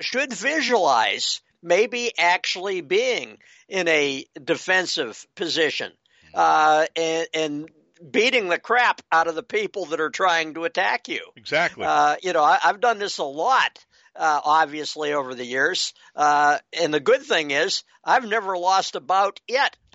should 0.00 0.32
visualize 0.32 1.40
maybe 1.62 2.12
actually 2.18 2.80
being 2.80 3.38
in 3.68 3.88
a 3.88 4.24
defensive 4.42 5.26
position 5.34 5.92
uh, 6.34 6.86
and, 6.96 7.28
and 7.34 7.68
beating 8.10 8.48
the 8.48 8.58
crap 8.58 9.00
out 9.10 9.28
of 9.28 9.34
the 9.34 9.42
people 9.42 9.86
that 9.86 10.00
are 10.00 10.10
trying 10.10 10.54
to 10.54 10.64
attack 10.64 11.08
you. 11.08 11.24
Exactly. 11.36 11.84
Uh, 11.84 12.16
you 12.22 12.32
know, 12.32 12.42
I, 12.42 12.58
have 12.62 12.80
done 12.80 12.98
this 12.98 13.18
a 13.18 13.24
lot, 13.24 13.84
uh, 14.16 14.40
obviously, 14.44 15.12
over 15.12 15.34
the 15.34 15.44
years. 15.44 15.94
Uh, 16.16 16.58
and 16.78 16.92
the 16.92 17.00
good 17.00 17.22
thing 17.22 17.52
is, 17.52 17.84
I've 18.04 18.26
never 18.26 18.58
lost 18.58 18.96
a 18.96 19.00
bout 19.00 19.40
yet. 19.46 19.76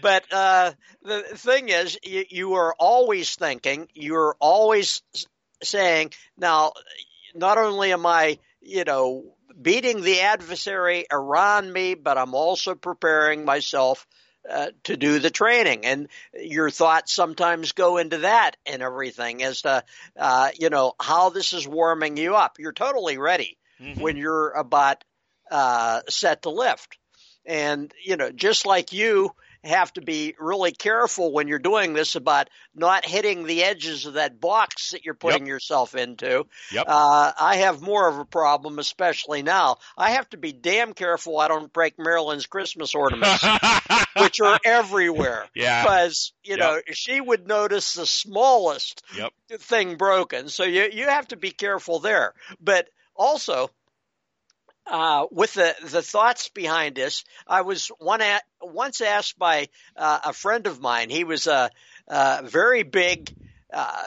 but 0.00 0.24
uh, 0.32 0.72
the 1.02 1.22
thing 1.34 1.68
is, 1.68 1.98
you, 2.02 2.24
you 2.30 2.54
are 2.54 2.74
always 2.78 3.34
thinking, 3.34 3.88
you're 3.92 4.36
always 4.40 5.02
saying, 5.62 6.12
now, 6.36 6.72
not 7.34 7.58
only 7.58 7.92
am 7.92 8.06
I, 8.06 8.38
you 8.60 8.84
know, 8.84 9.24
beating 9.60 10.02
the 10.02 10.20
adversary 10.20 11.06
around 11.10 11.72
me, 11.72 11.94
but 11.94 12.18
I'm 12.18 12.34
also 12.34 12.74
preparing 12.74 13.44
myself 13.44 14.06
uh, 14.48 14.68
to 14.84 14.96
do 14.96 15.18
the 15.18 15.30
training. 15.30 15.86
And 15.86 16.08
your 16.34 16.70
thoughts 16.70 17.12
sometimes 17.12 17.72
go 17.72 17.96
into 17.96 18.18
that 18.18 18.56
and 18.64 18.82
everything 18.82 19.42
as 19.42 19.62
to, 19.62 19.82
uh, 20.16 20.50
you 20.58 20.70
know, 20.70 20.92
how 21.00 21.30
this 21.30 21.52
is 21.52 21.66
warming 21.66 22.16
you 22.16 22.36
up. 22.36 22.58
You're 22.58 22.72
totally 22.72 23.18
ready 23.18 23.58
mm-hmm. 23.80 24.00
when 24.00 24.16
you're 24.16 24.50
about 24.50 25.04
uh, 25.50 26.02
set 26.08 26.42
to 26.42 26.50
lift. 26.50 26.98
And, 27.44 27.92
you 28.04 28.16
know, 28.16 28.30
just 28.30 28.66
like 28.66 28.92
you, 28.92 29.32
have 29.66 29.92
to 29.94 30.00
be 30.00 30.34
really 30.38 30.72
careful 30.72 31.32
when 31.32 31.48
you're 31.48 31.58
doing 31.58 31.92
this 31.92 32.14
about 32.14 32.48
not 32.74 33.04
hitting 33.04 33.44
the 33.44 33.64
edges 33.64 34.06
of 34.06 34.14
that 34.14 34.40
box 34.40 34.90
that 34.90 35.04
you're 35.04 35.14
putting 35.14 35.42
yep. 35.42 35.48
yourself 35.48 35.94
into. 35.94 36.46
Yep. 36.72 36.84
Uh, 36.86 37.32
I 37.38 37.56
have 37.56 37.82
more 37.82 38.08
of 38.08 38.18
a 38.18 38.24
problem, 38.24 38.78
especially 38.78 39.42
now. 39.42 39.78
I 39.96 40.10
have 40.12 40.28
to 40.30 40.36
be 40.36 40.52
damn 40.52 40.92
careful 40.92 41.38
I 41.38 41.48
don't 41.48 41.72
break 41.72 41.98
Marilyn's 41.98 42.46
Christmas 42.46 42.94
ornaments, 42.94 43.44
which 44.20 44.40
are 44.40 44.58
everywhere. 44.64 45.46
Yeah. 45.54 45.82
Because, 45.82 46.32
you 46.42 46.56
yep. 46.56 46.58
know, 46.58 46.80
she 46.92 47.20
would 47.20 47.46
notice 47.46 47.94
the 47.94 48.06
smallest 48.06 49.02
yep. 49.16 49.32
thing 49.50 49.96
broken. 49.96 50.48
So 50.48 50.64
you, 50.64 50.88
you 50.92 51.04
have 51.04 51.28
to 51.28 51.36
be 51.36 51.50
careful 51.50 52.00
there. 52.00 52.34
But 52.60 52.88
also, 53.14 53.70
uh, 54.86 55.26
with 55.30 55.54
the, 55.54 55.74
the 55.84 56.02
thoughts 56.02 56.48
behind 56.48 56.94
this, 56.94 57.24
I 57.46 57.62
was 57.62 57.88
one 57.98 58.20
at, 58.20 58.42
once 58.60 59.00
asked 59.00 59.38
by 59.38 59.68
uh, 59.96 60.20
a 60.24 60.32
friend 60.32 60.66
of 60.66 60.80
mine. 60.80 61.10
He 61.10 61.24
was 61.24 61.46
a, 61.46 61.70
a 62.08 62.42
very 62.44 62.82
big 62.82 63.34
uh, 63.72 64.02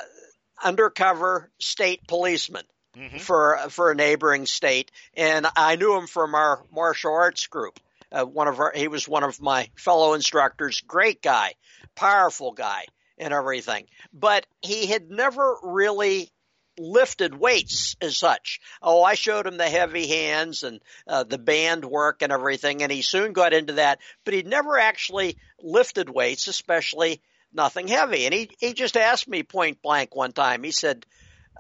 undercover 0.64 1.52
state 1.60 2.08
policeman 2.08 2.64
mm-hmm. 2.98 3.18
for 3.18 3.60
for 3.70 3.92
a 3.92 3.96
neighboring 3.96 4.46
state, 4.46 4.92
and 5.14 5.46
I 5.56 5.76
knew 5.76 5.96
him 5.98 6.08
from 6.08 6.36
our 6.36 6.64
martial 6.72 7.14
arts 7.14 7.48
group. 7.48 7.80
Uh, 8.12 8.26
one 8.26 8.48
of 8.48 8.60
our, 8.60 8.72
he 8.76 8.88
was 8.88 9.08
one 9.08 9.24
of 9.24 9.40
my 9.42 9.70
fellow 9.76 10.14
instructors. 10.14 10.82
Great 10.82 11.22
guy, 11.22 11.54
powerful 11.96 12.52
guy, 12.52 12.86
and 13.18 13.34
everything. 13.34 13.86
But 14.14 14.46
he 14.62 14.88
had 14.88 15.12
never 15.12 15.58
really 15.62 16.32
lifted 16.80 17.36
weights 17.36 17.96
as 18.02 18.18
such. 18.18 18.60
Oh, 18.82 19.04
I 19.04 19.16
showed 19.16 19.46
him 19.46 19.58
the 19.58 19.70
heavy 19.70 20.08
hands 20.08 20.64
and 20.64 20.80
uh, 21.08 21.24
the 21.24 21.38
band 21.38 21.84
work 21.86 22.22
and 22.22 22.32
everything, 22.32 22.82
and 22.82 22.92
he 22.92 23.02
soon 23.02 23.34
got 23.34 23.54
into 23.54 23.74
that. 23.74 24.00
But 24.24 24.34
he'd 24.34 24.48
never 24.48 24.78
actually 24.80 25.38
lifted 25.62 26.10
weights, 26.10 26.48
especially 26.48 27.22
nothing 27.54 27.88
heavy. 27.88 28.26
And 28.26 28.34
he 28.34 28.50
he 28.60 28.74
just 28.74 28.98
asked 28.98 29.28
me 29.28 29.44
point 29.44 29.82
blank 29.82 30.16
one 30.16 30.32
time. 30.32 30.64
He 30.64 30.72
said, 30.72 31.06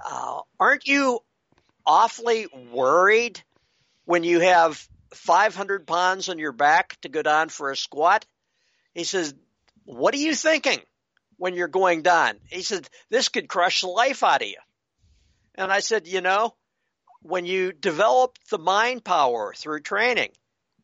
uh, 0.03 0.41
"Aren't 0.59 0.87
you 0.87 1.19
awfully 1.85 2.47
worried 2.71 3.41
when 4.05 4.23
you 4.23 4.39
have 4.39 4.87
500 5.13 5.85
pounds 5.85 6.29
on 6.29 6.39
your 6.39 6.53
back 6.53 6.99
to 7.01 7.09
go 7.09 7.21
down 7.21 7.49
for 7.49 7.71
a 7.71 7.77
squat?" 7.77 8.25
He 8.93 9.03
says, 9.03 9.33
"What 9.83 10.13
are 10.13 10.17
you 10.17 10.33
thinking?" 10.33 10.79
When 11.37 11.55
you're 11.55 11.69
going 11.69 12.01
down, 12.01 12.37
he 12.49 12.63
said, 12.63 12.89
this 13.09 13.29
could 13.29 13.47
crush 13.47 13.79
the 13.79 13.87
life 13.87 14.25
out 14.25 14.41
of 14.41 14.49
you. 14.49 14.57
And 15.59 15.71
I 15.71 15.81
said, 15.81 16.07
you 16.07 16.21
know, 16.21 16.55
when 17.21 17.45
you 17.45 17.73
develop 17.73 18.37
the 18.49 18.57
mind 18.57 19.03
power 19.03 19.53
through 19.55 19.81
training, 19.81 20.31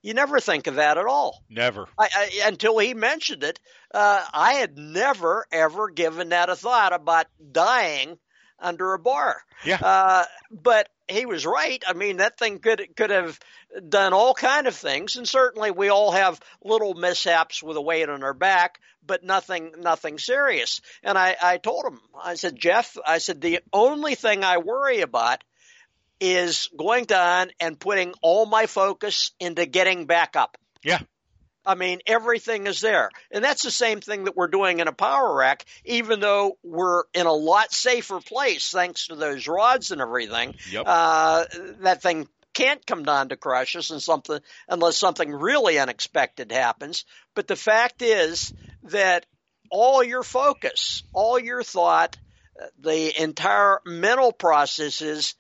you 0.02 0.14
never 0.14 0.40
think 0.40 0.68
of 0.68 0.76
that 0.76 0.98
at 0.98 1.06
all. 1.06 1.44
Never. 1.50 1.88
I, 1.98 2.10
I, 2.14 2.42
until 2.48 2.78
he 2.78 2.94
mentioned 2.94 3.44
it, 3.44 3.60
uh, 3.94 4.24
I 4.34 4.54
had 4.54 4.78
never 4.78 5.46
ever 5.52 5.90
given 5.90 6.30
that 6.30 6.50
a 6.50 6.56
thought 6.56 6.94
about 6.94 7.28
dying 7.52 8.20
under 8.60 8.94
a 8.94 9.00
bar. 9.00 9.42
Yeah. 9.64 9.80
Uh, 9.82 10.26
but 10.52 10.90
he 11.08 11.26
was 11.26 11.46
right. 11.46 11.84
I 11.88 11.94
mean, 11.94 12.18
that 12.18 12.38
thing 12.38 12.60
could 12.60 12.96
could 12.96 13.10
have 13.10 13.40
done 13.88 14.14
all 14.14 14.34
kind 14.34 14.68
of 14.68 14.76
things, 14.76 15.16
and 15.16 15.28
certainly 15.28 15.72
we 15.72 15.90
all 15.90 16.12
have 16.12 16.40
little 16.64 16.94
mishaps 16.94 17.62
with 17.62 17.78
a 17.78 17.82
weight 17.82 18.10
on 18.10 18.24
our 18.24 18.34
back, 18.34 18.80
but 19.06 19.24
nothing 19.24 19.74
nothing 19.80 20.18
serious. 20.18 20.82
And 21.04 21.18
I, 21.18 21.36
I 21.42 21.58
told 21.58 21.86
him, 21.86 22.00
I 22.22 22.36
said, 22.36 22.56
Jeff, 22.56 22.98
I 23.06 23.20
said 23.20 23.42
the 23.42 23.60
only 23.72 24.16
thing 24.16 24.44
I 24.44 24.58
worry 24.58 25.02
about 25.02 25.44
is 26.20 26.70
going 26.78 27.06
down 27.06 27.50
and 27.60 27.80
putting 27.80 28.14
all 28.22 28.46
my 28.46 28.66
focus 28.66 29.32
into 29.40 29.66
getting 29.66 30.06
back 30.06 30.36
up. 30.36 30.58
Yeah. 30.84 31.00
I 31.66 31.76
mean, 31.76 32.00
everything 32.06 32.68
is 32.68 32.82
there. 32.82 33.10
And 33.32 33.44
that's 33.44 33.64
the 33.64 33.72
same 33.72 34.02
thing 34.02 34.26
that 34.26 34.36
we're 34.36 34.48
doing 34.48 34.80
in 34.80 34.88
a 34.88 34.94
power 34.94 35.36
rack, 35.36 35.66
even 35.86 36.20
though 36.20 36.58
we're 36.64 37.04
in 37.14 37.26
a 37.26 37.34
lot 37.34 37.74
safer 37.74 38.20
place 38.20 38.72
thanks 38.72 39.08
to 39.08 39.16
those 39.16 39.48
rods 39.48 39.92
and 39.92 40.02
everything. 40.02 40.56
Yep. 40.72 40.84
Uh, 40.86 41.46
that 41.82 42.02
thing 42.02 42.28
can't 42.54 42.86
come 42.86 43.04
down 43.04 43.30
to 43.30 43.36
crush 43.36 43.76
us 43.76 43.92
and 43.92 44.02
something 44.02 44.40
unless 44.68 44.98
something 44.98 45.32
really 45.32 45.78
unexpected 45.78 46.52
happens. 46.52 47.06
But 47.36 47.48
the 47.48 47.56
fact 47.56 48.02
is 48.02 48.54
that 48.84 49.26
all 49.70 50.04
your 50.04 50.24
focus, 50.24 51.04
all 51.14 51.38
your 51.38 51.64
thought, 51.64 52.18
the 52.80 53.22
entire 53.22 53.82
mental 53.86 54.32
process 54.32 55.02
is 55.02 55.36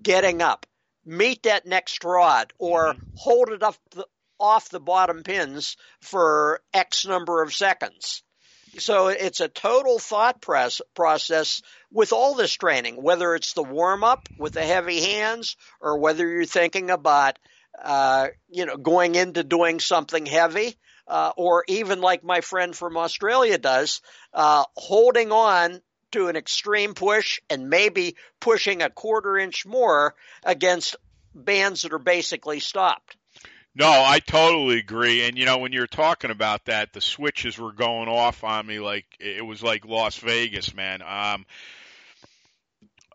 getting 0.00 0.42
up. 0.42 0.66
Meet 1.04 1.44
that 1.44 1.66
next 1.66 2.04
rod 2.04 2.52
or 2.58 2.94
mm-hmm. 2.94 3.06
hold 3.16 3.50
it 3.50 3.62
up 3.62 3.76
the, 3.90 4.06
off 4.40 4.70
the 4.70 4.80
bottom 4.80 5.22
pins 5.22 5.76
for 6.00 6.60
X 6.72 7.06
number 7.06 7.42
of 7.42 7.54
seconds. 7.54 8.22
So 8.78 9.08
it's 9.08 9.40
a 9.40 9.48
total 9.48 9.98
thought 9.98 10.40
press 10.40 10.80
process 10.94 11.60
with 11.92 12.12
all 12.12 12.34
this 12.34 12.52
training, 12.52 13.02
whether 13.02 13.34
it's 13.34 13.52
the 13.52 13.64
warm 13.64 14.04
up 14.04 14.28
with 14.38 14.54
the 14.54 14.64
heavy 14.64 15.00
hands 15.00 15.56
or 15.80 15.98
whether 15.98 16.26
you're 16.26 16.44
thinking 16.44 16.90
about, 16.90 17.38
uh, 17.82 18.28
you 18.48 18.66
know, 18.66 18.76
going 18.76 19.16
into 19.16 19.42
doing 19.42 19.80
something 19.80 20.24
heavy, 20.24 20.76
uh, 21.08 21.32
or 21.36 21.64
even 21.66 22.00
like 22.00 22.22
my 22.22 22.40
friend 22.40 22.76
from 22.76 22.96
Australia 22.96 23.58
does, 23.58 24.00
uh, 24.32 24.64
holding 24.76 25.32
on 25.32 25.82
to 26.12 26.28
an 26.28 26.36
extreme 26.36 26.94
push 26.94 27.40
and 27.50 27.68
maybe 27.68 28.16
pushing 28.38 28.82
a 28.82 28.90
quarter 28.90 29.36
inch 29.36 29.66
more 29.66 30.14
against 30.44 30.96
bands 31.34 31.82
that 31.82 31.92
are 31.92 31.98
basically 31.98 32.60
stopped. 32.60 33.16
No, 33.74 33.88
I 33.88 34.18
totally 34.18 34.78
agree. 34.78 35.24
And 35.24 35.38
you 35.38 35.46
know, 35.46 35.58
when 35.58 35.72
you're 35.72 35.86
talking 35.86 36.30
about 36.30 36.64
that, 36.64 36.92
the 36.92 37.00
switches 37.00 37.56
were 37.58 37.72
going 37.72 38.08
off 38.08 38.42
on 38.42 38.66
me 38.66 38.80
like 38.80 39.06
it 39.20 39.44
was 39.44 39.62
like 39.62 39.84
Las 39.84 40.16
Vegas, 40.16 40.74
man. 40.74 41.02
Um, 41.02 41.46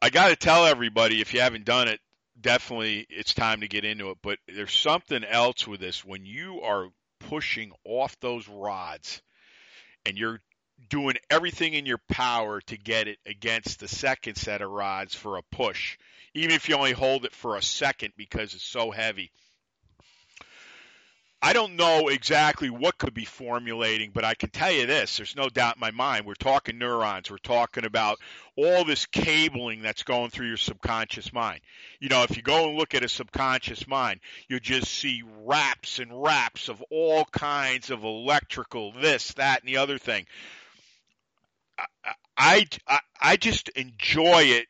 I 0.01 0.09
got 0.09 0.29
to 0.29 0.35
tell 0.35 0.65
everybody 0.65 1.19
if 1.19 1.33
you 1.33 1.41
haven't 1.41 1.65
done 1.65 1.89
it, 1.89 1.99
definitely 2.39 3.05
it's 3.09 3.33
time 3.33 3.61
to 3.61 3.67
get 3.67 3.83
into 3.83 4.11
it. 4.11 4.17
But 4.21 4.39
there's 4.47 4.73
something 4.73 5.25
else 5.25 5.67
with 5.67 5.81
this 5.81 6.05
when 6.05 6.25
you 6.25 6.61
are 6.61 6.87
pushing 7.19 7.71
off 7.83 8.17
those 8.21 8.47
rods 8.47 9.21
and 10.05 10.17
you're 10.17 10.39
doing 10.89 11.15
everything 11.29 11.73
in 11.73 11.85
your 11.85 11.99
power 12.09 12.61
to 12.61 12.77
get 12.77 13.07
it 13.09 13.17
against 13.25 13.79
the 13.79 13.87
second 13.87 14.35
set 14.35 14.61
of 14.61 14.69
rods 14.69 15.15
for 15.15 15.37
a 15.37 15.43
push, 15.51 15.97
even 16.33 16.51
if 16.51 16.69
you 16.69 16.75
only 16.75 16.91
hold 16.93 17.25
it 17.25 17.33
for 17.33 17.57
a 17.57 17.61
second 17.61 18.13
because 18.15 18.53
it's 18.53 18.63
so 18.63 18.91
heavy 18.91 19.31
I 21.45 21.53
don't 21.53 21.75
know 21.75 22.07
exactly 22.07 22.71
what 22.71 22.97
could 22.97 23.13
be 23.13 23.23
formulating, 23.23 24.09
but 24.11 24.25
I 24.25 24.33
can 24.33 24.49
tell 24.49 24.71
you 24.71 24.87
this: 24.87 25.17
there's 25.17 25.35
no 25.35 25.47
doubt 25.47 25.75
in 25.75 25.79
my 25.79 25.91
mind. 25.91 26.25
We're 26.25 26.33
talking 26.33 26.79
neurons. 26.79 27.29
We're 27.29 27.37
talking 27.37 27.85
about 27.85 28.17
all 28.55 28.83
this 28.83 29.05
cabling 29.05 29.83
that's 29.83 30.01
going 30.01 30.31
through 30.31 30.47
your 30.47 30.57
subconscious 30.57 31.31
mind. 31.31 31.61
You 31.99 32.09
know, 32.09 32.23
if 32.23 32.35
you 32.35 32.41
go 32.41 32.69
and 32.69 32.75
look 32.75 32.95
at 32.95 33.03
a 33.03 33.07
subconscious 33.07 33.87
mind, 33.87 34.21
you 34.49 34.59
just 34.59 34.91
see 34.91 35.21
wraps 35.43 35.99
and 35.99 36.09
wraps 36.11 36.67
of 36.67 36.83
all 36.89 37.25
kinds 37.25 37.91
of 37.91 38.03
electrical, 38.03 38.93
this, 38.93 39.31
that, 39.33 39.59
and 39.61 39.69
the 39.69 39.77
other 39.77 39.99
thing. 39.99 40.25
I, 42.35 42.65
I, 42.87 42.99
I 43.21 43.37
just 43.37 43.69
enjoy 43.69 44.45
it 44.45 44.65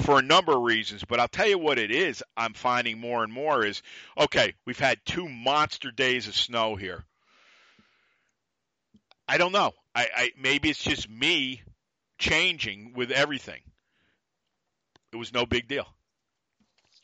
for 0.00 0.18
a 0.18 0.22
number 0.22 0.52
of 0.52 0.62
reasons, 0.62 1.04
but 1.04 1.20
I'll 1.20 1.28
tell 1.28 1.48
you 1.48 1.58
what 1.58 1.78
it 1.78 1.90
is 1.90 2.22
I'm 2.36 2.52
finding 2.52 2.98
more 2.98 3.24
and 3.24 3.32
more 3.32 3.64
is 3.64 3.82
okay, 4.18 4.54
we've 4.64 4.78
had 4.78 4.98
two 5.04 5.28
monster 5.28 5.90
days 5.90 6.28
of 6.28 6.36
snow 6.36 6.76
here. 6.76 7.04
I 9.28 9.38
don't 9.38 9.52
know. 9.52 9.72
I, 9.94 10.08
I 10.14 10.30
maybe 10.38 10.70
it's 10.70 10.82
just 10.82 11.08
me 11.08 11.62
changing 12.18 12.92
with 12.94 13.10
everything. 13.10 13.60
It 15.12 15.16
was 15.16 15.32
no 15.32 15.46
big 15.46 15.68
deal. 15.68 15.86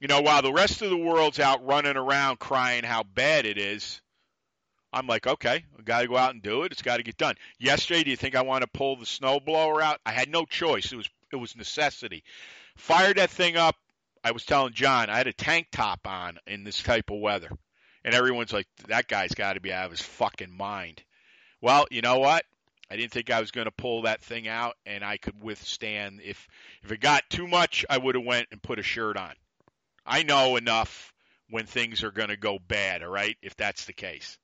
You 0.00 0.08
know, 0.08 0.20
while 0.20 0.42
the 0.42 0.52
rest 0.52 0.82
of 0.82 0.90
the 0.90 0.96
world's 0.96 1.38
out 1.38 1.64
running 1.64 1.96
around 1.96 2.38
crying 2.38 2.82
how 2.84 3.04
bad 3.04 3.46
it 3.46 3.56
is, 3.56 4.00
I'm 4.92 5.06
like, 5.06 5.26
okay, 5.26 5.64
I 5.78 5.82
got 5.82 6.02
to 6.02 6.08
go 6.08 6.16
out 6.16 6.34
and 6.34 6.42
do 6.42 6.64
it. 6.64 6.72
It's 6.72 6.82
got 6.82 6.98
to 6.98 7.02
get 7.02 7.16
done. 7.16 7.36
Yesterday, 7.58 8.04
do 8.04 8.10
you 8.10 8.16
think 8.16 8.34
I 8.34 8.42
want 8.42 8.62
to 8.62 8.68
pull 8.68 8.96
the 8.96 9.06
snowblower 9.06 9.80
out? 9.80 10.00
I 10.04 10.12
had 10.12 10.28
no 10.28 10.44
choice. 10.44 10.92
It 10.92 10.96
was 10.96 11.08
it 11.32 11.36
was 11.36 11.56
necessity. 11.56 12.24
Fired 12.76 13.16
that 13.16 13.30
thing 13.30 13.56
up. 13.56 13.76
I 14.24 14.32
was 14.32 14.44
telling 14.44 14.72
John 14.72 15.10
I 15.10 15.16
had 15.16 15.26
a 15.26 15.32
tank 15.32 15.68
top 15.72 16.06
on 16.06 16.38
in 16.46 16.64
this 16.64 16.82
type 16.82 17.10
of 17.10 17.18
weather, 17.18 17.50
and 18.04 18.14
everyone's 18.14 18.52
like, 18.52 18.68
"That 18.88 19.08
guy's 19.08 19.34
got 19.34 19.54
to 19.54 19.60
be 19.60 19.72
out 19.72 19.86
of 19.86 19.90
his 19.90 20.02
fucking 20.02 20.56
mind." 20.56 21.02
Well, 21.60 21.86
you 21.90 22.02
know 22.02 22.18
what? 22.18 22.44
I 22.90 22.96
didn't 22.96 23.12
think 23.12 23.30
I 23.30 23.40
was 23.40 23.52
going 23.52 23.64
to 23.64 23.70
pull 23.70 24.02
that 24.02 24.20
thing 24.20 24.48
out, 24.48 24.76
and 24.84 25.04
I 25.04 25.16
could 25.16 25.42
withstand. 25.42 26.20
If 26.22 26.46
if 26.82 26.92
it 26.92 27.00
got 27.00 27.28
too 27.30 27.46
much, 27.46 27.84
I 27.88 27.98
would 27.98 28.14
have 28.14 28.24
went 28.24 28.48
and 28.50 28.62
put 28.62 28.78
a 28.78 28.82
shirt 28.82 29.16
on. 29.16 29.32
I 30.04 30.22
know 30.22 30.56
enough 30.56 31.12
when 31.50 31.66
things 31.66 32.02
are 32.02 32.10
going 32.10 32.28
to 32.28 32.36
go 32.36 32.58
bad. 32.58 33.02
All 33.02 33.10
right, 33.10 33.36
if 33.42 33.56
that's 33.56 33.84
the 33.86 33.92
case. 33.92 34.38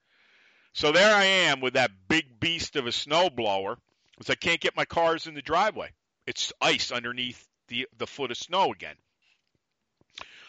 So 0.72 0.92
there 0.92 1.14
I 1.14 1.24
am 1.24 1.60
with 1.60 1.74
that 1.74 1.90
big 2.08 2.38
beast 2.38 2.76
of 2.76 2.86
a 2.86 2.90
snowblower, 2.90 3.76
because 4.12 4.30
I 4.30 4.34
can't 4.34 4.60
get 4.60 4.76
my 4.76 4.84
cars 4.84 5.26
in 5.26 5.34
the 5.34 5.42
driveway. 5.42 5.90
It's 6.26 6.52
ice 6.60 6.92
underneath 6.92 7.47
the 7.68 7.88
the 7.98 8.06
foot 8.06 8.30
of 8.30 8.36
snow 8.36 8.72
again. 8.72 8.96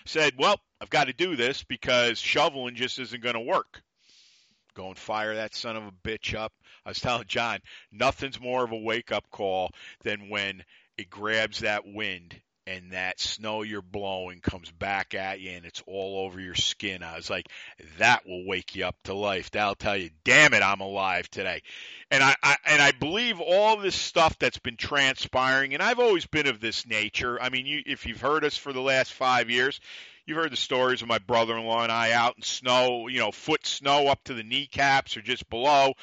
Said, 0.05 0.33
well, 0.37 0.59
I've 0.81 0.89
got 0.89 1.05
to 1.05 1.13
do 1.13 1.35
this 1.35 1.63
because 1.63 2.17
shoveling 2.19 2.75
just 2.75 2.97
isn't 2.99 3.21
going 3.21 3.35
to 3.35 3.41
work. 3.41 3.81
Go 4.73 4.87
and 4.87 4.97
fire 4.97 5.35
that 5.35 5.53
son 5.53 5.75
of 5.75 5.83
a 5.83 5.91
bitch 5.91 6.35
up. 6.35 6.53
I 6.85 6.89
was 6.89 6.99
telling 6.99 7.25
John, 7.27 7.59
nothing's 7.91 8.39
more 8.39 8.63
of 8.63 8.71
a 8.71 8.77
wake 8.77 9.11
up 9.11 9.29
call 9.29 9.71
than 10.03 10.29
when 10.29 10.63
it 10.97 11.09
grabs 11.09 11.59
that 11.59 11.85
wind 11.85 12.41
and 12.69 12.91
that 12.91 13.19
snow 13.19 13.63
you're 13.63 13.81
blowing 13.81 14.41
comes 14.41 14.69
back 14.69 15.15
at 15.15 15.39
you 15.39 15.49
and 15.51 15.65
it's 15.65 15.81
all 15.87 16.23
over 16.23 16.39
your 16.39 16.53
skin. 16.53 17.01
I 17.01 17.15
was 17.15 17.27
like, 17.27 17.47
that 17.97 18.27
will 18.27 18.45
wake 18.45 18.75
you 18.75 18.85
up 18.85 18.95
to 19.05 19.15
life. 19.15 19.49
That'll 19.49 19.73
tell 19.73 19.97
you, 19.97 20.11
damn 20.23 20.53
it, 20.53 20.61
I'm 20.61 20.79
alive 20.79 21.27
today. 21.31 21.63
And 22.11 22.23
I, 22.23 22.35
I 22.43 22.57
and 22.65 22.79
I 22.79 22.91
believe 22.91 23.39
all 23.39 23.77
this 23.77 23.95
stuff 23.95 24.37
that's 24.37 24.59
been 24.59 24.77
transpiring, 24.77 25.73
and 25.73 25.81
I've 25.81 25.99
always 25.99 26.27
been 26.27 26.47
of 26.47 26.59
this 26.59 26.85
nature. 26.85 27.41
I 27.41 27.49
mean, 27.49 27.65
you, 27.65 27.81
if 27.87 28.05
you've 28.05 28.21
heard 28.21 28.45
us 28.45 28.55
for 28.55 28.71
the 28.71 28.81
last 28.81 29.13
five 29.13 29.49
years, 29.49 29.79
you've 30.27 30.37
heard 30.37 30.51
the 30.51 30.57
stories 30.57 31.01
of 31.01 31.07
my 31.07 31.17
brother-in-law 31.17 31.83
and 31.83 31.91
I 31.91 32.11
out 32.11 32.35
in 32.37 32.43
snow, 32.43 33.07
you 33.07 33.17
know, 33.17 33.31
foot 33.31 33.65
snow 33.65 34.07
up 34.07 34.23
to 34.25 34.35
the 34.35 34.43
kneecaps 34.43 35.17
or 35.17 35.21
just 35.21 35.49
below. 35.49 35.93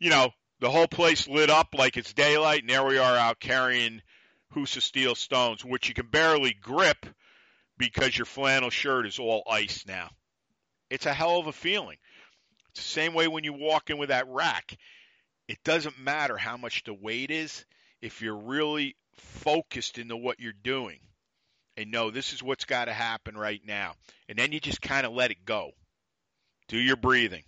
You 0.00 0.10
know, 0.10 0.30
the 0.58 0.70
whole 0.70 0.88
place 0.88 1.28
lit 1.28 1.50
up 1.50 1.68
like 1.72 1.96
it's 1.96 2.12
daylight, 2.12 2.62
and 2.62 2.70
there 2.70 2.84
we 2.84 2.98
are 2.98 3.16
out 3.16 3.38
carrying 3.38 4.02
Husafell 4.56 5.16
stones, 5.16 5.64
which 5.64 5.88
you 5.88 5.94
can 5.94 6.06
barely 6.06 6.54
grip 6.54 7.04
because 7.78 8.16
your 8.16 8.24
flannel 8.24 8.70
shirt 8.70 9.06
is 9.06 9.18
all 9.18 9.42
ice 9.48 9.84
now. 9.86 10.08
It's 10.88 11.06
a 11.06 11.12
hell 11.12 11.38
of 11.38 11.46
a 11.46 11.52
feeling. 11.52 11.98
It's 12.70 12.80
the 12.80 12.88
same 12.88 13.12
way 13.12 13.28
when 13.28 13.44
you 13.44 13.52
walk 13.52 13.90
in 13.90 13.98
with 13.98 14.08
that 14.08 14.28
rack. 14.28 14.76
It 15.48 15.58
doesn't 15.64 15.98
matter 15.98 16.36
how 16.36 16.56
much 16.56 16.84
the 16.84 16.94
weight 16.94 17.30
is 17.30 17.64
if 18.00 18.22
you're 18.22 18.36
really 18.36 18.96
focused 19.14 19.98
into 19.98 20.16
what 20.16 20.40
you're 20.40 20.52
doing 20.52 21.00
and 21.76 21.90
know 21.90 22.10
this 22.10 22.32
is 22.32 22.42
what's 22.42 22.64
got 22.64 22.86
to 22.86 22.92
happen 22.92 23.36
right 23.36 23.60
now. 23.64 23.92
And 24.28 24.38
then 24.38 24.52
you 24.52 24.60
just 24.60 24.80
kind 24.80 25.06
of 25.06 25.12
let 25.12 25.30
it 25.30 25.44
go. 25.44 25.72
Do 26.68 26.78
your 26.78 26.96
breathing 26.96 27.44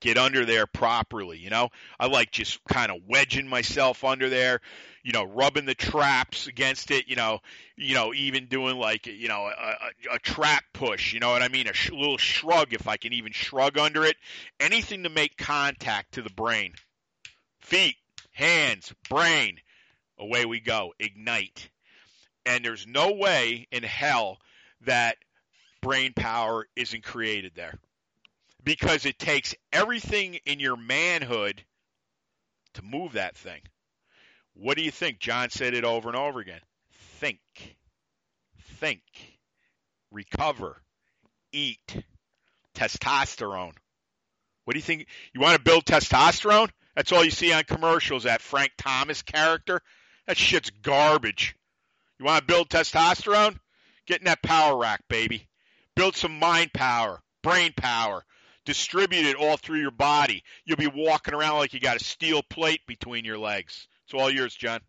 get 0.00 0.18
under 0.18 0.44
there 0.44 0.66
properly. 0.66 1.38
You 1.38 1.50
know, 1.50 1.70
I 1.98 2.06
like 2.06 2.30
just 2.30 2.62
kind 2.64 2.90
of 2.90 3.02
wedging 3.06 3.48
myself 3.48 4.04
under 4.04 4.28
there, 4.28 4.60
you 5.02 5.12
know, 5.12 5.24
rubbing 5.24 5.66
the 5.66 5.74
traps 5.74 6.46
against 6.46 6.90
it. 6.90 7.08
You 7.08 7.16
know, 7.16 7.40
you 7.76 7.94
know, 7.94 8.12
even 8.14 8.46
doing 8.46 8.76
like 8.76 9.06
you 9.06 9.28
know 9.28 9.46
a, 9.46 10.10
a, 10.10 10.14
a 10.14 10.18
trap 10.18 10.64
push. 10.72 11.12
You 11.12 11.20
know 11.20 11.30
what 11.30 11.42
I 11.42 11.48
mean? 11.48 11.68
A 11.68 11.72
sh- 11.72 11.90
little 11.90 12.18
shrug 12.18 12.72
if 12.72 12.88
I 12.88 12.96
can 12.96 13.12
even 13.12 13.32
shrug 13.32 13.78
under 13.78 14.04
it. 14.04 14.16
Anything 14.60 15.04
to 15.04 15.08
make 15.08 15.36
contact 15.36 16.14
to 16.14 16.22
the 16.22 16.30
brain, 16.30 16.74
feet, 17.60 17.96
hands, 18.32 18.92
brain. 19.08 19.58
Away 20.20 20.46
we 20.46 20.58
go. 20.58 20.94
Ignite. 20.98 21.70
And 22.44 22.64
there's 22.64 22.86
no 22.88 23.12
way 23.12 23.68
in 23.70 23.84
hell 23.84 24.38
that 24.80 25.16
brain 25.80 26.12
power 26.12 26.66
isn't 26.74 27.04
created 27.04 27.52
there 27.54 27.78
because 28.64 29.06
it 29.06 29.18
takes 29.18 29.54
everything 29.72 30.38
in 30.46 30.60
your 30.60 30.76
manhood 30.76 31.62
to 32.74 32.82
move 32.82 33.12
that 33.12 33.36
thing. 33.36 33.60
What 34.54 34.76
do 34.76 34.82
you 34.82 34.90
think? 34.90 35.18
John 35.20 35.50
said 35.50 35.74
it 35.74 35.84
over 35.84 36.08
and 36.08 36.16
over 36.16 36.40
again. 36.40 36.60
Think, 37.20 37.38
think, 38.78 39.02
recover, 40.10 40.82
eat, 41.52 42.02
testosterone. 42.74 43.74
What 44.64 44.74
do 44.74 44.78
you 44.78 44.82
think? 44.82 45.06
You 45.32 45.40
want 45.40 45.56
to 45.56 45.62
build 45.62 45.84
testosterone? 45.84 46.70
That's 46.94 47.12
all 47.12 47.24
you 47.24 47.30
see 47.30 47.52
on 47.52 47.64
commercials. 47.64 48.24
That 48.24 48.42
Frank 48.42 48.72
Thomas 48.76 49.22
character. 49.22 49.80
That 50.26 50.36
shit's 50.36 50.70
garbage. 50.82 51.56
You 52.18 52.26
want 52.26 52.40
to 52.40 52.52
build 52.52 52.68
testosterone? 52.68 53.58
Get 54.06 54.20
in 54.20 54.26
that 54.26 54.42
power 54.42 54.76
rack, 54.76 55.04
baby. 55.08 55.46
Build 55.94 56.16
some 56.16 56.38
mind 56.38 56.72
power, 56.72 57.20
brain 57.42 57.72
power, 57.76 58.24
distribute 58.68 59.24
it 59.24 59.34
all 59.34 59.56
through 59.56 59.80
your 59.80 59.90
body. 59.90 60.44
You'll 60.66 60.76
be 60.76 60.92
walking 60.94 61.32
around 61.32 61.56
like 61.56 61.72
you 61.72 61.80
got 61.80 61.96
a 61.96 62.04
steel 62.04 62.42
plate 62.42 62.82
between 62.86 63.24
your 63.24 63.38
legs. 63.38 63.88
It's 64.04 64.12
all 64.12 64.30
yours, 64.30 64.54
John. 64.54 64.80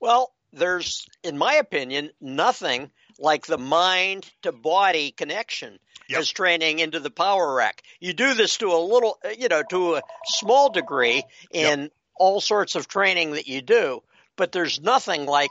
Well, 0.00 0.32
there's, 0.54 1.06
in 1.22 1.36
my 1.36 1.56
opinion, 1.56 2.12
nothing 2.18 2.90
like 3.18 3.44
the 3.44 3.58
mind 3.58 4.24
to 4.40 4.52
body 4.52 5.10
connection 5.10 5.78
yep. 6.08 6.20
as 6.20 6.30
training 6.30 6.78
into 6.78 6.98
the 6.98 7.10
power 7.10 7.54
rack. 7.54 7.82
You 8.00 8.14
do 8.14 8.32
this 8.32 8.56
to 8.58 8.68
a 8.68 8.80
little, 8.80 9.18
you 9.38 9.48
know, 9.48 9.64
to 9.68 9.96
a 9.96 10.02
small 10.24 10.70
degree 10.70 11.22
in 11.52 11.80
yep. 11.82 11.92
all 12.16 12.40
sorts 12.40 12.74
of 12.74 12.88
training 12.88 13.32
that 13.32 13.48
you 13.48 13.60
do, 13.60 14.02
but 14.36 14.50
there's 14.50 14.80
nothing 14.80 15.26
like 15.26 15.50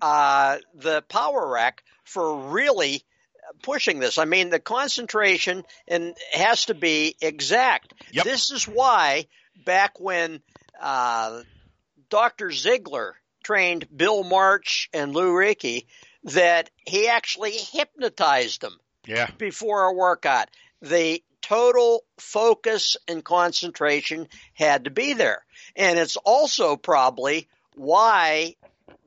uh, 0.00 0.56
the 0.74 1.02
power 1.02 1.46
rack 1.52 1.84
for 2.04 2.48
really 2.48 3.02
pushing 3.62 3.98
this. 3.98 4.18
I 4.18 4.24
mean, 4.24 4.50
the 4.50 4.60
concentration 4.60 5.64
and 5.86 6.16
has 6.32 6.66
to 6.66 6.74
be 6.74 7.16
exact. 7.20 7.94
Yep. 8.12 8.24
This 8.24 8.50
is 8.50 8.64
why 8.64 9.26
back 9.64 10.00
when 10.00 10.40
uh, 10.80 11.42
Dr. 12.08 12.50
Ziegler 12.50 13.16
trained 13.42 13.88
Bill 13.94 14.24
March 14.24 14.88
and 14.92 15.14
Lou 15.14 15.32
Riecke, 15.32 15.86
that 16.24 16.70
he 16.86 17.08
actually 17.08 17.52
hypnotized 17.52 18.60
them 18.60 18.78
yeah. 19.06 19.30
before 19.38 19.84
a 19.84 19.94
workout. 19.94 20.48
The 20.82 21.22
total 21.40 22.04
focus 22.18 22.96
and 23.06 23.24
concentration 23.24 24.28
had 24.54 24.84
to 24.84 24.90
be 24.90 25.14
there. 25.14 25.44
And 25.76 25.98
it's 25.98 26.16
also 26.16 26.76
probably 26.76 27.48
why 27.74 28.56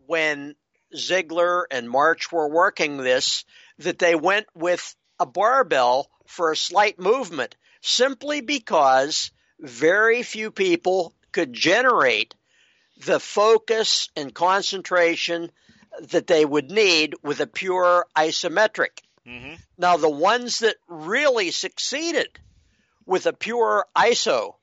when 0.08 0.56
Ziegler 0.96 1.68
and 1.70 1.90
March 1.90 2.32
were 2.32 2.50
working 2.50 2.98
this, 2.98 3.46
that 3.80 4.00
they 4.00 4.16
went 4.16 4.48
with 4.54 4.96
a 5.20 5.26
barbell 5.26 6.10
for 6.26 6.52
a 6.52 6.58
slight 6.58 7.00
movement 7.00 7.56
simply 7.82 8.42
because 8.42 9.32
very 9.60 10.24
few 10.24 10.52
people 10.52 11.14
could 11.32 11.54
generate 11.54 12.36
the 13.06 13.20
focus 13.20 14.10
and 14.16 14.34
concentration 14.34 15.52
that 16.10 16.28
they 16.28 16.46
would 16.46 16.72
need 16.72 17.16
with 17.24 17.40
a 17.40 17.48
pure 17.48 18.06
isometric. 18.16 19.02
Mm-hmm. 19.28 19.56
Now, 19.78 19.98
the 19.98 20.10
ones 20.10 20.60
that 20.60 20.76
really 20.88 21.52
succeeded 21.52 22.28
with 23.06 23.26
a 23.26 23.34
pure 23.34 23.86
ISO 23.96 24.56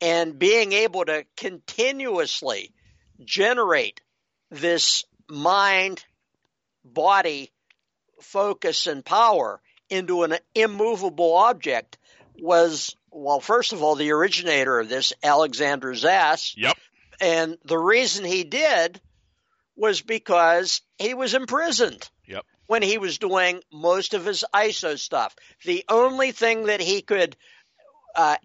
and 0.00 0.38
being 0.38 0.72
able 0.72 1.04
to 1.04 1.24
continuously 1.36 2.72
generate 3.24 4.00
this 4.50 5.04
mind 5.28 6.04
body 6.84 7.51
focus 8.22 8.86
and 8.86 9.04
power 9.04 9.60
into 9.90 10.22
an 10.22 10.36
immovable 10.54 11.34
object 11.34 11.98
was 12.38 12.96
well, 13.12 13.40
first 13.40 13.72
of 13.72 13.82
all, 13.82 13.94
the 13.94 14.10
originator 14.10 14.80
of 14.80 14.88
this, 14.88 15.12
Alexander 15.22 15.92
Zass. 15.92 16.54
Yep. 16.56 16.78
And 17.20 17.58
the 17.64 17.78
reason 17.78 18.24
he 18.24 18.42
did 18.42 19.00
was 19.76 20.00
because 20.00 20.80
he 20.98 21.14
was 21.14 21.34
imprisoned. 21.34 22.08
Yep. 22.26 22.44
When 22.66 22.82
he 22.82 22.96
was 22.98 23.18
doing 23.18 23.60
most 23.70 24.14
of 24.14 24.24
his 24.24 24.44
ISO 24.54 24.98
stuff, 24.98 25.36
the 25.64 25.84
only 25.88 26.32
thing 26.32 26.64
that 26.64 26.80
he 26.80 27.02
could, 27.02 27.36
uh, 28.16 28.36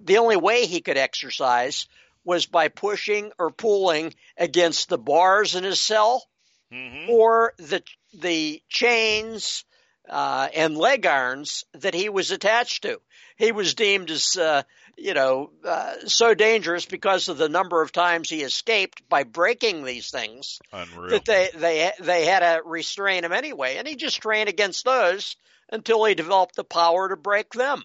the 0.00 0.18
only 0.18 0.36
way 0.36 0.66
he 0.66 0.80
could 0.80 0.96
exercise 0.96 1.86
was 2.24 2.46
by 2.46 2.68
pushing 2.68 3.32
or 3.38 3.50
pulling 3.50 4.14
against 4.36 4.88
the 4.88 4.98
bars 4.98 5.54
in 5.54 5.64
his 5.64 5.80
cell 5.80 6.24
Mm-hmm. 6.72 7.10
or 7.10 7.54
the 7.56 7.82
the 8.12 8.62
chains 8.68 9.64
uh, 10.08 10.48
and 10.54 10.76
leg 10.76 11.06
irons 11.06 11.64
that 11.72 11.94
he 11.94 12.10
was 12.10 12.30
attached 12.30 12.82
to. 12.82 13.00
He 13.36 13.52
was 13.52 13.74
deemed 13.74 14.10
as 14.10 14.36
uh, 14.36 14.64
you 14.96 15.14
know 15.14 15.50
uh, 15.64 15.94
so 16.06 16.34
dangerous 16.34 16.84
because 16.84 17.28
of 17.28 17.38
the 17.38 17.48
number 17.48 17.80
of 17.80 17.92
times 17.92 18.28
he 18.28 18.42
escaped 18.42 19.08
by 19.08 19.24
breaking 19.24 19.82
these 19.82 20.10
things 20.10 20.58
Unreal. 20.72 21.10
that 21.10 21.24
they 21.24 21.50
they 21.54 21.92
they 22.00 22.24
had 22.26 22.40
to 22.40 22.62
restrain 22.64 23.24
him 23.24 23.32
anyway, 23.32 23.76
and 23.76 23.88
he 23.88 23.96
just 23.96 24.20
trained 24.20 24.50
against 24.50 24.84
those 24.84 25.36
until 25.70 26.04
he 26.04 26.14
developed 26.14 26.56
the 26.56 26.64
power 26.64 27.08
to 27.08 27.16
break 27.16 27.52
them. 27.52 27.82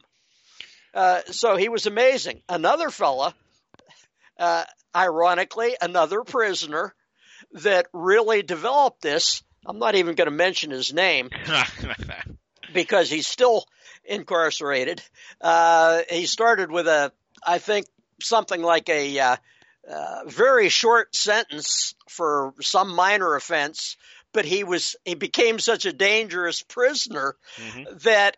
Uh, 0.94 1.22
so 1.32 1.56
he 1.56 1.70
was 1.70 1.86
amazing. 1.86 2.42
Another 2.50 2.90
fella, 2.90 3.34
uh, 4.38 4.64
ironically, 4.96 5.76
another 5.82 6.24
prisoner 6.24 6.94
that 7.54 7.88
really 7.94 8.42
developed 8.42 9.02
this. 9.02 9.44
I'm 9.66 9.80
not 9.80 9.96
even 9.96 10.16
going 10.16 10.30
to 10.30 10.36
mention 10.36 10.72
his 10.72 10.94
name 10.94 11.30
because 12.74 13.10
he's 13.10 13.28
still 13.28 13.66
incarcerated. 14.04 15.02
Uh, 15.40 16.02
he 16.10 16.26
started 16.26 16.72
with 16.72 16.88
a, 16.88 17.12
I 17.46 17.60
think, 17.60 17.88
something 18.22 18.62
like 18.62 18.90
a 18.90 19.20
uh, 19.20 19.36
uh, 19.90 20.20
very 20.28 20.70
short 20.70 21.16
sentence 21.16 21.96
for 22.10 22.54
some 22.62 22.94
minor 22.96 23.36
offense, 23.36 23.98
but 24.34 24.46
he 24.46 24.64
was 24.64 24.96
he 25.06 25.16
became 25.16 25.60
such 25.60 25.86
a 25.86 25.94
dangerous 25.94 26.62
prisoner 26.62 27.36
Mhm. 27.58 28.02
that 28.04 28.38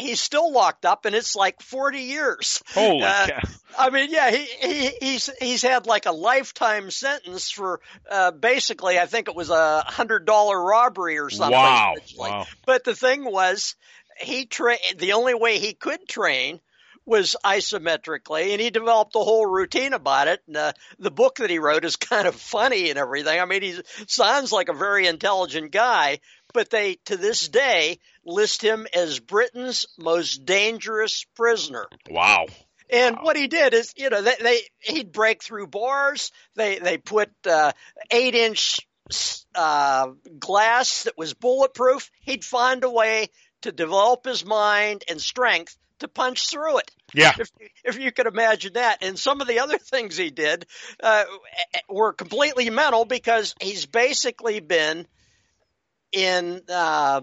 he's 0.00 0.20
still 0.20 0.52
locked 0.52 0.84
up, 0.84 1.04
and 1.04 1.14
it's 1.14 1.36
like 1.36 1.60
40 1.62 2.00
years. 2.00 2.62
Holy 2.74 3.02
Uh, 3.02 3.26
cow. 3.26 3.40
I 3.78 3.90
mean, 3.90 4.10
yeah, 4.10 4.30
he, 4.30 4.44
he 4.44 4.90
he's 5.00 5.30
he's 5.40 5.62
had 5.62 5.86
like 5.86 6.06
a 6.06 6.12
lifetime 6.12 6.90
sentence 6.90 7.50
for 7.50 7.80
uh, 8.10 8.32
basically, 8.32 8.98
I 8.98 9.06
think 9.06 9.28
it 9.28 9.36
was 9.36 9.50
a 9.50 9.84
hundred 9.86 10.26
dollar 10.26 10.60
robbery 10.60 11.18
or 11.18 11.30
something. 11.30 11.52
Wow. 11.56 11.94
Wow. 12.18 12.46
But 12.66 12.84
the 12.84 12.94
thing 12.94 13.24
was, 13.24 13.76
he 14.20 14.46
tra- 14.46 14.76
The 14.98 15.12
only 15.12 15.34
way 15.34 15.58
he 15.58 15.72
could 15.72 16.08
train 16.08 16.60
was 17.06 17.36
isometrically, 17.44 18.52
and 18.52 18.60
he 18.60 18.70
developed 18.70 19.14
a 19.16 19.20
whole 19.20 19.46
routine 19.46 19.92
about 19.92 20.28
it. 20.28 20.40
And 20.46 20.56
uh, 20.56 20.72
the 20.98 21.10
book 21.10 21.36
that 21.36 21.50
he 21.50 21.58
wrote 21.58 21.84
is 21.84 21.96
kind 21.96 22.26
of 22.26 22.34
funny 22.34 22.90
and 22.90 22.98
everything. 22.98 23.40
I 23.40 23.44
mean, 23.44 23.62
he 23.62 23.80
sounds 24.06 24.52
like 24.52 24.68
a 24.68 24.74
very 24.74 25.06
intelligent 25.06 25.72
guy, 25.72 26.20
but 26.52 26.70
they 26.70 26.96
to 27.06 27.16
this 27.16 27.48
day 27.48 27.98
list 28.24 28.62
him 28.62 28.86
as 28.94 29.18
Britain's 29.18 29.86
most 29.98 30.44
dangerous 30.44 31.24
prisoner. 31.34 31.86
Wow. 32.10 32.46
And 32.90 33.18
what 33.22 33.36
he 33.36 33.46
did 33.46 33.72
is, 33.72 33.92
you 33.96 34.10
know, 34.10 34.20
they, 34.20 34.34
they 34.40 34.60
he'd 34.80 35.12
break 35.12 35.42
through 35.42 35.68
bars. 35.68 36.32
They 36.56 36.78
they 36.78 36.98
put 36.98 37.30
uh, 37.46 37.72
eight 38.10 38.34
inch 38.34 38.80
uh, 39.54 40.08
glass 40.38 41.04
that 41.04 41.16
was 41.16 41.34
bulletproof. 41.34 42.10
He'd 42.20 42.44
find 42.44 42.82
a 42.82 42.90
way 42.90 43.28
to 43.62 43.72
develop 43.72 44.24
his 44.24 44.44
mind 44.44 45.04
and 45.08 45.20
strength 45.20 45.76
to 46.00 46.08
punch 46.08 46.48
through 46.48 46.78
it. 46.78 46.90
Yeah. 47.14 47.32
If 47.38 47.50
if 47.84 47.98
you 47.98 48.10
could 48.10 48.26
imagine 48.26 48.72
that, 48.74 49.02
and 49.02 49.18
some 49.18 49.40
of 49.40 49.46
the 49.46 49.60
other 49.60 49.78
things 49.78 50.16
he 50.16 50.30
did 50.30 50.66
uh, 51.00 51.24
were 51.88 52.12
completely 52.12 52.70
mental 52.70 53.04
because 53.04 53.54
he's 53.60 53.86
basically 53.86 54.60
been 54.60 55.06
in 56.12 56.62
uh, 56.68 57.20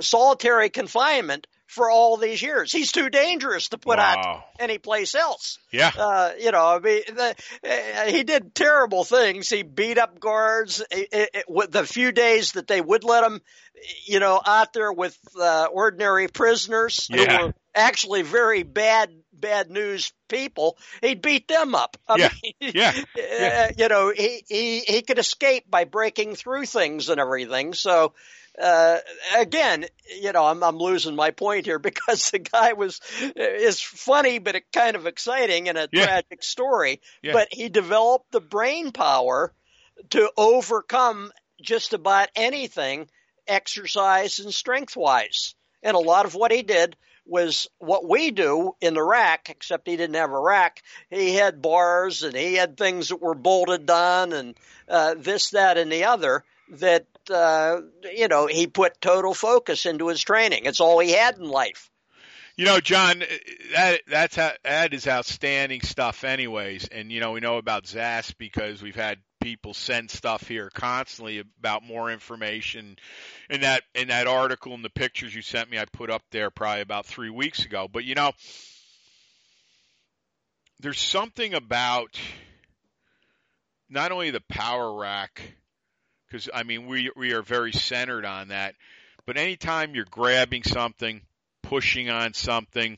solitary 0.00 0.70
confinement 0.70 1.46
for 1.66 1.90
all 1.90 2.16
these 2.16 2.40
years. 2.40 2.70
He's 2.72 2.92
too 2.92 3.10
dangerous 3.10 3.68
to 3.70 3.78
put 3.78 3.98
out 3.98 4.18
Wow. 4.24 4.44
anyplace 4.58 5.14
else. 5.16 5.58
Yeah. 5.72 5.90
Uh, 5.96 6.30
you 6.38 6.52
know, 6.52 6.64
I 6.64 6.78
mean, 6.78 7.02
the, 7.08 7.34
uh, 7.64 8.06
he 8.10 8.22
did 8.22 8.54
terrible 8.54 9.02
things. 9.04 9.48
He 9.48 9.62
beat 9.64 9.98
up 9.98 10.20
guards. 10.20 10.80
It, 10.92 11.08
it, 11.12 11.30
it, 11.34 11.44
with 11.48 11.72
the 11.72 11.84
few 11.84 12.12
days 12.12 12.52
that 12.52 12.68
they 12.68 12.80
would 12.80 13.02
let 13.02 13.24
him, 13.24 13.40
you 14.06 14.20
know, 14.20 14.40
out 14.46 14.72
there 14.74 14.92
with 14.92 15.18
uh, 15.38 15.66
ordinary 15.72 16.28
prisoners 16.28 17.08
Yeah. 17.10 17.36
who 17.38 17.46
were 17.46 17.54
actually 17.74 18.22
very 18.22 18.62
bad, 18.62 19.10
bad 19.32 19.68
news 19.68 20.12
people, 20.28 20.78
he'd 21.02 21.20
beat 21.20 21.48
them 21.48 21.74
up. 21.74 21.96
I 22.08 22.16
Yeah. 22.16 22.30
mean, 22.42 22.72
Yeah. 22.76 22.92
uh, 23.18 23.72
you 23.76 23.88
know, 23.88 24.12
he, 24.16 24.44
he 24.48 24.80
he 24.80 25.02
could 25.02 25.18
escape 25.18 25.68
by 25.68 25.82
breaking 25.84 26.36
through 26.36 26.66
things 26.66 27.08
and 27.08 27.20
everything. 27.20 27.74
So. 27.74 28.14
Uh, 28.60 28.98
again, 29.36 29.86
you 30.20 30.32
know, 30.32 30.44
I'm, 30.44 30.62
I'm 30.62 30.78
losing 30.78 31.14
my 31.14 31.30
point 31.30 31.66
here 31.66 31.78
because 31.90 32.30
the 32.30 32.38
guy 32.38 32.72
was 32.72 33.00
is 33.36 33.80
funny, 33.80 34.38
but 34.38 34.56
it 34.56 34.72
kind 34.72 34.96
of 34.96 35.06
exciting 35.06 35.68
and 35.68 35.78
a 35.78 35.88
Yeah. 35.92 36.04
tragic 36.04 36.42
story. 36.42 37.00
Yeah. 37.22 37.32
But 37.32 37.48
he 37.50 37.68
developed 37.68 38.32
the 38.32 38.40
brain 38.40 38.92
power 38.92 39.52
to 40.10 40.30
overcome 40.36 41.32
just 41.60 41.94
about 41.94 42.28
anything, 42.36 43.08
exercise 43.46 44.38
and 44.38 44.52
strength 44.52 44.96
wise. 44.96 45.54
And 45.82 45.96
a 45.96 46.00
lot 46.00 46.26
of 46.26 46.34
what 46.34 46.52
he 46.52 46.62
did 46.62 46.96
was 47.24 47.68
what 47.78 48.08
we 48.08 48.30
do 48.30 48.74
in 48.80 48.94
the 48.94 49.02
rack, 49.02 49.48
except 49.50 49.88
he 49.88 49.96
didn't 49.96 50.16
have 50.16 50.30
a 50.32 50.38
rack. 50.38 50.82
He 51.10 51.34
had 51.34 51.60
bars 51.60 52.22
and 52.22 52.36
he 52.36 52.54
had 52.54 52.76
things 52.76 53.08
that 53.08 53.20
were 53.20 53.34
bolted 53.34 53.88
on 53.90 54.32
and 54.32 54.54
uh, 54.88 55.14
this, 55.18 55.50
that, 55.50 55.76
and 55.76 55.90
the 55.90 56.04
other 56.04 56.44
that 56.70 57.06
uh, 57.30 57.80
you 58.14 58.28
know 58.28 58.46
he 58.46 58.66
put 58.66 59.00
total 59.00 59.34
focus 59.34 59.86
into 59.86 60.08
his 60.08 60.22
training. 60.22 60.64
It's 60.66 60.80
all 60.80 60.98
he 60.98 61.12
had 61.12 61.38
in 61.38 61.48
life. 61.48 61.90
You 62.56 62.64
know, 62.64 62.80
John, 62.80 63.22
that 63.74 64.00
that's 64.08 64.36
how, 64.36 64.52
that 64.64 64.94
is 64.94 65.06
outstanding 65.06 65.82
stuff, 65.82 66.24
anyways. 66.24 66.88
And 66.88 67.12
you 67.12 67.20
know, 67.20 67.32
we 67.32 67.40
know 67.40 67.58
about 67.58 67.84
Zass 67.84 68.32
because 68.36 68.82
we've 68.82 68.96
had 68.96 69.18
people 69.42 69.74
send 69.74 70.10
stuff 70.10 70.48
here 70.48 70.70
constantly 70.72 71.38
about 71.38 71.82
more 71.82 72.10
information. 72.10 72.96
In 73.50 73.60
that 73.60 73.82
in 73.94 74.08
that 74.08 74.26
article 74.26 74.72
and 74.72 74.82
the 74.82 74.90
pictures 74.90 75.34
you 75.34 75.42
sent 75.42 75.70
me, 75.70 75.78
I 75.78 75.84
put 75.84 76.10
up 76.10 76.22
there 76.30 76.50
probably 76.50 76.80
about 76.80 77.04
three 77.04 77.30
weeks 77.30 77.64
ago. 77.66 77.88
But 77.92 78.04
you 78.04 78.14
know, 78.14 78.32
there's 80.80 81.00
something 81.00 81.52
about 81.52 82.18
not 83.90 84.12
only 84.12 84.30
the 84.30 84.42
power 84.48 84.98
rack, 84.98 85.42
because 86.28 86.48
I 86.52 86.62
mean 86.62 86.86
we 86.86 87.10
we 87.16 87.32
are 87.32 87.42
very 87.42 87.72
centered 87.72 88.24
on 88.24 88.48
that, 88.48 88.74
but 89.26 89.36
anytime 89.36 89.94
you're 89.94 90.04
grabbing 90.04 90.62
something 90.62 91.22
pushing 91.66 92.08
on 92.10 92.32
something. 92.32 92.96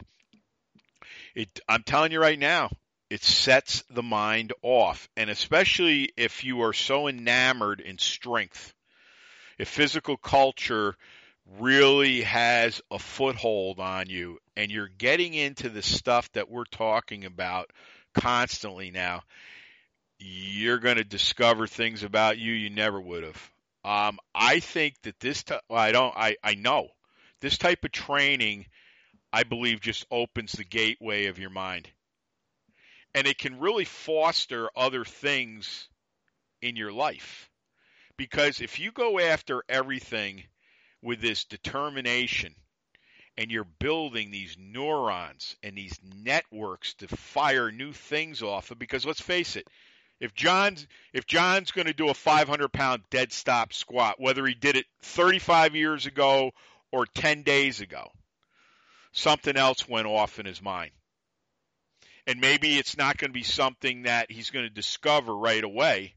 It, 1.34 1.60
I'm 1.68 1.82
telling 1.82 2.12
you 2.12 2.20
right 2.20 2.38
now, 2.38 2.70
it 3.10 3.22
sets 3.22 3.82
the 3.90 4.02
mind 4.02 4.52
off. 4.62 5.08
And 5.16 5.30
especially 5.30 6.10
if 6.16 6.44
you 6.44 6.62
are 6.62 6.72
so 6.72 7.08
enamored 7.08 7.80
in 7.80 7.98
strength, 7.98 8.74
if 9.58 9.68
physical 9.68 10.16
culture 10.16 10.96
really 11.58 12.22
has 12.22 12.82
a 12.90 12.98
foothold 12.98 13.80
on 13.80 14.10
you 14.10 14.38
and 14.56 14.70
you're 14.70 14.90
getting 14.98 15.32
into 15.32 15.70
the 15.70 15.82
stuff 15.82 16.30
that 16.32 16.50
we're 16.50 16.64
talking 16.64 17.24
about 17.24 17.70
constantly 18.14 18.90
now, 18.90 19.22
you're 20.18 20.78
going 20.78 20.96
to 20.96 21.04
discover 21.04 21.66
things 21.66 22.02
about 22.02 22.38
you 22.38 22.52
you 22.52 22.70
never 22.70 23.00
would 23.00 23.24
have. 23.24 23.50
Um, 23.84 24.18
I 24.34 24.60
think 24.60 24.94
that 25.02 25.20
this, 25.20 25.44
t- 25.44 25.54
well, 25.68 25.78
I 25.78 25.92
don't, 25.92 26.14
I, 26.16 26.36
I 26.42 26.54
know 26.54 26.88
this 27.40 27.58
type 27.58 27.84
of 27.84 27.92
training, 27.92 28.66
I 29.32 29.44
believe, 29.44 29.80
just 29.80 30.06
opens 30.10 30.52
the 30.52 30.64
gateway 30.64 31.26
of 31.26 31.38
your 31.38 31.50
mind. 31.50 31.88
And 33.14 33.26
it 33.26 33.38
can 33.38 33.60
really 33.60 33.84
foster 33.84 34.68
other 34.76 35.04
things 35.04 35.88
in 36.60 36.76
your 36.76 36.92
life. 36.92 37.48
Because 38.16 38.60
if 38.60 38.80
you 38.80 38.90
go 38.90 39.20
after 39.20 39.62
everything 39.68 40.42
with 41.02 41.20
this 41.20 41.44
determination 41.44 42.54
and 43.36 43.50
you're 43.50 43.64
building 43.78 44.30
these 44.30 44.56
neurons 44.58 45.56
and 45.62 45.76
these 45.76 45.98
networks 46.24 46.94
to 46.94 47.08
fire 47.08 47.70
new 47.70 47.92
things 47.92 48.42
off 48.42 48.72
of, 48.72 48.78
because 48.78 49.06
let's 49.06 49.20
face 49.20 49.54
it, 49.54 49.68
if 50.20 50.34
John's 50.34 50.86
if 51.12 51.26
John's 51.26 51.70
going 51.70 51.86
to 51.86 51.92
do 51.92 52.08
a 52.08 52.14
500 52.14 52.72
pound 52.72 53.02
dead 53.10 53.32
stop 53.32 53.72
squat, 53.72 54.20
whether 54.20 54.44
he 54.46 54.54
did 54.54 54.76
it 54.76 54.86
35 55.02 55.74
years 55.74 56.06
ago 56.06 56.52
or 56.90 57.06
10 57.06 57.42
days 57.42 57.80
ago. 57.80 58.10
Something 59.12 59.56
else 59.56 59.88
went 59.88 60.06
off 60.06 60.38
in 60.38 60.46
his 60.46 60.62
mind. 60.62 60.90
And 62.26 62.40
maybe 62.40 62.76
it's 62.76 62.96
not 62.96 63.16
going 63.16 63.30
to 63.30 63.38
be 63.38 63.42
something 63.42 64.02
that 64.02 64.30
he's 64.30 64.50
going 64.50 64.66
to 64.66 64.70
discover 64.70 65.34
right 65.34 65.64
away, 65.64 66.14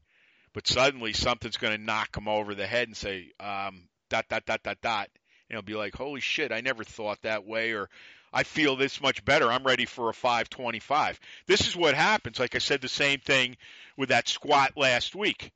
but 0.52 0.68
suddenly 0.68 1.14
something's 1.14 1.56
going 1.56 1.76
to 1.76 1.82
knock 1.82 2.16
him 2.16 2.28
over 2.28 2.54
the 2.54 2.66
head 2.66 2.88
and 2.88 2.96
say, 2.96 3.30
um, 3.40 3.88
dot, 4.10 4.26
dot, 4.28 4.44
dot, 4.44 4.62
dot, 4.62 4.78
dot. 4.82 5.08
And 5.48 5.56
he'll 5.56 5.62
be 5.62 5.74
like, 5.74 5.94
holy 5.94 6.20
shit, 6.20 6.52
I 6.52 6.60
never 6.60 6.84
thought 6.84 7.22
that 7.22 7.46
way. 7.46 7.72
Or 7.72 7.88
I 8.32 8.44
feel 8.44 8.76
this 8.76 9.00
much 9.00 9.24
better. 9.24 9.50
I'm 9.50 9.64
ready 9.64 9.84
for 9.84 10.08
a 10.08 10.14
525. 10.14 11.20
This 11.46 11.66
is 11.66 11.76
what 11.76 11.94
happens. 11.94 12.38
Like 12.38 12.54
I 12.54 12.58
said, 12.58 12.80
the 12.80 12.88
same 12.88 13.20
thing 13.20 13.56
with 13.96 14.08
that 14.08 14.28
squat 14.28 14.72
last 14.76 15.14
week. 15.14 15.52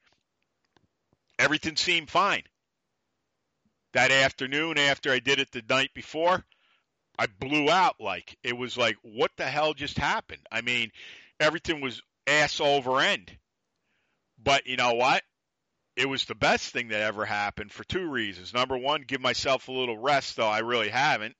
Everything 1.38 1.76
seemed 1.76 2.10
fine. 2.10 2.42
That 3.92 4.10
afternoon, 4.10 4.78
after 4.78 5.10
I 5.10 5.20
did 5.20 5.40
it 5.40 5.52
the 5.52 5.62
night 5.68 5.90
before, 5.94 6.44
I 7.18 7.26
blew 7.26 7.70
out 7.70 7.96
like 7.98 8.36
it 8.42 8.56
was 8.56 8.76
like, 8.76 8.96
what 9.02 9.30
the 9.36 9.46
hell 9.46 9.72
just 9.72 9.98
happened? 9.98 10.42
I 10.52 10.60
mean, 10.60 10.90
everything 11.40 11.80
was 11.80 12.02
ass 12.26 12.60
over 12.60 13.00
end. 13.00 13.30
But 14.42 14.66
you 14.66 14.76
know 14.76 14.94
what? 14.94 15.22
It 15.96 16.08
was 16.08 16.26
the 16.26 16.34
best 16.34 16.72
thing 16.72 16.88
that 16.88 17.00
ever 17.00 17.24
happened 17.24 17.72
for 17.72 17.84
two 17.84 18.06
reasons. 18.06 18.52
Number 18.52 18.76
one, 18.76 19.02
give 19.02 19.22
myself 19.22 19.68
a 19.68 19.72
little 19.72 19.96
rest, 19.96 20.36
though 20.36 20.46
I 20.46 20.58
really 20.58 20.90
haven't. 20.90 21.34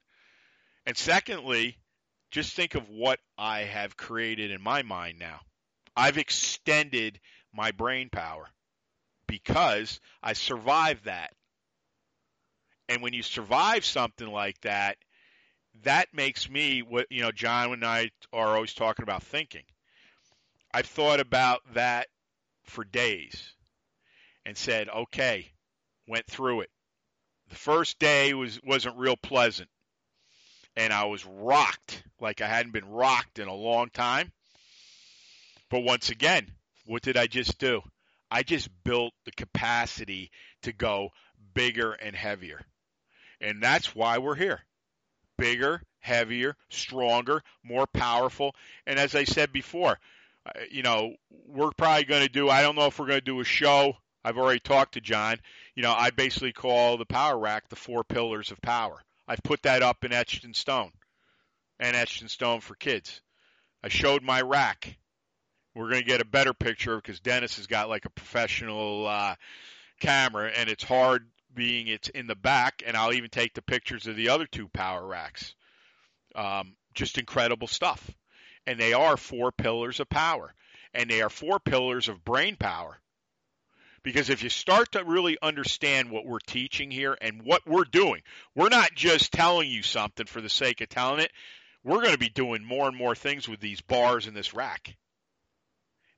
And 0.87 0.97
secondly, 0.97 1.77
just 2.31 2.55
think 2.55 2.77
of 2.77 2.89
what 2.89 3.19
I 3.37 3.61
have 3.63 3.97
created 3.97 4.53
in 4.53 4.63
my 4.63 4.83
mind 4.83 5.19
now. 5.19 5.41
I've 5.97 6.17
extended 6.17 7.19
my 7.53 7.73
brain 7.73 8.09
power 8.09 8.47
because 9.27 10.01
I 10.23 10.35
survived 10.35 11.07
that. 11.07 11.33
And 12.89 13.03
when 13.03 13.15
you 13.15 13.23
survive 13.23 13.85
something 13.85 14.29
like 14.29 14.61
that, 14.61 14.97
that 15.83 16.09
makes 16.15 16.49
me 16.49 16.83
what 16.83 17.07
you 17.11 17.23
know 17.23 17.33
John 17.33 17.73
and 17.73 17.85
I 17.85 18.11
are 18.33 18.55
always 18.55 18.73
talking 18.73 19.03
about 19.03 19.25
thinking. 19.25 19.65
I've 20.73 20.87
thought 20.87 21.21
about 21.21 21.63
that 21.75 22.07
for 22.65 22.85
days 22.85 23.55
and 24.45 24.57
said, 24.57 24.89
"Okay, 24.89 25.53
went 26.07 26.27
through 26.27 26.61
it. 26.61 26.71
The 27.49 27.57
first 27.57 27.99
day 27.99 28.35
was 28.35 28.61
wasn't 28.63 28.97
real 28.97 29.17
pleasant 29.17 29.69
and 30.77 30.93
I 30.93 31.05
was 31.05 31.25
rocked 31.25 32.03
like 32.21 32.41
I 32.41 32.49
hadn't 32.49 32.73
been 32.73 32.91
rocked 32.91 33.39
in 33.39 33.49
a 33.49 33.55
long 33.55 33.89
time. 33.91 34.33
But 35.71 35.81
once 35.81 36.11
again, 36.11 36.51
what 36.87 37.03
did 37.03 37.17
I 37.17 37.27
just 37.27 37.59
do? 37.59 37.83
I 38.31 38.43
just 38.43 38.69
built 38.85 39.13
the 39.25 39.33
capacity 39.33 40.31
to 40.63 40.73
go 40.73 41.11
bigger 41.55 41.93
and 41.93 42.15
heavier. 42.15 42.61
And 43.41 43.63
that's 43.63 43.95
why 43.95 44.19
we're 44.19 44.35
here. 44.35 44.61
Bigger, 45.39 45.83
heavier, 46.01 46.57
stronger, 46.69 47.43
more 47.63 47.87
powerful. 47.87 48.55
And 48.87 48.99
as 48.99 49.15
I 49.15 49.25
said 49.25 49.53
before, 49.53 49.99
uh, 50.47 50.61
you 50.71 50.83
know, 50.83 51.15
we're 51.47 51.73
probably 51.77 52.05
going 52.05 52.23
to 52.23 52.33
do, 52.33 52.49
I 52.49 52.63
don't 52.63 52.77
know 52.77 52.87
if 52.87 52.99
we're 52.99 53.07
going 53.07 53.21
to 53.21 53.25
do 53.25 53.41
a 53.41 53.45
show. 53.45 53.97
I've 54.25 54.39
already 54.39 54.61
talked 54.61 54.95
to 54.95 55.01
John. 55.01 55.39
You 55.75 55.83
know, 55.83 55.93
I 55.93 56.11
basically 56.11 56.53
call 56.53 56.97
the 56.97 57.05
power 57.05 57.39
rack 57.39 57.69
the 57.69 57.77
four 57.77 58.03
pillars 58.03 58.51
of 58.51 58.61
power. 58.61 59.03
I've 59.29 59.43
put 59.43 59.63
that 59.63 59.83
up 59.83 60.05
in 60.05 60.13
etched 60.13 60.45
in 60.45 60.55
stone 60.55 60.93
and 61.79 61.97
etched 61.97 62.23
in 62.23 62.29
stone 62.29 62.61
for 62.61 62.75
kids. 62.75 63.21
I 63.83 63.89
showed 63.89 64.23
my 64.23 64.41
rack. 64.41 64.99
We're 65.75 65.91
going 65.91 66.03
to 66.03 66.09
get 66.09 66.21
a 66.21 66.27
better 66.27 66.55
picture 66.55 66.97
because 66.97 67.21
Dennis 67.21 67.57
has 67.57 67.67
got 67.67 67.89
like 67.89 68.05
a 68.07 68.11
professional 68.11 69.07
uh, 69.07 69.35
camera, 70.01 70.51
and 70.51 70.71
it's 70.71 70.85
hard 70.85 71.27
being 71.55 71.89
it's 71.89 72.09
in 72.09 72.27
the 72.27 72.35
back. 72.35 72.83
And 72.87 72.97
I'll 72.97 73.13
even 73.13 73.31
take 73.31 73.55
the 73.55 73.63
pictures 73.63 74.07
of 74.07 74.17
the 74.17 74.31
other 74.31 74.47
two 74.47 74.69
power 74.69 75.07
racks. 75.07 75.55
Um, 76.35 76.77
just 76.95 77.19
incredible 77.19 77.67
stuff. 77.67 78.11
And 78.67 78.81
they 78.81 78.95
are 78.95 79.17
four 79.17 79.53
pillars 79.53 80.01
of 80.01 80.09
power, 80.09 80.55
and 80.95 81.11
they 81.11 81.23
are 81.23 81.31
four 81.31 81.61
pillars 81.61 82.09
of 82.09 82.25
brain 82.25 82.57
power. 82.57 82.99
Because 84.07 84.31
if 84.31 84.45
you 84.45 84.51
start 84.51 84.93
to 84.93 85.03
really 85.03 85.37
understand 85.43 86.13
what 86.13 86.25
we're 86.25 86.39
teaching 86.39 86.93
here 86.93 87.19
and 87.21 87.43
what 87.43 87.67
we're 87.67 87.83
doing, 87.83 88.23
we're 88.55 88.69
not 88.69 88.95
just 88.95 89.33
telling 89.33 89.69
you 89.69 89.83
something 89.83 90.27
for 90.27 90.41
the 90.41 90.49
sake 90.49 90.81
of 90.81 90.89
telling 90.89 91.19
it. 91.19 91.33
We're 91.83 92.03
going 92.03 92.13
to 92.13 92.19
be 92.19 92.29
doing 92.29 92.65
more 92.65 92.87
and 92.87 92.97
more 92.97 93.17
things 93.17 93.49
with 93.49 93.59
these 93.59 93.81
bars 93.81 94.29
in 94.29 94.35
this 94.35 94.55
rack. 94.55 94.95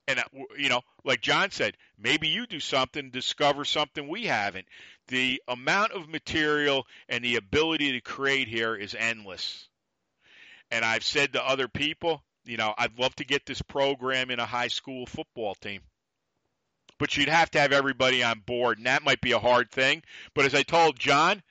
And, 0.07 0.19
uh, 0.19 0.25
you 0.59 0.69
know, 0.69 0.83
like 1.03 1.23
John 1.23 1.51
said, 1.51 1.79
maybe 1.99 2.29
you 2.29 2.47
do 2.47 2.61
something, 2.61 3.09
discover 3.09 3.65
something 3.65 4.07
we 4.07 4.25
haven't. 4.25 4.67
The 5.07 5.41
amount 5.49 5.93
of 5.93 6.11
material 6.11 6.87
and 7.09 7.25
the 7.25 7.37
ability 7.37 7.93
to 7.93 8.03
create 8.03 8.49
here 8.49 8.77
is 8.77 8.95
endless. 8.95 9.67
And 10.71 10.85
I've 10.85 11.05
said 11.05 11.33
to 11.33 11.43
other 11.43 11.69
people, 11.69 12.23
you 12.45 12.59
know, 12.59 12.75
I'd 12.77 12.99
love 12.99 13.15
to 13.15 13.25
get 13.25 13.47
this 13.47 13.63
program 13.63 14.31
in 14.31 14.41
a 14.41 14.47
high 14.47 14.69
school 14.69 15.07
football 15.07 15.55
team 15.55 15.81
but 16.99 17.17
you'd 17.17 17.29
have 17.29 17.51
to 17.53 17.61
have 17.61 17.73
everybody 17.73 18.23
on 18.23 18.41
board, 18.41 18.79
and 18.79 18.87
that 18.87 19.05
might 19.05 19.21
be 19.21 19.33
a 19.33 19.39
hard 19.39 19.71
thing. 19.71 20.03
But 20.35 20.45
as 20.45 20.55
I 20.55 20.63
told 20.63 20.99
John, 20.99 21.43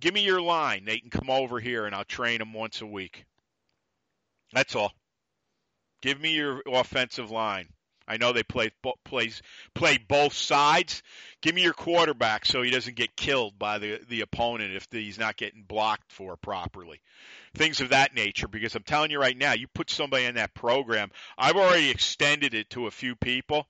give 0.00 0.14
me 0.14 0.24
your 0.24 0.40
line. 0.40 0.84
They 0.84 0.98
can 0.98 1.10
come 1.10 1.30
over 1.30 1.60
here, 1.60 1.86
and 1.86 1.94
I'll 1.94 2.04
train 2.04 2.38
them 2.38 2.52
once 2.52 2.80
a 2.80 2.86
week. 2.86 3.26
That's 4.52 4.74
all. 4.74 4.92
Give 6.02 6.20
me 6.20 6.34
your 6.34 6.62
offensive 6.66 7.30
line. 7.30 7.68
I 8.08 8.18
know 8.18 8.32
they 8.32 8.44
play 8.44 8.70
plays 9.04 9.42
play 9.74 9.98
both 9.98 10.32
sides. 10.32 11.02
Give 11.42 11.54
me 11.54 11.62
your 11.62 11.72
quarterback 11.72 12.46
so 12.46 12.62
he 12.62 12.70
doesn't 12.70 12.94
get 12.94 13.16
killed 13.16 13.58
by 13.58 13.78
the 13.78 14.00
the 14.08 14.20
opponent 14.20 14.74
if 14.74 14.86
he's 14.90 15.18
not 15.18 15.36
getting 15.36 15.64
blocked 15.64 16.12
for 16.12 16.36
properly. 16.36 17.00
Things 17.54 17.80
of 17.80 17.88
that 17.88 18.14
nature. 18.14 18.46
Because 18.46 18.76
I'm 18.76 18.84
telling 18.84 19.10
you 19.10 19.18
right 19.18 19.36
now, 19.36 19.54
you 19.54 19.66
put 19.66 19.90
somebody 19.90 20.24
in 20.24 20.36
that 20.36 20.54
program. 20.54 21.10
I've 21.36 21.56
already 21.56 21.90
extended 21.90 22.54
it 22.54 22.70
to 22.70 22.86
a 22.86 22.92
few 22.92 23.16
people. 23.16 23.66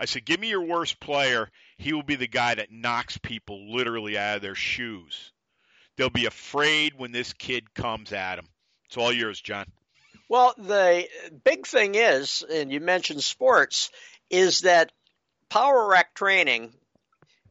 I 0.00 0.06
said, 0.06 0.24
give 0.24 0.40
me 0.40 0.48
your 0.48 0.64
worst 0.64 0.98
player. 0.98 1.50
He 1.76 1.92
will 1.92 2.02
be 2.02 2.16
the 2.16 2.26
guy 2.26 2.54
that 2.54 2.72
knocks 2.72 3.18
people 3.18 3.70
literally 3.70 4.16
out 4.16 4.36
of 4.36 4.42
their 4.42 4.54
shoes. 4.54 5.30
They'll 5.96 6.08
be 6.08 6.24
afraid 6.24 6.94
when 6.96 7.12
this 7.12 7.34
kid 7.34 7.74
comes 7.74 8.10
at 8.12 8.36
them. 8.36 8.46
It's 8.86 8.96
all 8.96 9.12
yours, 9.12 9.38
John. 9.42 9.66
Well, 10.30 10.54
the 10.56 11.06
big 11.44 11.66
thing 11.66 11.96
is, 11.96 12.42
and 12.50 12.72
you 12.72 12.80
mentioned 12.80 13.22
sports, 13.22 13.90
is 14.30 14.60
that 14.60 14.90
power 15.50 15.88
rack 15.88 16.14
training 16.14 16.72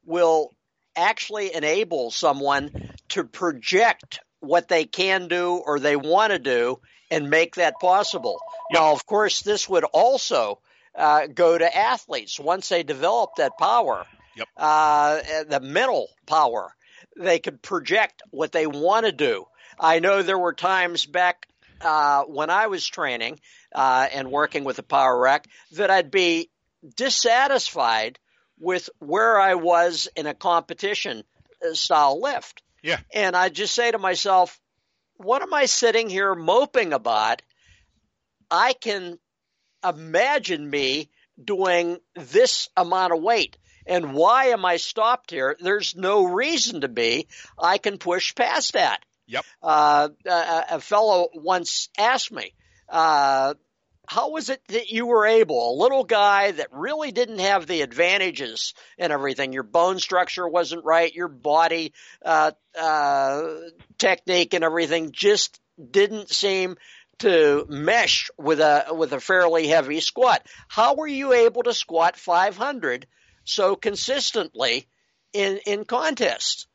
will 0.04 0.56
actually 0.95 1.54
enable 1.54 2.10
someone 2.10 2.72
to 3.10 3.26
project 3.26 4.22
what 4.39 4.68
they 4.68 4.86
can 4.86 5.28
do 5.28 5.62
or 5.64 5.80
they 5.80 5.95
want 5.95 6.32
to 6.32 6.39
do 6.39 6.80
and 7.12 7.30
make 7.30 7.56
that 7.56 7.76
possible. 7.80 8.39
Yep. 8.72 8.80
Now, 8.82 8.93
of 8.93 9.06
course, 9.06 9.41
this 9.41 9.70
would 9.70 9.84
also 9.84 10.60
uh, 11.00 11.28
go 11.28 11.58
to 11.58 11.78
athletes 11.78 12.39
once 12.39 12.70
they 12.70 12.84
develop 12.84 13.32
that 13.38 13.58
power, 13.58 14.06
yep. 14.36 14.47
uh, 14.58 15.22
the 15.47 15.62
mental 15.62 16.10
power. 16.28 16.76
They 17.18 17.39
could 17.39 17.62
project 17.62 18.22
what 18.32 18.52
they 18.52 18.68
want 18.68 19.06
to 19.06 19.12
do. 19.12 19.45
I 19.80 20.00
know 20.00 20.22
there 20.22 20.38
were 20.38 20.54
times 20.54 21.06
back 21.06 21.47
uh, 21.82 22.24
when 22.24 22.50
I 22.50 22.68
was 22.68 22.86
training 22.86 23.39
uh, 23.74 24.08
and 24.14 24.30
working 24.30 24.66
with 24.66 24.76
the 24.76 24.84
power 24.84 25.18
rack 25.18 25.47
that 25.74 25.89
I'd 25.89 26.12
be 26.12 26.50
dissatisfied 26.95 28.20
with 28.60 28.89
where 29.00 29.39
I 29.39 29.56
was 29.56 30.10
in 30.16 30.28
a 30.28 30.34
competition 30.34 31.24
uh, 31.66 31.74
style 31.74 32.22
lift. 32.22 32.62
Yeah. 32.84 33.00
And 33.14 33.36
I 33.36 33.50
just 33.50 33.74
say 33.74 33.91
to 33.91 33.97
myself, 33.97 34.60
what 35.16 35.41
am 35.41 35.54
I 35.54 35.66
sitting 35.66 36.10
here 36.10 36.36
moping 36.36 36.93
about? 36.93 37.41
I 38.52 38.74
can 38.74 39.18
imagine 39.84 40.70
me 40.70 41.10
doing 41.44 41.98
this 42.16 42.70
amount 42.76 43.14
of 43.14 43.22
weight. 43.22 43.58
And 43.86 44.14
why 44.14 44.48
am 44.48 44.66
I 44.66 44.78
stopped 44.78 45.32
here? 45.32 45.58
There's 45.60 45.96
no 45.96 46.26
reason 46.26 46.82
to 46.82 46.88
be. 46.88 47.28
I 47.58 47.78
can 47.80 47.98
push 47.98 48.36
past 48.36 48.74
that. 48.74 49.04
Yep. 49.28 49.46
Uh, 49.62 50.10
a, 50.26 50.66
a, 50.72 50.80
fellow 50.80 51.30
once 51.34 51.90
asked 51.98 52.32
me, 52.32 52.54
uh, 52.88 53.54
how 54.08 54.32
was 54.32 54.50
it 54.50 54.60
that 54.70 54.90
you 54.90 55.06
were 55.06 55.28
able, 55.28 55.72
a 55.72 55.80
little 55.82 56.04
guy 56.04 56.50
that 56.50 56.70
really 56.72 57.12
didn't 57.12 57.38
have 57.38 57.68
the 57.68 57.82
advantages 57.82 58.74
and 58.98 59.14
everything, 59.14 59.54
your 59.54 59.62
bone 59.62 60.00
structure 60.00 60.48
wasn't 60.48 60.84
right, 60.84 61.14
your 61.14 61.28
body 61.28 61.94
uh, 62.26 62.52
uh, 62.76 63.44
technique 64.00 64.56
and 64.56 64.64
everything 64.64 65.12
just 65.12 65.60
didn't 65.92 66.30
seem 66.30 66.76
to 67.20 67.66
mesh 67.70 68.30
with 68.38 68.60
a 68.60 68.88
with 68.92 69.14
a 69.14 69.20
fairly 69.20 69.68
heavy 69.68 70.00
squat. 70.00 70.46
How 70.68 70.96
were 70.96 71.08
you 71.08 71.34
able 71.34 71.64
to 71.64 71.74
squat 71.74 72.18
500 72.18 73.08
so 73.44 73.76
consistently 73.76 74.88
in 75.34 75.60
in 75.66 75.86
contests? 75.86 76.68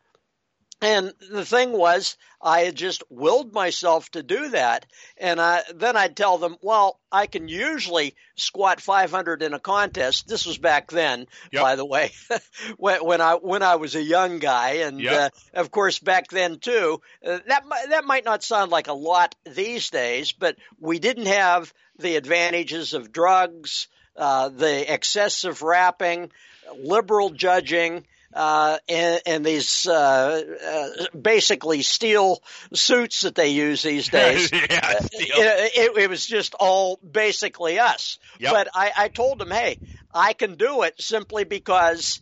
And 0.81 1.12
the 1.31 1.45
thing 1.45 1.72
was, 1.72 2.16
I 2.43 2.61
had 2.61 2.75
just 2.75 3.03
willed 3.09 3.55
myself 3.55 4.11
to 4.11 4.22
do 4.22 4.51
that. 4.51 4.87
And 5.16 5.41
I, 5.41 5.62
then 5.75 5.97
I'd 5.97 6.16
tell 6.16 6.37
them, 6.37 6.57
well, 6.61 7.01
I 7.11 7.27
can 7.27 7.49
usually 7.49 8.14
squat 8.37 8.81
500 8.81 9.43
in 9.43 9.55
a 9.55 9.59
contest. 9.59 10.29
This 10.29 10.45
was 10.45 10.59
back 10.59 10.91
then, 10.91 11.27
yep. 11.51 11.62
by 11.62 11.77
the 11.77 11.87
way, 11.87 12.12
when, 12.77 13.05
when, 13.05 13.20
I, 13.20 13.35
when 13.35 13.62
I 13.62 13.77
was 13.77 13.95
a 13.95 14.03
young 14.03 14.41
guy. 14.41 14.70
And, 14.85 15.01
yep. 15.01 15.33
uh, 15.55 15.61
of 15.61 15.70
course, 15.70 15.99
back 15.99 16.29
then 16.29 16.59
too, 16.59 17.01
uh, 17.25 17.39
that, 17.47 17.64
that 17.89 18.05
might 18.05 18.25
not 18.25 18.45
sound 18.45 18.70
like 18.70 18.89
a 18.89 18.93
lot 18.93 19.35
these 19.47 19.89
days, 19.91 20.33
but 20.33 20.57
we 20.79 20.99
didn't 20.99 21.27
have 21.27 21.72
the 21.99 22.16
advantages 22.16 22.93
of 22.93 23.12
drugs, 23.12 23.89
uh, 24.16 24.49
the 24.49 24.93
excessive 24.93 25.62
wrapping, 25.62 26.31
liberal 26.77 27.31
judging, 27.31 28.05
uh, 28.35 28.78
and, 28.89 29.20
and, 29.26 29.47
these 29.47 29.87
uh, 29.87 30.43
uh, 30.66 31.07
basically 31.16 31.82
steel 31.82 32.43
suits 32.72 33.22
that 33.22 33.35
they 33.35 33.49
use 33.49 33.82
these 33.82 34.09
days. 34.11 34.51
yeah, 34.53 34.95
it, 35.12 35.72
it, 35.76 35.99
it, 35.99 36.11
was 36.11 36.26
just 36.26 36.55
all 36.55 36.99
basically 36.99 37.78
us. 37.78 38.18
Yep. 38.41 38.53
But 38.53 38.68
I, 38.74 38.93
I 38.97 39.09
told 39.09 39.39
them, 39.39 39.51
hey, 39.51 39.78
I 40.12 40.32
can 40.32 40.57
do 40.57 40.82
it 40.82 41.01
simply 41.01 41.45
because 41.45 42.20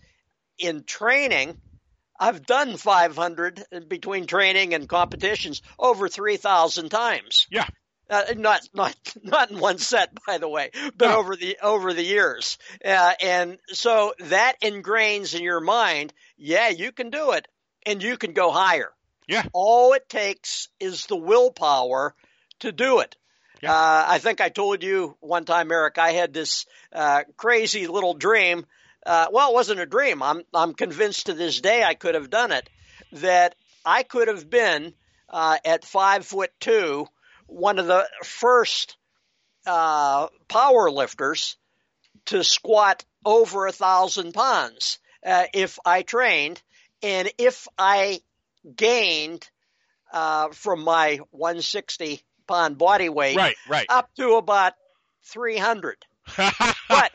in 0.58 0.84
training, 0.84 1.56
I've 2.20 2.44
done 2.46 2.76
500 2.76 3.64
between 3.88 4.26
training 4.26 4.74
and 4.74 4.88
competitions 4.88 5.62
over 5.78 6.08
3,000 6.08 6.90
times. 6.90 7.46
Yeah. 7.50 7.66
Uh, 8.10 8.34
not 8.36 8.60
not 8.74 8.94
not 9.22 9.50
in 9.50 9.58
one 9.58 9.78
set, 9.78 10.10
by 10.26 10.38
the 10.38 10.48
way, 10.48 10.70
but 10.96 11.08
No. 11.08 11.18
over 11.18 11.36
the 11.36 11.56
over 11.62 11.92
the 11.92 12.02
years, 12.02 12.58
uh, 12.84 13.12
and 13.22 13.58
so 13.68 14.14
that 14.18 14.60
ingrains 14.62 15.34
in 15.34 15.42
your 15.42 15.60
mind. 15.60 16.12
Yeah, 16.36 16.68
you 16.68 16.92
can 16.92 17.10
do 17.10 17.32
it, 17.32 17.48
and 17.86 18.02
you 18.02 18.16
can 18.16 18.32
go 18.32 18.50
higher. 18.50 18.90
Yeah. 19.28 19.44
All 19.52 19.92
it 19.92 20.08
takes 20.08 20.68
is 20.80 21.06
the 21.06 21.16
willpower 21.16 22.14
to 22.60 22.72
do 22.72 22.98
it. 23.00 23.16
Yeah. 23.62 23.72
Uh, 23.72 24.04
I 24.08 24.18
think 24.18 24.40
I 24.40 24.48
told 24.48 24.82
you 24.82 25.16
one 25.20 25.44
time, 25.44 25.70
Eric. 25.70 25.96
I 25.96 26.10
had 26.12 26.34
this 26.34 26.66
uh, 26.92 27.22
crazy 27.36 27.86
little 27.86 28.14
dream. 28.14 28.66
Uh, 29.06 29.28
well, 29.30 29.50
it 29.50 29.54
wasn't 29.54 29.80
a 29.80 29.86
dream. 29.86 30.22
I'm 30.22 30.42
I'm 30.52 30.74
convinced 30.74 31.26
to 31.26 31.34
this 31.34 31.60
day 31.60 31.84
I 31.84 31.94
could 31.94 32.16
have 32.16 32.30
done 32.30 32.50
it. 32.52 32.68
That 33.12 33.54
I 33.84 34.02
could 34.02 34.26
have 34.28 34.50
been 34.50 34.94
uh, 35.30 35.58
at 35.64 35.84
five 35.84 36.26
foot 36.26 36.50
two 36.60 37.06
one 37.52 37.78
of 37.78 37.86
the 37.86 38.08
first 38.24 38.96
uh, 39.66 40.28
power 40.48 40.90
lifters 40.90 41.56
to 42.26 42.42
squat 42.42 43.04
over 43.24 43.66
a 43.66 43.72
thousand 43.72 44.32
pounds 44.32 44.98
uh, 45.24 45.44
if 45.54 45.78
I 45.84 46.02
trained, 46.02 46.60
and 47.02 47.30
if 47.38 47.68
I 47.78 48.20
gained 48.76 49.48
uh, 50.12 50.48
from 50.50 50.82
my 50.82 51.20
160 51.30 52.22
pound 52.46 52.78
body 52.78 53.08
weight 53.08 53.36
Right, 53.36 53.56
right. 53.68 53.86
up 53.88 54.10
to 54.16 54.34
about 54.34 54.74
300. 55.32 55.96
But 56.88 57.12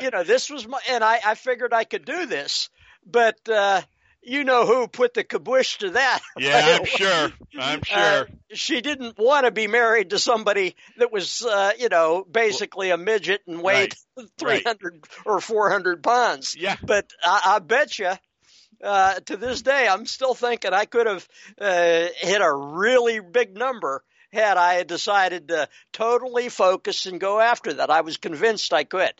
you 0.00 0.10
know, 0.10 0.22
this 0.22 0.48
was 0.50 0.66
my, 0.66 0.78
and 0.90 1.02
I, 1.02 1.18
I 1.24 1.34
figured 1.34 1.72
I 1.72 1.84
could 1.84 2.04
do 2.04 2.26
this, 2.26 2.70
but 3.04 3.36
uh, 3.48 3.80
you 4.28 4.44
know 4.44 4.66
who 4.66 4.86
put 4.88 5.14
the 5.14 5.24
kibosh 5.24 5.78
to 5.78 5.90
that? 5.90 6.20
yeah, 6.38 6.78
I'm 6.78 6.84
sure. 6.84 7.32
I'm 7.58 7.82
sure. 7.84 7.98
Uh, 7.98 8.24
she 8.52 8.80
didn't 8.80 9.18
want 9.18 9.46
to 9.46 9.50
be 9.50 9.66
married 9.66 10.10
to 10.10 10.18
somebody 10.18 10.76
that 10.98 11.12
was, 11.12 11.44
uh, 11.44 11.72
you 11.78 11.88
know, 11.88 12.24
basically 12.30 12.90
a 12.90 12.96
midget 12.96 13.42
and 13.46 13.62
weighed 13.62 13.94
Right. 14.16 14.28
300 14.38 15.04
or 15.26 15.40
400 15.40 16.02
pounds. 16.02 16.56
yeah. 16.58 16.76
But 16.82 17.10
I, 17.24 17.42
I 17.56 17.58
bet 17.60 17.98
you, 17.98 18.12
uh, 18.82 19.14
to 19.20 19.36
this 19.36 19.62
day, 19.62 19.88
I'm 19.88 20.06
still 20.06 20.34
thinking 20.34 20.72
I 20.72 20.84
could 20.84 21.06
have 21.06 21.28
uh, 21.60 22.06
hit 22.16 22.40
a 22.40 22.52
really 22.52 23.20
big 23.20 23.56
number 23.56 24.02
had 24.32 24.56
I 24.56 24.74
had 24.74 24.86
decided 24.86 25.48
to 25.48 25.68
totally 25.92 26.48
focus 26.48 27.06
and 27.06 27.20
go 27.20 27.40
after 27.40 27.74
that. 27.74 27.90
I 27.90 28.02
was 28.02 28.16
convinced 28.16 28.72
I 28.72 28.84
could. 28.84 29.12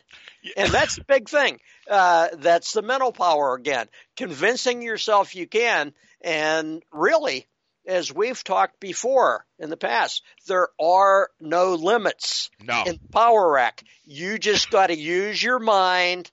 And 0.55 0.71
that's 0.71 0.95
the 0.95 1.03
big 1.03 1.29
thing. 1.29 1.59
Uh, 1.89 2.29
that's 2.37 2.73
the 2.73 2.81
mental 2.81 3.11
power 3.11 3.55
again. 3.55 3.87
Convincing 4.15 4.81
yourself 4.81 5.35
you 5.35 5.47
can. 5.47 5.93
And 6.21 6.83
really, 6.91 7.47
as 7.87 8.13
we've 8.13 8.43
talked 8.43 8.79
before 8.79 9.45
in 9.57 9.69
the 9.69 9.77
past, 9.77 10.21
there 10.47 10.69
are 10.79 11.29
no 11.39 11.73
limits 11.73 12.49
No. 12.61 12.83
in 12.85 12.99
Power 13.11 13.51
Rack. 13.51 13.83
You 14.05 14.37
just 14.37 14.69
got 14.69 14.87
to 14.87 14.95
use 14.97 15.41
your 15.41 15.59
mind 15.59 16.29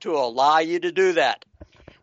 to 0.00 0.12
allow 0.16 0.58
you 0.58 0.78
to 0.80 0.92
do 0.92 1.14
that. 1.14 1.44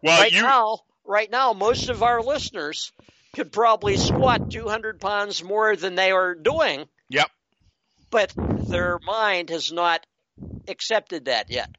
Well, 0.01 0.19
right 0.19 0.31
you 0.31 0.41
now, 0.41 0.79
right 1.05 1.29
now, 1.29 1.53
most 1.53 1.89
of 1.89 2.03
our 2.03 2.21
listeners 2.21 2.91
could 3.33 3.51
probably 3.51 3.97
squat 3.97 4.51
200 4.51 4.99
pounds 4.99 5.43
more 5.43 5.75
than 5.75 5.95
they 5.95 6.11
are 6.11 6.35
doing, 6.35 6.85
Yep. 7.09 7.29
but 8.09 8.33
their 8.35 8.99
mind 8.99 9.49
has 9.49 9.71
not 9.71 10.05
accepted 10.67 11.25
that 11.25 11.49
yet. 11.49 11.69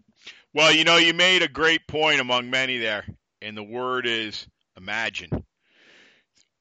Well, 0.53 0.75
you 0.75 0.85
know, 0.85 0.97
you 0.97 1.15
made 1.15 1.43
a 1.43 1.49
great 1.49 1.87
point 1.87 2.21
among 2.21 2.51
many 2.51 2.79
there, 2.79 3.05
and 3.41 3.57
the 3.57 3.63
word 3.63 4.07
is 4.07 4.47
imagine. 4.77 5.45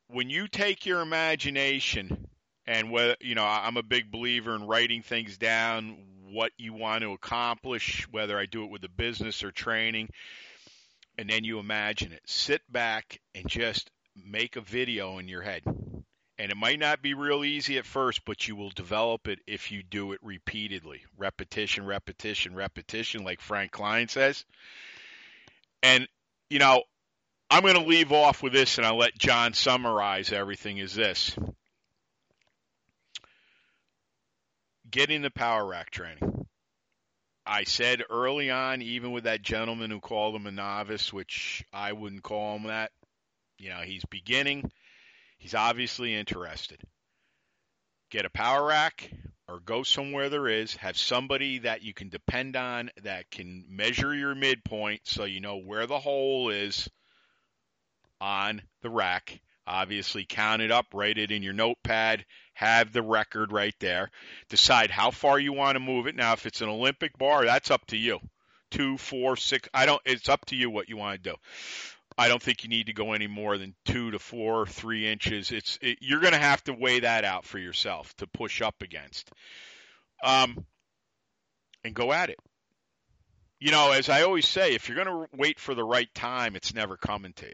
When 0.07 0.29
you 0.29 0.47
take 0.47 0.85
your 0.85 1.01
imagination, 1.01 2.27
and 2.65 2.91
whether 2.91 3.15
you 3.19 3.35
know, 3.35 3.45
I'm 3.45 3.77
a 3.77 3.83
big 3.83 4.11
believer 4.11 4.55
in 4.55 4.67
writing 4.67 5.01
things 5.01 5.37
down, 5.37 5.97
what 6.31 6.51
you 6.57 6.73
want 6.73 7.01
to 7.01 7.13
accomplish, 7.13 8.07
whether 8.11 8.37
I 8.37 8.45
do 8.45 8.63
it 8.63 8.69
with 8.69 8.83
a 8.83 8.89
business 8.89 9.43
or 9.43 9.51
training, 9.51 10.09
and 11.17 11.29
then 11.29 11.43
you 11.43 11.59
imagine 11.59 12.11
it. 12.11 12.21
Sit 12.25 12.61
back 12.71 13.19
and 13.33 13.47
just 13.47 13.89
make 14.15 14.55
a 14.55 14.61
video 14.61 15.17
in 15.17 15.27
your 15.27 15.41
head. 15.41 15.63
And 15.65 16.51
it 16.51 16.57
might 16.57 16.79
not 16.79 17.01
be 17.01 17.13
real 17.13 17.43
easy 17.43 17.77
at 17.77 17.85
first, 17.85 18.23
but 18.23 18.47
you 18.47 18.55
will 18.55 18.69
develop 18.69 19.27
it 19.27 19.39
if 19.45 19.71
you 19.71 19.83
do 19.83 20.13
it 20.13 20.19
repeatedly. 20.23 21.01
Repetition, 21.17 21.85
repetition, 21.85 22.55
repetition, 22.55 23.25
like 23.25 23.41
Frank 23.41 23.71
Klein 23.71 24.07
says. 24.07 24.45
And, 25.83 26.07
you 26.49 26.59
know, 26.59 26.83
I'm 27.49 27.63
going 27.63 27.75
to 27.75 27.81
leave 27.81 28.13
off 28.13 28.41
with 28.41 28.53
this 28.53 28.77
and 28.77 28.87
I'll 28.87 28.97
let 28.97 29.17
John 29.17 29.53
summarize 29.53 30.31
everything 30.31 30.77
is 30.77 30.93
this. 30.93 31.35
Getting 34.89 35.21
the 35.21 35.31
power 35.31 35.65
rack 35.65 35.89
training. 35.89 36.47
I 37.45 37.63
said 37.63 38.03
early 38.09 38.51
on, 38.51 38.81
even 38.81 39.11
with 39.11 39.23
that 39.23 39.41
gentleman 39.41 39.89
who 39.89 39.99
called 39.99 40.35
him 40.35 40.45
a 40.45 40.51
novice, 40.51 41.11
which 41.11 41.65
I 41.73 41.93
wouldn't 41.93 42.21
call 42.21 42.55
him 42.55 42.63
that, 42.63 42.91
you 43.59 43.69
know, 43.69 43.81
he's 43.83 44.05
beginning. 44.05 44.71
He's 45.37 45.53
obviously 45.53 46.15
interested. 46.15 46.81
Get 48.09 48.25
a 48.25 48.29
power 48.29 48.65
rack 48.65 49.11
or 49.47 49.59
go 49.59 49.83
somewhere 49.83 50.29
there 50.29 50.47
is. 50.47 50.75
Have 50.77 50.97
somebody 50.97 51.59
that 51.59 51.83
you 51.83 51.93
can 51.93 52.09
depend 52.09 52.55
on 52.55 52.89
that 53.03 53.29
can 53.29 53.65
measure 53.69 54.13
your 54.13 54.35
midpoint 54.35 55.01
so 55.03 55.25
you 55.25 55.41
know 55.41 55.57
where 55.57 55.87
the 55.87 55.99
hole 55.99 56.49
is 56.49 56.89
on 58.19 58.61
the 58.81 58.89
rack. 58.89 59.39
Obviously, 59.67 60.25
count 60.25 60.63
it 60.63 60.71
up, 60.71 60.87
write 60.93 61.19
it 61.19 61.31
in 61.31 61.43
your 61.43 61.53
notepad, 61.53 62.25
have 62.53 62.91
the 62.91 63.03
record 63.03 63.51
right 63.51 63.75
there. 63.79 64.09
Decide 64.49 64.89
how 64.89 65.11
far 65.11 65.39
you 65.39 65.53
want 65.53 65.75
to 65.75 65.79
move 65.79 66.07
it. 66.07 66.15
Now, 66.15 66.33
if 66.33 66.47
it's 66.47 66.61
an 66.61 66.69
Olympic 66.69 67.17
bar, 67.17 67.45
that's 67.45 67.69
up 67.69 67.85
to 67.87 67.97
you. 67.97 68.19
Two, 68.71 68.97
four, 68.97 69.35
six. 69.35 69.69
I 69.73 69.85
don't. 69.85 70.01
It's 70.05 70.27
up 70.27 70.45
to 70.47 70.55
you 70.55 70.69
what 70.71 70.89
you 70.89 70.97
want 70.97 71.23
to 71.23 71.29
do. 71.31 71.35
I 72.19 72.27
don't 72.27 72.43
think 72.43 72.63
you 72.63 72.69
need 72.69 72.87
to 72.87 72.93
go 72.93 73.13
any 73.13 73.27
more 73.27 73.57
than 73.57 73.73
two 73.85 74.11
to 74.11 74.19
four, 74.19 74.65
three 74.65 75.07
inches. 75.07 75.51
It's 75.51 75.79
it, 75.81 75.99
you're 76.01 76.19
going 76.19 76.33
to 76.33 76.39
have 76.39 76.61
to 76.65 76.73
weigh 76.73 76.99
that 76.99 77.23
out 77.23 77.45
for 77.45 77.57
yourself 77.57 78.13
to 78.17 78.27
push 78.27 78.61
up 78.61 78.81
against, 78.81 79.31
um, 80.21 80.65
and 81.85 81.95
go 81.95 82.11
at 82.11 82.29
it. 82.29 82.37
You 83.61 83.71
know, 83.71 83.93
as 83.93 84.09
I 84.09 84.23
always 84.23 84.45
say, 84.45 84.75
if 84.75 84.89
you're 84.89 85.01
going 85.01 85.07
to 85.07 85.37
wait 85.37 85.61
for 85.61 85.73
the 85.73 85.83
right 85.83 86.13
time, 86.13 86.57
it's 86.57 86.73
never 86.73 86.97
coming 86.97 87.31
to 87.37 87.45
you. 87.45 87.53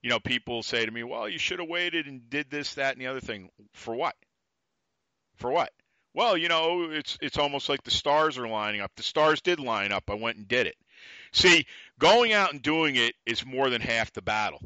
You 0.00 0.10
know, 0.10 0.20
people 0.20 0.62
say 0.62 0.86
to 0.86 0.92
me, 0.92 1.02
"Well, 1.02 1.28
you 1.28 1.40
should 1.40 1.58
have 1.58 1.68
waited 1.68 2.06
and 2.06 2.30
did 2.30 2.52
this, 2.52 2.74
that, 2.74 2.92
and 2.92 3.02
the 3.02 3.08
other 3.08 3.20
thing." 3.20 3.50
For 3.72 3.96
what? 3.96 4.14
For 5.38 5.50
what? 5.50 5.72
Well, 6.14 6.36
you 6.36 6.46
know, 6.46 6.88
it's 6.92 7.18
it's 7.20 7.36
almost 7.36 7.68
like 7.68 7.82
the 7.82 7.90
stars 7.90 8.38
are 8.38 8.46
lining 8.46 8.80
up. 8.80 8.92
The 8.94 9.02
stars 9.02 9.40
did 9.40 9.58
line 9.58 9.90
up. 9.90 10.04
I 10.08 10.14
went 10.14 10.36
and 10.36 10.46
did 10.46 10.68
it. 10.68 10.76
See, 11.32 11.66
going 11.98 12.32
out 12.32 12.52
and 12.52 12.62
doing 12.62 12.96
it 12.96 13.14
is 13.26 13.44
more 13.44 13.70
than 13.70 13.80
half 13.80 14.12
the 14.12 14.22
battle. 14.22 14.60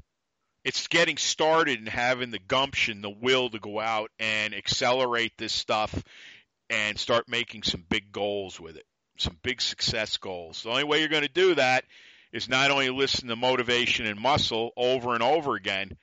It's 0.64 0.86
getting 0.86 1.16
started 1.16 1.78
and 1.78 1.88
having 1.88 2.30
the 2.30 2.38
gumption, 2.38 3.02
the 3.02 3.10
will 3.10 3.50
to 3.50 3.58
go 3.58 3.80
out 3.80 4.10
and 4.18 4.54
accelerate 4.54 5.32
this 5.36 5.52
stuff 5.52 6.02
and 6.70 6.98
start 6.98 7.28
making 7.28 7.64
some 7.64 7.84
big 7.88 8.12
goals 8.12 8.60
with 8.60 8.76
it, 8.76 8.86
some 9.18 9.36
big 9.42 9.60
success 9.60 10.16
goals. 10.18 10.62
The 10.62 10.70
only 10.70 10.84
way 10.84 11.00
you're 11.00 11.08
going 11.08 11.22
to 11.22 11.28
do 11.28 11.56
that 11.56 11.84
is 12.32 12.48
not 12.48 12.70
only 12.70 12.90
listen 12.90 13.28
to 13.28 13.36
motivation 13.36 14.06
and 14.06 14.18
muscle 14.18 14.70
over 14.76 15.14
and 15.14 15.22
over 15.22 15.56
again, 15.56 15.96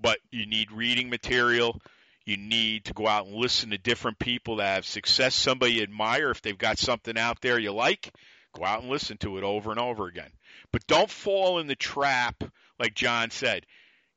but 0.00 0.18
you 0.30 0.46
need 0.46 0.70
reading 0.70 1.10
material. 1.10 1.80
You 2.24 2.36
need 2.36 2.84
to 2.86 2.94
go 2.94 3.06
out 3.06 3.26
and 3.26 3.34
listen 3.34 3.70
to 3.70 3.78
different 3.78 4.18
people 4.18 4.56
that 4.56 4.74
have 4.74 4.86
success, 4.86 5.34
somebody 5.34 5.74
you 5.74 5.82
admire. 5.82 6.30
If 6.30 6.40
they've 6.40 6.56
got 6.56 6.78
something 6.78 7.18
out 7.18 7.40
there 7.40 7.58
you 7.58 7.72
like, 7.72 8.12
go 8.54 8.64
out 8.64 8.82
and 8.82 8.90
listen 8.90 9.16
to 9.18 9.38
it 9.38 9.44
over 9.44 9.70
and 9.70 9.80
over 9.80 10.06
again. 10.06 10.30
But 10.72 10.86
don't 10.86 11.10
fall 11.10 11.58
in 11.58 11.66
the 11.66 11.76
trap, 11.76 12.42
like 12.78 12.94
John 12.94 13.30
said. 13.30 13.66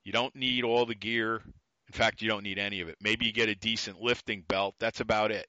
You 0.03 0.11
don't 0.11 0.35
need 0.35 0.63
all 0.63 0.85
the 0.85 0.95
gear. 0.95 1.41
In 1.87 1.93
fact, 1.93 2.21
you 2.21 2.29
don't 2.29 2.43
need 2.43 2.57
any 2.57 2.81
of 2.81 2.89
it. 2.89 2.97
Maybe 3.01 3.25
you 3.25 3.33
get 3.33 3.49
a 3.49 3.55
decent 3.55 4.01
lifting 4.01 4.43
belt. 4.47 4.75
That's 4.79 4.99
about 4.99 5.31
it. 5.31 5.47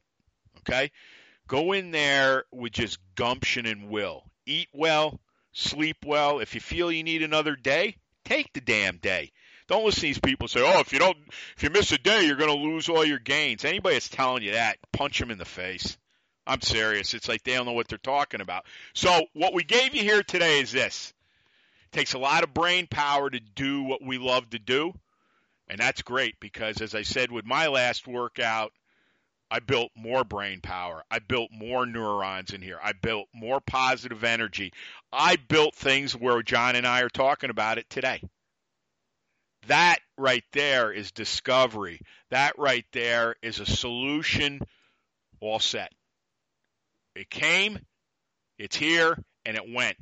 Okay? 0.59 0.91
Go 1.47 1.73
in 1.73 1.91
there 1.91 2.45
with 2.53 2.73
just 2.73 2.99
gumption 3.15 3.67
and 3.67 3.89
will. 3.89 4.25
Eat 4.47 4.69
well, 4.73 5.21
sleep 5.53 5.99
well. 6.05 6.41
If 6.41 6.55
you 6.55 6.61
feel 6.61 6.91
you 6.91 7.03
need 7.03 7.23
another 7.23 7.57
day, 7.57 7.97
take 8.25 8.53
the 8.53 8.61
damn 8.61 8.99
day. 8.99 9.33
Don't 9.69 9.85
listen 9.85 10.01
to 10.01 10.07
these 10.07 10.19
people 10.19 10.49
say, 10.49 10.61
"Oh, 10.61 10.81
if 10.81 10.93
you 10.93 10.99
don't, 10.99 11.17
if 11.57 11.63
you 11.63 11.71
miss 11.71 11.93
a 11.93 11.99
day, 11.99 12.27
you're 12.27 12.37
going 12.37 12.51
to 12.51 12.69
lose 12.69 12.89
all 12.89 13.05
your 13.05 13.19
gains." 13.19 13.65
Anybody 13.65 13.95
that's 13.95 14.09
telling 14.09 14.43
you 14.43 14.53
that, 14.53 14.79
punch 14.93 15.19
them 15.19 15.31
in 15.31 15.39
the 15.39 15.45
face. 15.45 15.97
I'm 16.47 16.61
serious. 16.61 17.15
It's 17.15 17.29
like 17.29 17.43
they 17.45 17.55
don't 17.55 17.67
know 17.67 17.73
what 17.73 17.89
they're 17.89 17.99
talking 17.99 18.41
about. 18.41 18.65
So 18.95 19.27
what 19.33 19.55
we 19.55 19.63
gave 19.63 19.95
you 19.95 20.03
here 20.03 20.23
today 20.23 20.61
is 20.61 20.73
this: 20.73 21.13
It 21.87 21.97
takes 21.97 22.15
a 22.15 22.19
lot 22.19 22.43
of 22.43 22.55
brain 22.55 22.87
power 22.87 23.31
to 23.31 23.41
do 23.41 23.83
what 23.85 24.03
we 24.05 24.19
love 24.19 24.51
to 24.51 24.59
do. 24.59 24.93
And 25.69 25.79
that's 25.79 26.03
great 26.03 26.39
because, 26.41 26.81
as 26.81 26.95
I 26.95 27.03
said 27.03 27.31
with 27.31 27.47
my 27.47 27.69
last 27.69 28.07
workout, 28.07 28.73
I 29.51 29.61
built 29.61 29.93
more 29.95 30.25
brain 30.25 30.61
power. 30.61 31.05
I 31.11 31.19
built 31.19 31.51
more 31.53 31.87
neurons 31.87 32.53
in 32.53 32.63
here. 32.63 32.79
I 32.83 32.93
built 32.93 33.29
more 33.35 33.61
positive 33.61 34.25
energy. 34.25 34.73
I 35.13 35.37
built 35.37 35.75
things 35.75 36.17
where 36.17 36.43
John 36.43 36.75
and 36.75 36.87
I 36.87 37.03
are 37.03 37.11
talking 37.11 37.51
about 37.51 37.79
it 37.79 37.89
today. 37.89 38.23
That 39.69 39.99
right 40.19 40.45
there 40.53 40.91
is 40.91 41.13
discovery. 41.13 42.01
That 42.31 42.59
right 42.59 42.87
there 42.93 43.37
is 43.43 43.61
a 43.61 43.67
solution 43.67 44.61
all 45.41 45.61
set. 45.61 45.93
It 47.15 47.31
came, 47.31 47.79
it's 48.59 48.77
here, 48.77 49.17
and 49.45 49.57
it 49.57 49.71
went. 49.73 49.97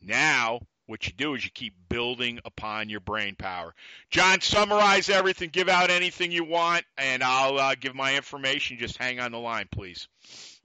Now 0.00 0.60
what 0.86 1.06
you 1.06 1.12
do 1.12 1.34
is 1.34 1.44
you 1.44 1.50
keep 1.50 1.74
building 1.88 2.38
upon 2.44 2.88
your 2.88 3.00
brain 3.00 3.34
power. 3.36 3.74
John, 4.10 4.40
summarize 4.40 5.08
everything, 5.08 5.50
give 5.50 5.68
out 5.68 5.90
anything 5.90 6.30
you 6.30 6.44
want, 6.44 6.84
and 6.96 7.22
I'll 7.22 7.58
uh, 7.58 7.74
give 7.74 7.94
my 7.94 8.16
information. 8.16 8.78
Just 8.78 8.96
hang 8.96 9.18
on 9.18 9.32
the 9.32 9.38
line, 9.38 9.66
please. 9.70 10.06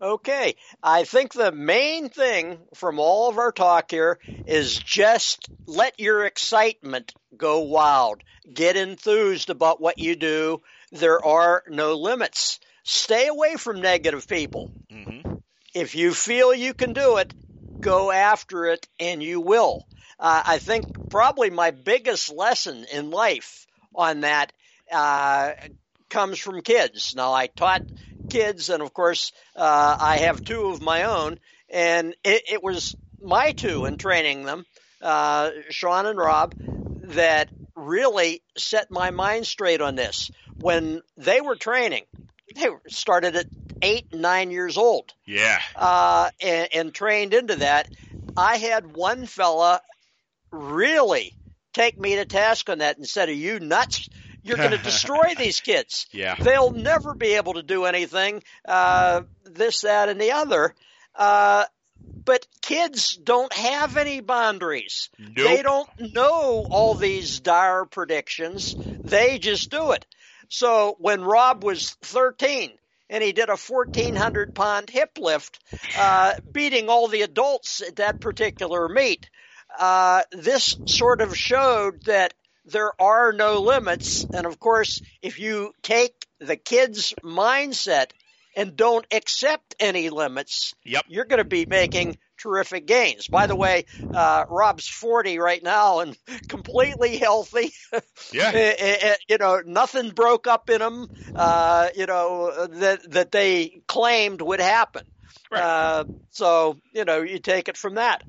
Okay. 0.01 0.55
I 0.81 1.03
think 1.03 1.33
the 1.33 1.51
main 1.51 2.09
thing 2.09 2.59
from 2.75 2.99
all 2.99 3.29
of 3.29 3.37
our 3.37 3.51
talk 3.51 3.91
here 3.91 4.19
is 4.45 4.77
just 4.77 5.49
let 5.65 5.99
your 5.99 6.25
excitement 6.25 7.13
go 7.35 7.61
wild. 7.61 8.21
Get 8.51 8.77
enthused 8.77 9.49
about 9.49 9.81
what 9.81 9.97
you 9.97 10.15
do. 10.15 10.61
There 10.91 11.23
are 11.23 11.63
no 11.67 11.95
limits. 11.95 12.59
Stay 12.83 13.27
away 13.27 13.55
from 13.55 13.81
negative 13.81 14.27
people. 14.27 14.71
Mm-hmm. 14.91 15.30
If 15.73 15.95
you 15.95 16.13
feel 16.13 16.53
you 16.53 16.73
can 16.73 16.93
do 16.93 17.17
it, 17.17 17.33
go 17.79 18.11
after 18.11 18.65
it 18.65 18.87
and 18.99 19.23
you 19.23 19.41
will 19.41 19.85
uh, 20.21 20.43
I 20.45 20.59
think 20.59 21.09
probably 21.09 21.49
my 21.49 21.71
biggest 21.71 22.31
lesson 22.31 22.85
in 22.93 23.09
life 23.09 23.65
on 23.95 24.21
that 24.21 24.53
uh, 24.91 25.53
comes 26.09 26.37
from 26.37 26.61
kids. 26.61 27.15
Now, 27.15 27.33
I 27.33 27.47
taught 27.47 27.81
kids, 28.29 28.69
and 28.69 28.83
of 28.83 28.93
course, 28.93 29.31
uh, 29.55 29.97
I 29.99 30.17
have 30.17 30.43
two 30.43 30.67
of 30.67 30.81
my 30.81 31.03
own, 31.05 31.39
and 31.69 32.15
it, 32.23 32.43
it 32.51 32.63
was 32.63 32.95
my 33.19 33.51
two 33.51 33.85
in 33.85 33.97
training 33.97 34.43
them, 34.43 34.65
uh, 35.01 35.49
Sean 35.69 36.05
and 36.05 36.19
Rob, 36.19 36.53
that 37.05 37.49
really 37.75 38.43
set 38.55 38.91
my 38.91 39.09
mind 39.09 39.47
straight 39.47 39.81
on 39.81 39.95
this. 39.95 40.29
When 40.59 41.01
they 41.17 41.41
were 41.41 41.55
training, 41.55 42.03
they 42.55 42.67
started 42.89 43.35
at 43.35 43.47
eight, 43.81 44.13
nine 44.13 44.51
years 44.51 44.77
old. 44.77 45.13
Yeah. 45.25 45.59
Uh, 45.75 46.29
and, 46.41 46.69
and 46.73 46.93
trained 46.93 47.33
into 47.33 47.57
that. 47.57 47.89
I 48.37 48.57
had 48.57 48.95
one 48.95 49.25
fella 49.25 49.81
really 50.51 51.35
take 51.73 51.99
me 51.99 52.15
to 52.15 52.25
task 52.25 52.69
on 52.69 52.79
that 52.79 52.97
and 52.97 53.07
said, 53.07 53.29
Are 53.29 53.33
you 53.33 53.59
nuts? 53.59 54.09
You're 54.43 54.57
going 54.57 54.71
to 54.77 54.77
destroy 54.77 55.33
these 55.37 55.59
kids. 55.59 56.07
Yeah. 56.11 56.35
They'll 56.35 56.71
never 56.71 57.13
be 57.13 57.33
able 57.33 57.53
to 57.53 57.63
do 57.63 57.85
anything, 57.85 58.43
uh, 58.65 59.21
this, 59.43 59.81
that, 59.81 60.09
and 60.09 60.19
the 60.19 60.31
other. 60.31 60.73
Uh, 61.15 61.65
but 62.25 62.47
kids 62.61 63.15
don't 63.15 63.53
have 63.53 63.97
any 63.97 64.21
boundaries. 64.21 65.09
Nope. 65.19 65.35
They 65.35 65.61
don't 65.61 65.89
know 66.13 66.65
all 66.69 66.95
these 66.95 67.39
dire 67.39 67.85
predictions. 67.85 68.75
They 68.75 69.39
just 69.39 69.69
do 69.69 69.91
it. 69.91 70.05
So 70.49 70.95
when 70.99 71.21
Rob 71.21 71.63
was 71.63 71.91
13 72.01 72.71
and 73.11 73.21
he 73.21 73.33
did 73.33 73.49
a 73.49 73.57
1400 73.57 74.55
pound 74.55 74.89
hip 74.89 75.17
lift, 75.19 75.59
uh, 75.99 76.33
beating 76.51 76.89
all 76.89 77.09
the 77.09 77.21
adults 77.21 77.81
at 77.81 77.97
that 77.97 78.21
particular 78.21 78.87
meet, 78.87 79.29
uh, 79.77 80.23
this 80.31 80.77
sort 80.87 81.21
of 81.21 81.37
showed 81.37 82.03
that 82.05 82.33
there 82.65 82.93
are 82.99 83.33
no 83.33 83.61
limits. 83.61 84.25
And 84.33 84.45
of 84.45 84.59
course, 84.59 85.01
if 85.21 85.39
you 85.39 85.73
take 85.83 86.25
the 86.39 86.55
kid's 86.55 87.13
mindset 87.23 88.11
and 88.55 88.75
don't 88.75 89.05
accept 89.11 89.75
any 89.79 90.09
limits, 90.09 90.73
yep. 90.83 91.05
you're 91.07 91.25
going 91.25 91.41
to 91.41 91.47
be 91.47 91.65
making 91.65 92.17
terrific 92.37 92.85
gains. 92.85 93.27
By 93.27 93.47
the 93.47 93.55
way, 93.55 93.85
uh, 94.13 94.45
Rob's 94.49 94.87
40 94.87 95.39
right 95.39 95.61
now 95.61 95.99
and 95.99 96.17
completely 96.47 97.17
healthy. 97.17 97.73
Yeah. 98.33 98.51
Eh, 98.53 98.75
eh, 98.77 98.97
eh, 99.01 99.15
you 99.27 99.37
know, 99.37 99.61
nothing 99.65 100.09
broke 100.11 100.47
up 100.47 100.69
in 100.69 100.81
him, 100.81 101.09
uh, 101.35 101.89
you 101.95 102.05
know, 102.05 102.67
that, 102.67 103.11
that 103.11 103.31
they 103.31 103.81
claimed 103.87 104.41
would 104.41 104.61
happen. 104.61 105.05
Right. 105.51 105.61
Uh, 105.61 106.03
so, 106.29 106.77
you 106.93 107.03
know, 107.03 107.21
you 107.21 107.39
take 107.39 107.67
it 107.67 107.75
from 107.75 107.95
that. 107.95 108.23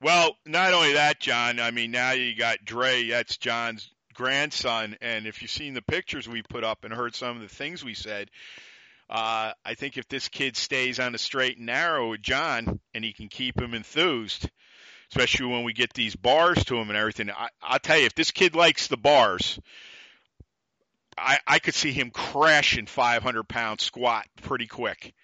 Well, 0.00 0.36
not 0.46 0.72
only 0.72 0.92
that, 0.92 1.18
John. 1.18 1.58
I 1.58 1.72
mean, 1.72 1.90
now 1.90 2.12
you 2.12 2.36
got 2.36 2.64
Dre. 2.64 3.08
That's 3.08 3.36
John's 3.36 3.90
grandson, 4.14 4.96
and 5.00 5.26
if 5.26 5.42
you've 5.42 5.50
seen 5.50 5.74
the 5.74 5.82
pictures 5.82 6.28
we 6.28 6.42
put 6.42 6.64
up 6.64 6.84
and 6.84 6.92
heard 6.92 7.14
some 7.14 7.36
of 7.36 7.42
the 7.42 7.48
things 7.48 7.84
we 7.84 7.94
said, 7.94 8.30
uh, 9.10 9.52
I 9.64 9.74
think 9.74 9.96
if 9.96 10.08
this 10.08 10.28
kid 10.28 10.56
stays 10.56 11.00
on 11.00 11.12
the 11.12 11.18
straight 11.18 11.56
and 11.56 11.66
narrow 11.66 12.10
with 12.10 12.22
John, 12.22 12.80
and 12.94 13.04
he 13.04 13.12
can 13.12 13.28
keep 13.28 13.60
him 13.60 13.74
enthused, 13.74 14.48
especially 15.10 15.46
when 15.46 15.64
we 15.64 15.72
get 15.72 15.94
these 15.94 16.16
bars 16.16 16.64
to 16.66 16.76
him 16.76 16.88
and 16.88 16.98
everything. 16.98 17.30
I, 17.30 17.48
I'll 17.62 17.78
tell 17.78 17.98
you, 17.98 18.06
if 18.06 18.14
this 18.14 18.30
kid 18.30 18.54
likes 18.54 18.86
the 18.86 18.96
bars, 18.96 19.58
I, 21.16 21.38
I 21.46 21.58
could 21.58 21.74
see 21.74 21.92
him 21.92 22.10
crashing 22.10 22.86
500 22.86 23.48
pound 23.48 23.80
squat 23.80 24.26
pretty 24.42 24.66
quick. 24.66 25.14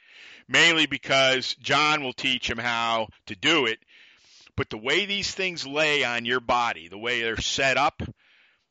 Mainly 0.47 0.87
because 0.87 1.55
John 1.55 2.03
will 2.03 2.13
teach 2.13 2.51
him 2.51 2.59
how 2.59 3.09
to 3.27 3.35
do 3.35 3.67
it 3.67 3.79
but 4.57 4.71
the 4.71 4.79
way 4.79 5.07
these 5.07 5.33
things 5.33 5.67
lay 5.67 6.05
on 6.05 6.25
your 6.25 6.41
body, 6.41 6.89
the 6.89 6.99
way 6.99 7.23
they're 7.23 7.41
set 7.41 7.77
up, 7.77 8.03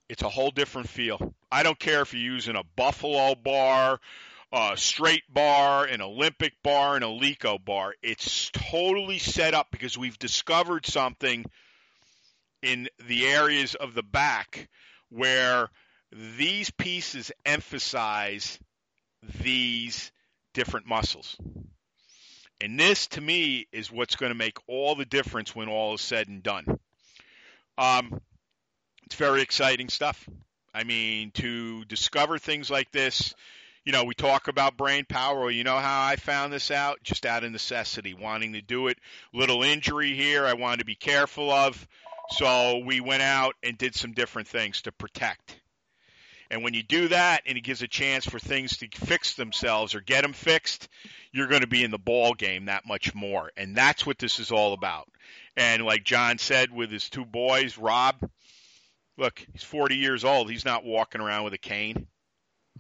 it's 0.07 0.22
a 0.22 0.30
whole 0.30 0.51
different 0.51 0.89
feel. 0.89 1.34
I 1.51 1.64
don't 1.64 1.80
care 1.80 2.01
if 2.01 2.14
you're 2.14 2.22
using 2.22 2.55
a 2.55 2.64
Buffalo 2.76 3.36
bar, 3.36 3.99
a 4.54 4.78
straight 4.78 5.24
bar, 5.28 5.86
an 5.86 6.01
Olympic 6.01 6.54
bar, 6.62 6.95
an 6.95 7.01
Eleiko 7.01 7.64
bar. 7.64 7.95
It's 8.04 8.51
totally 8.51 9.18
set 9.18 9.56
up 9.56 9.68
because 9.72 9.97
we've 9.97 10.20
discovered 10.20 10.86
something 10.86 11.43
in 12.62 12.88
the 13.08 13.26
areas 13.26 13.74
of 13.74 13.95
the 13.95 14.04
back 14.04 14.70
where 15.10 15.70
these 16.38 16.70
pieces 16.70 17.32
emphasize 17.43 18.60
these 19.41 20.12
different 20.54 20.86
muscles. 20.86 21.36
And 22.62 22.80
this, 22.80 23.08
to 23.08 23.22
me, 23.22 23.68
is 23.72 23.91
what's 23.91 24.16
going 24.16 24.32
to 24.32 24.38
make 24.38 24.58
all 24.68 24.95
the 24.95 25.06
difference 25.06 25.56
when 25.56 25.68
all 25.68 25.95
is 25.95 26.01
said 26.01 26.28
and 26.28 26.43
done. 26.43 26.80
Um, 27.80 28.22
it's 29.06 29.16
very 29.16 29.41
exciting 29.41 29.89
stuff. 29.89 30.30
I 30.76 30.84
mean, 30.84 31.32
to 31.32 31.86
discover 31.86 32.38
things 32.38 32.70
like 32.70 32.91
this, 32.91 33.34
you 33.86 33.92
know, 33.92 34.06
we 34.06 34.14
talk 34.14 34.48
about 34.48 34.78
brain 34.78 35.06
power. 35.08 35.50
You 35.50 35.64
know 35.64 35.78
how 35.78 36.04
I 36.04 36.16
found 36.16 36.54
this 36.54 36.72
out? 36.72 37.04
Just 37.04 37.26
out 37.26 37.44
of 37.44 37.52
necessity, 37.52 38.14
wanting 38.14 38.54
to 38.54 38.62
do 38.62 38.88
it. 38.88 38.98
Little 39.34 39.64
injury 39.64 40.14
here, 40.16 40.46
I 40.46 40.54
wanted 40.54 40.80
to 40.80 40.86
be 40.86 40.96
careful 40.96 41.52
of. 41.52 41.88
So 42.32 42.82
we 42.86 43.02
went 43.02 43.22
out 43.22 43.56
and 43.62 43.78
did 43.78 43.95
some 43.95 44.14
different 44.14 44.48
things 44.48 44.84
to 44.84 44.91
protect. 44.91 45.60
And 46.49 46.64
when 46.64 46.74
you 46.74 46.84
do 46.84 47.07
that 47.10 47.41
and 47.45 47.57
it 47.57 47.62
gives 47.62 47.82
a 47.82 47.88
chance 47.88 48.26
for 48.26 48.40
things 48.40 48.78
to 48.78 48.88
fix 48.94 49.34
themselves 49.34 49.95
or 49.95 50.02
get 50.02 50.22
them 50.22 50.34
fixed, 50.34 50.88
you're 51.32 51.48
going 51.48 51.62
to 51.62 51.68
be 51.68 51.84
in 51.84 51.91
the 51.91 51.98
ball 51.98 52.34
game 52.34 52.66
that 52.66 52.88
much 52.88 53.14
more. 53.16 53.52
And 53.57 53.76
that's 53.76 54.06
what 54.06 54.20
this 54.20 54.40
is 54.40 54.52
all 54.52 54.74
about. 54.74 55.10
And 55.57 55.84
like 55.84 56.03
John 56.03 56.38
said 56.38 56.72
with 56.72 56.91
his 56.91 57.10
two 57.10 57.26
boys, 57.26 57.78
Rob, 57.78 58.30
look, 59.18 59.45
he's 59.52 59.64
40 59.64 59.95
years 59.95 60.24
old. 60.24 60.49
He's 60.49 60.66
not 60.66 60.86
walking 60.86 61.22
around 61.22 61.44
with 61.44 61.53
a 61.53 61.57
cane. 61.57 62.07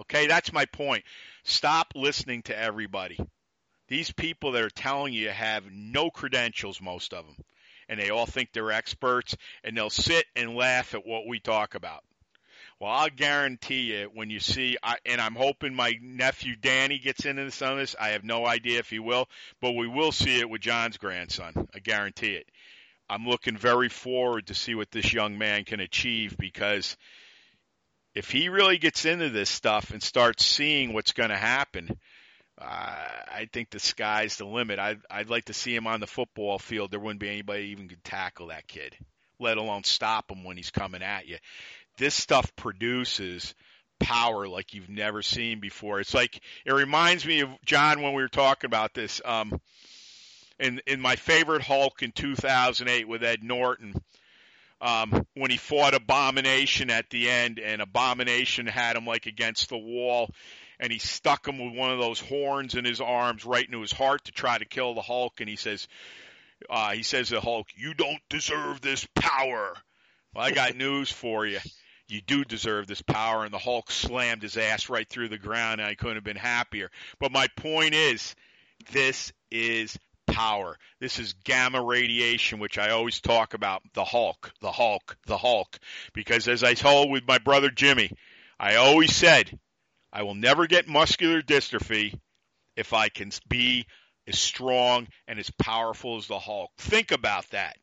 Okay, 0.01 0.27
that's 0.27 0.51
my 0.51 0.65
point. 0.65 1.03
Stop 1.43 1.93
listening 1.95 2.41
to 2.43 2.57
everybody. 2.57 3.19
These 3.87 4.11
people 4.11 4.53
that 4.53 4.63
are 4.63 4.69
telling 4.69 5.13
you 5.13 5.29
have 5.29 5.65
no 5.71 6.09
credentials, 6.09 6.81
most 6.81 7.13
of 7.13 7.25
them, 7.25 7.35
and 7.89 7.99
they 7.99 8.09
all 8.09 8.25
think 8.25 8.49
they're 8.51 8.71
experts, 8.71 9.35
and 9.63 9.77
they'll 9.77 9.89
sit 9.89 10.25
and 10.35 10.55
laugh 10.55 10.95
at 10.95 11.05
what 11.05 11.27
we 11.27 11.39
talk 11.39 11.75
about. 11.75 12.03
Well, 12.79 12.91
I'll 12.91 13.09
guarantee 13.09 13.93
you 13.93 14.09
when 14.13 14.29
you 14.29 14.39
see, 14.39 14.77
I, 14.81 14.97
and 15.05 15.21
I'm 15.21 15.35
hoping 15.35 15.75
my 15.75 15.97
nephew 16.01 16.55
Danny 16.55 16.97
gets 16.97 17.25
into 17.25 17.49
some 17.51 17.73
of 17.73 17.77
this. 17.77 17.95
I 17.99 18.09
have 18.09 18.23
no 18.23 18.45
idea 18.45 18.79
if 18.79 18.89
he 18.89 18.99
will, 18.99 19.29
but 19.61 19.73
we 19.73 19.87
will 19.87 20.11
see 20.11 20.39
it 20.39 20.49
with 20.49 20.61
John's 20.61 20.97
grandson. 20.97 21.53
I 21.73 21.79
guarantee 21.79 22.35
it. 22.35 22.49
I'm 23.09 23.27
looking 23.27 23.57
very 23.57 23.89
forward 23.89 24.47
to 24.47 24.55
see 24.55 24.75
what 24.75 24.91
this 24.91 25.13
young 25.13 25.37
man 25.37 25.65
can 25.65 25.79
achieve 25.79 26.35
because 26.37 26.97
if 28.15 28.29
he 28.29 28.49
really 28.49 28.77
gets 28.77 29.05
into 29.05 29.29
this 29.29 29.49
stuff 29.49 29.91
and 29.91 30.01
starts 30.01 30.45
seeing 30.45 30.93
what's 30.93 31.13
going 31.13 31.29
to 31.29 31.37
happen, 31.37 31.97
uh, 32.59 32.65
I 32.65 33.49
think 33.51 33.69
the 33.69 33.79
sky's 33.79 34.37
the 34.37 34.45
limit. 34.45 34.79
I'd, 34.79 34.99
I'd 35.09 35.29
like 35.29 35.45
to 35.45 35.53
see 35.53 35.75
him 35.75 35.87
on 35.87 35.99
the 35.99 36.07
football 36.07 36.59
field. 36.59 36.91
There 36.91 36.99
wouldn't 36.99 37.19
be 37.19 37.29
anybody 37.29 37.69
even 37.69 37.89
could 37.89 38.03
tackle 38.03 38.47
that 38.47 38.67
kid, 38.67 38.95
let 39.39 39.57
alone 39.57 39.83
stop 39.83 40.31
him 40.31 40.43
when 40.43 40.57
he's 40.57 40.71
coming 40.71 41.01
at 41.01 41.27
you 41.27 41.37
this 41.97 42.15
stuff 42.15 42.55
produces 42.55 43.53
power 43.99 44.47
like 44.47 44.73
you've 44.73 44.89
never 44.89 45.21
seen 45.21 45.59
before. 45.59 45.99
It's 45.99 46.13
like 46.13 46.39
it 46.65 46.73
reminds 46.73 47.25
me 47.25 47.41
of 47.41 47.49
John 47.65 48.01
when 48.01 48.13
we 48.13 48.21
were 48.21 48.29
talking 48.29 48.67
about 48.67 48.93
this. 48.93 49.21
Um, 49.23 49.59
in 50.59 50.81
in 50.85 51.01
my 51.01 51.15
favorite 51.15 51.63
Hulk 51.63 52.03
in 52.03 52.11
2008 52.11 53.07
with 53.07 53.23
Ed 53.23 53.43
Norton, 53.43 53.95
um, 54.83 55.25
when 55.33 55.49
he 55.49 55.55
fought 55.55 55.93
Abomination 55.93 56.89
at 56.89 57.09
the 57.09 57.29
end, 57.29 57.57
and 57.57 57.81
Abomination 57.81 58.67
had 58.67 58.97
him 58.97 59.05
like 59.05 59.25
against 59.25 59.69
the 59.69 59.77
wall, 59.77 60.29
and 60.77 60.91
he 60.91 60.99
stuck 60.99 61.47
him 61.47 61.57
with 61.57 61.73
one 61.73 61.91
of 61.91 61.99
those 61.99 62.19
horns 62.19 62.75
in 62.75 62.83
his 62.83 62.99
arms 62.99 63.45
right 63.45 63.65
into 63.65 63.79
his 63.79 63.93
heart 63.93 64.25
to 64.25 64.33
try 64.33 64.57
to 64.57 64.65
kill 64.65 64.93
the 64.93 65.01
Hulk. 65.01 65.39
And 65.39 65.47
he 65.47 65.55
says, 65.55 65.87
uh, 66.69 66.91
he 66.91 67.03
says 67.03 67.29
to 67.29 67.39
Hulk, 67.39 67.67
"You 67.75 67.93
don't 67.93 68.21
deserve 68.29 68.81
this 68.81 69.07
power." 69.15 69.73
Well, 70.35 70.43
I 70.43 70.51
got 70.51 70.75
news 70.75 71.09
for 71.09 71.45
you. 71.45 71.59
You 72.09 72.19
do 72.19 72.43
deserve 72.43 72.85
this 72.85 73.01
power. 73.01 73.45
And 73.45 73.53
the 73.53 73.59
Hulk 73.59 73.89
slammed 73.89 74.41
his 74.41 74.57
ass 74.57 74.89
right 74.89 75.07
through 75.07 75.29
the 75.29 75.37
ground, 75.37 75.79
and 75.79 75.89
I 75.89 75.95
couldn't 75.95 76.17
have 76.17 76.25
been 76.25 76.35
happier. 76.35 76.91
But 77.19 77.31
my 77.31 77.47
point 77.55 77.93
is, 77.93 78.35
this 78.91 79.31
is 79.49 79.97
power. 80.27 80.77
This 80.99 81.19
is 81.19 81.33
gamma 81.43 81.81
radiation, 81.81 82.59
which 82.59 82.77
I 82.77 82.89
always 82.91 83.21
talk 83.21 83.53
about 83.53 83.81
the 83.93 84.03
Hulk, 84.03 84.51
the 84.61 84.71
Hulk, 84.71 85.17
the 85.25 85.37
Hulk. 85.37 85.79
Because 86.13 86.47
as 86.47 86.63
I 86.63 86.73
told 86.73 87.11
with 87.11 87.27
my 87.27 87.37
brother 87.37 87.69
Jimmy, 87.69 88.11
I 88.59 88.75
always 88.75 89.15
said, 89.15 89.59
I 90.11 90.23
will 90.23 90.35
never 90.35 90.67
get 90.67 90.87
muscular 90.87 91.41
dystrophy 91.41 92.19
if 92.75 92.93
I 92.93 93.09
can 93.09 93.31
be 93.47 93.85
as 94.27 94.39
strong 94.39 95.07
and 95.27 95.39
as 95.39 95.49
powerful 95.51 96.17
as 96.17 96.27
the 96.27 96.39
Hulk. 96.39 96.71
Think 96.77 97.11
about 97.11 97.49
that. 97.51 97.77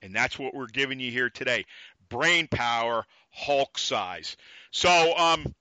And 0.00 0.14
that's 0.14 0.38
what 0.38 0.54
we're 0.54 0.66
giving 0.66 0.98
you 0.98 1.10
here 1.10 1.30
today. 1.30 1.64
Brain 2.08 2.48
power, 2.48 3.04
Hulk 3.30 3.78
size. 3.78 4.36
So, 4.72 5.16
um, 5.16 5.54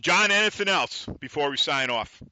John, 0.00 0.30
anything 0.30 0.68
else 0.68 1.06
before 1.20 1.50
we 1.50 1.56
sign 1.56 1.90
off? 1.90 2.22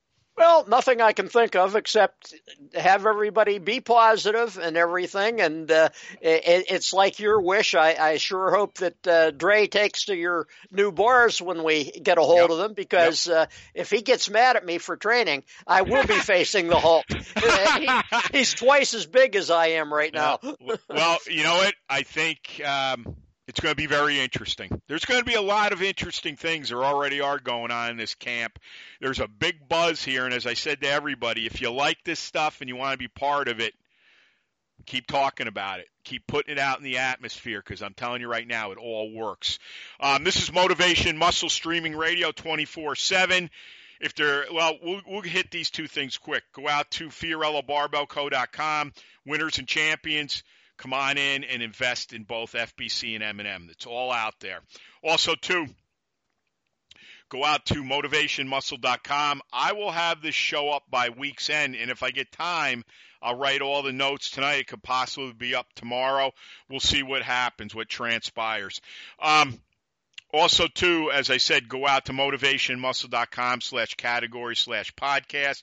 Well, 0.40 0.64
nothing 0.66 1.02
I 1.02 1.12
can 1.12 1.28
think 1.28 1.54
of 1.54 1.76
except 1.76 2.34
have 2.74 3.04
everybody 3.04 3.58
be 3.58 3.80
positive 3.80 4.56
and 4.56 4.74
everything. 4.74 5.38
And 5.42 5.70
uh, 5.70 5.90
it, 6.22 6.64
it's 6.70 6.94
like 6.94 7.18
your 7.18 7.42
wish. 7.42 7.74
I, 7.74 7.94
I 8.00 8.16
sure 8.16 8.50
hope 8.50 8.78
that 8.78 9.06
uh, 9.06 9.32
Dre 9.32 9.66
takes 9.66 10.06
to 10.06 10.16
your 10.16 10.46
new 10.72 10.92
bars 10.92 11.42
when 11.42 11.62
we 11.62 11.90
get 11.90 12.16
a 12.16 12.22
hold 12.22 12.38
yep. 12.38 12.50
of 12.52 12.56
them 12.56 12.72
because 12.72 13.26
yep. 13.26 13.36
uh, 13.36 13.46
if 13.74 13.90
he 13.90 14.00
gets 14.00 14.30
mad 14.30 14.56
at 14.56 14.64
me 14.64 14.78
for 14.78 14.96
training, 14.96 15.44
I 15.66 15.82
will 15.82 16.06
be 16.06 16.14
facing 16.14 16.68
the 16.68 16.78
Hulk. 16.78 17.04
he, 18.32 18.38
he's 18.38 18.54
twice 18.54 18.94
as 18.94 19.04
big 19.04 19.36
as 19.36 19.50
I 19.50 19.66
am 19.66 19.92
right 19.92 20.14
now. 20.14 20.38
well, 20.88 21.18
you 21.28 21.42
know 21.42 21.56
what? 21.56 21.74
I 21.90 22.00
think. 22.00 22.62
Um 22.64 23.14
it's 23.50 23.58
going 23.58 23.72
to 23.72 23.76
be 23.76 23.88
very 23.88 24.20
interesting. 24.20 24.80
There's 24.86 25.04
going 25.04 25.18
to 25.18 25.26
be 25.26 25.34
a 25.34 25.42
lot 25.42 25.72
of 25.72 25.82
interesting 25.82 26.36
things. 26.36 26.68
There 26.68 26.84
already 26.84 27.20
are 27.20 27.40
going 27.40 27.72
on 27.72 27.90
in 27.90 27.96
this 27.96 28.14
camp. 28.14 28.60
There's 29.00 29.18
a 29.18 29.26
big 29.26 29.68
buzz 29.68 30.04
here, 30.04 30.24
and 30.24 30.32
as 30.32 30.46
I 30.46 30.54
said 30.54 30.80
to 30.82 30.88
everybody, 30.88 31.46
if 31.46 31.60
you 31.60 31.72
like 31.72 31.98
this 32.04 32.20
stuff 32.20 32.60
and 32.60 32.68
you 32.68 32.76
want 32.76 32.92
to 32.92 32.98
be 32.98 33.08
part 33.08 33.48
of 33.48 33.58
it, 33.58 33.74
keep 34.86 35.08
talking 35.08 35.48
about 35.48 35.80
it. 35.80 35.88
Keep 36.04 36.28
putting 36.28 36.52
it 36.52 36.58
out 36.60 36.78
in 36.78 36.84
the 36.84 36.98
atmosphere 36.98 37.60
because 37.60 37.82
I'm 37.82 37.92
telling 37.92 38.20
you 38.20 38.28
right 38.28 38.46
now, 38.46 38.70
it 38.70 38.78
all 38.78 39.12
works. 39.12 39.58
Um, 39.98 40.22
this 40.22 40.40
is 40.40 40.52
Motivation 40.52 41.18
Muscle 41.18 41.48
Streaming 41.50 41.96
Radio 41.96 42.30
24 42.30 42.94
7 42.94 43.50
if 44.00 44.14
they're 44.14 44.44
well, 44.52 44.78
we'll, 44.80 45.00
we'll 45.08 45.22
hit 45.22 45.50
these 45.50 45.70
two 45.70 45.88
things 45.88 46.18
quick. 46.18 46.44
Go 46.52 46.68
out 46.68 46.88
to 46.92 47.08
FiorilloBarbellCo.com, 47.08 48.92
winners 49.26 49.58
and 49.58 49.66
champions 49.66 50.44
come 50.80 50.94
on 50.94 51.18
in 51.18 51.44
and 51.44 51.62
invest 51.62 52.12
in 52.14 52.24
both 52.24 52.52
FBC 52.54 53.14
and 53.14 53.22
M&M. 53.22 53.68
It's 53.70 53.86
all 53.86 54.10
out 54.10 54.34
there. 54.40 54.60
Also, 55.04 55.34
too, 55.34 55.66
go 57.28 57.44
out 57.44 57.66
to 57.66 57.82
motivationmuscle.com. 57.82 59.42
I 59.52 59.72
will 59.74 59.90
have 59.90 60.22
this 60.22 60.34
show 60.34 60.70
up 60.70 60.84
by 60.90 61.10
week's 61.10 61.50
end, 61.50 61.76
and 61.76 61.90
if 61.90 62.02
I 62.02 62.10
get 62.10 62.32
time, 62.32 62.84
I'll 63.20 63.36
write 63.36 63.60
all 63.60 63.82
the 63.82 63.92
notes 63.92 64.30
tonight. 64.30 64.60
It 64.60 64.66
could 64.68 64.82
possibly 64.82 65.34
be 65.34 65.54
up 65.54 65.66
tomorrow. 65.74 66.32
We'll 66.70 66.80
see 66.80 67.02
what 67.02 67.22
happens, 67.22 67.74
what 67.74 67.90
transpires. 67.90 68.80
Um, 69.20 69.60
also, 70.32 70.66
too, 70.66 71.10
as 71.12 71.28
I 71.28 71.36
said, 71.36 71.68
go 71.68 71.86
out 71.86 72.06
to 72.06 72.12
motivationmuscle.com 72.12 73.60
slash 73.60 73.94
category 73.96 74.56
slash 74.56 74.94
podcast. 74.94 75.62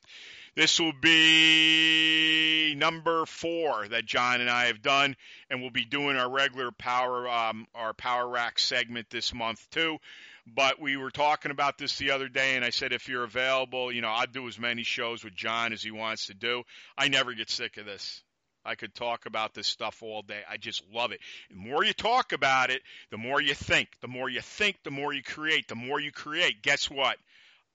This 0.57 0.79
will 0.79 0.93
be 0.99 2.73
number 2.75 3.27
four 3.27 3.87
that 3.89 4.07
John 4.07 4.41
and 4.41 4.49
I 4.49 4.65
have 4.65 4.81
done, 4.81 5.15
and 5.51 5.61
we'll 5.61 5.69
be 5.69 5.85
doing 5.85 6.17
our 6.17 6.27
regular 6.27 6.71
power 6.71 7.29
um, 7.29 7.67
our 7.75 7.93
power 7.93 8.27
rack 8.27 8.57
segment 8.57 9.07
this 9.11 9.35
month 9.35 9.69
too. 9.69 9.99
But 10.47 10.81
we 10.81 10.97
were 10.97 11.11
talking 11.11 11.51
about 11.51 11.77
this 11.77 11.99
the 11.99 12.09
other 12.09 12.27
day, 12.27 12.55
and 12.55 12.65
I 12.65 12.71
said 12.71 12.91
if 12.91 13.07
you're 13.07 13.23
available, 13.23 13.91
you 13.91 14.01
know, 14.01 14.09
I'd 14.09 14.31
do 14.31 14.47
as 14.47 14.57
many 14.57 14.81
shows 14.81 15.23
with 15.23 15.35
John 15.35 15.73
as 15.73 15.83
he 15.83 15.91
wants 15.91 16.25
to 16.25 16.33
do. 16.33 16.63
I 16.97 17.07
never 17.07 17.35
get 17.35 17.51
sick 17.51 17.77
of 17.77 17.85
this. 17.85 18.23
I 18.65 18.73
could 18.73 18.95
talk 18.95 19.27
about 19.27 19.53
this 19.53 19.67
stuff 19.67 20.01
all 20.01 20.23
day. 20.23 20.41
I 20.49 20.57
just 20.57 20.81
love 20.91 21.11
it. 21.11 21.19
The 21.51 21.55
more 21.55 21.85
you 21.85 21.93
talk 21.93 22.33
about 22.33 22.71
it, 22.71 22.81
the 23.11 23.19
more 23.19 23.39
you 23.39 23.53
think. 23.53 23.89
The 24.01 24.07
more 24.07 24.27
you 24.27 24.41
think, 24.41 24.77
the 24.83 24.89
more 24.89 25.13
you 25.13 25.21
create. 25.21 25.67
The 25.67 25.75
more 25.75 25.99
you 25.99 26.11
create, 26.11 26.63
guess 26.63 26.89
what? 26.89 27.17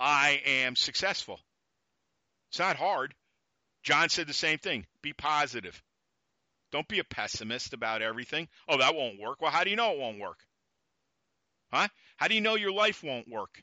I 0.01 0.43
am 0.45 0.75
successful. 0.75 1.39
It's 2.53 2.59
not 2.59 2.77
hard. 2.77 3.15
John 3.83 4.11
said 4.11 4.27
the 4.27 4.35
same 4.35 4.59
thing. 4.59 4.85
Be 5.01 5.15
positive. 5.15 5.83
Don't 6.71 6.87
be 6.87 6.99
a 6.99 7.05
pessimist 7.05 7.73
about 7.73 8.03
everything. 8.03 8.47
Oh, 8.69 8.77
that 8.77 8.95
won't 8.95 9.19
work. 9.19 9.41
Well, 9.41 9.51
how 9.51 9.65
do 9.65 9.71
you 9.71 9.77
know 9.77 9.93
it 9.93 9.99
won't 9.99 10.21
work? 10.21 10.39
Huh? 11.73 11.89
How 12.19 12.29
do 12.29 12.35
you 12.35 12.43
know 12.43 12.57
your 12.57 12.73
life 12.73 13.03
won't 13.03 13.27
work? 13.27 13.63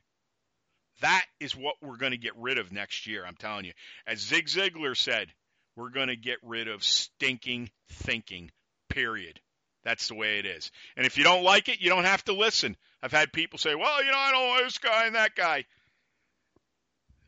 That 1.02 1.24
is 1.40 1.56
what 1.56 1.76
we're 1.84 1.98
going 1.98 2.14
to 2.14 2.18
get 2.18 2.36
rid 2.36 2.58
of 2.58 2.72
next 2.72 3.06
year, 3.06 3.24
I'm 3.28 3.36
telling 3.36 3.66
you. 3.66 3.74
As 4.08 4.22
Zig 4.22 4.48
Ziglar 4.48 4.98
said, 4.98 5.28
we're 5.76 5.92
going 5.92 6.08
to 6.08 6.16
get 6.16 6.40
rid 6.42 6.68
of 6.68 6.84
stinking 6.84 7.70
thinking, 7.92 8.50
period. 8.90 9.40
That's 9.84 10.08
the 10.08 10.16
way 10.16 10.40
it 10.40 10.48
is. 10.48 10.72
And 10.98 11.06
if 11.06 11.16
you 11.16 11.24
don't 11.24 11.44
like 11.44 11.70
it, 11.70 11.80
you 11.80 11.90
don't 11.90 12.06
have 12.06 12.26
to 12.26 12.34
listen. 12.34 12.76
I've 13.04 13.12
had 13.12 13.32
people 13.32 13.60
say, 13.60 13.76
well, 13.76 14.04
you 14.04 14.12
know, 14.12 14.18
I 14.18 14.32
don't 14.32 14.50
like 14.50 14.64
this 14.64 14.80
guy 14.80 15.06
and 15.06 15.16
that 15.16 15.36
guy 15.36 15.66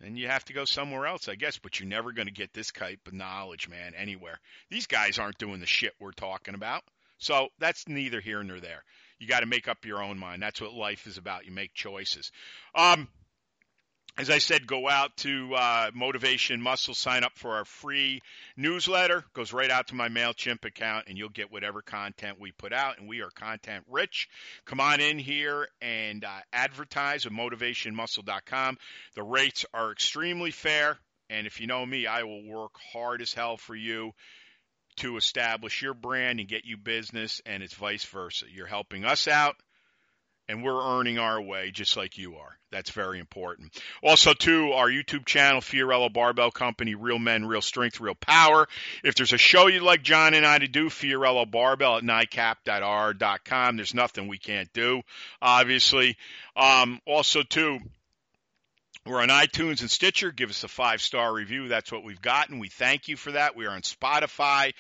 and 0.04 0.18
you 0.18 0.28
have 0.28 0.46
to 0.46 0.54
go 0.54 0.66
somewhere 0.66 1.06
else, 1.06 1.28
I 1.28 1.36
guess. 1.36 1.58
But 1.58 1.80
you're 1.80 1.90
never 1.90 2.12
going 2.12 2.28
to 2.28 2.34
get 2.34 2.54
this 2.54 2.72
type 2.72 3.08
of 3.08 3.14
knowledge, 3.14 3.70
man, 3.70 3.94
anywhere. 3.96 4.40
These 4.70 4.88
guys 4.88 5.20
aren't 5.20 5.38
doing 5.38 5.60
the 5.60 5.66
shit 5.66 5.94
we're 6.00 6.12
talking 6.12 6.56
about. 6.56 6.84
So 7.18 7.50
that's 7.60 7.88
neither 7.88 8.20
here 8.20 8.44
nor 8.44 8.60
there. 8.60 8.84
You 9.20 9.28
got 9.28 9.42
to 9.42 9.46
make 9.46 9.68
up 9.68 9.86
your 9.86 10.02
own 10.02 10.18
mind. 10.18 10.42
That's 10.42 10.60
what 10.60 10.74
life 10.74 11.06
is 11.06 11.18
about. 11.18 11.46
You 11.46 11.52
make 11.52 11.74
choices. 11.76 12.32
Um, 12.74 13.08
as 14.18 14.30
I 14.30 14.40
said, 14.40 14.68
go 14.68 14.90
out 14.90 15.16
to 15.18 15.54
uh, 15.56 15.92
Motivation 15.94 16.62
Muscle, 16.62 16.94
sign 16.94 17.24
up 17.24 17.32
for 17.36 17.56
our 17.56 17.66
free 17.66 18.22
newsletter. 18.58 19.24
Goes 19.34 19.54
right 19.54 19.72
out 19.72 19.88
to 19.88 19.96
my 19.96 20.10
MailChimp 20.10 20.66
account, 20.66 21.06
and 21.08 21.18
you'll 21.18 21.30
get 21.30 21.52
whatever 21.52 21.82
content 21.82 22.40
we 22.40 22.52
put 22.52 22.74
out. 22.74 23.00
And 23.00 23.08
we 23.08 23.22
are 23.22 23.30
content 23.30 23.86
rich. 23.90 24.28
Come 24.66 24.80
on 24.80 25.00
in 25.00 25.18
here 25.18 25.68
and 25.82 26.26
uh, 26.26 26.40
advertise 26.52 27.26
at 27.26 27.32
motivationmuscle.com. 27.32 28.78
The 29.16 29.24
rates 29.24 29.66
are 29.74 29.92
extremely 29.92 30.52
fair. 30.52 30.98
And 31.30 31.48
if 31.48 31.62
you 31.62 31.68
know 31.68 31.86
me, 31.86 32.06
I 32.06 32.24
will 32.24 32.46
work 32.46 32.74
hard 32.92 33.22
as 33.22 33.34
hell 33.34 33.56
for 33.56 33.76
you 33.76 34.12
to 34.98 35.16
establish 35.16 35.82
your 35.82 35.94
brand 35.94 36.40
and 36.42 36.50
get 36.50 36.66
you 36.66 36.76
business, 36.76 37.42
and 37.46 37.64
it's 37.64 37.74
vice 37.74 38.04
versa. 38.04 38.46
You're 38.54 38.68
helping 38.68 39.06
us 39.06 39.30
out 39.30 39.56
and 40.52 40.64
we're 40.64 41.00
earning 41.00 41.18
our 41.18 41.42
way 41.42 41.72
just 41.72 41.96
like 41.96 42.18
you 42.18 42.36
are. 42.36 42.58
That's 42.72 42.92
very 42.92 43.20
important. 43.20 43.72
Also, 44.04 44.34
too, 44.34 44.74
our 44.74 44.90
YouTube 44.90 45.26
channel, 45.26 45.62
Fiorillo 45.62 46.12
Barbell 46.12 46.52
Company, 46.52 46.94
Real 46.94 47.20
Men, 47.20 47.46
Real 47.46 47.62
Strength, 47.62 48.00
Real 48.00 48.16
Power. 48.16 48.68
If 49.04 49.16
there's 49.16 49.34
a 49.34 49.38
show 49.38 49.68
you'd 49.68 49.82
like 49.82 50.04
John 50.04 50.34
and 50.34 50.46
I 50.46 50.60
to 50.60 50.68
do, 50.68 50.90
Fiorillo 50.90 51.50
Barbell 51.50 51.98
at 51.98 52.04
NICAP.R.com. 52.04 53.78
There's 53.78 53.94
nothing 53.94 54.28
we 54.28 54.38
can't 54.38 54.72
do, 54.74 55.02
obviously. 55.42 56.18
Um, 56.56 57.00
also, 57.06 57.44
too, 57.44 57.80
we're 59.06 59.22
on 59.22 59.30
iTunes 59.30 59.82
and 59.82 59.90
Stitcher. 59.90 60.32
Give 60.32 60.50
us 60.50 60.64
a 60.64 60.68
five 60.68 61.02
star 61.02 61.34
review. 61.34 61.70
That's 61.70 61.92
what 61.92 62.04
we've 62.04 62.22
gotten. 62.22 62.60
We 62.60 62.70
thank 62.70 63.08
you 63.08 63.18
for 63.18 63.32
that. 63.32 63.56
We 63.56 63.66
are 63.66 63.72
on 63.72 63.82
Spotify. 63.82 64.74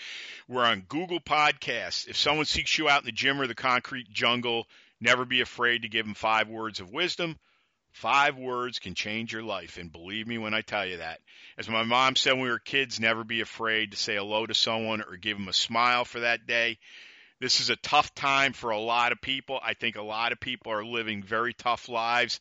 We're 0.47 0.65
on 0.65 0.81
Google 0.87 1.19
Podcasts. 1.19 2.07
If 2.07 2.17
someone 2.17 2.45
seeks 2.45 2.77
you 2.77 2.87
out 2.87 3.01
in 3.01 3.05
the 3.05 3.11
gym 3.11 3.41
or 3.41 3.47
the 3.47 3.55
concrete 3.55 4.11
jungle, 4.11 4.67
Never 5.01 5.25
be 5.25 5.41
afraid 5.41 5.81
to 5.81 5.89
give 5.89 6.05
them 6.05 6.13
five 6.13 6.47
words 6.47 6.79
of 6.79 6.91
wisdom. 6.91 7.37
Five 7.91 8.37
words 8.37 8.79
can 8.79 8.93
change 8.93 9.33
your 9.33 9.43
life. 9.43 9.77
And 9.77 9.91
believe 9.91 10.27
me 10.27 10.37
when 10.37 10.53
I 10.53 10.61
tell 10.61 10.85
you 10.85 10.97
that. 10.97 11.19
As 11.57 11.67
my 11.67 11.83
mom 11.83 12.15
said 12.15 12.33
when 12.33 12.43
we 12.43 12.49
were 12.49 12.59
kids, 12.59 12.99
never 12.99 13.23
be 13.23 13.41
afraid 13.41 13.91
to 13.91 13.97
say 13.97 14.15
hello 14.15 14.45
to 14.45 14.53
someone 14.53 15.01
or 15.01 15.17
give 15.17 15.37
them 15.37 15.49
a 15.49 15.53
smile 15.53 16.05
for 16.05 16.21
that 16.21 16.45
day. 16.45 16.77
This 17.39 17.59
is 17.59 17.71
a 17.71 17.75
tough 17.75 18.13
time 18.13 18.53
for 18.53 18.69
a 18.69 18.79
lot 18.79 19.11
of 19.11 19.19
people. 19.19 19.59
I 19.61 19.73
think 19.73 19.95
a 19.95 20.03
lot 20.03 20.31
of 20.31 20.39
people 20.39 20.71
are 20.71 20.85
living 20.85 21.23
very 21.23 21.53
tough 21.53 21.89
lives. 21.89 22.39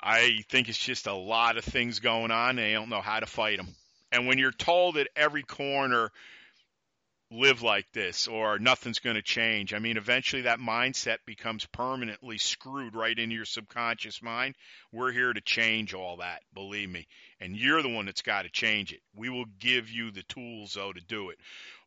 I 0.00 0.44
think 0.48 0.68
it's 0.68 0.78
just 0.78 1.08
a 1.08 1.12
lot 1.12 1.58
of 1.58 1.64
things 1.64 1.98
going 1.98 2.30
on. 2.30 2.50
And 2.50 2.58
they 2.58 2.72
don't 2.72 2.88
know 2.88 3.02
how 3.02 3.18
to 3.18 3.26
fight 3.26 3.58
them. 3.58 3.68
And 4.12 4.28
when 4.28 4.38
you're 4.38 4.52
told 4.52 4.96
at 4.96 5.08
every 5.16 5.42
corner 5.42 6.10
live 7.32 7.62
like 7.62 7.86
this 7.92 8.26
or 8.26 8.58
nothing's 8.58 8.98
going 8.98 9.16
to 9.16 9.22
change. 9.22 9.72
I 9.72 9.78
mean, 9.78 9.96
eventually 9.96 10.42
that 10.42 10.58
mindset 10.58 11.18
becomes 11.26 11.64
permanently 11.66 12.38
screwed 12.38 12.96
right 12.96 13.16
into 13.16 13.36
your 13.36 13.44
subconscious 13.44 14.20
mind. 14.20 14.56
We're 14.92 15.12
here 15.12 15.32
to 15.32 15.40
change 15.40 15.94
all 15.94 16.16
that, 16.16 16.42
believe 16.54 16.90
me. 16.90 17.06
And 17.40 17.56
you're 17.56 17.82
the 17.82 17.88
one 17.88 18.06
that's 18.06 18.22
got 18.22 18.42
to 18.42 18.50
change 18.50 18.92
it. 18.92 19.00
We 19.14 19.28
will 19.28 19.46
give 19.60 19.88
you 19.88 20.10
the 20.10 20.24
tools, 20.24 20.74
though, 20.74 20.92
to 20.92 21.00
do 21.00 21.30
it. 21.30 21.38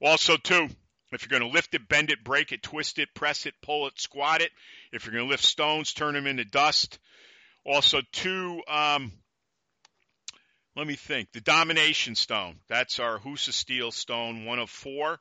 Also, 0.01 0.37
too, 0.37 0.69
If 1.13 1.21
you're 1.23 1.39
going 1.39 1.49
to 1.49 1.53
lift 1.53 1.75
it, 1.75 1.87
bend 1.87 2.09
it, 2.09 2.23
break 2.23 2.51
it, 2.51 2.63
twist 2.63 2.97
it, 2.97 3.13
press 3.13 3.45
it, 3.45 3.53
pull 3.61 3.87
it, 3.87 3.99
squat 3.99 4.41
it. 4.41 4.51
If 4.91 5.05
you're 5.05 5.13
going 5.13 5.25
to 5.25 5.29
lift 5.29 5.43
stones, 5.43 5.93
turn 5.93 6.15
them 6.15 6.25
into 6.25 6.43
dust. 6.43 6.97
Also, 7.65 8.01
two, 8.11 8.61
um, 8.67 9.11
let 10.75 10.87
me 10.87 10.95
think, 10.95 11.31
the 11.31 11.41
domination 11.41 12.15
stone. 12.15 12.55
That's 12.67 12.99
our 12.99 13.19
Husafell 13.19 13.93
stone, 13.93 14.45
one 14.45 14.59
of 14.59 14.69
four. 14.69 15.19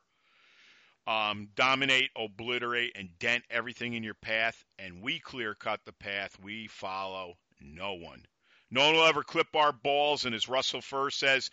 Um, 1.05 1.49
dominate, 1.55 2.11
obliterate, 2.15 2.93
and 2.95 3.09
dent 3.19 3.43
everything 3.49 3.93
in 3.93 4.03
your 4.03 4.13
path. 4.13 4.63
And 4.79 5.01
we 5.01 5.19
clear 5.19 5.53
cut 5.53 5.81
the 5.85 5.91
path. 5.91 6.37
We 6.41 6.67
follow 6.67 7.33
no 7.59 7.95
one. 7.95 8.25
No 8.71 8.85
one 8.85 8.95
will 8.95 9.05
ever 9.05 9.23
clip 9.23 9.55
our 9.55 9.71
balls. 9.71 10.25
And 10.25 10.33
as 10.33 10.47
Russell 10.47 10.81
Furr 10.81 11.09
says, 11.09 11.49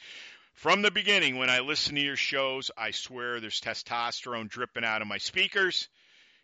from 0.55 0.83
the 0.83 0.91
beginning, 0.91 1.37
when 1.37 1.51
I 1.51 1.61
listen 1.61 1.95
to 1.95 2.01
your 2.01 2.17
shows, 2.17 2.71
I 2.77 2.91
swear 2.91 3.41
there's 3.41 3.61
testosterone 3.61 4.49
dripping 4.49 4.85
out 4.85 5.03
of 5.03 5.09
my 5.09 5.19
speakers. 5.19 5.89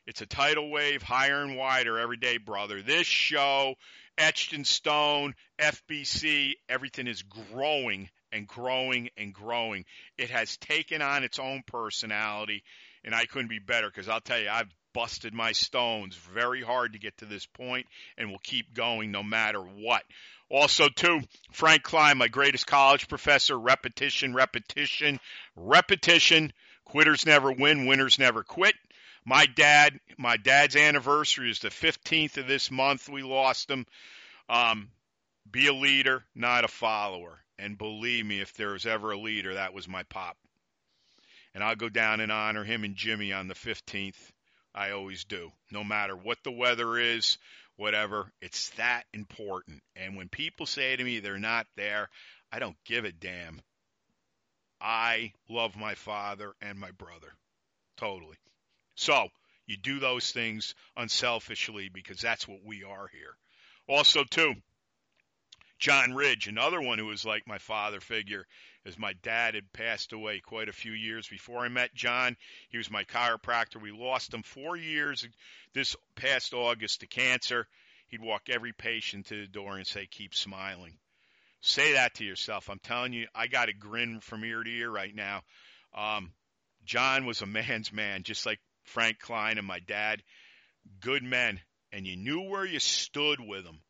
It's 0.06 0.20
a 0.20 0.26
tidal 0.26 0.70
wave, 0.70 1.02
higher 1.02 1.42
and 1.42 1.56
wider 1.56 1.98
every 1.98 2.16
day, 2.16 2.38
brother. 2.38 2.80
This 2.80 3.06
show, 3.06 3.74
etched 4.16 4.52
in 4.52 4.64
stone, 4.64 5.34
FBC, 5.58 6.54
everything 6.68 7.08
is 7.08 7.22
growing 7.22 8.08
and 8.32 8.46
growing 8.46 9.10
and 9.16 9.34
growing. 9.34 9.84
It 10.16 10.30
has 10.30 10.56
taken 10.58 11.02
on 11.02 11.24
its 11.24 11.38
own 11.38 11.62
personality, 11.66 12.62
and 13.06 13.14
I 13.14 13.24
couldn't 13.24 13.48
be 13.48 13.60
better 13.60 13.88
because 13.88 14.08
I'll 14.08 14.20
tell 14.20 14.38
you, 14.38 14.50
I've 14.50 14.68
busted 14.92 15.32
my 15.32 15.52
stones 15.52 16.16
very 16.16 16.62
hard 16.62 16.92
to 16.92 16.98
get 16.98 17.16
to 17.18 17.24
this 17.24 17.46
point, 17.46 17.86
and 18.18 18.30
will 18.30 18.40
keep 18.42 18.74
going 18.74 19.12
no 19.12 19.22
matter 19.22 19.60
what. 19.60 20.02
Also, 20.48 20.88
too, 20.88 21.20
Frank 21.52 21.82
Klein, 21.82 22.18
my 22.18 22.28
greatest 22.28 22.66
college 22.66 23.08
professor, 23.08 23.58
repetition, 23.58 24.34
repetition, 24.34 25.20
repetition. 25.54 26.52
Quitters 26.84 27.26
never 27.26 27.52
win, 27.52 27.86
winners 27.86 28.18
never 28.18 28.42
quit. 28.42 28.74
My 29.24 29.46
dad, 29.46 29.98
my 30.18 30.36
dad's 30.36 30.76
anniversary 30.76 31.50
is 31.50 31.58
the 31.58 31.68
15th 31.68 32.36
of 32.36 32.46
this 32.46 32.70
month. 32.70 33.08
We 33.08 33.22
lost 33.22 33.70
him. 33.70 33.86
Um, 34.48 34.88
be 35.50 35.66
a 35.66 35.74
leader, 35.74 36.24
not 36.34 36.64
a 36.64 36.68
follower. 36.68 37.40
And 37.58 37.76
believe 37.76 38.24
me, 38.24 38.40
if 38.40 38.54
there 38.54 38.70
was 38.70 38.86
ever 38.86 39.12
a 39.12 39.18
leader, 39.18 39.54
that 39.54 39.74
was 39.74 39.88
my 39.88 40.04
pop. 40.04 40.36
And 41.56 41.64
I'll 41.64 41.74
go 41.74 41.88
down 41.88 42.20
and 42.20 42.30
honor 42.30 42.64
him 42.64 42.84
and 42.84 42.94
Jimmy 42.94 43.32
on 43.32 43.48
the 43.48 43.54
15th. 43.54 44.30
I 44.74 44.90
always 44.90 45.24
do. 45.24 45.50
No 45.70 45.82
matter 45.82 46.14
what 46.14 46.36
the 46.44 46.52
weather 46.52 46.98
is, 46.98 47.38
whatever. 47.76 48.30
It's 48.42 48.68
that 48.76 49.04
important. 49.14 49.82
And 49.96 50.18
when 50.18 50.28
people 50.28 50.66
say 50.66 50.94
to 50.94 51.02
me 51.02 51.18
they're 51.18 51.38
not 51.38 51.66
there, 51.74 52.10
I 52.52 52.58
don't 52.58 52.76
give 52.84 53.06
a 53.06 53.10
damn. 53.10 53.62
I 54.82 55.32
love 55.48 55.76
my 55.76 55.94
father 55.94 56.52
and 56.60 56.78
my 56.78 56.90
brother. 56.90 57.32
Totally. 57.96 58.36
So, 58.94 59.28
you 59.66 59.78
do 59.78 59.98
those 59.98 60.32
things 60.32 60.74
unselfishly 60.94 61.88
because 61.88 62.20
that's 62.20 62.46
what 62.46 62.60
we 62.66 62.84
are 62.84 63.08
here. 63.08 63.34
Also, 63.88 64.24
too, 64.24 64.52
John 65.78 66.12
Ridge, 66.12 66.48
another 66.48 66.82
one 66.82 66.98
who 66.98 67.06
was 67.06 67.24
like 67.24 67.46
my 67.46 67.58
father 67.58 68.00
figure, 68.00 68.46
as 68.86 68.98
my 68.98 69.12
dad 69.22 69.54
had 69.54 69.72
passed 69.72 70.12
away 70.12 70.40
quite 70.40 70.68
a 70.68 70.72
few 70.72 70.92
years 70.92 71.26
before 71.26 71.64
I 71.64 71.68
met 71.68 71.94
John. 71.94 72.36
He 72.68 72.78
was 72.78 72.90
my 72.90 73.02
chiropractor. 73.04 73.82
We 73.82 73.90
lost 73.90 74.32
him 74.32 74.42
four 74.42 74.76
years 74.76 75.26
this 75.74 75.96
past 76.14 76.54
August 76.54 77.00
to 77.00 77.06
cancer. 77.08 77.66
He'd 78.08 78.22
walk 78.22 78.48
every 78.48 78.72
patient 78.72 79.26
to 79.26 79.40
the 79.40 79.48
door 79.48 79.76
and 79.76 79.86
say, 79.86 80.06
Keep 80.06 80.34
smiling. 80.34 80.96
Say 81.60 81.94
that 81.94 82.14
to 82.14 82.24
yourself. 82.24 82.70
I'm 82.70 82.78
telling 82.78 83.12
you, 83.12 83.26
I 83.34 83.48
got 83.48 83.68
a 83.68 83.72
grin 83.72 84.20
from 84.20 84.44
ear 84.44 84.62
to 84.62 84.70
ear 84.70 84.90
right 84.90 85.14
now. 85.14 85.42
Um, 85.92 86.32
John 86.84 87.26
was 87.26 87.42
a 87.42 87.46
man's 87.46 87.92
man, 87.92 88.22
just 88.22 88.46
like 88.46 88.60
Frank 88.84 89.18
Klein 89.18 89.58
and 89.58 89.66
my 89.66 89.80
dad. 89.80 90.22
Good 91.00 91.24
men. 91.24 91.60
And 91.90 92.06
you 92.06 92.16
knew 92.16 92.42
where 92.42 92.64
you 92.64 92.78
stood 92.78 93.40
with 93.40 93.64
them 93.64 93.80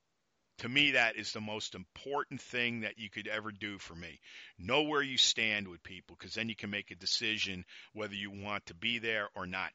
to 0.58 0.68
me, 0.68 0.92
that 0.92 1.16
is 1.16 1.32
the 1.32 1.40
most 1.40 1.74
important 1.74 2.40
thing 2.40 2.80
that 2.80 2.98
you 2.98 3.10
could 3.10 3.28
ever 3.28 3.50
do 3.52 3.78
for 3.78 3.94
me. 3.94 4.20
Know 4.58 4.82
where 4.82 5.02
you 5.02 5.18
stand 5.18 5.68
with 5.68 5.82
people 5.82 6.16
because 6.18 6.34
then 6.34 6.48
you 6.48 6.56
can 6.56 6.70
make 6.70 6.90
a 6.90 6.96
decision 6.96 7.64
whether 7.92 8.14
you 8.14 8.30
want 8.30 8.66
to 8.66 8.74
be 8.74 8.98
there 8.98 9.28
or 9.34 9.46
not. 9.46 9.72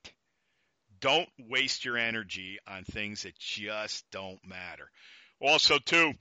Don't 0.99 1.29
waste 1.37 1.85
your 1.85 1.97
energy 1.97 2.59
on 2.67 2.83
things 2.83 3.23
that 3.23 3.37
just 3.37 4.05
don't 4.11 4.39
matter. 4.45 4.89
Also, 5.39 5.79
too, 5.79 6.13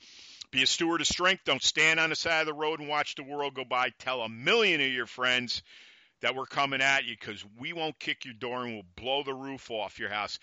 be 0.50 0.62
a 0.62 0.66
steward 0.66 1.00
of 1.00 1.06
strength. 1.06 1.44
Don't 1.44 1.62
stand 1.62 2.00
on 2.00 2.10
the 2.10 2.16
side 2.16 2.40
of 2.40 2.46
the 2.46 2.54
road 2.54 2.80
and 2.80 2.88
watch 2.88 3.14
the 3.14 3.22
world 3.22 3.54
go 3.54 3.64
by. 3.64 3.90
Tell 3.98 4.22
a 4.22 4.28
million 4.28 4.80
of 4.80 4.90
your 4.90 5.06
friends 5.06 5.62
that 6.22 6.34
we're 6.34 6.46
coming 6.46 6.80
at 6.80 7.04
you 7.04 7.16
because 7.18 7.44
we 7.58 7.72
won't 7.72 7.98
kick 7.98 8.24
your 8.24 8.34
door 8.34 8.64
and 8.64 8.74
we'll 8.74 8.82
blow 8.96 9.22
the 9.22 9.34
roof 9.34 9.70
off 9.70 9.98
your 9.98 10.10
house. 10.10 10.38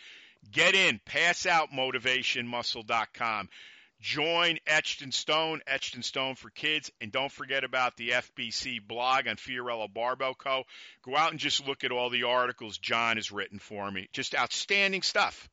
Get 0.52 0.76
in, 0.76 0.99
pass 1.06 1.45
out 1.45 1.72
motivationmuscle.com. 1.72 3.49
Join 3.99 4.59
Etched 4.67 5.01
in 5.01 5.11
Stone, 5.11 5.61
Etched 5.65 5.95
in 5.95 6.03
Stone 6.03 6.35
for 6.35 6.49
Kids, 6.51 6.91
and 7.01 7.11
don't 7.11 7.31
forget 7.31 7.63
about 7.63 7.97
the 7.97 8.11
FBC 8.11 8.85
blog 8.85 9.27
on 9.27 9.37
Fiorillo 9.37 9.91
Barbell 9.91 10.35
Co. 10.35 10.63
Go 11.01 11.15
out 11.15 11.31
and 11.31 11.39
just 11.39 11.67
look 11.67 11.83
at 11.83 11.91
all 11.91 12.09
the 12.09 12.23
articles 12.23 12.77
John 12.77 13.17
has 13.17 13.31
written 13.31 13.59
for 13.59 13.89
me. 13.89 14.07
Just 14.13 14.35
outstanding 14.35 15.01
stuff. 15.01 15.49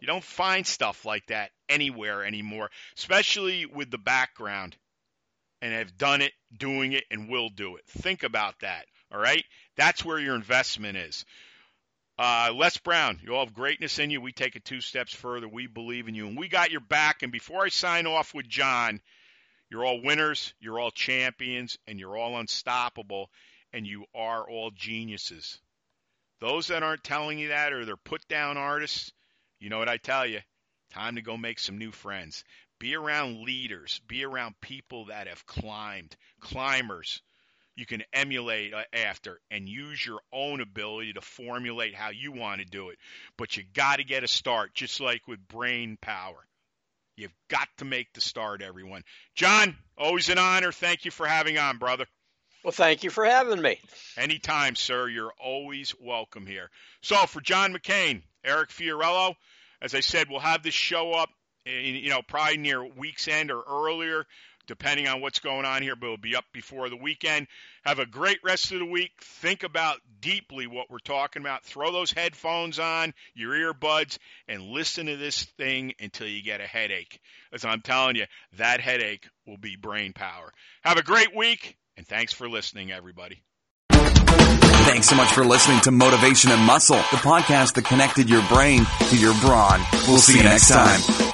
You 0.00 0.06
don't 0.06 0.22
find 0.22 0.64
stuff 0.64 1.04
like 1.04 1.26
that 1.26 1.50
anywhere 1.68 2.24
anymore, 2.24 2.70
especially 2.96 3.66
with 3.66 3.90
the 3.90 3.98
background 3.98 4.76
and 5.60 5.72
have 5.72 5.98
done 5.98 6.22
it, 6.22 6.32
doing 6.56 6.92
it, 6.92 7.04
and 7.10 7.28
will 7.28 7.48
do 7.48 7.76
it. 7.76 7.84
Think 7.86 8.22
about 8.22 8.60
that. 8.60 8.86
All 9.12 9.18
right? 9.18 9.44
That's 9.76 10.04
where 10.04 10.18
your 10.18 10.36
investment 10.36 10.96
is. 10.96 11.24
Uh, 12.18 12.52
Les 12.52 12.76
Brown, 12.78 13.20
you 13.22 13.36
all 13.36 13.44
have 13.44 13.54
greatness 13.54 14.00
in 14.00 14.10
you. 14.10 14.20
We 14.20 14.32
take 14.32 14.56
it 14.56 14.64
two 14.64 14.80
steps 14.80 15.14
further. 15.14 15.46
We 15.46 15.68
believe 15.68 16.08
in 16.08 16.16
you, 16.16 16.26
and 16.26 16.36
we 16.36 16.48
got 16.48 16.72
your 16.72 16.80
back. 16.80 17.22
And 17.22 17.30
before 17.30 17.64
I 17.64 17.68
sign 17.68 18.08
off 18.08 18.34
with 18.34 18.48
John, 18.48 19.00
you're 19.70 19.84
all 19.84 20.02
winners, 20.02 20.52
you're 20.58 20.80
all 20.80 20.90
champions, 20.90 21.78
and 21.86 22.00
you're 22.00 22.16
all 22.16 22.36
unstoppable, 22.36 23.30
and 23.72 23.86
you 23.86 24.04
are 24.16 24.48
all 24.48 24.72
geniuses. 24.72 25.60
Those 26.40 26.68
that 26.68 26.82
aren't 26.82 27.04
telling 27.04 27.38
you 27.38 27.48
that 27.48 27.72
or 27.72 27.84
they're 27.84 27.96
put 27.96 28.26
down 28.26 28.56
artists, 28.56 29.12
you 29.60 29.70
know 29.70 29.78
what 29.78 29.88
I 29.88 29.98
tell 29.98 30.26
you? 30.26 30.40
Time 30.90 31.14
to 31.16 31.22
go 31.22 31.36
make 31.36 31.60
some 31.60 31.78
new 31.78 31.92
friends. 31.92 32.42
Be 32.80 32.96
around 32.96 33.44
leaders, 33.44 34.00
be 34.08 34.24
around 34.24 34.60
people 34.60 35.06
that 35.06 35.28
have 35.28 35.46
climbed, 35.46 36.16
climbers 36.40 37.22
you 37.78 37.86
can 37.86 38.02
emulate 38.12 38.74
uh, 38.74 38.82
after 38.92 39.40
and 39.52 39.68
use 39.68 40.04
your 40.04 40.18
own 40.32 40.60
ability 40.60 41.12
to 41.12 41.20
formulate 41.20 41.94
how 41.94 42.10
you 42.10 42.32
want 42.32 42.60
to 42.60 42.66
do 42.66 42.88
it. 42.88 42.98
But 43.36 43.56
you 43.56 43.62
got 43.72 43.96
to 43.96 44.04
get 44.04 44.24
a 44.24 44.28
start, 44.28 44.74
just 44.74 45.00
like 45.00 45.28
with 45.28 45.46
brain 45.46 45.96
power. 46.00 46.44
You've 47.16 47.34
got 47.48 47.68
to 47.78 47.84
make 47.84 48.12
the 48.14 48.20
start, 48.20 48.62
everyone. 48.62 49.04
John, 49.36 49.76
always 49.96 50.28
an 50.28 50.38
honor. 50.38 50.72
Thank 50.72 51.04
you 51.04 51.12
for 51.12 51.24
having 51.24 51.56
on, 51.56 51.78
brother. 51.78 52.06
Well, 52.64 52.72
thank 52.72 53.04
you 53.04 53.10
for 53.10 53.24
having 53.24 53.62
me. 53.62 53.78
Anytime, 54.16 54.74
sir. 54.74 55.08
You're 55.08 55.32
always 55.40 55.94
welcome 56.00 56.46
here. 56.46 56.70
So, 57.02 57.14
for 57.26 57.40
John 57.40 57.72
McKean, 57.72 58.22
Eric 58.44 58.70
Fiorillo, 58.70 59.36
as 59.80 59.94
I 59.94 60.00
said, 60.00 60.28
we'll 60.28 60.40
have 60.40 60.64
this 60.64 60.74
show 60.74 61.12
up, 61.12 61.30
in, 61.64 61.94
you 61.94 62.10
know, 62.10 62.22
probably 62.22 62.56
near 62.56 62.84
week's 62.84 63.28
end 63.28 63.52
or 63.52 63.62
earlier 63.68 64.26
depending 64.68 65.08
on 65.08 65.20
what's 65.20 65.40
going 65.40 65.64
on 65.64 65.82
here, 65.82 65.96
but 65.96 66.06
it'll 66.06 66.18
be 66.18 66.36
up 66.36 66.44
before 66.52 66.88
the 66.88 66.96
weekend. 66.96 67.48
Have 67.84 67.98
a 67.98 68.06
great 68.06 68.38
rest 68.44 68.70
of 68.70 68.78
the 68.78 68.84
week. 68.84 69.10
Think 69.20 69.64
about 69.64 69.98
deeply 70.20 70.68
what 70.68 70.90
we're 70.90 70.98
talking 70.98 71.42
about. 71.42 71.64
Throw 71.64 71.90
those 71.90 72.12
headphones 72.12 72.78
on, 72.78 73.12
your 73.34 73.52
earbuds, 73.54 74.18
and 74.46 74.62
listen 74.62 75.06
to 75.06 75.16
this 75.16 75.42
thing 75.42 75.94
until 75.98 76.28
you 76.28 76.42
get 76.42 76.60
a 76.60 76.66
headache. 76.66 77.18
As 77.52 77.64
I'm 77.64 77.80
telling 77.80 78.14
you, 78.14 78.26
that 78.58 78.80
headache 78.80 79.26
will 79.46 79.58
be 79.58 79.74
brain 79.74 80.12
power. 80.12 80.52
Have 80.82 80.98
a 80.98 81.02
great 81.02 81.34
week, 81.34 81.76
and 81.96 82.06
thanks 82.06 82.32
for 82.32 82.48
listening, 82.48 82.92
everybody. 82.92 83.42
Thanks 83.90 85.08
so 85.08 85.16
much 85.16 85.32
for 85.32 85.44
listening 85.44 85.80
to 85.80 85.90
Motivation 85.90 86.50
and 86.50 86.62
Muscle, 86.62 86.96
the 86.96 87.18
podcast 87.18 87.74
that 87.74 87.84
connected 87.84 88.30
your 88.30 88.42
brain 88.48 88.86
to 89.10 89.16
your 89.16 89.34
brawn. 89.40 89.80
We'll 90.06 90.18
see 90.18 90.38
you 90.38 90.44
next 90.44 90.68
time. 90.68 91.32